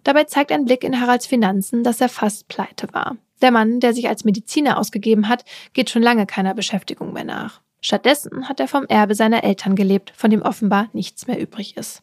Dabei 0.04 0.24
zeigt 0.24 0.52
ein 0.52 0.64
Blick 0.64 0.84
in 0.84 1.00
Haralds 1.00 1.26
Finanzen, 1.26 1.82
dass 1.82 2.00
er 2.00 2.08
fast 2.08 2.48
pleite 2.48 2.88
war. 2.92 3.16
Der 3.42 3.50
Mann, 3.50 3.80
der 3.80 3.92
sich 3.92 4.08
als 4.08 4.24
Mediziner 4.24 4.78
ausgegeben 4.78 5.28
hat, 5.28 5.44
geht 5.72 5.90
schon 5.90 6.02
lange 6.02 6.26
keiner 6.26 6.54
Beschäftigung 6.54 7.12
mehr 7.12 7.24
nach. 7.24 7.60
Stattdessen 7.80 8.48
hat 8.48 8.60
er 8.60 8.68
vom 8.68 8.86
Erbe 8.86 9.14
seiner 9.14 9.44
Eltern 9.44 9.74
gelebt, 9.76 10.12
von 10.16 10.30
dem 10.30 10.42
offenbar 10.42 10.88
nichts 10.92 11.26
mehr 11.26 11.38
übrig 11.38 11.76
ist. 11.76 12.02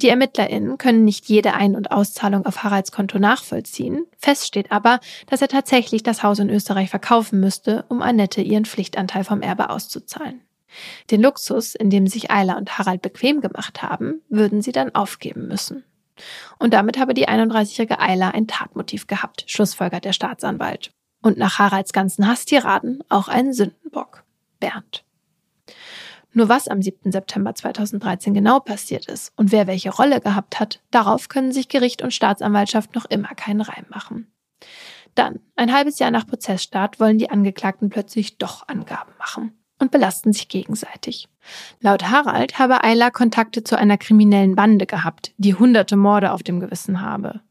Die 0.00 0.08
ErmittlerInnen 0.08 0.78
können 0.78 1.04
nicht 1.04 1.26
jede 1.26 1.54
Ein- 1.54 1.76
und 1.76 1.90
Auszahlung 1.90 2.46
auf 2.46 2.62
Haralds 2.62 2.92
Konto 2.92 3.18
nachvollziehen. 3.18 4.06
Fest 4.18 4.46
steht 4.46 4.72
aber, 4.72 5.00
dass 5.26 5.42
er 5.42 5.48
tatsächlich 5.48 6.02
das 6.02 6.22
Haus 6.22 6.38
in 6.38 6.50
Österreich 6.50 6.90
verkaufen 6.90 7.40
müsste, 7.40 7.84
um 7.88 8.02
Annette 8.02 8.42
ihren 8.42 8.64
Pflichtanteil 8.64 9.24
vom 9.24 9.42
Erbe 9.42 9.70
auszuzahlen. 9.70 10.40
Den 11.10 11.22
Luxus, 11.22 11.74
in 11.74 11.90
dem 11.90 12.06
sich 12.06 12.30
Ayla 12.30 12.56
und 12.56 12.78
Harald 12.78 13.02
bequem 13.02 13.40
gemacht 13.40 13.82
haben, 13.82 14.22
würden 14.28 14.60
sie 14.62 14.72
dann 14.72 14.94
aufgeben 14.94 15.46
müssen. 15.46 15.84
Und 16.58 16.74
damit 16.74 16.98
habe 16.98 17.14
die 17.14 17.28
31-jährige 17.28 17.98
Ayla 17.98 18.30
ein 18.30 18.46
Tatmotiv 18.46 19.06
gehabt, 19.06 19.44
schlussfolgert 19.46 20.04
der 20.04 20.12
Staatsanwalt. 20.12 20.92
Und 21.22 21.38
nach 21.38 21.58
Haralds 21.58 21.92
ganzen 21.92 22.28
Hasstiraden 22.28 23.02
auch 23.08 23.28
einen 23.28 23.52
Sündenbock. 23.52 24.24
Bernd. 24.60 25.03
Nur 26.34 26.48
was 26.48 26.66
am 26.66 26.82
7. 26.82 27.12
September 27.12 27.54
2013 27.54 28.34
genau 28.34 28.58
passiert 28.58 29.06
ist 29.06 29.32
und 29.36 29.52
wer 29.52 29.68
welche 29.68 29.90
Rolle 29.90 30.20
gehabt 30.20 30.58
hat, 30.58 30.80
darauf 30.90 31.28
können 31.28 31.52
sich 31.52 31.68
Gericht 31.68 32.02
und 32.02 32.12
Staatsanwaltschaft 32.12 32.94
noch 32.96 33.04
immer 33.04 33.28
keinen 33.28 33.60
Reim 33.60 33.86
machen. 33.88 34.26
Dann, 35.14 35.38
ein 35.54 35.72
halbes 35.72 36.00
Jahr 36.00 36.10
nach 36.10 36.26
Prozessstart, 36.26 36.98
wollen 36.98 37.18
die 37.18 37.30
Angeklagten 37.30 37.88
plötzlich 37.88 38.36
doch 38.36 38.66
Angaben 38.66 39.12
machen 39.18 39.56
und 39.78 39.92
belasten 39.92 40.32
sich 40.32 40.48
gegenseitig. 40.48 41.28
Laut 41.80 42.10
Harald 42.10 42.58
habe 42.58 42.82
Ayla 42.82 43.10
Kontakte 43.10 43.62
zu 43.62 43.78
einer 43.78 43.96
kriminellen 43.96 44.56
Bande 44.56 44.86
gehabt, 44.86 45.32
die 45.36 45.54
hunderte 45.54 45.96
Morde 45.96 46.32
auf 46.32 46.42
dem 46.42 46.58
Gewissen 46.58 47.00
habe. 47.00 47.42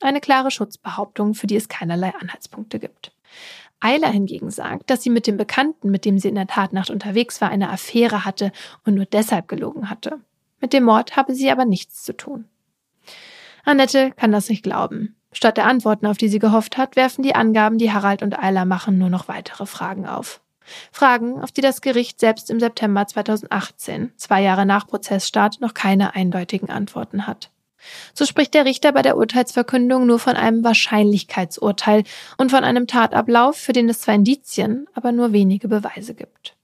Eine 0.00 0.20
klare 0.20 0.50
Schutzbehauptung, 0.50 1.34
für 1.34 1.46
die 1.46 1.56
es 1.56 1.68
keinerlei 1.68 2.12
Anhaltspunkte 2.20 2.78
gibt. 2.78 3.12
Ayla 3.80 4.08
hingegen 4.08 4.50
sagt, 4.50 4.90
dass 4.90 5.02
sie 5.02 5.10
mit 5.10 5.26
dem 5.26 5.36
Bekannten, 5.36 5.90
mit 5.90 6.04
dem 6.04 6.18
sie 6.18 6.28
in 6.28 6.34
der 6.34 6.46
Tatnacht 6.46 6.90
unterwegs 6.90 7.40
war, 7.40 7.50
eine 7.50 7.70
Affäre 7.70 8.24
hatte 8.24 8.52
und 8.84 8.94
nur 8.94 9.04
deshalb 9.04 9.48
gelogen 9.48 9.88
hatte. 9.88 10.20
Mit 10.60 10.72
dem 10.72 10.84
Mord 10.84 11.16
habe 11.16 11.34
sie 11.34 11.50
aber 11.50 11.64
nichts 11.64 12.02
zu 12.02 12.16
tun. 12.16 12.46
Annette 13.64 14.10
kann 14.12 14.32
das 14.32 14.48
nicht 14.48 14.62
glauben. 14.62 15.14
Statt 15.30 15.56
der 15.56 15.66
Antworten, 15.66 16.06
auf 16.06 16.16
die 16.16 16.28
sie 16.28 16.38
gehofft 16.38 16.78
hat, 16.78 16.96
werfen 16.96 17.22
die 17.22 17.34
Angaben, 17.34 17.78
die 17.78 17.92
Harald 17.92 18.22
und 18.22 18.38
Ayla 18.38 18.64
machen, 18.64 18.98
nur 18.98 19.10
noch 19.10 19.28
weitere 19.28 19.66
Fragen 19.66 20.06
auf. 20.06 20.40
Fragen, 20.90 21.40
auf 21.40 21.52
die 21.52 21.60
das 21.60 21.80
Gericht 21.80 22.18
selbst 22.20 22.50
im 22.50 22.60
September 22.60 23.06
2018, 23.06 24.12
zwei 24.16 24.42
Jahre 24.42 24.66
nach 24.66 24.86
Prozessstart, 24.86 25.60
noch 25.60 25.74
keine 25.74 26.14
eindeutigen 26.14 26.70
Antworten 26.70 27.26
hat. 27.26 27.50
So 28.14 28.26
spricht 28.26 28.54
der 28.54 28.64
Richter 28.64 28.92
bei 28.92 29.02
der 29.02 29.16
Urteilsverkündung 29.16 30.06
nur 30.06 30.18
von 30.18 30.36
einem 30.36 30.64
Wahrscheinlichkeitsurteil 30.64 32.04
und 32.36 32.50
von 32.50 32.64
einem 32.64 32.86
Tatablauf, 32.86 33.56
für 33.56 33.72
den 33.72 33.88
es 33.88 34.00
zwar 34.00 34.14
Indizien, 34.14 34.86
aber 34.94 35.12
nur 35.12 35.32
wenige 35.32 35.68
Beweise 35.68 36.14
gibt. 36.14 36.54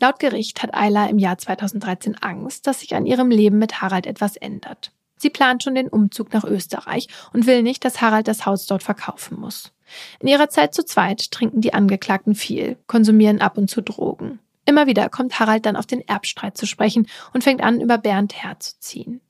Laut 0.00 0.18
Gericht 0.18 0.62
hat 0.62 0.74
Ayla 0.74 1.06
im 1.06 1.18
Jahr 1.18 1.38
2013 1.38 2.16
Angst, 2.20 2.66
dass 2.66 2.80
sich 2.80 2.94
an 2.94 3.06
ihrem 3.06 3.30
Leben 3.30 3.58
mit 3.58 3.82
Harald 3.82 4.06
etwas 4.06 4.36
ändert. 4.36 4.90
Sie 5.16 5.30
plant 5.30 5.62
schon 5.62 5.76
den 5.76 5.86
Umzug 5.86 6.32
nach 6.32 6.42
Österreich 6.42 7.06
und 7.32 7.46
will 7.46 7.62
nicht, 7.62 7.84
dass 7.84 8.00
Harald 8.00 8.26
das 8.26 8.44
Haus 8.44 8.66
dort 8.66 8.82
verkaufen 8.82 9.38
muss. 9.38 9.72
In 10.18 10.26
ihrer 10.26 10.48
Zeit 10.48 10.74
zu 10.74 10.84
zweit 10.84 11.30
trinken 11.30 11.60
die 11.60 11.74
Angeklagten 11.74 12.34
viel, 12.34 12.76
konsumieren 12.88 13.40
ab 13.40 13.56
und 13.56 13.70
zu 13.70 13.80
Drogen. 13.80 14.40
Immer 14.64 14.86
wieder 14.86 15.08
kommt 15.08 15.38
Harald 15.38 15.66
dann 15.66 15.76
auf 15.76 15.86
den 15.86 16.06
Erbstreit 16.06 16.56
zu 16.56 16.66
sprechen 16.66 17.06
und 17.32 17.44
fängt 17.44 17.62
an, 17.62 17.80
über 17.80 17.98
Bernd 17.98 18.34
herzuziehen. 18.34 19.20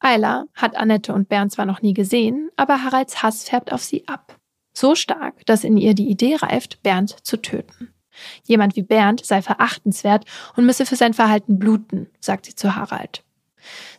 Ayla 0.00 0.44
hat 0.54 0.76
Annette 0.76 1.12
und 1.12 1.28
Bernd 1.28 1.52
zwar 1.52 1.66
noch 1.66 1.82
nie 1.82 1.94
gesehen, 1.94 2.50
aber 2.56 2.82
Haralds 2.82 3.22
Hass 3.22 3.44
färbt 3.44 3.72
auf 3.72 3.82
sie 3.82 4.06
ab. 4.08 4.36
So 4.72 4.94
stark, 4.94 5.44
dass 5.46 5.64
in 5.64 5.76
ihr 5.76 5.94
die 5.94 6.08
Idee 6.08 6.36
reift, 6.36 6.82
Bernd 6.82 7.16
zu 7.24 7.36
töten. 7.36 7.92
Jemand 8.44 8.76
wie 8.76 8.82
Bernd 8.82 9.24
sei 9.24 9.42
verachtenswert 9.42 10.24
und 10.56 10.66
müsse 10.66 10.86
für 10.86 10.96
sein 10.96 11.14
Verhalten 11.14 11.58
bluten, 11.58 12.08
sagt 12.20 12.46
sie 12.46 12.54
zu 12.54 12.76
Harald. 12.76 13.24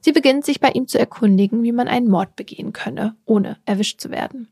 Sie 0.02 0.12
beginnt 0.12 0.46
sich 0.46 0.60
bei 0.60 0.70
ihm 0.72 0.88
zu 0.88 1.00
erkundigen, 1.00 1.64
wie 1.64 1.72
man 1.72 1.88
einen 1.88 2.10
Mord 2.10 2.36
begehen 2.36 2.74
könne, 2.74 3.16
ohne 3.26 3.58
erwischt 3.66 4.02
zu 4.02 4.12
werden. 4.12 4.50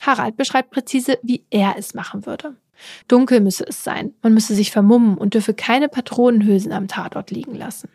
Harald 0.00 0.36
beschreibt 0.36 0.70
präzise, 0.70 1.18
wie 1.22 1.44
er 1.50 1.74
es 1.76 1.94
machen 1.94 2.26
würde. 2.26 2.56
Dunkel 3.08 3.40
müsse 3.40 3.64
es 3.66 3.84
sein, 3.84 4.14
man 4.22 4.34
müsse 4.34 4.54
sich 4.54 4.70
vermummen 4.70 5.16
und 5.16 5.34
dürfe 5.34 5.54
keine 5.54 5.88
Patronenhülsen 5.88 6.72
am 6.72 6.88
Tatort 6.88 7.30
liegen 7.30 7.54
lassen. 7.54 7.88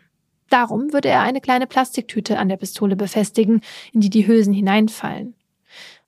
Darum 0.50 0.92
würde 0.92 1.08
er 1.08 1.22
eine 1.22 1.40
kleine 1.40 1.66
Plastiktüte 1.66 2.38
an 2.38 2.48
der 2.48 2.56
Pistole 2.56 2.96
befestigen, 2.96 3.62
in 3.92 4.00
die 4.00 4.10
die 4.10 4.26
Hülsen 4.26 4.52
hineinfallen. 4.52 5.34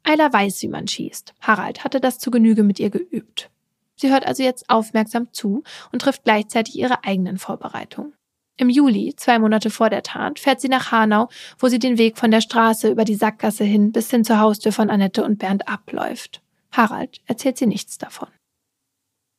Ayla 0.02 0.32
weiß, 0.32 0.62
wie 0.62 0.68
man 0.68 0.88
schießt. 0.88 1.32
Harald 1.40 1.84
hatte 1.84 2.00
das 2.00 2.18
zu 2.18 2.30
Genüge 2.30 2.64
mit 2.64 2.80
ihr 2.80 2.90
geübt. 2.90 3.50
Sie 3.94 4.10
hört 4.10 4.26
also 4.26 4.42
jetzt 4.42 4.68
aufmerksam 4.68 5.32
zu 5.32 5.62
und 5.92 6.02
trifft 6.02 6.24
gleichzeitig 6.24 6.76
ihre 6.76 7.04
eigenen 7.04 7.38
Vorbereitungen. 7.38 8.14
Im 8.56 8.68
Juli, 8.68 9.14
zwei 9.16 9.38
Monate 9.38 9.70
vor 9.70 9.90
der 9.90 10.02
Tat, 10.02 10.40
fährt 10.40 10.60
sie 10.60 10.68
nach 10.68 10.90
Hanau, 10.90 11.28
wo 11.58 11.68
sie 11.68 11.78
den 11.78 11.98
Weg 11.98 12.18
von 12.18 12.30
der 12.30 12.40
Straße 12.40 12.90
über 12.90 13.04
die 13.04 13.14
Sackgasse 13.14 13.64
hin 13.64 13.92
bis 13.92 14.10
hin 14.10 14.24
zur 14.24 14.40
Haustür 14.40 14.72
von 14.72 14.90
Annette 14.90 15.24
und 15.24 15.38
Bernd 15.38 15.68
abläuft. 15.68 16.42
Harald 16.72 17.20
erzählt 17.26 17.58
sie 17.58 17.66
nichts 17.66 17.96
davon. 17.96 18.28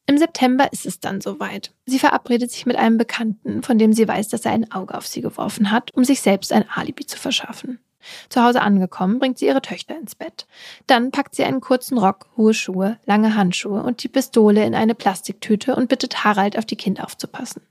Im 0.06 0.18
September 0.18 0.72
ist 0.74 0.86
es 0.86 1.00
dann 1.00 1.22
soweit. 1.22 1.72
Sie 1.86 2.00
verabredet 2.00 2.52
sich 2.52 2.66
mit 2.66 2.76
einem 2.76 2.98
Bekannten, 2.98 3.64
von 3.64 3.78
dem 3.78 3.94
sie 3.94 4.08
weiß, 4.08 4.28
dass 4.28 4.46
er 4.46 4.52
ein 4.52 4.72
Auge 4.72 4.96
auf 4.96 5.08
sie 5.08 5.22
geworfen 5.22 5.72
hat, 5.72 5.92
um 5.94 6.04
sich 6.04 6.20
selbst 6.20 6.52
ein 6.52 6.66
Alibi 6.70 7.06
zu 7.06 7.18
verschaffen. 7.18 7.80
Zu 8.28 8.44
Hause 8.44 8.62
angekommen, 8.62 9.20
bringt 9.20 9.40
sie 9.40 9.48
ihre 9.48 9.62
Töchter 9.62 9.98
ins 9.98 10.16
Bett. 10.16 10.46
Dann 10.88 11.12
packt 11.12 11.36
sie 11.36 11.46
einen 11.46 11.62
kurzen 11.62 11.98
Rock, 11.98 12.28
hohe 12.36 12.54
Schuhe, 12.54 13.00
lange 13.06 13.36
Handschuhe 13.36 13.82
und 13.82 14.04
die 14.04 14.10
Pistole 14.10 14.66
in 14.66 14.76
eine 14.76 14.94
Plastiktüte 14.94 15.76
und 15.76 15.88
bittet 15.88 16.26
Harald, 16.26 16.58
auf 16.58 16.66
die 16.66 16.76
Kinder 16.76 17.06
aufzupassen. 17.06 17.62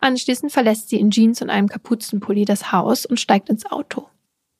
Anschließend 0.00 0.50
verlässt 0.50 0.88
sie 0.88 0.98
in 0.98 1.10
Jeans 1.12 1.40
und 1.42 1.50
einem 1.50 1.68
Kapuzenpulli 1.68 2.44
das 2.44 2.72
Haus 2.72 3.06
und 3.06 3.20
steigt 3.20 3.48
ins 3.48 3.66
Auto. 3.66 4.08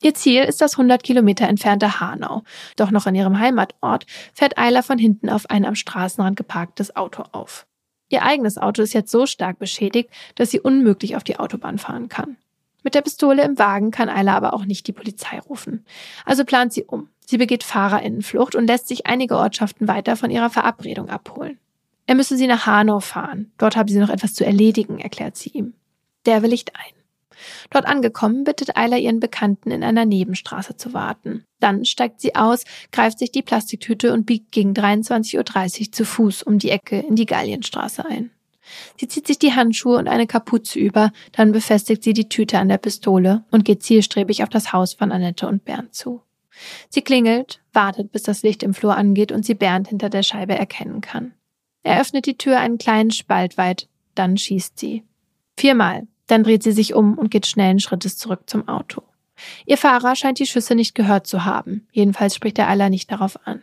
Ihr 0.01 0.15
Ziel 0.15 0.43
ist 0.43 0.61
das 0.61 0.73
100 0.73 1.03
Kilometer 1.03 1.47
entfernte 1.47 1.99
Hanau. 1.99 2.41
Doch 2.75 2.89
noch 2.89 3.05
in 3.05 3.13
ihrem 3.13 3.39
Heimatort 3.39 4.05
fährt 4.33 4.57
Eiler 4.57 4.81
von 4.81 4.97
hinten 4.97 5.29
auf 5.29 5.49
ein 5.49 5.63
am 5.63 5.75
Straßenrand 5.75 6.35
geparktes 6.35 6.95
Auto 6.95 7.23
auf. 7.31 7.67
Ihr 8.09 8.23
eigenes 8.23 8.57
Auto 8.57 8.81
ist 8.81 8.93
jetzt 8.93 9.11
so 9.11 9.25
stark 9.25 9.59
beschädigt, 9.59 10.09
dass 10.35 10.49
sie 10.51 10.59
unmöglich 10.59 11.15
auf 11.15 11.23
die 11.23 11.37
Autobahn 11.37 11.77
fahren 11.77 12.09
kann. 12.09 12.37
Mit 12.83 12.95
der 12.95 13.03
Pistole 13.03 13.43
im 13.43 13.59
Wagen 13.59 13.91
kann 13.91 14.09
Eiler 14.09 14.33
aber 14.33 14.53
auch 14.53 14.65
nicht 14.65 14.87
die 14.87 14.91
Polizei 14.91 15.39
rufen. 15.39 15.85
Also 16.25 16.45
plant 16.45 16.73
sie 16.73 16.83
um. 16.83 17.09
Sie 17.25 17.37
begeht 17.37 17.63
Fahrerinnenflucht 17.63 18.55
und 18.55 18.65
lässt 18.65 18.87
sich 18.87 19.05
einige 19.05 19.37
Ortschaften 19.37 19.87
weiter 19.87 20.17
von 20.17 20.31
ihrer 20.31 20.49
Verabredung 20.49 21.09
abholen. 21.09 21.59
Er 22.07 22.15
müsse 22.15 22.35
sie 22.35 22.47
nach 22.47 22.65
Hanau 22.65 22.99
fahren. 22.99 23.51
Dort 23.59 23.77
habe 23.77 23.91
sie 23.91 23.99
noch 23.99 24.09
etwas 24.09 24.33
zu 24.33 24.43
erledigen, 24.43 24.99
erklärt 24.99 25.37
sie 25.37 25.49
ihm. 25.49 25.73
Der 26.25 26.41
willigt 26.41 26.75
ein. 26.75 27.00
Dort 27.69 27.85
angekommen, 27.85 28.43
bittet 28.43 28.77
Eiler 28.77 28.97
ihren 28.97 29.19
Bekannten, 29.19 29.71
in 29.71 29.83
einer 29.83 30.05
Nebenstraße 30.05 30.77
zu 30.77 30.93
warten. 30.93 31.45
Dann 31.59 31.85
steigt 31.85 32.21
sie 32.21 32.35
aus, 32.35 32.63
greift 32.91 33.19
sich 33.19 33.31
die 33.31 33.41
Plastiktüte 33.41 34.13
und 34.13 34.25
biegt 34.25 34.51
gegen 34.51 34.73
23.30 34.73 35.37
Uhr 35.87 35.91
zu 35.91 36.05
Fuß 36.05 36.43
um 36.43 36.59
die 36.59 36.69
Ecke 36.69 36.99
in 36.99 37.15
die 37.15 37.25
Gallienstraße 37.25 38.05
ein. 38.05 38.31
Sie 38.97 39.07
zieht 39.07 39.27
sich 39.27 39.39
die 39.39 39.53
Handschuhe 39.53 39.97
und 39.97 40.07
eine 40.07 40.27
Kapuze 40.27 40.79
über, 40.79 41.11
dann 41.31 41.51
befestigt 41.51 42.03
sie 42.03 42.13
die 42.13 42.29
Tüte 42.29 42.59
an 42.59 42.69
der 42.69 42.77
Pistole 42.77 43.43
und 43.51 43.65
geht 43.65 43.83
zielstrebig 43.83 44.43
auf 44.43 44.49
das 44.49 44.71
Haus 44.71 44.93
von 44.93 45.11
Annette 45.11 45.47
und 45.47 45.65
Bernd 45.65 45.93
zu. 45.93 46.21
Sie 46.89 47.01
klingelt, 47.01 47.61
wartet, 47.73 48.11
bis 48.11 48.23
das 48.23 48.43
Licht 48.43 48.63
im 48.63 48.73
Flur 48.73 48.95
angeht 48.95 49.31
und 49.31 49.45
sie 49.45 49.55
Bernd 49.55 49.87
hinter 49.87 50.09
der 50.09 50.23
Scheibe 50.23 50.55
erkennen 50.55 51.01
kann. 51.01 51.33
Er 51.83 51.99
öffnet 51.99 52.25
die 52.25 52.37
Tür 52.37 52.59
einen 52.59 52.77
kleinen 52.77 53.11
Spalt 53.11 53.57
weit, 53.57 53.87
dann 54.15 54.37
schießt 54.37 54.77
sie. 54.77 55.03
Viermal, 55.57 56.07
dann 56.31 56.43
dreht 56.43 56.63
sie 56.63 56.71
sich 56.71 56.93
um 56.93 57.17
und 57.17 57.29
geht 57.29 57.45
schnellen 57.45 57.79
Schrittes 57.79 58.17
zurück 58.17 58.43
zum 58.45 58.67
Auto. 58.67 59.03
Ihr 59.65 59.77
Fahrer 59.77 60.15
scheint 60.15 60.39
die 60.39 60.45
Schüsse 60.45 60.75
nicht 60.75 60.95
gehört 60.95 61.27
zu 61.27 61.45
haben. 61.45 61.87
Jedenfalls 61.91 62.35
spricht 62.35 62.57
er 62.59 62.69
Eiler 62.69 62.89
nicht 62.89 63.11
darauf 63.11 63.45
an. 63.45 63.61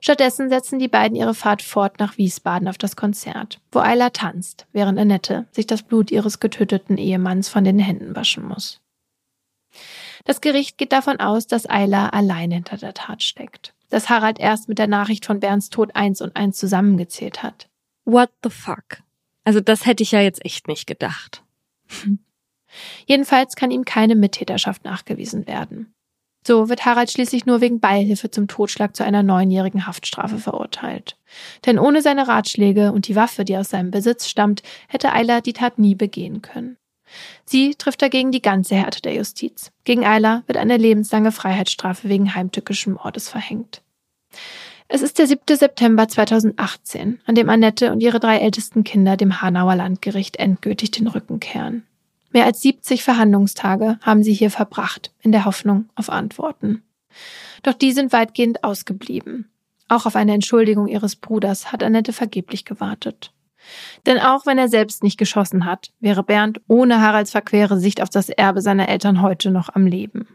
Stattdessen 0.00 0.48
setzen 0.48 0.78
die 0.78 0.88
beiden 0.88 1.16
ihre 1.16 1.34
Fahrt 1.34 1.60
fort 1.62 1.98
nach 1.98 2.16
Wiesbaden 2.16 2.68
auf 2.68 2.78
das 2.78 2.96
Konzert, 2.96 3.60
wo 3.70 3.80
Ayla 3.80 4.10
tanzt, 4.10 4.66
während 4.72 4.98
Annette 4.98 5.46
sich 5.50 5.66
das 5.66 5.82
Blut 5.82 6.10
ihres 6.10 6.40
getöteten 6.40 6.96
Ehemanns 6.96 7.48
von 7.48 7.64
den 7.64 7.78
Händen 7.78 8.16
waschen 8.16 8.46
muss. 8.46 8.80
Das 10.24 10.40
Gericht 10.40 10.78
geht 10.78 10.92
davon 10.92 11.20
aus, 11.20 11.46
dass 11.46 11.66
Ayla 11.66 12.08
allein 12.08 12.50
hinter 12.50 12.76
der 12.78 12.94
Tat 12.94 13.22
steckt, 13.22 13.74
dass 13.90 14.08
Harald 14.08 14.38
erst 14.38 14.68
mit 14.68 14.78
der 14.78 14.86
Nachricht 14.86 15.26
von 15.26 15.40
Bernds 15.40 15.68
Tod 15.68 15.94
eins 15.94 16.22
und 16.22 16.36
eins 16.36 16.56
zusammengezählt 16.58 17.42
hat. 17.42 17.68
What 18.04 18.30
the 18.42 18.50
fuck? 18.50 19.02
Also 19.44 19.60
das 19.60 19.86
hätte 19.86 20.02
ich 20.02 20.12
ja 20.12 20.20
jetzt 20.20 20.44
echt 20.44 20.68
nicht 20.68 20.86
gedacht. 20.86 21.42
Jedenfalls 23.06 23.56
kann 23.56 23.70
ihm 23.70 23.84
keine 23.84 24.14
Mittäterschaft 24.14 24.84
nachgewiesen 24.84 25.46
werden. 25.46 25.94
So 26.46 26.68
wird 26.68 26.84
Harald 26.84 27.10
schließlich 27.10 27.46
nur 27.46 27.60
wegen 27.60 27.80
Beihilfe 27.80 28.30
zum 28.30 28.48
Totschlag 28.48 28.96
zu 28.96 29.04
einer 29.04 29.22
neunjährigen 29.22 29.86
Haftstrafe 29.86 30.38
verurteilt. 30.38 31.16
Denn 31.66 31.78
ohne 31.78 32.00
seine 32.00 32.28
Ratschläge 32.28 32.92
und 32.92 33.08
die 33.08 33.16
Waffe, 33.16 33.44
die 33.44 33.56
aus 33.56 33.70
seinem 33.70 33.90
Besitz 33.90 34.28
stammt, 34.28 34.62
hätte 34.88 35.12
Eiler 35.12 35.40
die 35.40 35.52
Tat 35.52 35.78
nie 35.78 35.94
begehen 35.94 36.40
können. 36.40 36.76
Sie 37.44 37.74
trifft 37.74 38.02
dagegen 38.02 38.32
die 38.32 38.42
ganze 38.42 38.76
Härte 38.76 39.02
der 39.02 39.14
Justiz. 39.14 39.72
Gegen 39.84 40.04
Eiler 40.04 40.42
wird 40.46 40.58
eine 40.58 40.76
lebenslange 40.76 41.32
Freiheitsstrafe 41.32 42.08
wegen 42.08 42.34
heimtückischen 42.34 42.94
Mordes 42.94 43.28
verhängt. 43.28 43.82
Es 44.90 45.02
ist 45.02 45.18
der 45.18 45.26
7. 45.26 45.42
September 45.54 46.08
2018, 46.08 47.20
an 47.26 47.34
dem 47.34 47.50
Annette 47.50 47.92
und 47.92 48.00
ihre 48.00 48.20
drei 48.20 48.38
ältesten 48.38 48.84
Kinder 48.84 49.18
dem 49.18 49.42
Hanauer 49.42 49.76
Landgericht 49.76 50.36
endgültig 50.36 50.90
den 50.90 51.08
Rücken 51.08 51.40
kehren. 51.40 51.86
Mehr 52.32 52.46
als 52.46 52.62
70 52.62 53.04
Verhandlungstage 53.04 53.98
haben 54.00 54.22
sie 54.22 54.32
hier 54.32 54.50
verbracht, 54.50 55.12
in 55.20 55.30
der 55.30 55.44
Hoffnung 55.44 55.90
auf 55.94 56.08
Antworten. 56.08 56.82
Doch 57.62 57.74
die 57.74 57.92
sind 57.92 58.12
weitgehend 58.12 58.64
ausgeblieben. 58.64 59.50
Auch 59.88 60.06
auf 60.06 60.16
eine 60.16 60.32
Entschuldigung 60.32 60.88
ihres 60.88 61.16
Bruders 61.16 61.70
hat 61.70 61.82
Annette 61.82 62.14
vergeblich 62.14 62.64
gewartet. 62.64 63.32
Denn 64.06 64.18
auch 64.18 64.46
wenn 64.46 64.56
er 64.56 64.68
selbst 64.68 65.02
nicht 65.02 65.18
geschossen 65.18 65.66
hat, 65.66 65.90
wäre 66.00 66.22
Bernd 66.22 66.62
ohne 66.66 67.02
Haralds 67.02 67.32
verquere 67.32 67.78
Sicht 67.78 68.00
auf 68.00 68.08
das 68.08 68.30
Erbe 68.30 68.62
seiner 68.62 68.88
Eltern 68.88 69.20
heute 69.20 69.50
noch 69.50 69.68
am 69.74 69.86
Leben. 69.86 70.28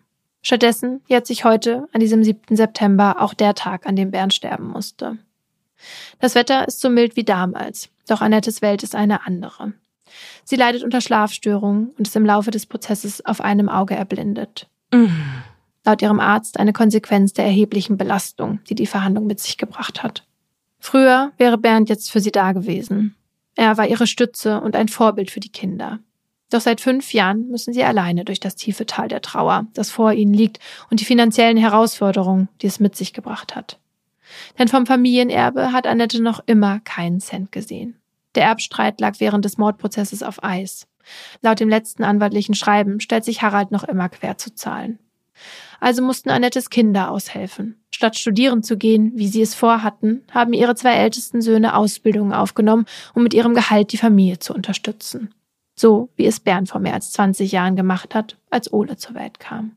Stattdessen 0.43 1.01
jährt 1.07 1.25
sich 1.25 1.45
heute, 1.45 1.87
an 1.93 2.01
diesem 2.01 2.23
7. 2.23 2.55
September, 2.55 3.15
auch 3.19 3.33
der 3.33 3.55
Tag, 3.55 3.87
an 3.87 3.95
dem 3.95 4.11
Bernd 4.11 4.33
sterben 4.33 4.67
musste. 4.67 5.17
Das 6.19 6.35
Wetter 6.35 6.67
ist 6.67 6.81
so 6.81 6.89
mild 6.89 7.15
wie 7.15 7.23
damals, 7.23 7.89
doch 8.07 8.21
Annettes 8.21 8.61
Welt 8.61 8.83
ist 8.83 8.93
eine 8.93 9.25
andere. 9.25 9.73
Sie 10.43 10.57
leidet 10.57 10.83
unter 10.83 11.01
Schlafstörungen 11.01 11.91
und 11.97 12.07
ist 12.07 12.15
im 12.15 12.25
Laufe 12.25 12.51
des 12.51 12.65
Prozesses 12.65 13.25
auf 13.25 13.41
einem 13.41 13.69
Auge 13.69 13.95
erblindet. 13.95 14.67
Mhm. 14.93 15.43
Laut 15.85 16.01
ihrem 16.01 16.19
Arzt 16.19 16.59
eine 16.59 16.73
Konsequenz 16.73 17.33
der 17.33 17.45
erheblichen 17.45 17.97
Belastung, 17.97 18.59
die 18.69 18.75
die 18.75 18.85
Verhandlung 18.85 19.25
mit 19.27 19.39
sich 19.39 19.57
gebracht 19.57 20.03
hat. 20.03 20.25
Früher 20.79 21.31
wäre 21.37 21.57
Bernd 21.57 21.89
jetzt 21.89 22.11
für 22.11 22.19
sie 22.19 22.31
da 22.31 22.51
gewesen. 22.51 23.15
Er 23.55 23.77
war 23.77 23.87
ihre 23.87 24.07
Stütze 24.07 24.59
und 24.59 24.75
ein 24.75 24.89
Vorbild 24.89 25.31
für 25.31 25.39
die 25.39 25.51
Kinder. 25.51 25.99
Doch 26.53 26.61
seit 26.61 26.81
fünf 26.81 27.13
Jahren 27.13 27.47
müssen 27.47 27.73
sie 27.73 27.83
alleine 27.83 28.25
durch 28.25 28.39
das 28.39 28.55
tiefe 28.55 28.85
Tal 28.85 29.07
der 29.07 29.23
Trauer, 29.23 29.65
das 29.73 29.89
vor 29.89 30.13
ihnen 30.13 30.35
liegt, 30.35 30.59
und 30.91 30.99
die 30.99 31.05
finanziellen 31.05 31.57
Herausforderungen, 31.57 32.47
die 32.61 32.67
es 32.67 32.79
mit 32.79 32.95
sich 32.95 33.11
gebracht 33.11 33.55
hat. 33.55 33.79
Denn 34.59 34.67
vom 34.67 34.85
Familienerbe 34.85 35.71
hat 35.71 35.87
Annette 35.87 36.21
noch 36.21 36.43
immer 36.45 36.79
keinen 36.81 37.19
Cent 37.21 37.51
gesehen. 37.51 37.95
Der 38.35 38.43
Erbstreit 38.43 39.01
lag 39.01 39.15
während 39.17 39.45
des 39.45 39.57
Mordprozesses 39.57 40.21
auf 40.21 40.43
Eis. 40.43 40.85
Laut 41.41 41.59
dem 41.59 41.69
letzten 41.69 42.03
anwaltlichen 42.03 42.53
Schreiben 42.53 42.99
stellt 42.99 43.25
sich 43.25 43.41
Harald 43.41 43.71
noch 43.71 43.83
immer 43.83 44.07
quer 44.09 44.37
zu 44.37 44.53
zahlen. 44.53 44.99
Also 45.79 46.03
mussten 46.03 46.29
Annettes 46.29 46.69
Kinder 46.69 47.09
aushelfen. 47.09 47.81
Statt 47.89 48.15
studieren 48.15 48.61
zu 48.61 48.77
gehen, 48.77 49.11
wie 49.15 49.27
sie 49.27 49.41
es 49.41 49.55
vorhatten, 49.55 50.21
haben 50.29 50.53
ihre 50.53 50.75
zwei 50.75 50.93
ältesten 50.93 51.41
Söhne 51.41 51.75
Ausbildungen 51.75 52.31
aufgenommen, 52.31 52.85
um 53.15 53.23
mit 53.23 53.33
ihrem 53.33 53.55
Gehalt 53.55 53.91
die 53.91 53.97
Familie 53.97 54.37
zu 54.37 54.53
unterstützen. 54.53 55.33
So 55.75 56.09
wie 56.15 56.25
es 56.25 56.39
Bernd 56.39 56.69
vor 56.69 56.79
mehr 56.79 56.93
als 56.93 57.11
20 57.11 57.51
Jahren 57.51 57.75
gemacht 57.75 58.13
hat, 58.15 58.37
als 58.49 58.71
Ole 58.71 58.97
zur 58.97 59.15
Welt 59.15 59.39
kam. 59.39 59.75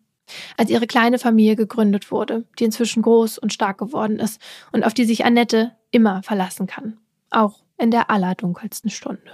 Als 0.57 0.71
ihre 0.71 0.87
kleine 0.87 1.19
Familie 1.19 1.57
gegründet 1.57 2.11
wurde, 2.11 2.45
die 2.59 2.65
inzwischen 2.65 3.03
groß 3.03 3.39
und 3.39 3.53
stark 3.53 3.79
geworden 3.79 4.19
ist 4.19 4.41
und 4.73 4.85
auf 4.85 4.93
die 4.93 5.05
sich 5.05 5.25
Annette 5.25 5.73
immer 5.91 6.23
verlassen 6.23 6.67
kann. 6.67 6.99
Auch 7.31 7.61
in 7.79 7.91
der 7.91 8.11
allerdunkelsten 8.11 8.91
Stunde. 8.91 9.31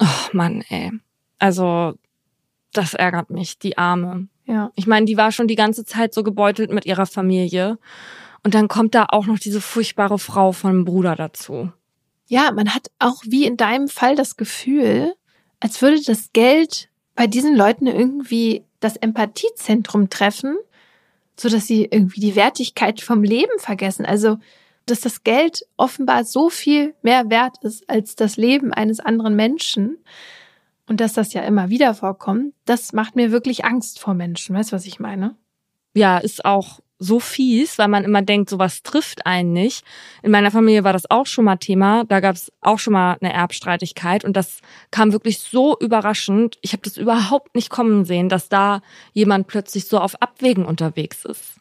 Oh 0.00 0.28
Mann, 0.32 0.64
ey. 0.68 0.92
Also, 1.38 1.94
das 2.72 2.94
ärgert 2.94 3.30
mich, 3.30 3.58
die 3.58 3.78
Arme. 3.78 4.28
Ja. 4.46 4.72
Ich 4.74 4.86
meine, 4.86 5.06
die 5.06 5.16
war 5.16 5.32
schon 5.32 5.48
die 5.48 5.56
ganze 5.56 5.84
Zeit 5.84 6.14
so 6.14 6.22
gebeutelt 6.22 6.70
mit 6.70 6.86
ihrer 6.86 7.06
Familie. 7.06 7.78
Und 8.42 8.54
dann 8.54 8.68
kommt 8.68 8.94
da 8.94 9.06
auch 9.08 9.26
noch 9.26 9.38
diese 9.38 9.60
furchtbare 9.60 10.18
Frau 10.18 10.52
von 10.52 10.72
dem 10.72 10.84
Bruder 10.84 11.16
dazu. 11.16 11.72
Ja, 12.26 12.52
man 12.52 12.74
hat 12.74 12.90
auch 12.98 13.22
wie 13.26 13.44
in 13.44 13.56
deinem 13.56 13.88
Fall 13.88 14.16
das 14.16 14.36
Gefühl, 14.36 15.14
als 15.60 15.80
würde 15.82 16.02
das 16.02 16.32
Geld 16.32 16.88
bei 17.14 17.26
diesen 17.26 17.54
Leuten 17.54 17.86
irgendwie 17.86 18.64
das 18.80 18.96
Empathiezentrum 18.96 20.10
treffen, 20.10 20.56
so 21.38 21.48
dass 21.48 21.66
sie 21.66 21.84
irgendwie 21.90 22.20
die 22.20 22.36
Wertigkeit 22.36 23.00
vom 23.00 23.22
Leben 23.22 23.58
vergessen. 23.58 24.06
Also, 24.06 24.38
dass 24.86 25.00
das 25.00 25.22
Geld 25.24 25.66
offenbar 25.76 26.24
so 26.24 26.50
viel 26.50 26.94
mehr 27.02 27.30
wert 27.30 27.56
ist 27.62 27.88
als 27.88 28.16
das 28.16 28.36
Leben 28.36 28.72
eines 28.72 29.00
anderen 29.00 29.34
Menschen 29.34 29.98
und 30.86 31.00
dass 31.00 31.14
das 31.14 31.32
ja 31.32 31.42
immer 31.42 31.70
wieder 31.70 31.94
vorkommt, 31.94 32.54
das 32.66 32.92
macht 32.92 33.16
mir 33.16 33.30
wirklich 33.30 33.64
Angst 33.64 33.98
vor 33.98 34.14
Menschen. 34.14 34.54
Weißt 34.54 34.72
du, 34.72 34.76
was 34.76 34.86
ich 34.86 35.00
meine? 35.00 35.36
Ja, 35.94 36.18
ist 36.18 36.44
auch 36.44 36.80
so 36.98 37.20
fies, 37.20 37.78
weil 37.78 37.88
man 37.88 38.04
immer 38.04 38.22
denkt, 38.22 38.50
sowas 38.50 38.82
trifft 38.82 39.26
einen 39.26 39.52
nicht. 39.52 39.84
In 40.22 40.30
meiner 40.30 40.50
Familie 40.50 40.84
war 40.84 40.92
das 40.92 41.10
auch 41.10 41.26
schon 41.26 41.44
mal 41.44 41.56
Thema. 41.56 42.04
Da 42.04 42.20
gab 42.20 42.36
es 42.36 42.52
auch 42.60 42.78
schon 42.78 42.92
mal 42.92 43.16
eine 43.20 43.32
Erbstreitigkeit 43.32 44.24
und 44.24 44.36
das 44.36 44.60
kam 44.90 45.12
wirklich 45.12 45.40
so 45.40 45.76
überraschend. 45.78 46.58
Ich 46.62 46.72
habe 46.72 46.82
das 46.82 46.96
überhaupt 46.96 47.54
nicht 47.54 47.70
kommen 47.70 48.04
sehen, 48.04 48.28
dass 48.28 48.48
da 48.48 48.80
jemand 49.12 49.48
plötzlich 49.48 49.86
so 49.86 49.98
auf 49.98 50.20
Abwägen 50.22 50.64
unterwegs 50.64 51.24
ist. 51.24 51.60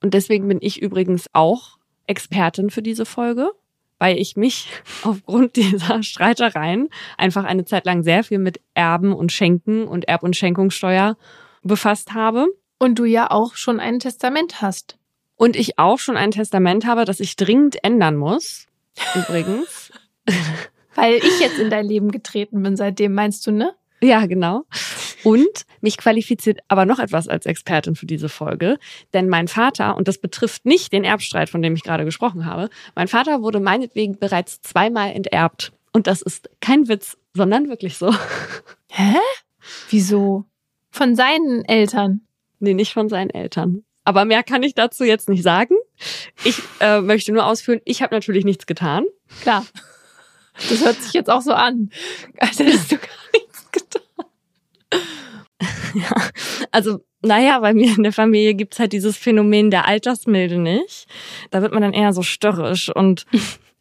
Und 0.00 0.14
deswegen 0.14 0.48
bin 0.48 0.58
ich 0.60 0.80
übrigens 0.80 1.26
auch 1.32 1.78
Expertin 2.06 2.70
für 2.70 2.82
diese 2.82 3.04
Folge, 3.04 3.50
weil 3.98 4.16
ich 4.16 4.36
mich 4.36 4.68
aufgrund 5.02 5.56
dieser 5.56 6.02
Streitereien 6.02 6.88
einfach 7.16 7.44
eine 7.44 7.64
Zeit 7.64 7.84
lang 7.84 8.02
sehr 8.02 8.24
viel 8.24 8.38
mit 8.38 8.60
Erben 8.74 9.12
und 9.12 9.32
Schenken 9.32 9.86
und 9.86 10.08
Erb- 10.08 10.22
und 10.22 10.36
Schenkungssteuer 10.36 11.16
befasst 11.62 12.14
habe. 12.14 12.46
Und 12.78 12.98
du 12.98 13.04
ja 13.04 13.30
auch 13.30 13.56
schon 13.56 13.80
ein 13.80 13.98
Testament 13.98 14.62
hast. 14.62 14.98
Und 15.36 15.56
ich 15.56 15.78
auch 15.78 15.98
schon 15.98 16.16
ein 16.16 16.30
Testament 16.30 16.86
habe, 16.86 17.04
das 17.04 17.20
ich 17.20 17.36
dringend 17.36 17.82
ändern 17.84 18.16
muss. 18.16 18.66
Übrigens. 19.14 19.92
Weil 20.94 21.14
ich 21.14 21.40
jetzt 21.40 21.58
in 21.58 21.70
dein 21.70 21.86
Leben 21.86 22.10
getreten 22.10 22.62
bin 22.62 22.76
seitdem, 22.76 23.14
meinst 23.14 23.46
du, 23.46 23.52
ne? 23.52 23.74
Ja, 24.00 24.26
genau. 24.26 24.64
Und 25.24 25.66
mich 25.80 25.96
qualifiziert 25.96 26.60
aber 26.68 26.86
noch 26.86 26.98
etwas 26.98 27.28
als 27.28 27.46
Expertin 27.46 27.96
für 27.96 28.06
diese 28.06 28.28
Folge. 28.28 28.78
Denn 29.12 29.28
mein 29.28 29.48
Vater, 29.48 29.96
und 29.96 30.08
das 30.08 30.18
betrifft 30.18 30.64
nicht 30.64 30.92
den 30.92 31.04
Erbstreit, 31.04 31.50
von 31.50 31.62
dem 31.62 31.74
ich 31.74 31.82
gerade 31.82 32.04
gesprochen 32.04 32.46
habe, 32.46 32.68
mein 32.94 33.08
Vater 33.08 33.42
wurde 33.42 33.60
meinetwegen 33.60 34.18
bereits 34.18 34.60
zweimal 34.60 35.12
enterbt. 35.12 35.72
Und 35.92 36.06
das 36.06 36.22
ist 36.22 36.50
kein 36.60 36.88
Witz, 36.88 37.16
sondern 37.34 37.68
wirklich 37.68 37.96
so. 37.96 38.14
Hä? 38.90 39.16
Wieso? 39.90 40.44
Von 40.90 41.16
seinen 41.16 41.64
Eltern? 41.64 42.22
Nee, 42.60 42.74
nicht 42.74 42.92
von 42.92 43.08
seinen 43.08 43.30
Eltern. 43.30 43.84
Aber 44.04 44.24
mehr 44.24 44.42
kann 44.42 44.62
ich 44.62 44.74
dazu 44.74 45.04
jetzt 45.04 45.28
nicht 45.28 45.42
sagen. 45.42 45.74
Ich 46.44 46.58
äh, 46.80 47.00
möchte 47.00 47.32
nur 47.32 47.44
ausführen, 47.46 47.80
ich 47.84 48.02
habe 48.02 48.14
natürlich 48.14 48.44
nichts 48.44 48.66
getan. 48.66 49.04
Klar. 49.42 49.66
Das 50.54 50.84
hört 50.84 51.00
sich 51.02 51.12
jetzt 51.12 51.30
auch 51.30 51.42
so 51.42 51.52
an. 51.52 51.90
Als 52.38 52.58
hättest 52.58 52.90
du 52.90 52.96
gar 52.96 53.08
nichts 53.34 53.70
getan. 53.70 54.02
ja, 55.94 56.30
also 56.72 57.00
naja, 57.20 57.58
bei 57.60 57.74
mir 57.74 57.96
in 57.96 58.02
der 58.02 58.12
Familie 58.12 58.54
gibt's 58.54 58.78
halt 58.78 58.92
dieses 58.92 59.16
Phänomen 59.16 59.70
der 59.70 59.86
Altersmilde 59.86 60.58
nicht. 60.58 61.06
Da 61.50 61.62
wird 61.62 61.72
man 61.72 61.82
dann 61.82 61.92
eher 61.92 62.12
so 62.12 62.22
störrisch 62.22 62.88
und 62.94 63.26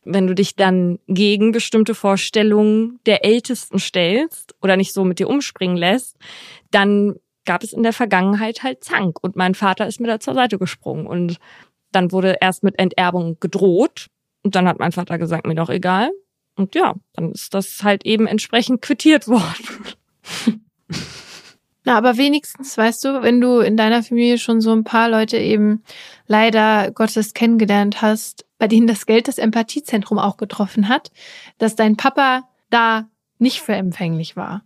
wenn 0.04 0.28
du 0.28 0.34
dich 0.34 0.56
dann 0.56 1.00
gegen 1.08 1.52
bestimmte 1.52 1.94
Vorstellungen 1.94 3.00
der 3.06 3.26
Ältesten 3.26 3.78
stellst 3.78 4.56
oder 4.62 4.78
nicht 4.78 4.94
so 4.94 5.04
mit 5.04 5.20
dir 5.20 5.28
umspringen 5.30 5.78
lässt, 5.78 6.18
dann 6.72 7.16
gab 7.48 7.64
es 7.64 7.74
in 7.74 7.82
der 7.82 7.94
Vergangenheit 7.94 8.62
halt 8.62 8.84
Zank 8.84 9.24
und 9.24 9.36
mein 9.36 9.56
Vater 9.56 9.88
ist 9.88 10.00
mir 10.00 10.08
da 10.08 10.20
zur 10.20 10.36
Seite 10.36 10.60
gesprungen 10.60 11.08
und 11.08 11.40
dann 11.92 12.12
wurde 12.12 12.38
erst 12.40 12.64
mit 12.64 12.78
Enterbung 12.78 13.38
gedroht 13.40 14.08
und 14.44 14.54
dann 14.54 14.68
hat 14.68 14.78
mein 14.78 14.92
Vater 14.92 15.18
gesagt, 15.18 15.48
mir 15.48 15.56
doch 15.56 15.70
egal. 15.70 16.12
Und 16.56 16.76
ja, 16.76 16.96
dann 17.14 17.32
ist 17.32 17.54
das 17.54 17.84
halt 17.84 18.06
eben 18.06 18.28
entsprechend 18.28 18.82
quittiert 18.82 19.28
worden. 19.28 19.96
Na, 21.84 21.98
aber 21.98 22.18
wenigstens, 22.18 22.78
weißt 22.78 23.06
du, 23.06 23.22
wenn 23.24 23.40
du 23.40 23.60
in 23.60 23.78
deiner 23.78 24.04
Familie 24.04 24.38
schon 24.38 24.60
so 24.60 24.74
ein 24.74 24.84
paar 24.84 25.10
Leute 25.10 25.38
eben 25.38 25.84
leider 26.26 26.92
Gottes 26.92 27.34
kennengelernt 27.34 28.02
hast, 28.02 28.46
bei 28.58 28.68
denen 28.68 28.88
das 28.88 29.06
Geld 29.06 29.30
das 29.30 29.38
Empathiezentrum 29.38 30.20
auch 30.20 30.36
getroffen 30.36 30.90
hat, 30.90 31.12
dass 31.60 31.76
dein 31.76 31.96
Papa 31.96 32.50
da 32.70 33.08
nicht 33.40 33.62
für 33.62 33.74
empfänglich 33.74 34.36
war. 34.36 34.64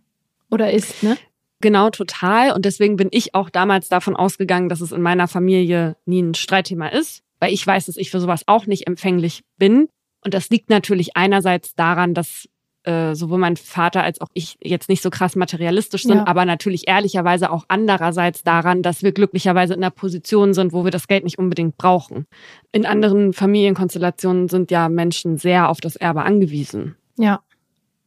Oder 0.50 0.72
ist, 0.72 1.02
ne? 1.02 1.16
Genau, 1.62 1.88
total. 1.88 2.52
Und 2.52 2.66
deswegen 2.66 2.96
bin 2.96 3.08
ich 3.10 3.34
auch 3.34 3.48
damals 3.48 3.88
davon 3.88 4.14
ausgegangen, 4.14 4.68
dass 4.68 4.82
es 4.82 4.92
in 4.92 5.00
meiner 5.00 5.28
Familie 5.28 5.96
nie 6.04 6.20
ein 6.20 6.34
Streitthema 6.34 6.88
ist, 6.88 7.22
weil 7.40 7.52
ich 7.54 7.66
weiß, 7.66 7.86
dass 7.86 7.96
ich 7.96 8.10
für 8.10 8.20
sowas 8.20 8.42
auch 8.46 8.66
nicht 8.66 8.86
empfänglich 8.86 9.42
bin. 9.56 9.88
Und 10.24 10.34
das 10.34 10.50
liegt 10.50 10.68
natürlich 10.68 11.16
einerseits 11.16 11.74
daran, 11.74 12.12
dass 12.14 12.48
äh, 12.84 13.14
sowohl 13.14 13.38
mein 13.38 13.56
Vater 13.56 14.02
als 14.02 14.20
auch 14.20 14.26
ich 14.34 14.56
jetzt 14.60 14.88
nicht 14.88 15.02
so 15.02 15.10
krass 15.10 15.36
materialistisch 15.36 16.02
sind, 16.02 16.16
Ja. 16.18 16.26
aber 16.26 16.44
natürlich 16.44 16.88
ehrlicherweise 16.88 17.50
auch 17.52 17.64
andererseits 17.68 18.42
daran, 18.42 18.82
dass 18.82 19.04
wir 19.04 19.12
glücklicherweise 19.12 19.74
in 19.74 19.80
einer 19.84 19.92
Position 19.92 20.52
sind, 20.52 20.72
wo 20.72 20.82
wir 20.82 20.90
das 20.90 21.06
Geld 21.06 21.22
nicht 21.22 21.38
unbedingt 21.38 21.76
brauchen. 21.76 22.26
In 22.72 22.84
anderen 22.84 23.32
Familienkonstellationen 23.34 24.48
sind 24.48 24.72
ja 24.72 24.88
Menschen 24.88 25.38
sehr 25.38 25.68
auf 25.68 25.80
das 25.80 25.94
Erbe 25.94 26.22
angewiesen. 26.24 26.96
Ja. 27.16 27.40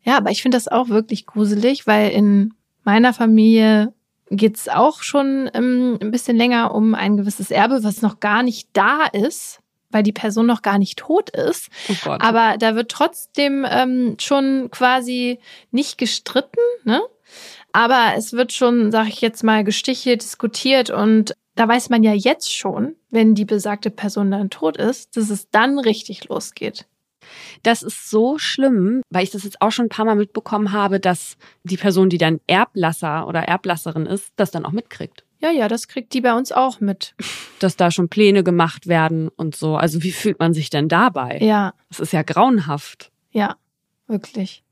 Ja, 0.03 0.17
aber 0.17 0.31
ich 0.31 0.41
finde 0.41 0.57
das 0.57 0.67
auch 0.67 0.89
wirklich 0.89 1.25
gruselig, 1.25 1.87
weil 1.87 2.11
in 2.11 2.53
meiner 2.85 3.13
Familie 3.13 3.93
geht's 4.29 4.69
auch 4.69 5.03
schon 5.03 5.49
ähm, 5.53 5.97
ein 6.01 6.11
bisschen 6.11 6.37
länger 6.37 6.73
um 6.73 6.95
ein 6.95 7.17
gewisses 7.17 7.51
Erbe, 7.51 7.83
was 7.83 8.01
noch 8.01 8.19
gar 8.19 8.43
nicht 8.43 8.69
da 8.73 9.05
ist, 9.05 9.59
weil 9.91 10.03
die 10.03 10.11
Person 10.11 10.45
noch 10.45 10.61
gar 10.61 10.79
nicht 10.79 10.99
tot 10.99 11.29
ist. 11.29 11.69
Oh. 12.05 12.11
Aber 12.19 12.57
da 12.57 12.75
wird 12.75 12.91
trotzdem 12.91 13.65
ähm, 13.69 14.15
schon 14.19 14.69
quasi 14.71 15.39
nicht 15.71 15.97
gestritten, 15.97 16.59
ne? 16.83 17.01
Aber 17.71 18.13
es 18.15 18.31
wird 18.31 18.53
schon, 18.53 18.91
sag 18.91 19.09
ich 19.09 19.19
jetzt 19.19 19.43
mal, 19.43 19.65
gestichelt, 19.65 20.23
diskutiert 20.23 20.89
und 20.89 21.35
da 21.55 21.67
weiß 21.67 21.89
man 21.89 22.03
ja 22.03 22.13
jetzt 22.13 22.53
schon, 22.53 22.95
wenn 23.09 23.35
die 23.35 23.45
besagte 23.45 23.89
Person 23.89 24.31
dann 24.31 24.49
tot 24.49 24.77
ist, 24.77 25.17
dass 25.17 25.29
es 25.29 25.49
dann 25.49 25.79
richtig 25.79 26.27
losgeht. 26.29 26.85
Das 27.63 27.83
ist 27.83 28.09
so 28.09 28.37
schlimm, 28.37 29.01
weil 29.09 29.23
ich 29.23 29.31
das 29.31 29.43
jetzt 29.43 29.61
auch 29.61 29.71
schon 29.71 29.85
ein 29.85 29.89
paar 29.89 30.05
Mal 30.05 30.15
mitbekommen 30.15 30.71
habe, 30.71 30.99
dass 30.99 31.37
die 31.63 31.77
Person, 31.77 32.09
die 32.09 32.17
dann 32.17 32.39
Erblasser 32.47 33.27
oder 33.27 33.41
Erblasserin 33.41 34.05
ist, 34.05 34.31
das 34.35 34.51
dann 34.51 34.65
auch 34.65 34.71
mitkriegt. 34.71 35.23
Ja, 35.39 35.51
ja, 35.51 35.67
das 35.67 35.87
kriegt 35.87 36.13
die 36.13 36.21
bei 36.21 36.33
uns 36.33 36.51
auch 36.51 36.79
mit. 36.79 37.13
Dass 37.59 37.75
da 37.77 37.91
schon 37.91 38.09
Pläne 38.09 38.43
gemacht 38.43 38.87
werden 38.87 39.29
und 39.29 39.55
so. 39.55 39.75
Also 39.75 40.01
wie 40.03 40.11
fühlt 40.11 40.39
man 40.39 40.53
sich 40.53 40.69
denn 40.69 40.87
dabei? 40.89 41.39
Ja, 41.41 41.73
Das 41.89 41.99
ist 41.99 42.13
ja 42.13 42.21
grauenhaft. 42.23 43.11
ja, 43.31 43.55
wirklich. 44.07 44.63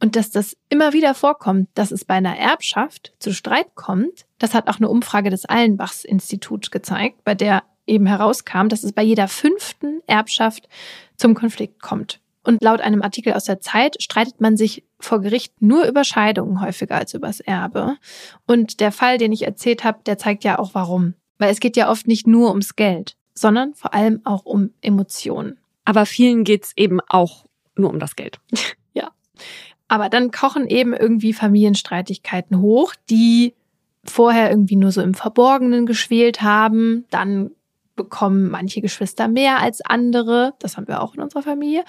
Und 0.00 0.16
dass 0.16 0.30
das 0.30 0.56
immer 0.68 0.92
wieder 0.92 1.14
vorkommt, 1.14 1.68
dass 1.74 1.90
es 1.90 2.04
bei 2.04 2.14
einer 2.14 2.36
Erbschaft 2.36 3.12
zu 3.20 3.32
Streit 3.32 3.74
kommt, 3.74 4.26
das 4.38 4.52
hat 4.52 4.68
auch 4.68 4.76
eine 4.76 4.88
Umfrage 4.88 5.30
des 5.30 5.46
Allenbachs 5.46 6.04
Instituts 6.04 6.70
gezeigt, 6.70 7.24
bei 7.24 7.34
der 7.34 7.62
eben 7.86 8.06
herauskam, 8.06 8.68
dass 8.68 8.84
es 8.84 8.92
bei 8.92 9.02
jeder 9.02 9.28
fünften 9.28 10.00
Erbschaft 10.06 10.68
zum 11.16 11.34
Konflikt 11.34 11.82
kommt. 11.82 12.20
Und 12.42 12.62
laut 12.62 12.80
einem 12.80 13.02
Artikel 13.02 13.32
aus 13.32 13.44
der 13.44 13.60
Zeit 13.60 14.02
streitet 14.02 14.40
man 14.40 14.56
sich 14.56 14.84
vor 15.00 15.20
Gericht 15.20 15.62
nur 15.62 15.86
über 15.86 16.04
Scheidungen 16.04 16.60
häufiger 16.60 16.96
als 16.96 17.14
übers 17.14 17.40
Erbe. 17.40 17.96
Und 18.46 18.80
der 18.80 18.92
Fall, 18.92 19.16
den 19.16 19.32
ich 19.32 19.42
erzählt 19.42 19.82
habe, 19.82 20.00
der 20.04 20.18
zeigt 20.18 20.44
ja 20.44 20.58
auch 20.58 20.74
warum. 20.74 21.14
Weil 21.38 21.50
es 21.50 21.60
geht 21.60 21.76
ja 21.76 21.90
oft 21.90 22.06
nicht 22.06 22.26
nur 22.26 22.50
ums 22.50 22.76
Geld, 22.76 23.16
sondern 23.34 23.74
vor 23.74 23.94
allem 23.94 24.20
auch 24.24 24.44
um 24.44 24.70
Emotionen. 24.82 25.58
Aber 25.86 26.04
vielen 26.04 26.44
geht's 26.44 26.72
eben 26.76 27.00
auch 27.08 27.46
nur 27.76 27.90
um 27.90 27.98
das 27.98 28.14
Geld. 28.14 28.40
Aber 29.88 30.08
dann 30.08 30.30
kochen 30.30 30.66
eben 30.66 30.92
irgendwie 30.92 31.32
Familienstreitigkeiten 31.32 32.60
hoch, 32.60 32.94
die 33.10 33.54
vorher 34.04 34.50
irgendwie 34.50 34.76
nur 34.76 34.92
so 34.92 35.00
im 35.02 35.14
Verborgenen 35.14 35.86
geschwelt 35.86 36.42
haben. 36.42 37.04
Dann 37.10 37.52
bekommen 37.96 38.50
manche 38.50 38.80
Geschwister 38.80 39.28
mehr 39.28 39.60
als 39.60 39.80
andere. 39.80 40.54
Das 40.58 40.76
haben 40.76 40.88
wir 40.88 41.02
auch 41.02 41.14
in 41.14 41.20
unserer 41.20 41.42
Familie. 41.42 41.84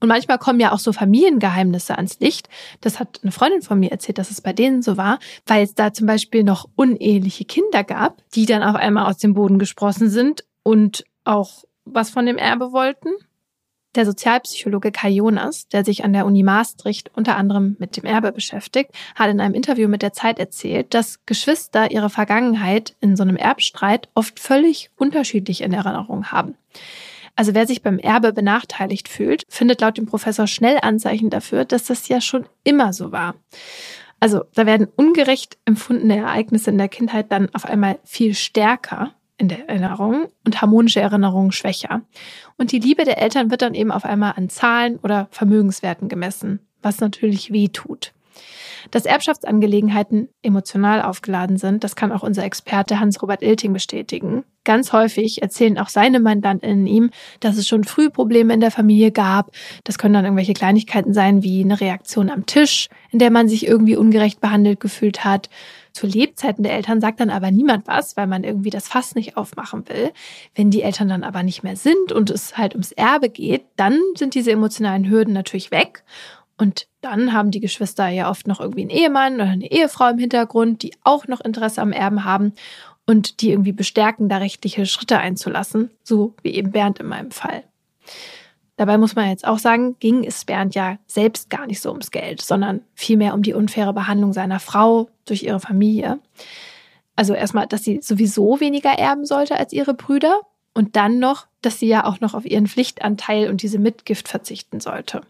Und 0.00 0.08
manchmal 0.08 0.38
kommen 0.38 0.60
ja 0.60 0.72
auch 0.72 0.78
so 0.78 0.92
Familiengeheimnisse 0.92 1.96
ans 1.96 2.18
Licht. 2.20 2.48
Das 2.80 2.98
hat 2.98 3.20
eine 3.22 3.32
Freundin 3.32 3.62
von 3.62 3.78
mir 3.78 3.90
erzählt, 3.90 4.18
dass 4.18 4.30
es 4.30 4.40
bei 4.40 4.52
denen 4.52 4.82
so 4.82 4.96
war, 4.96 5.18
weil 5.46 5.64
es 5.64 5.74
da 5.74 5.92
zum 5.92 6.06
Beispiel 6.06 6.44
noch 6.44 6.66
uneheliche 6.76 7.44
Kinder 7.44 7.84
gab, 7.84 8.22
die 8.34 8.46
dann 8.46 8.62
auf 8.62 8.76
einmal 8.76 9.06
aus 9.06 9.18
dem 9.18 9.34
Boden 9.34 9.58
gesprossen 9.58 10.08
sind 10.08 10.44
und 10.62 11.04
auch 11.24 11.64
was 11.84 12.10
von 12.10 12.26
dem 12.26 12.38
Erbe 12.38 12.72
wollten. 12.72 13.10
Der 13.94 14.06
Sozialpsychologe 14.06 14.90
Kai 14.90 15.10
Jonas, 15.10 15.68
der 15.68 15.84
sich 15.84 16.04
an 16.04 16.12
der 16.12 16.26
Uni 16.26 16.42
Maastricht 16.42 17.12
unter 17.14 17.36
anderem 17.36 17.76
mit 17.78 17.96
dem 17.96 18.04
Erbe 18.04 18.32
beschäftigt, 18.32 18.90
hat 19.14 19.30
in 19.30 19.40
einem 19.40 19.54
Interview 19.54 19.88
mit 19.88 20.02
der 20.02 20.12
Zeit 20.12 20.40
erzählt, 20.40 20.94
dass 20.94 21.24
Geschwister 21.26 21.92
ihre 21.92 22.10
Vergangenheit 22.10 22.96
in 23.00 23.16
so 23.16 23.22
einem 23.22 23.36
Erbstreit 23.36 24.08
oft 24.14 24.40
völlig 24.40 24.90
unterschiedlich 24.96 25.60
in 25.60 25.72
Erinnerung 25.72 26.32
haben. 26.32 26.56
Also 27.36 27.54
wer 27.54 27.66
sich 27.66 27.82
beim 27.82 27.98
Erbe 27.98 28.32
benachteiligt 28.32 29.08
fühlt, 29.08 29.44
findet 29.48 29.80
laut 29.80 29.96
dem 29.96 30.06
Professor 30.06 30.46
schnell 30.46 30.78
Anzeichen 30.82 31.30
dafür, 31.30 31.64
dass 31.64 31.84
das 31.84 32.08
ja 32.08 32.20
schon 32.20 32.46
immer 32.64 32.92
so 32.92 33.12
war. 33.12 33.34
Also 34.18 34.44
da 34.54 34.66
werden 34.66 34.88
ungerecht 34.96 35.58
empfundene 35.64 36.16
Ereignisse 36.16 36.70
in 36.70 36.78
der 36.78 36.88
Kindheit 36.88 37.30
dann 37.30 37.48
auf 37.54 37.64
einmal 37.64 37.98
viel 38.04 38.34
stärker 38.34 39.12
in 39.36 39.48
der 39.48 39.68
Erinnerung 39.68 40.28
und 40.44 40.60
harmonische 40.60 41.00
Erinnerungen 41.00 41.52
schwächer. 41.52 42.02
Und 42.56 42.72
die 42.72 42.78
Liebe 42.78 43.04
der 43.04 43.20
Eltern 43.20 43.50
wird 43.50 43.62
dann 43.62 43.74
eben 43.74 43.90
auf 43.90 44.04
einmal 44.04 44.34
an 44.36 44.48
Zahlen 44.48 44.98
oder 44.98 45.28
Vermögenswerten 45.30 46.08
gemessen, 46.08 46.60
was 46.82 47.00
natürlich 47.00 47.52
weh 47.52 47.68
tut. 47.68 48.12
Dass 48.90 49.06
Erbschaftsangelegenheiten 49.06 50.28
emotional 50.42 51.02
aufgeladen 51.02 51.56
sind, 51.56 51.84
das 51.84 51.96
kann 51.96 52.12
auch 52.12 52.22
unser 52.22 52.44
Experte 52.44 53.00
Hans-Robert 53.00 53.42
Ilting 53.42 53.72
bestätigen. 53.72 54.44
Ganz 54.64 54.92
häufig 54.92 55.42
erzählen 55.42 55.78
auch 55.78 55.88
seine 55.88 56.20
Mandantinnen 56.20 56.86
ihm, 56.86 57.10
dass 57.40 57.56
es 57.56 57.66
schon 57.68 57.84
früh 57.84 58.10
Probleme 58.10 58.52
in 58.54 58.60
der 58.60 58.70
Familie 58.70 59.10
gab. 59.10 59.50
Das 59.84 59.98
können 59.98 60.14
dann 60.14 60.24
irgendwelche 60.24 60.54
Kleinigkeiten 60.54 61.14
sein, 61.14 61.42
wie 61.42 61.62
eine 61.62 61.80
Reaktion 61.80 62.30
am 62.30 62.46
Tisch, 62.46 62.88
in 63.10 63.18
der 63.18 63.30
man 63.30 63.48
sich 63.48 63.66
irgendwie 63.66 63.96
ungerecht 63.96 64.40
behandelt 64.40 64.80
gefühlt 64.80 65.24
hat, 65.24 65.48
zu 65.94 66.08
Lebzeiten 66.08 66.64
der 66.64 66.74
Eltern 66.74 67.00
sagt 67.00 67.20
dann 67.20 67.30
aber 67.30 67.52
niemand 67.52 67.86
was, 67.86 68.16
weil 68.16 68.26
man 68.26 68.42
irgendwie 68.42 68.70
das 68.70 68.88
Fass 68.88 69.14
nicht 69.14 69.36
aufmachen 69.36 69.88
will. 69.88 70.12
Wenn 70.54 70.70
die 70.70 70.82
Eltern 70.82 71.08
dann 71.08 71.22
aber 71.22 71.44
nicht 71.44 71.62
mehr 71.62 71.76
sind 71.76 72.10
und 72.10 72.30
es 72.30 72.58
halt 72.58 72.74
ums 72.74 72.92
Erbe 72.92 73.30
geht, 73.30 73.64
dann 73.76 73.98
sind 74.16 74.34
diese 74.34 74.50
emotionalen 74.50 75.08
Hürden 75.08 75.32
natürlich 75.32 75.70
weg. 75.70 76.02
Und 76.58 76.88
dann 77.00 77.32
haben 77.32 77.52
die 77.52 77.60
Geschwister 77.60 78.08
ja 78.08 78.28
oft 78.28 78.48
noch 78.48 78.60
irgendwie 78.60 78.82
einen 78.82 78.90
Ehemann 78.90 79.34
oder 79.36 79.50
eine 79.50 79.70
Ehefrau 79.70 80.10
im 80.10 80.18
Hintergrund, 80.18 80.82
die 80.82 80.94
auch 81.04 81.28
noch 81.28 81.40
Interesse 81.40 81.80
am 81.80 81.92
Erben 81.92 82.24
haben 82.24 82.54
und 83.06 83.40
die 83.40 83.50
irgendwie 83.50 83.72
bestärken, 83.72 84.28
da 84.28 84.38
rechtliche 84.38 84.86
Schritte 84.86 85.18
einzulassen, 85.18 85.90
so 86.02 86.34
wie 86.42 86.54
eben 86.54 86.72
Bernd 86.72 86.98
in 86.98 87.06
meinem 87.06 87.30
Fall. 87.30 87.62
Dabei 88.76 88.98
muss 88.98 89.14
man 89.14 89.28
jetzt 89.28 89.46
auch 89.46 89.58
sagen, 89.58 89.96
ging 90.00 90.24
es 90.24 90.44
Bernd 90.44 90.74
ja 90.74 90.98
selbst 91.06 91.48
gar 91.48 91.66
nicht 91.66 91.80
so 91.80 91.90
ums 91.90 92.10
Geld, 92.10 92.40
sondern 92.40 92.80
vielmehr 92.94 93.34
um 93.34 93.42
die 93.42 93.54
unfaire 93.54 93.92
Behandlung 93.92 94.32
seiner 94.32 94.58
Frau 94.58 95.08
durch 95.26 95.44
ihre 95.44 95.60
Familie. 95.60 96.18
Also 97.16 97.34
erstmal, 97.34 97.68
dass 97.68 97.84
sie 97.84 98.00
sowieso 98.02 98.58
weniger 98.58 98.90
erben 98.90 99.24
sollte 99.24 99.56
als 99.56 99.72
ihre 99.72 99.94
Brüder 99.94 100.40
und 100.74 100.96
dann 100.96 101.20
noch, 101.20 101.46
dass 101.62 101.78
sie 101.78 101.86
ja 101.86 102.04
auch 102.04 102.20
noch 102.20 102.34
auf 102.34 102.44
ihren 102.44 102.66
Pflichtanteil 102.66 103.48
und 103.48 103.62
diese 103.62 103.78
Mitgift 103.78 104.28
verzichten 104.28 104.80
sollte. 104.80 105.20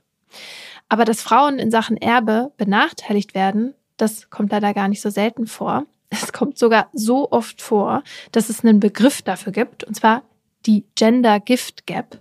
Aber 0.88 1.04
dass 1.04 1.20
Frauen 1.20 1.58
in 1.58 1.70
Sachen 1.70 1.96
Erbe 1.96 2.52
benachteiligt 2.56 3.34
werden, 3.34 3.74
das 3.96 4.30
kommt 4.30 4.52
leider 4.52 4.72
gar 4.74 4.88
nicht 4.88 5.02
so 5.02 5.10
selten 5.10 5.46
vor. 5.46 5.84
Es 6.08 6.32
kommt 6.32 6.58
sogar 6.58 6.88
so 6.92 7.30
oft 7.30 7.60
vor, 7.60 8.02
dass 8.32 8.48
es 8.48 8.64
einen 8.64 8.80
Begriff 8.80 9.22
dafür 9.22 9.52
gibt, 9.52 9.84
und 9.84 9.94
zwar 9.94 10.22
die 10.66 10.84
Gender 10.94 11.40
Gift 11.40 11.86
Gap. 11.86 12.18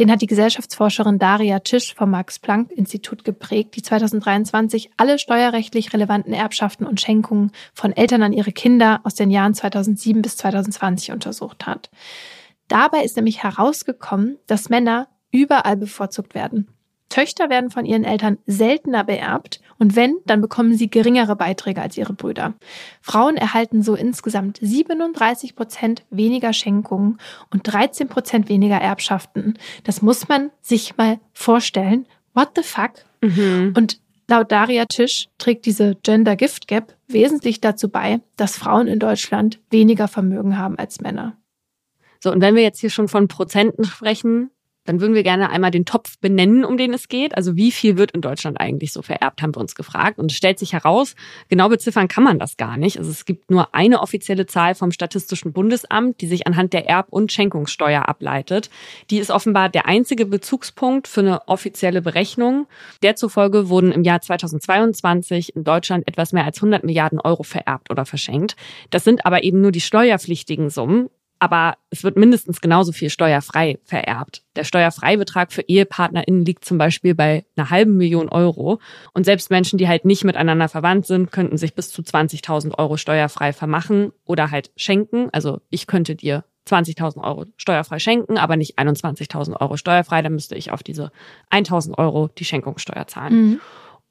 Den 0.00 0.10
hat 0.10 0.22
die 0.22 0.26
Gesellschaftsforscherin 0.26 1.18
Daria 1.18 1.58
Tisch 1.58 1.94
vom 1.94 2.10
Max-Planck-Institut 2.12 3.22
geprägt, 3.22 3.76
die 3.76 3.82
2023 3.82 4.92
alle 4.96 5.18
steuerrechtlich 5.18 5.92
relevanten 5.92 6.32
Erbschaften 6.32 6.86
und 6.86 7.02
Schenkungen 7.02 7.52
von 7.74 7.92
Eltern 7.94 8.22
an 8.22 8.32
ihre 8.32 8.50
Kinder 8.50 9.00
aus 9.04 9.14
den 9.14 9.30
Jahren 9.30 9.52
2007 9.52 10.22
bis 10.22 10.38
2020 10.38 11.12
untersucht 11.12 11.66
hat. 11.66 11.90
Dabei 12.66 13.04
ist 13.04 13.16
nämlich 13.16 13.42
herausgekommen, 13.42 14.38
dass 14.46 14.70
Männer 14.70 15.08
überall 15.32 15.76
bevorzugt 15.76 16.34
werden. 16.34 16.68
Töchter 17.10 17.50
werden 17.50 17.70
von 17.70 17.84
ihren 17.84 18.04
Eltern 18.04 18.38
seltener 18.46 19.04
beerbt 19.04 19.60
und 19.78 19.96
wenn, 19.96 20.16
dann 20.24 20.40
bekommen 20.40 20.74
sie 20.74 20.88
geringere 20.88 21.36
Beiträge 21.36 21.82
als 21.82 21.98
ihre 21.98 22.14
Brüder. 22.14 22.54
Frauen 23.02 23.36
erhalten 23.36 23.82
so 23.82 23.94
insgesamt 23.94 24.58
37 24.62 25.54
Prozent 25.54 26.04
weniger 26.10 26.52
Schenkungen 26.52 27.18
und 27.50 27.62
13 27.64 28.08
Prozent 28.08 28.48
weniger 28.48 28.76
Erbschaften. 28.76 29.58
Das 29.84 30.00
muss 30.00 30.28
man 30.28 30.50
sich 30.62 30.96
mal 30.96 31.18
vorstellen. 31.34 32.06
What 32.32 32.52
the 32.56 32.62
fuck? 32.62 32.92
Mhm. 33.20 33.74
Und 33.76 34.00
laut 34.28 34.50
Daria 34.52 34.86
Tisch 34.86 35.28
trägt 35.38 35.66
diese 35.66 35.96
Gender 36.02 36.36
Gift 36.36 36.68
Gap 36.68 36.96
wesentlich 37.08 37.60
dazu 37.60 37.88
bei, 37.88 38.20
dass 38.36 38.56
Frauen 38.56 38.86
in 38.86 39.00
Deutschland 39.00 39.58
weniger 39.70 40.08
Vermögen 40.08 40.56
haben 40.56 40.78
als 40.78 41.00
Männer. 41.00 41.36
So, 42.22 42.30
und 42.30 42.40
wenn 42.40 42.54
wir 42.54 42.62
jetzt 42.62 42.80
hier 42.80 42.90
schon 42.90 43.08
von 43.08 43.28
Prozenten 43.28 43.84
sprechen, 43.84 44.50
dann 44.84 45.00
würden 45.00 45.14
wir 45.14 45.22
gerne 45.22 45.50
einmal 45.50 45.70
den 45.70 45.84
Topf 45.84 46.18
benennen, 46.18 46.64
um 46.64 46.76
den 46.76 46.94
es 46.94 47.08
geht. 47.08 47.36
Also 47.36 47.54
wie 47.56 47.70
viel 47.70 47.96
wird 47.96 48.12
in 48.12 48.22
Deutschland 48.22 48.60
eigentlich 48.60 48.92
so 48.92 49.02
vererbt, 49.02 49.42
haben 49.42 49.54
wir 49.54 49.60
uns 49.60 49.74
gefragt. 49.74 50.18
Und 50.18 50.32
es 50.32 50.36
stellt 50.36 50.58
sich 50.58 50.72
heraus, 50.72 51.14
genau 51.48 51.68
beziffern 51.68 52.08
kann 52.08 52.24
man 52.24 52.38
das 52.38 52.56
gar 52.56 52.76
nicht. 52.76 52.98
Also 52.98 53.10
es 53.10 53.24
gibt 53.24 53.50
nur 53.50 53.74
eine 53.74 54.00
offizielle 54.00 54.46
Zahl 54.46 54.74
vom 54.74 54.90
Statistischen 54.90 55.52
Bundesamt, 55.52 56.20
die 56.20 56.26
sich 56.26 56.46
anhand 56.46 56.72
der 56.72 56.88
Erb- 56.88 57.10
und 57.10 57.30
Schenkungssteuer 57.30 58.08
ableitet. 58.08 58.70
Die 59.10 59.18
ist 59.18 59.30
offenbar 59.30 59.68
der 59.68 59.86
einzige 59.86 60.24
Bezugspunkt 60.26 61.08
für 61.08 61.20
eine 61.20 61.48
offizielle 61.48 62.00
Berechnung. 62.00 62.66
Der 63.02 63.16
zufolge 63.16 63.68
wurden 63.68 63.92
im 63.92 64.02
Jahr 64.02 64.22
2022 64.22 65.54
in 65.54 65.64
Deutschland 65.64 66.08
etwas 66.08 66.32
mehr 66.32 66.44
als 66.44 66.58
100 66.58 66.84
Milliarden 66.84 67.20
Euro 67.20 67.42
vererbt 67.42 67.90
oder 67.90 68.06
verschenkt. 68.06 68.56
Das 68.88 69.04
sind 69.04 69.26
aber 69.26 69.44
eben 69.44 69.60
nur 69.60 69.72
die 69.72 69.80
steuerpflichtigen 69.80 70.70
Summen 70.70 71.10
aber 71.40 71.78
es 71.88 72.04
wird 72.04 72.16
mindestens 72.16 72.60
genauso 72.60 72.92
viel 72.92 73.08
steuerfrei 73.08 73.78
vererbt. 73.84 74.42
Der 74.56 74.64
Steuerfreibetrag 74.64 75.52
für 75.52 75.62
EhepartnerInnen 75.62 76.44
liegt 76.44 76.66
zum 76.66 76.76
Beispiel 76.76 77.14
bei 77.14 77.46
einer 77.56 77.70
halben 77.70 77.96
Million 77.96 78.28
Euro. 78.28 78.78
Und 79.14 79.24
selbst 79.24 79.50
Menschen, 79.50 79.78
die 79.78 79.88
halt 79.88 80.04
nicht 80.04 80.22
miteinander 80.22 80.68
verwandt 80.68 81.06
sind, 81.06 81.32
könnten 81.32 81.56
sich 81.56 81.74
bis 81.74 81.90
zu 81.90 82.02
20.000 82.02 82.78
Euro 82.78 82.98
steuerfrei 82.98 83.54
vermachen 83.54 84.12
oder 84.26 84.50
halt 84.50 84.70
schenken. 84.76 85.30
Also 85.32 85.60
ich 85.70 85.86
könnte 85.86 86.14
dir 86.14 86.44
20.000 86.68 87.24
Euro 87.24 87.46
steuerfrei 87.56 87.98
schenken, 87.98 88.36
aber 88.36 88.56
nicht 88.56 88.78
21.000 88.78 89.58
Euro 89.60 89.78
steuerfrei. 89.78 90.20
Dann 90.20 90.34
müsste 90.34 90.56
ich 90.56 90.70
auf 90.70 90.82
diese 90.82 91.10
1.000 91.50 91.96
Euro 91.96 92.28
die 92.28 92.44
Schenkungssteuer 92.44 93.06
zahlen. 93.06 93.34
Mhm. 93.34 93.60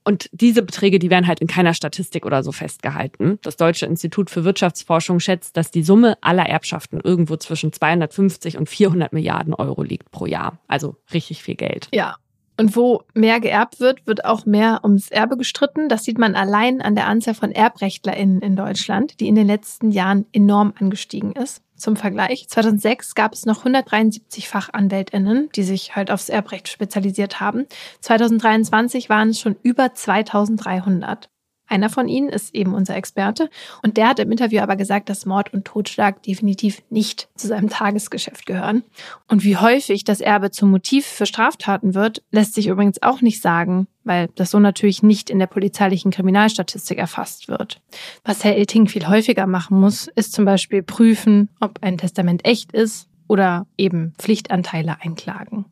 Und 0.10 0.28
diese 0.32 0.64
Beträge, 0.64 0.98
die 0.98 1.12
werden 1.12 1.28
halt 1.28 1.40
in 1.40 1.46
keiner 1.46 1.76
Statistik 1.76 2.26
oder 2.26 2.42
so 2.42 2.52
festgehalten. 2.52 3.38
Das 3.44 3.58
Deutsche 3.58 3.86
Institut 3.86 4.32
für 4.32 4.44
Wirtschaftsforschung 4.44 5.20
schätzt, 5.20 5.56
dass 5.56 5.70
die 5.70 5.84
Summe 5.84 6.18
aller 6.22 6.48
Erbschaften 6.48 7.00
irgendwo 7.00 7.36
zwischen 7.36 7.72
250 7.72 8.58
und 8.58 8.68
400 8.68 9.14
Milliarden 9.14 9.54
Euro 9.54 9.84
liegt 9.84 10.10
pro 10.10 10.26
Jahr. 10.26 10.58
Also 10.68 10.96
richtig 11.14 11.44
viel 11.44 11.54
Geld. 11.54 11.90
Ja. 11.94 12.16
Und 12.58 12.76
wo 12.76 13.04
mehr 13.14 13.40
geerbt 13.40 13.80
wird, 13.80 14.08
wird 14.08 14.26
auch 14.26 14.48
mehr 14.48 14.80
ums 14.82 15.12
Erbe 15.12 15.38
gestritten. 15.38 15.90
Das 15.90 16.06
sieht 16.06 16.18
man 16.18 16.34
allein 16.34 16.82
an 16.82 16.96
der 16.96 17.06
Anzahl 17.06 17.36
von 17.36 17.52
ErbrechtlerInnen 17.52 18.42
in 18.42 18.56
Deutschland, 18.56 19.20
die 19.20 19.28
in 19.28 19.36
den 19.36 19.46
letzten 19.46 19.92
Jahren 19.92 20.26
enorm 20.32 20.74
angestiegen 20.80 21.34
ist. 21.34 21.62
Zum 21.80 21.96
Vergleich, 21.96 22.50
2006 22.50 23.16
gab 23.16 23.34
es 23.34 23.46
noch 23.46 23.60
173 23.60 24.50
Fachanwältinnen, 24.50 25.50
die 25.56 25.64
sich 25.64 25.96
halt 25.96 26.12
aufs 26.12 26.28
Erbrecht 26.28 26.68
spezialisiert 26.68 27.40
haben. 27.40 27.68
2023 28.02 29.10
waren 29.10 29.30
es 29.30 29.40
schon 29.40 29.56
über 29.64 29.94
2300. 29.96 31.30
Einer 31.70 31.90
von 31.90 32.08
ihnen 32.08 32.30
ist 32.30 32.54
eben 32.56 32.74
unser 32.74 32.96
Experte 32.96 33.50
und 33.84 33.96
der 33.98 34.10
hat 34.10 34.20
im 34.20 34.32
Interview 34.32 34.60
aber 34.60 34.76
gesagt, 34.76 35.08
dass 35.08 35.28
Mord 35.28 35.54
und 35.54 35.66
Totschlag 35.66 36.24
definitiv 36.24 36.82
nicht 36.90 37.30
zu 37.36 37.48
seinem 37.48 37.70
Tagesgeschäft 37.70 38.48
gehören. 38.48 38.84
Und 39.28 39.44
wie 39.44 39.56
häufig 39.56 40.04
das 40.04 40.20
Erbe 40.20 40.50
zum 40.50 40.72
Motiv 40.72 41.06
für 41.06 41.28
Straftaten 41.28 41.94
wird, 41.94 42.24
lässt 42.32 42.56
sich 42.56 42.68
übrigens 42.68 43.02
auch 43.04 43.22
nicht 43.22 43.42
sagen, 43.42 43.88
weil 44.04 44.30
das 44.36 44.50
so 44.50 44.60
natürlich 44.60 45.04
nicht 45.04 45.30
in 45.30 45.38
der 45.38 45.48
polizeilichen 45.48 46.10
Kriminalstatistik 46.10 46.98
erfasst 46.98 47.48
wird. 47.48 47.82
Was 48.24 48.44
Herr 48.44 48.58
Ilting 48.58 48.88
viel 48.88 49.08
häufiger 49.08 49.46
machen 49.46 49.80
muss, 49.80 50.08
ist 50.16 50.34
zum 50.34 50.46
Beispiel 50.46 50.82
prüfen, 50.82 51.50
ob 51.60 51.84
ein 51.84 52.00
Testament 52.00 52.46
echt 52.46 52.72
ist 52.72 53.08
oder 53.28 53.68
eben 53.78 54.14
Pflichtanteile 54.18 54.98
einklagen. 55.02 55.66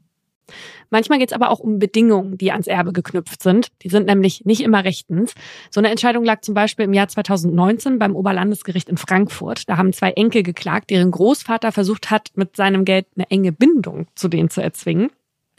Manchmal 0.89 1.19
geht 1.19 1.31
es 1.31 1.35
aber 1.35 1.49
auch 1.49 1.59
um 1.59 1.79
Bedingungen, 1.79 2.37
die 2.37 2.51
ans 2.51 2.67
Erbe 2.67 2.93
geknüpft 2.93 3.41
sind. 3.41 3.67
Die 3.83 3.89
sind 3.89 4.07
nämlich 4.07 4.45
nicht 4.45 4.61
immer 4.61 4.83
rechtens. 4.83 5.33
So 5.69 5.79
eine 5.79 5.89
Entscheidung 5.89 6.23
lag 6.23 6.41
zum 6.41 6.53
Beispiel 6.53 6.85
im 6.85 6.93
Jahr 6.93 7.07
2019 7.07 7.99
beim 7.99 8.15
Oberlandesgericht 8.15 8.89
in 8.89 8.97
Frankfurt. 8.97 9.69
Da 9.69 9.77
haben 9.77 9.93
zwei 9.93 10.11
Enkel 10.11 10.43
geklagt, 10.43 10.89
deren 10.89 11.11
Großvater 11.11 11.71
versucht 11.71 12.09
hat, 12.09 12.31
mit 12.35 12.55
seinem 12.55 12.85
Geld 12.85 13.07
eine 13.15 13.29
enge 13.29 13.51
Bindung 13.51 14.07
zu 14.15 14.27
denen 14.27 14.49
zu 14.49 14.61
erzwingen. 14.61 15.09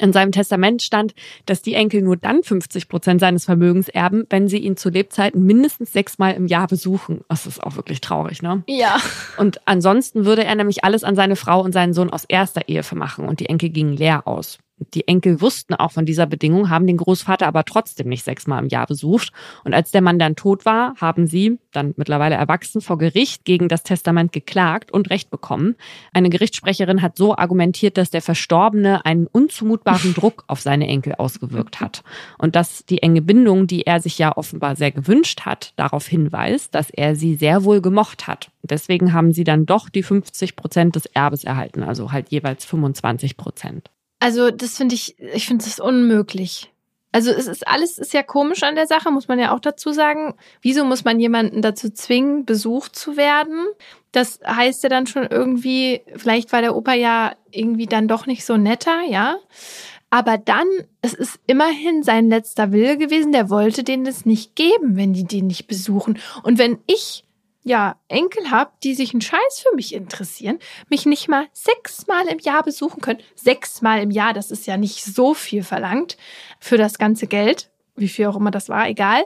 In 0.01 0.13
seinem 0.13 0.31
Testament 0.31 0.83
stand, 0.83 1.13
dass 1.45 1.61
die 1.61 1.75
Enkel 1.75 2.03
nur 2.03 2.17
dann 2.17 2.45
50 2.45 2.89
Prozent 2.89 3.21
seines 3.21 3.45
Vermögens 3.45 3.89
erben, 3.89 4.25
wenn 4.31 4.47
sie 4.47 4.59
ihn 4.59 4.77
zu 4.77 4.91
Lebzeiten 4.91 5.43
mindestens 5.45 5.93
sechsmal 5.93 6.35
im 6.35 6.47
Jahr 6.47 6.69
besuchen. 6.69 7.23
Das 7.29 7.47
ist 7.47 7.61
auch 7.61 7.75
wirklich 7.75 8.01
traurig, 8.01 8.41
ne? 8.41 8.63
Ja. 8.69 8.99
Und 9.39 9.61
ansonsten 9.67 10.25
würde 10.25 10.45
er 10.45 10.55
nämlich 10.55 10.85
alles 10.85 11.03
an 11.03 11.17
seine 11.17 11.35
Frau 11.35 11.61
und 11.61 11.73
seinen 11.73 11.95
Sohn 11.95 12.11
aus 12.11 12.25
erster 12.25 12.69
Ehe 12.69 12.85
vermachen 12.85 13.27
und 13.27 13.41
die 13.41 13.47
Enkel 13.47 13.71
gingen 13.71 13.93
leer 13.93 14.29
aus. 14.29 14.59
Die 14.95 15.09
Enkel 15.09 15.41
wussten 15.41 15.75
auch 15.75 15.93
von 15.93 16.07
dieser 16.07 16.27
Bedingung, 16.27 16.71
haben 16.71 16.87
den 16.87 16.97
Großvater 16.97 17.47
aber 17.47 17.65
trotzdem 17.65 18.09
nicht 18.09 18.25
sechsmal 18.25 18.63
im 18.63 18.69
Jahr 18.69 18.87
besucht. 18.87 19.33
Und 19.65 19.75
als 19.75 19.91
der 19.91 20.03
Mann 20.03 20.19
dann 20.19 20.37
tot 20.37 20.65
war, 20.65 20.95
haben 21.01 21.27
sie, 21.27 21.59
dann 21.73 21.95
mittlerweile 21.97 22.37
erwachsen, 22.37 22.81
vor 22.81 22.99
Gericht 22.99 23.45
gegen 23.45 23.69
das 23.69 23.83
Testament 23.83 24.33
geklagt 24.33 24.93
und 24.93 25.11
Recht 25.11 25.31
bekommen. 25.31 25.75
Eine 26.13 26.31
Gerichtssprecherin 26.31 27.03
hat 27.03 27.17
so 27.17 27.37
argumentiert, 27.37 27.99
dass 27.99 28.11
der 28.11 28.23
Verstorbene 28.23 29.05
einen 29.05 29.27
unzumutbaren 29.27 30.15
Druck 30.19 30.45
auf 30.47 30.61
seine 30.61 30.87
Enkel 30.87 31.15
ausgewirkt 31.17 31.81
hat. 31.81 32.03
Und 32.39 32.55
dass 32.55 32.85
die 32.87 33.03
enge 33.03 33.23
Bindung, 33.23 33.67
die 33.67 33.87
er 33.87 34.01
sich 34.01 34.19
ja 34.19 34.37
offenbar 34.37 34.77
sehr 34.77 34.93
gewünscht 34.93 35.41
hat, 35.41 35.73
darauf 35.77 36.07
hinweist, 36.07 36.75
dass 36.75 36.91
er 36.91 37.17
sie 37.17 37.35
sehr 37.35 37.65
wohl 37.65 37.81
gemocht 37.81 38.27
hat. 38.27 38.51
Deswegen 38.63 39.13
haben 39.13 39.33
sie 39.33 39.45
dann 39.45 39.67
doch 39.67 39.89
die 39.89 40.03
50 40.03 40.57
Prozent 40.57 40.97
des 40.97 41.07
Erbes 41.07 41.45
erhalten, 41.45 41.83
also 41.83 42.13
halt 42.13 42.31
jeweils 42.31 42.65
25 42.65 43.37
Prozent. 43.37 43.91
Also 44.21 44.51
das 44.51 44.77
finde 44.77 44.95
ich, 44.95 45.19
ich 45.19 45.47
finde 45.47 45.65
das 45.65 45.81
unmöglich. 45.81 46.73
Also 47.11 47.31
es 47.31 47.47
ist 47.47 47.67
alles 47.67 47.99
ist 47.99 48.13
ja 48.13 48.23
komisch 48.23 48.63
an 48.63 48.75
der 48.75 48.87
Sache, 48.87 49.11
muss 49.11 49.29
man 49.29 49.39
ja 49.39 49.55
auch 49.55 49.61
dazu 49.61 49.93
sagen. 49.93 50.35
Wieso 50.61 50.85
muss 50.85 51.05
man 51.05 51.19
jemanden 51.19 51.63
dazu 51.63 51.91
zwingen, 51.91 52.45
besucht 52.45 52.97
zu 52.97 53.17
werden? 53.17 53.67
Das 54.13 54.41
heißt 54.47 54.83
ja 54.83 54.89
dann 54.89 55.07
schon 55.07 55.27
irgendwie, 55.27 56.03
vielleicht 56.17 56.53
war 56.53 56.61
der 56.61 56.77
Opa 56.77 56.93
ja 56.95 57.33
irgendwie 57.51 57.87
dann 57.87 58.09
doch 58.09 58.27
nicht 58.27 58.45
so 58.45 58.57
netter, 58.57 59.01
ja. 59.09 59.39
Aber 60.11 60.39
dann, 60.39 60.67
es 61.03 61.13
ist 61.13 61.39
immerhin 61.47 62.03
sein 62.03 62.29
letzter 62.29 62.73
Wille 62.73 62.97
gewesen, 62.97 63.33
der 63.33 63.51
wollte 63.51 63.85
denen 63.85 64.05
das 64.05 64.25
nicht 64.25 64.55
geben, 64.55 64.97
wenn 64.97 65.13
die 65.13 65.25
den 65.25 65.47
nicht 65.47 65.67
besuchen. 65.67 66.19
Und 66.43 66.59
wenn 66.59 66.79
ich 66.87 67.25
ja, 67.69 67.97
Enkel 68.09 68.51
habe, 68.51 68.73
die 68.83 68.95
sich 68.95 69.13
einen 69.13 69.21
Scheiß 69.21 69.63
für 69.63 69.77
mich 69.77 69.95
interessieren, 69.95 70.59
mich 70.89 71.05
nicht 71.05 71.29
mal 71.29 71.47
sechsmal 71.53 72.27
im 72.27 72.39
Jahr 72.39 72.63
besuchen 72.63 73.03
können. 73.03 73.21
Sechsmal 73.35 74.03
im 74.03 74.11
Jahr, 74.11 74.33
das 74.33 74.51
ist 74.51 74.67
ja 74.67 74.77
nicht 74.77 75.05
so 75.05 75.35
viel 75.35 75.63
verlangt 75.63 76.17
für 76.59 76.79
das 76.79 76.99
ganze 76.99 77.27
Geld, 77.27 77.71
wie 77.95 78.09
viel 78.09 78.27
auch 78.27 78.37
immer 78.37 78.51
das 78.51 78.69
war, 78.69 78.89
egal. 78.89 79.25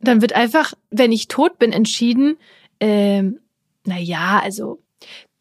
Dann 0.00 0.20
wird 0.20 0.34
einfach, 0.34 0.74
wenn 0.90 1.12
ich 1.12 1.28
tot 1.28 1.58
bin, 1.58 1.72
entschieden, 1.72 2.36
ähm, 2.80 3.40
na 3.84 3.98
ja, 3.98 4.40
also 4.42 4.82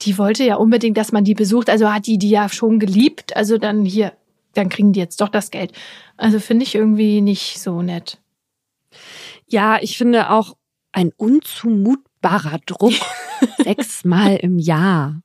die 0.02 0.18
wollte 0.18 0.44
ja 0.44 0.56
unbedingt, 0.56 0.98
dass 0.98 1.12
man 1.12 1.24
die 1.24 1.34
besucht, 1.34 1.70
also 1.70 1.92
hat 1.92 2.06
die 2.06 2.20
die 2.20 2.30
ja 2.30 2.50
schon 2.50 2.78
geliebt, 2.78 3.36
also 3.36 3.58
dann 3.58 3.84
hier, 3.84 4.14
dann 4.54 4.70
kriegen 4.70 4.94
die 4.94 5.00
jetzt 5.00 5.22
doch 5.22 5.30
das 5.30 5.50
Geld. 5.50 5.72
Also 6.18 6.40
finde 6.40 6.64
ich 6.64 6.76
irgendwie 6.76 7.22
nicht 7.22 7.60
so 7.60 7.82
nett. 7.82 8.20
Ja, 9.48 9.80
ich 9.82 9.98
finde 9.98 10.30
auch 10.30 10.56
ein 10.92 11.12
unzumut 11.18 12.00
unfassbarer 12.24 12.60
Druck. 12.66 12.94
Sechsmal 13.64 14.38
im 14.38 14.60
Jahr. 14.60 15.22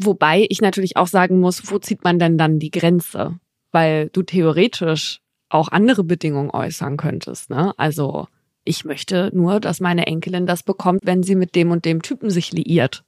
Wobei 0.00 0.46
ich 0.48 0.60
natürlich 0.60 0.96
auch 0.96 1.06
sagen 1.06 1.40
muss, 1.40 1.70
wo 1.70 1.78
zieht 1.78 2.02
man 2.02 2.18
denn 2.18 2.38
dann 2.38 2.58
die 2.58 2.70
Grenze? 2.70 3.38
Weil 3.70 4.08
du 4.08 4.22
theoretisch 4.22 5.20
auch 5.48 5.68
andere 5.68 6.02
Bedingungen 6.02 6.50
äußern 6.50 6.96
könntest. 6.96 7.50
Ne? 7.50 7.72
Also 7.76 8.26
ich 8.64 8.84
möchte 8.84 9.30
nur, 9.34 9.60
dass 9.60 9.80
meine 9.80 10.06
Enkelin 10.06 10.46
das 10.46 10.62
bekommt, 10.62 11.00
wenn 11.04 11.22
sie 11.22 11.34
mit 11.34 11.54
dem 11.54 11.70
und 11.70 11.84
dem 11.84 12.02
Typen 12.02 12.30
sich 12.30 12.52
liiert 12.52 13.04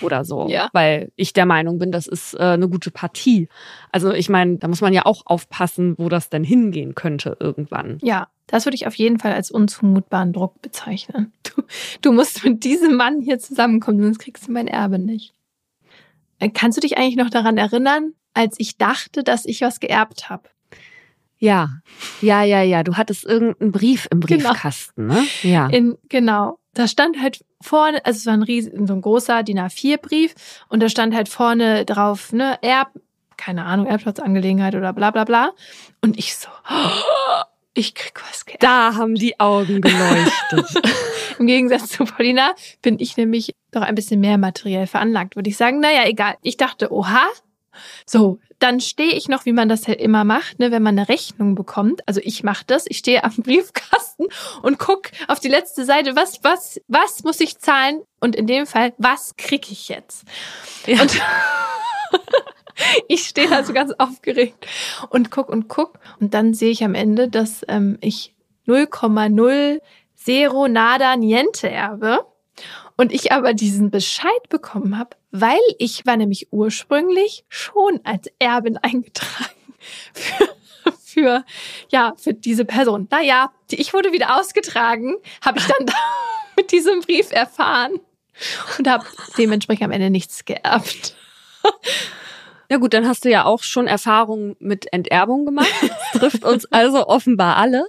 oder 0.00 0.24
so. 0.24 0.48
ja. 0.48 0.68
Weil 0.72 1.12
ich 1.16 1.32
der 1.32 1.46
Meinung 1.46 1.78
bin, 1.78 1.92
das 1.92 2.06
ist 2.06 2.34
äh, 2.34 2.42
eine 2.42 2.68
gute 2.68 2.90
Partie. 2.90 3.48
Also 3.92 4.12
ich 4.12 4.28
meine, 4.28 4.58
da 4.58 4.68
muss 4.68 4.80
man 4.80 4.92
ja 4.92 5.06
auch 5.06 5.22
aufpassen, 5.26 5.94
wo 5.98 6.08
das 6.08 6.28
denn 6.28 6.44
hingehen 6.44 6.94
könnte 6.94 7.36
irgendwann. 7.40 7.98
Ja, 8.02 8.28
das 8.46 8.66
würde 8.66 8.76
ich 8.76 8.86
auf 8.86 8.94
jeden 8.94 9.18
Fall 9.18 9.32
als 9.32 9.50
unzumutbaren 9.50 10.32
Druck 10.32 10.60
bezeichnen. 10.62 11.32
Du, 11.54 11.62
du 12.00 12.12
musst 12.12 12.42
mit 12.42 12.64
diesem 12.64 12.96
Mann 12.96 13.20
hier 13.20 13.38
zusammenkommen, 13.38 14.02
sonst 14.02 14.18
kriegst 14.18 14.48
du 14.48 14.50
mein 14.50 14.66
Erbe 14.66 14.98
nicht. 14.98 15.34
Äh, 16.40 16.48
kannst 16.48 16.76
du 16.76 16.80
dich 16.80 16.98
eigentlich 16.98 17.14
noch 17.14 17.30
daran 17.30 17.58
erinnern, 17.58 18.14
als 18.32 18.56
ich 18.58 18.76
dachte, 18.76 19.22
dass 19.22 19.44
ich 19.44 19.60
was 19.60 19.78
geerbt 19.78 20.28
habe? 20.30 20.48
Ja, 21.38 21.68
ja, 22.20 22.42
ja, 22.42 22.62
ja. 22.62 22.82
Du 22.82 22.94
hattest 22.94 23.24
irgendeinen 23.24 23.70
Brief 23.70 24.08
im 24.10 24.20
genau. 24.20 24.48
Briefkasten, 24.48 25.08
genau. 25.08 25.20
ne? 25.20 25.26
Ja. 25.42 25.68
In, 25.68 25.96
genau. 26.08 26.58
Da 26.74 26.88
stand 26.88 27.20
halt 27.20 27.44
vorne, 27.60 28.04
also 28.04 28.18
es 28.18 28.26
war 28.26 28.34
ein 28.34 28.42
riesen, 28.42 28.86
so 28.86 28.94
ein 28.94 29.00
großer 29.00 29.42
DIN 29.42 29.58
A4-Brief 29.58 30.34
und 30.68 30.80
da 30.82 30.88
stand 30.88 31.14
halt 31.14 31.28
vorne 31.28 31.84
drauf, 31.84 32.32
ne, 32.32 32.58
Erb, 32.62 32.90
keine 33.36 33.64
Ahnung, 33.64 33.86
Erbplatzangelegenheit 33.86 34.74
oder 34.74 34.92
bla 34.92 35.10
bla 35.10 35.24
bla. 35.24 35.52
Und 36.00 36.18
ich 36.18 36.36
so, 36.36 36.48
oh, 36.70 37.42
ich 37.74 37.94
krieg 37.94 38.20
was 38.28 38.44
geerbt. 38.44 38.62
Da 38.62 38.94
haben 38.94 39.14
die 39.14 39.38
Augen 39.40 39.80
geleuchtet. 39.80 40.82
Im 41.38 41.46
Gegensatz 41.46 41.88
zu 41.90 42.04
Paulina 42.04 42.54
bin 42.82 42.98
ich 43.00 43.16
nämlich 43.16 43.54
doch 43.72 43.82
ein 43.82 43.94
bisschen 43.94 44.20
mehr 44.20 44.38
materiell 44.38 44.86
veranlagt, 44.86 45.34
würde 45.36 45.50
ich 45.50 45.56
sagen. 45.56 45.80
Naja, 45.80 46.06
egal. 46.06 46.36
Ich 46.42 46.56
dachte, 46.56 46.92
oha, 46.92 47.24
so, 48.06 48.38
dann 48.58 48.80
stehe 48.80 49.12
ich 49.12 49.28
noch, 49.28 49.44
wie 49.44 49.52
man 49.52 49.68
das 49.68 49.86
halt 49.86 50.00
immer 50.00 50.24
macht, 50.24 50.58
ne, 50.58 50.70
wenn 50.70 50.82
man 50.82 50.98
eine 50.98 51.08
Rechnung 51.08 51.54
bekommt. 51.54 52.06
Also 52.06 52.20
ich 52.22 52.42
mache 52.42 52.64
das, 52.66 52.84
ich 52.88 52.98
stehe 52.98 53.24
am 53.24 53.32
Briefkasten 53.38 54.26
und 54.62 54.78
guck 54.78 55.10
auf 55.28 55.40
die 55.40 55.48
letzte 55.48 55.84
Seite, 55.84 56.16
was, 56.16 56.42
was, 56.42 56.80
was 56.88 57.24
muss 57.24 57.40
ich 57.40 57.58
zahlen? 57.58 58.02
Und 58.20 58.36
in 58.36 58.46
dem 58.46 58.66
Fall, 58.66 58.94
was 58.96 59.36
krieg 59.36 59.70
ich 59.70 59.88
jetzt? 59.88 60.24
Ja. 60.86 61.02
Und 61.02 61.20
ich 63.08 63.26
stehe 63.26 63.48
da 63.48 63.64
so 63.64 63.72
ganz 63.72 63.92
aufgeregt 63.98 64.66
und 65.10 65.30
guck 65.30 65.48
und 65.48 65.68
guck. 65.68 65.98
Und 66.20 66.34
dann 66.34 66.54
sehe 66.54 66.70
ich 66.70 66.84
am 66.84 66.94
Ende, 66.94 67.28
dass 67.28 67.64
ähm, 67.68 67.98
ich 68.00 68.34
0,0 68.66 69.80
Zero 70.14 70.68
Nada 70.68 71.16
Niente 71.16 71.68
erbe. 71.68 72.24
Und 72.96 73.12
ich 73.12 73.32
aber 73.32 73.54
diesen 73.54 73.90
Bescheid 73.90 74.48
bekommen 74.48 74.98
habe, 74.98 75.16
weil 75.32 75.58
ich 75.78 76.06
war 76.06 76.16
nämlich 76.16 76.52
ursprünglich 76.52 77.44
schon 77.48 78.00
als 78.04 78.28
Erbin 78.38 78.76
eingetragen 78.82 79.74
für, 80.12 80.48
für 81.02 81.44
ja, 81.90 82.14
für 82.16 82.34
diese 82.34 82.64
Person. 82.64 83.08
Naja, 83.10 83.52
ich 83.70 83.92
wurde 83.94 84.12
wieder 84.12 84.38
ausgetragen, 84.38 85.14
habe 85.44 85.58
ich 85.58 85.66
dann 85.66 85.86
mit 86.56 86.70
diesem 86.70 87.00
Brief 87.00 87.32
erfahren 87.32 87.98
und 88.78 88.88
habe 88.88 89.04
dementsprechend 89.38 89.84
am 89.84 89.92
Ende 89.92 90.10
nichts 90.10 90.44
geerbt. 90.44 91.16
Ja 92.70 92.78
gut, 92.78 92.94
dann 92.94 93.06
hast 93.06 93.24
du 93.24 93.30
ja 93.30 93.44
auch 93.44 93.62
schon 93.62 93.86
Erfahrungen 93.86 94.56
mit 94.58 94.92
Enterbung 94.92 95.44
gemacht. 95.44 95.72
Das 95.80 96.20
trifft 96.20 96.44
uns 96.44 96.64
also 96.72 97.06
offenbar 97.06 97.56
alle. 97.56 97.86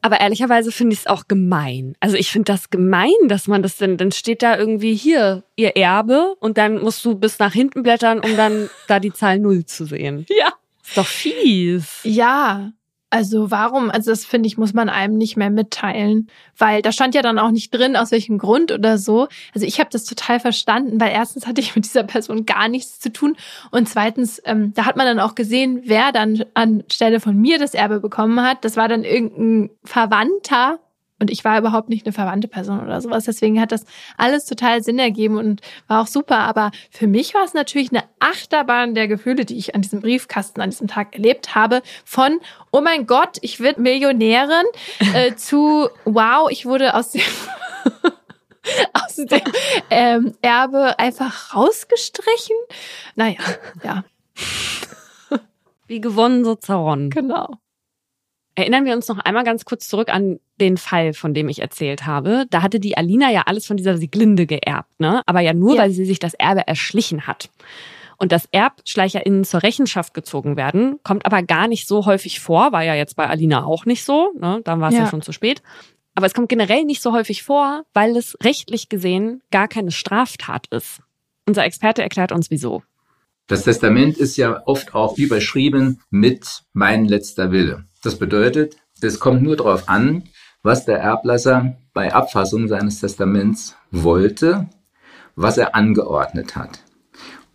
Aber 0.00 0.20
ehrlicherweise 0.20 0.72
finde 0.72 0.94
ich 0.94 1.00
es 1.00 1.06
auch 1.06 1.28
gemein. 1.28 1.96
Also 2.00 2.16
ich 2.16 2.30
finde 2.30 2.52
das 2.52 2.70
gemein, 2.70 3.12
dass 3.28 3.48
man 3.48 3.62
das 3.62 3.76
denn, 3.76 3.96
dann 3.96 4.12
steht 4.12 4.42
da 4.42 4.56
irgendwie 4.56 4.94
hier 4.94 5.42
ihr 5.56 5.76
Erbe 5.76 6.34
und 6.40 6.58
dann 6.58 6.80
musst 6.80 7.04
du 7.04 7.16
bis 7.16 7.38
nach 7.38 7.52
hinten 7.52 7.82
blättern, 7.82 8.20
um 8.20 8.36
dann 8.36 8.70
da 8.86 9.00
die 9.00 9.12
Zahl 9.12 9.38
Null 9.38 9.64
zu 9.66 9.84
sehen. 9.84 10.26
Ja. 10.28 10.52
Ist 10.82 10.96
doch 10.96 11.06
fies. 11.06 12.00
Ja, 12.04 12.70
also 13.16 13.50
warum, 13.50 13.90
also 13.90 14.10
das 14.10 14.26
finde 14.26 14.46
ich, 14.46 14.58
muss 14.58 14.74
man 14.74 14.90
einem 14.90 15.16
nicht 15.16 15.38
mehr 15.38 15.48
mitteilen, 15.48 16.28
weil 16.58 16.82
da 16.82 16.92
stand 16.92 17.14
ja 17.14 17.22
dann 17.22 17.38
auch 17.38 17.50
nicht 17.50 17.70
drin, 17.70 17.96
aus 17.96 18.10
welchem 18.10 18.36
Grund 18.36 18.72
oder 18.72 18.98
so. 18.98 19.28
Also 19.54 19.66
ich 19.66 19.80
habe 19.80 19.88
das 19.90 20.04
total 20.04 20.38
verstanden, 20.38 21.00
weil 21.00 21.12
erstens 21.12 21.46
hatte 21.46 21.62
ich 21.62 21.74
mit 21.74 21.86
dieser 21.86 22.02
Person 22.02 22.44
gar 22.44 22.68
nichts 22.68 23.00
zu 23.00 23.10
tun 23.10 23.34
und 23.70 23.88
zweitens, 23.88 24.42
ähm, 24.44 24.74
da 24.74 24.84
hat 24.84 24.96
man 24.96 25.06
dann 25.06 25.18
auch 25.18 25.34
gesehen, 25.34 25.80
wer 25.86 26.12
dann 26.12 26.44
anstelle 26.52 27.18
von 27.18 27.38
mir 27.38 27.58
das 27.58 27.72
Erbe 27.72 28.00
bekommen 28.00 28.42
hat. 28.42 28.66
Das 28.66 28.76
war 28.76 28.86
dann 28.86 29.02
irgendein 29.02 29.70
Verwandter 29.82 30.78
und 31.18 31.30
ich 31.30 31.44
war 31.44 31.58
überhaupt 31.58 31.88
nicht 31.88 32.04
eine 32.04 32.12
verwandte 32.12 32.46
Person 32.46 32.80
oder 32.80 33.00
sowas. 33.00 33.24
Deswegen 33.24 33.58
hat 33.60 33.72
das 33.72 33.86
alles 34.18 34.44
total 34.44 34.82
Sinn 34.82 34.98
ergeben 34.98 35.38
und 35.38 35.62
war 35.88 36.02
auch 36.02 36.06
super. 36.06 36.38
Aber 36.38 36.72
für 36.90 37.06
mich 37.06 37.32
war 37.34 37.44
es 37.44 37.54
natürlich 37.54 37.90
eine 37.90 38.04
Achterbahn 38.18 38.94
der 38.94 39.08
Gefühle, 39.08 39.46
die 39.46 39.56
ich 39.56 39.74
an 39.74 39.80
diesem 39.80 40.00
Briefkasten 40.00 40.60
an 40.60 40.70
diesem 40.70 40.88
Tag 40.88 41.14
erlebt 41.14 41.54
habe. 41.54 41.82
Von, 42.04 42.40
oh 42.70 42.82
mein 42.82 43.06
Gott, 43.06 43.38
ich 43.40 43.60
werde 43.60 43.80
Millionärin, 43.80 44.66
äh, 45.14 45.34
zu, 45.36 45.88
wow, 46.04 46.50
ich 46.50 46.66
wurde 46.66 46.94
aus 46.94 47.12
dem, 47.12 47.22
aus 48.92 49.16
dem 49.16 49.40
ähm, 49.88 50.34
Erbe 50.42 50.98
einfach 50.98 51.54
rausgestrichen. 51.54 52.56
Naja, 53.14 53.38
ja. 53.82 54.04
Wie 55.86 56.00
gewonnen, 56.00 56.44
so 56.44 56.56
zerronnen. 56.56 57.08
Genau. 57.10 57.58
Erinnern 58.56 58.86
wir 58.86 58.94
uns 58.94 59.06
noch 59.06 59.18
einmal 59.18 59.44
ganz 59.44 59.66
kurz 59.66 59.86
zurück 59.86 60.08
an 60.08 60.40
den 60.60 60.78
Fall, 60.78 61.12
von 61.12 61.34
dem 61.34 61.50
ich 61.50 61.60
erzählt 61.60 62.06
habe. 62.06 62.46
Da 62.48 62.62
hatte 62.62 62.80
die 62.80 62.96
Alina 62.96 63.30
ja 63.30 63.42
alles 63.44 63.66
von 63.66 63.76
dieser 63.76 63.98
Siglinde 63.98 64.46
geerbt, 64.46 64.98
ne? 64.98 65.22
Aber 65.26 65.40
ja 65.40 65.52
nur, 65.52 65.74
ja. 65.76 65.82
weil 65.82 65.90
sie 65.90 66.06
sich 66.06 66.18
das 66.18 66.32
Erbe 66.32 66.66
erschlichen 66.66 67.26
hat. 67.26 67.50
Und 68.16 68.32
dass 68.32 68.48
ErbschleicherInnen 68.50 69.44
zur 69.44 69.62
Rechenschaft 69.62 70.14
gezogen 70.14 70.56
werden, 70.56 70.98
kommt 71.02 71.26
aber 71.26 71.42
gar 71.42 71.68
nicht 71.68 71.86
so 71.86 72.06
häufig 72.06 72.40
vor, 72.40 72.72
war 72.72 72.82
ja 72.82 72.94
jetzt 72.94 73.14
bei 73.14 73.28
Alina 73.28 73.64
auch 73.64 73.84
nicht 73.84 74.04
so, 74.04 74.32
ne? 74.40 74.62
Dann 74.64 74.80
war 74.80 74.88
es 74.88 74.94
ja. 74.94 75.02
ja 75.02 75.10
schon 75.10 75.20
zu 75.20 75.32
spät. 75.32 75.62
Aber 76.14 76.26
es 76.26 76.32
kommt 76.32 76.48
generell 76.48 76.84
nicht 76.84 77.02
so 77.02 77.12
häufig 77.12 77.42
vor, 77.42 77.84
weil 77.92 78.16
es 78.16 78.38
rechtlich 78.42 78.88
gesehen 78.88 79.42
gar 79.50 79.68
keine 79.68 79.90
Straftat 79.90 80.66
ist. 80.68 81.02
Unser 81.46 81.66
Experte 81.66 82.02
erklärt 82.02 82.32
uns 82.32 82.50
wieso. 82.50 82.82
Das 83.48 83.64
Testament 83.64 84.16
ist 84.16 84.38
ja 84.38 84.62
oft 84.66 84.94
auch 84.94 85.18
überschrieben 85.18 86.00
mit 86.08 86.62
mein 86.72 87.04
letzter 87.04 87.52
Wille. 87.52 87.84
Das 88.06 88.20
bedeutet, 88.20 88.76
es 89.00 89.18
kommt 89.18 89.42
nur 89.42 89.56
darauf 89.56 89.88
an, 89.88 90.22
was 90.62 90.84
der 90.84 91.00
Erblasser 91.00 91.76
bei 91.92 92.14
Abfassung 92.14 92.68
seines 92.68 93.00
Testaments 93.00 93.74
wollte, 93.90 94.68
was 95.34 95.58
er 95.58 95.74
angeordnet 95.74 96.54
hat. 96.54 96.78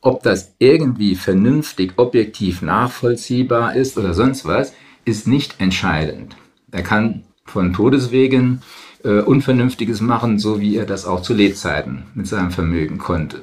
Ob 0.02 0.24
das 0.24 0.54
irgendwie 0.60 1.16
vernünftig, 1.16 1.94
objektiv 1.96 2.62
nachvollziehbar 2.62 3.78
ist 3.78 3.98
oder 3.98 4.14
sonst 4.14 4.44
was, 4.44 4.74
ist 5.06 5.26
nicht 5.26 5.62
entscheidend. 5.62 6.36
Er 6.70 6.84
kann 6.84 7.24
von 7.46 7.72
Todeswegen 7.72 8.62
äh, 9.06 9.22
Unvernünftiges 9.22 10.02
machen, 10.02 10.38
so 10.38 10.60
wie 10.60 10.76
er 10.76 10.86
das 10.86 11.06
auch 11.06 11.22
zu 11.22 11.34
Lebzeiten 11.34 12.08
mit 12.14 12.28
seinem 12.28 12.52
Vermögen 12.52 12.98
konnte. 12.98 13.40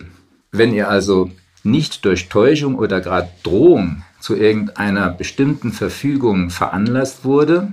Wenn 0.53 0.75
ihr 0.75 0.91
also 0.91 1.31
nicht 1.63 2.05
durch 2.05 2.29
Täuschung 2.29 2.75
oder 2.75 3.01
gerade 3.01 3.31
Drohung 3.45 4.03
zu 4.21 4.37
irgendeiner 4.37 5.11
bestimmten 5.11 5.73
Verfügung 5.73 6.51
veranlasst 6.51 7.25
wurde, 7.25 7.73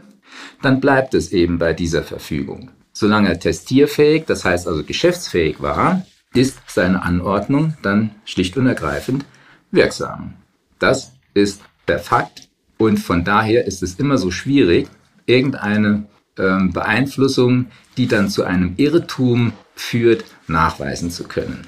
dann 0.62 0.80
bleibt 0.80 1.14
es 1.14 1.32
eben 1.32 1.58
bei 1.58 1.74
dieser 1.74 2.04
Verfügung. 2.04 2.72
Solange 2.94 3.30
er 3.30 3.40
testierfähig, 3.40 4.26
das 4.26 4.46
heißt 4.46 4.68
also 4.68 4.84
geschäftsfähig 4.84 5.62
war, 5.62 6.06
ist 6.34 6.60
seine 6.68 7.04
Anordnung 7.04 7.76
dann 7.82 8.12
schlicht 8.26 8.58
und 8.58 8.68
ergreifend 8.68 9.26
wirksam. 9.72 10.34
Das 10.80 11.14
ist 11.34 11.62
der 11.88 12.00
Fakt 12.00 12.50
und 12.78 12.98
von 12.98 13.24
daher 13.24 13.66
ist 13.66 13.84
es 13.84 13.96
immer 13.96 14.18
so 14.18 14.32
schwierig, 14.32 14.88
irgendeine 15.26 16.06
ähm, 16.38 16.74
Beeinflussung, 16.74 17.68
die 17.98 18.08
dann 18.08 18.30
zu 18.30 18.44
einem 18.44 18.74
Irrtum 18.78 19.54
führt, 19.76 20.26
nachweisen 20.48 21.10
zu 21.10 21.24
können. 21.26 21.68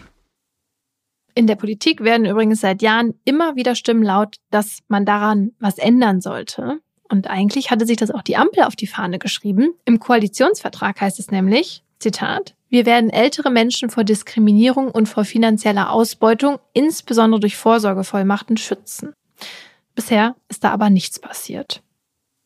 In 1.38 1.45
der 1.45 1.55
Politik 1.55 2.03
werden 2.03 2.26
übrigens 2.26 2.61
seit 2.61 2.81
Jahren 2.81 3.14
immer 3.23 3.55
wieder 3.55 3.76
Stimmen 3.76 4.01
laut, 4.01 4.38
dass 4.49 4.80
man 4.88 5.05
daran 5.05 5.51
was 5.59 5.77
ändern 5.77 6.19
sollte. 6.19 6.80
Und 7.09 7.30
eigentlich 7.30 7.69
hatte 7.69 7.85
sich 7.85 7.97
das 7.97 8.09
auch 8.09 8.23
die 8.23 8.38
Ampel 8.38 8.64
auf 8.64 8.76
die 8.76 8.88
Fahne 8.88 9.19
geschrieben. 9.19 9.76
Im 9.85 9.99
Koalitionsvertrag 9.99 10.99
heißt 10.99 11.19
es 11.19 11.30
nämlich, 11.30 11.84
Zitat, 11.99 12.55
wir 12.69 12.88
werden 12.88 13.11
ältere 13.11 13.51
Menschen 13.51 13.91
vor 13.91 14.03
Diskriminierung 14.03 14.89
und 14.89 15.07
vor 15.07 15.26
finanzieller 15.26 15.91
Ausbeutung, 15.91 16.57
insbesondere 16.73 17.39
durch 17.39 17.55
Vorsorgevollmachten, 17.55 18.57
schützen. 18.57 19.14
Bisher 19.93 20.35
ist 20.49 20.64
da 20.64 20.72
aber 20.72 20.89
nichts 20.89 21.19
passiert. 21.19 21.84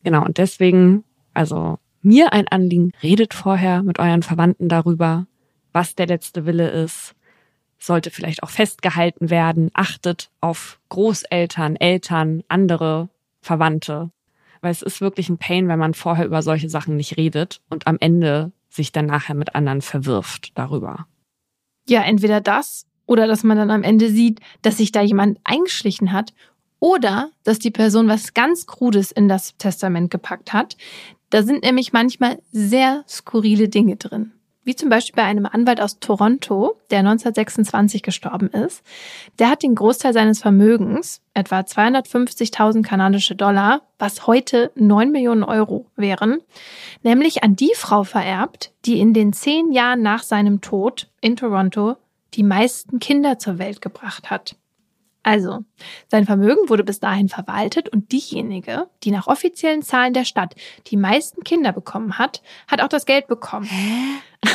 Genau, 0.04 0.26
und 0.26 0.38
deswegen, 0.38 1.06
also 1.34 1.78
mir 2.02 2.34
ein 2.34 2.50
Anliegen, 2.50 2.92
redet 3.02 3.34
vorher 3.34 3.84
mit 3.84 4.00
euren 4.00 4.22
Verwandten 4.22 4.68
darüber, 4.68 5.28
was 5.72 5.96
der 5.96 6.08
letzte 6.08 6.46
Wille 6.46 6.70
ist, 6.70 7.16
sollte 7.84 8.12
vielleicht 8.12 8.44
auch 8.44 8.50
festgehalten 8.50 9.30
werden. 9.30 9.72
Achtet 9.74 10.30
auf 10.40 10.80
Großeltern, 10.90 11.76
Eltern, 11.76 12.44
andere 12.48 13.10
Verwandte. 13.42 14.12
Weil 14.62 14.72
es 14.72 14.82
ist 14.82 15.02
wirklich 15.02 15.30
ein 15.30 15.40
Pain, 15.40 15.68
wenn 15.68 15.80
man 15.80 15.94
vorher 15.94 16.26
über 16.26 16.44
solche 16.44 16.70
Sachen 16.70 16.96
nicht 16.96 17.18
redet 17.18 17.62
und 17.70 17.88
am 17.88 17.98
Ende 18.00 18.52
sich 18.70 18.92
dann 18.92 19.08
nachher 19.08 19.36
mit 19.36 19.56
anderen 19.56 19.82
verwirft 19.82 20.52
darüber. 20.56 21.08
Ja, 21.90 22.04
entweder 22.04 22.40
das 22.40 22.86
oder 23.08 23.28
dass 23.28 23.44
man 23.44 23.58
dann 23.58 23.72
am 23.72 23.84
Ende 23.84 24.10
sieht, 24.10 24.40
dass 24.62 24.78
sich 24.78 24.92
da 24.92 25.02
jemand 25.02 25.40
eingeschlichen 25.44 26.12
hat 26.12 26.34
oder 26.80 27.32
dass 27.44 27.60
die 27.60 27.72
Person 27.72 28.08
was 28.08 28.34
ganz 28.34 28.68
Krudes 28.68 29.12
in 29.12 29.28
das 29.28 29.58
Testament 29.58 30.12
gepackt 30.12 30.54
hat. 30.54 30.78
Da 31.32 31.44
sind 31.44 31.64
nämlich 31.64 31.94
manchmal 31.94 32.40
sehr 32.52 33.04
skurrile 33.08 33.68
Dinge 33.68 33.96
drin 33.96 34.34
wie 34.64 34.76
zum 34.76 34.90
Beispiel 34.90 35.16
bei 35.16 35.24
einem 35.24 35.46
Anwalt 35.46 35.82
aus 35.82 36.00
Toronto, 36.00 36.78
der 36.92 37.00
1926 37.00 38.04
gestorben 38.04 38.50
ist. 38.50 38.84
Der 39.40 39.50
hat 39.50 39.64
den 39.64 39.76
Großteil 39.76 40.14
seines 40.14 40.42
Vermögens, 40.42 41.22
etwa 41.34 41.60
250.000 41.60 42.84
kanadische 42.84 43.36
Dollar, 43.36 43.82
was 43.98 44.28
heute 44.28 44.72
9 44.76 45.12
Millionen 45.12 45.44
Euro 45.44 45.88
wären, 45.96 46.40
nämlich 47.04 47.44
an 47.44 47.56
die 47.56 47.74
Frau 47.76 48.04
vererbt, 48.04 48.72
die 48.86 49.00
in 49.00 49.14
den 49.14 49.34
zehn 49.34 49.72
Jahren 49.72 50.02
nach 50.02 50.24
seinem 50.24 50.62
Tod 50.62 51.08
in 51.22 51.36
Toronto 51.36 51.96
die 52.34 52.44
meisten 52.44 53.00
Kinder 53.00 53.40
zur 53.40 53.58
Welt 53.58 53.82
gebracht 53.82 54.30
hat. 54.30 54.56
Also, 55.24 55.60
sein 56.08 56.26
Vermögen 56.26 56.70
wurde 56.70 56.84
bis 56.84 57.00
dahin 57.00 57.30
verwaltet 57.30 57.90
und 57.90 58.12
diejenige, 58.12 58.88
die 59.04 59.12
nach 59.12 59.28
offiziellen 59.28 59.84
Zahlen 59.84 60.14
der 60.14 60.26
Stadt 60.26 60.56
die 60.88 60.98
meisten 60.98 61.44
Kinder 61.44 61.72
bekommen 61.72 62.18
hat, 62.18 62.42
hat 62.68 62.82
auch 62.82 62.88
das 62.88 63.06
Geld 63.06 63.28
bekommen. 63.28 63.66
Hä? 63.66 64.20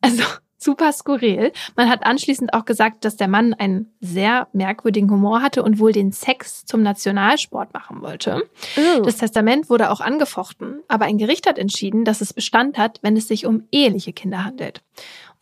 Also, 0.00 0.24
super 0.62 0.92
skurril. 0.92 1.52
Man 1.76 1.88
hat 1.88 2.04
anschließend 2.04 2.54
auch 2.54 2.64
gesagt, 2.64 3.04
dass 3.04 3.16
der 3.16 3.28
Mann 3.28 3.54
einen 3.54 3.92
sehr 4.00 4.48
merkwürdigen 4.52 5.10
Humor 5.10 5.42
hatte 5.42 5.62
und 5.62 5.78
wohl 5.78 5.92
den 5.92 6.12
Sex 6.12 6.64
zum 6.64 6.82
Nationalsport 6.82 7.74
machen 7.74 8.00
wollte. 8.00 8.42
Oh. 8.76 9.02
Das 9.02 9.16
Testament 9.18 9.68
wurde 9.68 9.90
auch 9.90 10.00
angefochten, 10.00 10.80
aber 10.88 11.04
ein 11.04 11.18
Gericht 11.18 11.46
hat 11.46 11.58
entschieden, 11.58 12.04
dass 12.04 12.20
es 12.20 12.32
Bestand 12.32 12.78
hat, 12.78 13.00
wenn 13.02 13.16
es 13.16 13.28
sich 13.28 13.46
um 13.46 13.64
eheliche 13.70 14.12
Kinder 14.12 14.44
handelt. 14.44 14.82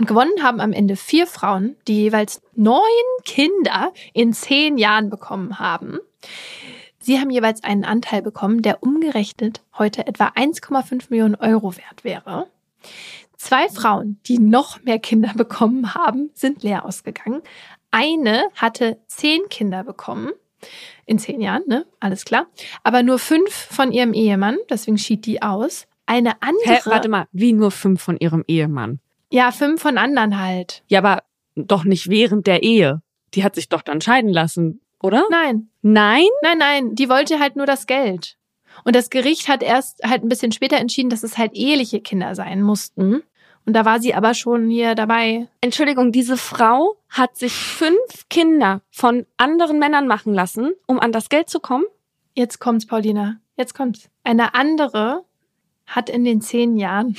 Und 0.01 0.07
gewonnen 0.07 0.43
haben 0.43 0.61
am 0.63 0.73
Ende 0.73 0.97
vier 0.97 1.27
Frauen, 1.27 1.77
die 1.87 2.05
jeweils 2.05 2.41
neun 2.55 2.81
Kinder 3.27 3.93
in 4.15 4.33
zehn 4.33 4.79
Jahren 4.79 5.11
bekommen 5.11 5.59
haben. 5.59 5.99
Sie 6.99 7.21
haben 7.21 7.29
jeweils 7.29 7.63
einen 7.65 7.85
Anteil 7.85 8.23
bekommen, 8.23 8.63
der 8.63 8.83
umgerechnet 8.83 9.61
heute 9.77 10.07
etwa 10.07 10.29
1,5 10.29 11.09
Millionen 11.11 11.35
Euro 11.35 11.77
wert 11.77 12.03
wäre. 12.03 12.47
Zwei 13.37 13.69
Frauen, 13.69 14.19
die 14.25 14.39
noch 14.39 14.83
mehr 14.85 14.99
Kinder 14.99 15.33
bekommen 15.37 15.93
haben, 15.95 16.31
sind 16.33 16.63
leer 16.63 16.87
ausgegangen. 16.87 17.43
Eine 17.91 18.45
hatte 18.55 18.97
zehn 19.07 19.51
Kinder 19.51 19.85
bekommen. 19.85 20.31
In 21.05 21.19
zehn 21.19 21.43
Jahren, 21.43 21.65
ne? 21.67 21.85
Alles 22.01 22.25
klar. 22.25 22.47
Aber 22.83 23.03
nur 23.03 23.19
fünf 23.19 23.53
von 23.53 23.93
ihrem 23.93 24.15
Ehemann, 24.15 24.57
deswegen 24.71 24.97
schied 24.97 25.27
die 25.27 25.43
aus. 25.43 25.87
Eine 26.07 26.41
andere. 26.41 26.77
Hä, 26.77 26.81
warte 26.87 27.11
mal, 27.11 27.27
wie 27.33 27.53
nur 27.53 27.71
fünf 27.71 28.01
von 28.01 28.17
ihrem 28.17 28.45
Ehemann? 28.49 28.99
Ja, 29.31 29.53
fünf 29.53 29.81
von 29.81 29.99
anderen 29.99 30.41
halt. 30.41 30.83
Ja, 30.89 30.99
aber 30.99 31.23
doch 31.55 31.85
nicht 31.85 32.09
während 32.11 32.47
der 32.47 32.63
Ehe. 32.63 33.03
Die 33.35 33.45
hat 33.45 33.55
sich 33.55 33.69
doch 33.69 33.83
dann 33.83 34.01
scheiden 34.01 34.31
lassen, 34.31 34.81
oder? 35.01 35.25
Nein. 35.31 35.69
Nein? 35.83 36.27
Nein, 36.43 36.59
nein, 36.59 36.95
die 36.95 37.09
wollte 37.09 37.39
halt 37.39 37.57
nur 37.57 37.67
das 37.67 37.87
Geld. 37.87 38.37
Und 38.85 38.97
das 38.97 39.11
Gericht 39.11 39.49
hat 39.49 39.63
erst 39.63 40.03
halt 40.03 40.23
ein 40.23 40.29
bisschen 40.29 40.53
später 40.53 40.77
entschieden, 40.77 41.11
dass 41.11 41.23
es 41.23 41.39
halt 41.39 41.53
eheliche 41.55 42.01
Kinder 42.01 42.35
sein 42.35 42.63
mussten. 42.63 43.23
Und 43.67 43.75
da 43.75 43.85
war 43.85 44.01
sie 44.01 44.15
aber 44.15 44.35
schon 44.35 44.69
hier 44.71 44.95
dabei. 44.95 45.49
Entschuldigung, 45.61 46.13
diese 46.13 46.37
Frau 46.37 46.97
hat 47.09 47.37
sich 47.37 47.53
fünf 47.53 48.29
Kinder 48.29 48.81
von 48.91 49.27
anderen 49.37 49.79
Männern 49.79 50.07
machen 50.07 50.35
lassen, 50.35 50.73
um 50.87 50.99
an 50.99 51.13
das 51.13 51.29
Geld 51.29 51.51
zu 51.51 51.61
kommen? 51.61 51.85
Jetzt 52.35 52.59
kommt's, 52.59 52.87
Paulina. 52.87 53.37
Jetzt 53.57 53.75
kommt's. 53.75 54.09
Eine 54.25 54.55
andere 54.55 55.25
hat 55.87 56.09
in 56.09 56.25
den 56.25 56.41
zehn 56.41 56.77
Jahren 56.77 57.17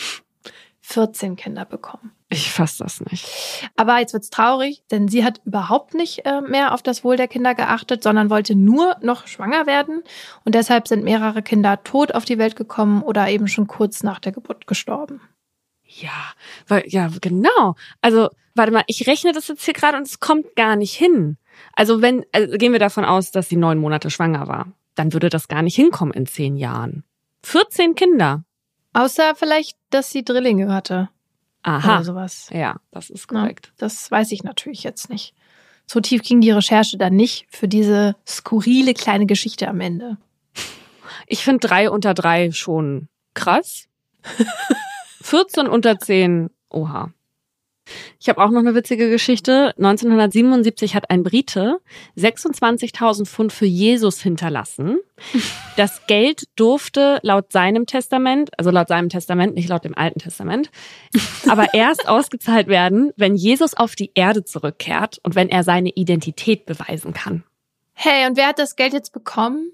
14 0.82 1.36
Kinder 1.36 1.66
bekommen. 1.66 2.12
Ich 2.30 2.52
fass 2.52 2.78
das 2.78 3.02
nicht. 3.02 3.70
Aber 3.76 4.00
jetzt 4.00 4.14
wird's 4.14 4.30
traurig, 4.30 4.84
denn 4.90 5.08
sie 5.08 5.24
hat 5.24 5.42
überhaupt 5.46 5.94
nicht 5.94 6.26
äh, 6.26 6.42
mehr 6.42 6.74
auf 6.74 6.82
das 6.82 7.04
Wohl 7.04 7.18
der 7.18 7.28
Kinder 7.28 7.56
geachtet, 7.56 8.04
sondern 8.04 8.30
wollte 8.30 8.56
nur 8.56 8.96
noch 9.02 9.28
schwanger 9.28 9.68
werden. 9.68 10.04
Und 10.44 10.56
deshalb 10.56 10.88
sind 10.88 11.04
mehrere 11.04 11.44
Kinder 11.44 11.84
tot 11.84 12.14
auf 12.14 12.26
die 12.26 12.38
Welt 12.38 12.56
gekommen 12.56 13.04
oder 13.04 13.30
eben 13.30 13.48
schon 13.48 13.68
kurz 13.68 14.02
nach 14.04 14.20
der 14.20 14.32
Geburt 14.32 14.66
gestorben. 14.66 15.22
Ja, 15.84 16.34
weil, 16.68 16.84
ja, 16.88 17.10
genau. 17.20 17.76
Also, 18.02 18.30
warte 18.56 18.72
mal, 18.72 18.84
ich 18.88 19.08
rechne 19.08 19.34
das 19.34 19.50
jetzt 19.50 19.66
hier 19.66 19.74
gerade 19.74 19.98
und 19.98 20.08
es 20.08 20.20
kommt 20.20 20.56
gar 20.56 20.78
nicht 20.78 20.94
hin. 20.94 21.38
Also, 21.74 22.02
wenn, 22.02 22.26
also 22.32 22.58
gehen 22.58 22.72
wir 22.72 22.80
davon 22.80 23.04
aus, 23.04 23.32
dass 23.32 23.50
sie 23.50 23.58
neun 23.58 23.78
Monate 23.78 24.10
schwanger 24.10 24.48
war, 24.48 24.72
dann 24.96 25.14
würde 25.14 25.30
das 25.30 25.48
gar 25.50 25.62
nicht 25.62 25.76
hinkommen 25.76 26.14
in 26.14 26.26
zehn 26.26 26.56
Jahren. 26.56 27.04
14 27.44 27.96
Kinder. 27.96 28.46
Außer 28.94 29.36
vielleicht, 29.36 29.78
dass 29.90 30.12
sie 30.12 30.24
Drillinge 30.24 30.74
hatte. 30.74 31.10
Aha. 31.64 31.96
Oder 31.96 32.04
sowas. 32.04 32.50
Ja, 32.52 32.78
das 32.92 33.10
ist 33.10 33.28
korrekt. 33.28 33.68
Ja, 33.68 33.74
das 33.80 34.10
weiß 34.10 34.32
ich 34.32 34.44
natürlich 34.44 34.84
jetzt 34.84 35.10
nicht. 35.10 35.34
So 35.86 36.00
tief 36.00 36.24
ging 36.24 36.42
die 36.42 36.52
Recherche 36.52 36.98
dann 36.98 37.16
nicht 37.16 37.48
für 37.50 37.68
diese 37.68 38.16
skurrile 38.28 38.94
kleine 38.94 39.26
Geschichte 39.26 39.68
am 39.68 39.80
Ende. 39.80 40.18
Ich 41.28 41.44
finde 41.44 41.66
drei 41.66 41.90
unter 41.90 42.14
drei 42.14 42.52
schon 42.52 43.08
krass. 43.34 43.88
14 45.22 45.68
unter 45.68 45.98
10, 45.98 46.50
oha. 46.70 47.14
Ich 48.20 48.30
habe 48.30 48.42
auch 48.44 48.50
noch 48.50 48.60
eine 48.60 48.76
witzige 48.76 49.10
Geschichte. 49.10 49.74
1977 49.78 50.96
hat 50.96 51.10
ein 51.10 51.24
Brite 51.24 51.78
26.000 52.18 53.26
Pfund 53.26 53.54
für 53.54 53.66
Jesus 53.66 54.22
hinterlassen. 54.22 55.00
Das 55.78 56.06
Geld 56.08 56.48
durfte 56.56 57.20
laut 57.24 57.52
seinem 57.52 57.86
Testament, 57.86 58.50
also 58.58 58.72
laut 58.72 58.88
seinem 58.88 59.10
Testament, 59.10 59.56
nicht 59.56 59.70
laut 59.70 59.84
dem 59.84 59.98
Alten 59.98 60.20
Testament, 60.20 60.72
aber 61.48 61.68
erst 61.74 62.08
ausgezahlt 62.08 62.68
werden, 62.68 63.12
wenn 63.18 63.36
Jesus 63.36 63.74
auf 63.74 63.96
die 63.96 64.12
Erde 64.16 64.44
zurückkehrt 64.44 65.20
und 65.24 65.36
wenn 65.36 65.50
er 65.50 65.64
seine 65.64 65.90
Identität 65.90 66.66
beweisen 66.66 67.14
kann. 67.14 67.44
Hey, 67.94 68.28
und 68.28 68.38
wer 68.38 68.48
hat 68.48 68.60
das 68.60 68.76
Geld 68.76 68.94
jetzt 68.94 69.14
bekommen? 69.14 69.72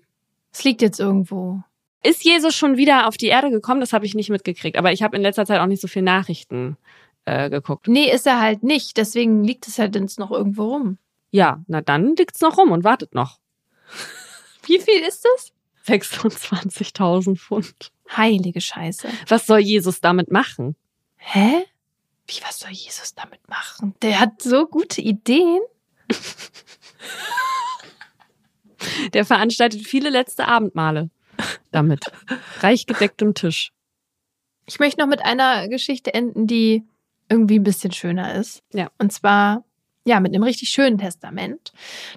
Es 0.51 0.63
liegt 0.63 0.81
jetzt 0.81 0.99
irgendwo. 0.99 1.61
Ist 2.03 2.23
Jesus 2.23 2.55
schon 2.55 2.77
wieder 2.77 3.07
auf 3.07 3.17
die 3.17 3.27
Erde 3.27 3.49
gekommen? 3.49 3.81
Das 3.81 3.93
habe 3.93 4.05
ich 4.05 4.15
nicht 4.15 4.29
mitgekriegt. 4.29 4.77
Aber 4.77 4.91
ich 4.91 5.03
habe 5.03 5.15
in 5.15 5.23
letzter 5.23 5.45
Zeit 5.45 5.59
auch 5.59 5.65
nicht 5.65 5.81
so 5.81 5.87
viel 5.87 6.03
Nachrichten 6.03 6.77
äh, 7.27 7.49
geguckt. 7.49 7.87
Nee, 7.89 8.09
ist 8.09 8.25
er 8.25 8.39
halt 8.39 8.63
nicht. 8.63 8.95
Deswegen 8.95 9.43
liegt 9.43 9.67
es 9.67 9.77
halt 9.77 9.95
jetzt 9.95 10.17
noch 10.17 10.31
irgendwo 10.31 10.69
rum. 10.73 10.97
Ja, 11.29 11.61
na 11.67 11.81
dann 11.81 12.15
liegt's 12.15 12.39
noch 12.39 12.57
rum 12.57 12.71
und 12.71 12.85
wartet 12.85 13.13
noch. 13.13 13.39
Wie 14.65 14.79
viel 14.79 15.01
ist 15.01 15.25
das? 15.25 15.51
26.000 15.87 17.37
Pfund. 17.37 17.91
Heilige 18.15 18.61
Scheiße. 18.61 19.09
Was 19.27 19.45
soll 19.45 19.59
Jesus 19.59 19.99
damit 19.99 20.31
machen? 20.31 20.77
Hä? 21.17 21.65
Wie, 22.27 22.41
was 22.43 22.59
soll 22.59 22.71
Jesus 22.71 23.13
damit 23.13 23.47
machen? 23.49 23.93
Der 24.01 24.19
hat 24.19 24.41
so 24.41 24.65
gute 24.65 25.01
Ideen. 25.01 25.59
Der 29.13 29.25
veranstaltet 29.25 29.85
viele 29.85 30.09
letzte 30.09 30.47
Abendmale 30.47 31.09
damit. 31.71 32.05
Reich 32.61 32.85
gedecktem 32.85 33.33
Tisch. 33.33 33.73
Ich 34.65 34.79
möchte 34.79 35.01
noch 35.01 35.07
mit 35.07 35.23
einer 35.23 35.67
Geschichte 35.67 36.13
enden, 36.13 36.47
die 36.47 36.83
irgendwie 37.29 37.59
ein 37.59 37.63
bisschen 37.63 37.91
schöner 37.91 38.35
ist. 38.35 38.63
Ja. 38.73 38.89
Und 38.97 39.11
zwar, 39.11 39.63
ja, 40.05 40.19
mit 40.19 40.33
einem 40.33 40.43
richtig 40.43 40.69
schönen 40.69 40.97
Testament. 40.97 41.73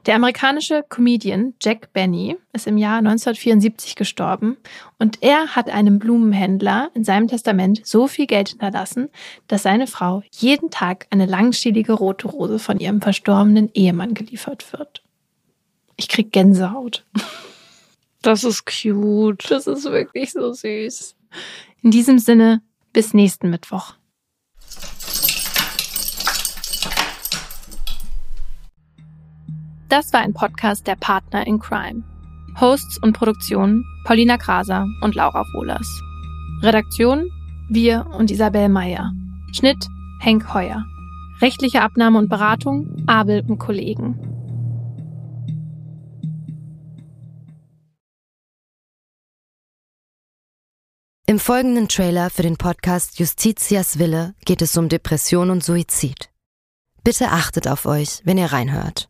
Der 0.07 0.15
amerikanische 0.15 0.85
Comedian 0.89 1.55
Jack 1.61 1.93
Benny 1.93 2.37
ist 2.53 2.67
im 2.67 2.79
Jahr 2.79 2.99
1974 2.99 3.97
gestorben 3.97 4.57
und 4.99 5.23
er 5.23 5.57
hat 5.57 5.69
einem 5.69 5.99
Blumenhändler 5.99 6.91
in 6.95 7.05
seinem 7.05 7.27
Testament 7.27 7.81
so 7.85 8.07
viel 8.07 8.27
Geld 8.27 8.51
hinterlassen, 8.51 9.09
dass 9.49 9.65
seine 9.65 9.87
Frau 9.87 10.23
jeden 10.31 10.71
Tag 10.71 11.07
eine 11.11 11.27
langstielige 11.27 11.93
rote 11.93 12.29
Rose 12.29 12.59
von 12.59 12.79
ihrem 12.79 13.01
verstorbenen 13.01 13.71
Ehemann 13.75 14.15
geliefert 14.15 14.73
wird. 14.73 15.03
Ich 15.97 16.09
krieg 16.09 16.33
Gänsehaut. 16.33 17.05
Das 18.23 18.45
ist 18.45 18.65
cute. 18.67 19.51
Das 19.51 19.67
ist 19.67 19.85
wirklich 19.85 20.33
so 20.33 20.53
süß. 20.53 21.17
In 21.83 21.91
diesem 21.91 22.19
Sinne, 22.19 22.63
bis 22.93 23.15
nächsten 23.15 23.51
Mittwoch. 23.51 23.95
Das 29.91 30.13
war 30.13 30.21
ein 30.21 30.35
Podcast 30.35 30.87
der 30.87 30.95
Partner 30.95 31.45
in 31.49 31.59
Crime. 31.59 32.05
Hosts 32.61 32.97
und 33.03 33.13
Produktion 33.13 33.85
Paulina 34.05 34.39
Kraser 34.39 34.87
und 35.03 35.17
Laura 35.17 35.45
Wohlers. 35.53 36.01
Redaktion 36.63 37.29
wir 37.69 38.07
und 38.17 38.31
Isabel 38.31 38.69
Meyer. 38.69 39.13
Schnitt 39.53 39.85
Henk 40.21 40.55
Heuer. 40.55 40.85
Rechtliche 41.41 41.83
Abnahme 41.83 42.19
und 42.19 42.29
Beratung 42.29 43.03
Abel 43.09 43.45
und 43.49 43.59
Kollegen. 43.59 44.15
Im 51.27 51.41
folgenden 51.41 51.89
Trailer 51.89 52.31
für 52.31 52.43
den 52.43 52.57
Podcast 52.57 53.19
Justitias 53.19 53.99
Wille 53.99 54.37
geht 54.45 54.63
es 54.63 54.77
um 54.77 54.89
Depression 54.89 55.51
und 55.51 55.65
Suizid. 55.65 56.31
Bitte 57.03 57.31
achtet 57.31 57.67
auf 57.67 57.87
euch, 57.87 58.21
wenn 58.23 58.39
ihr 58.39 58.53
reinhört. 58.53 59.10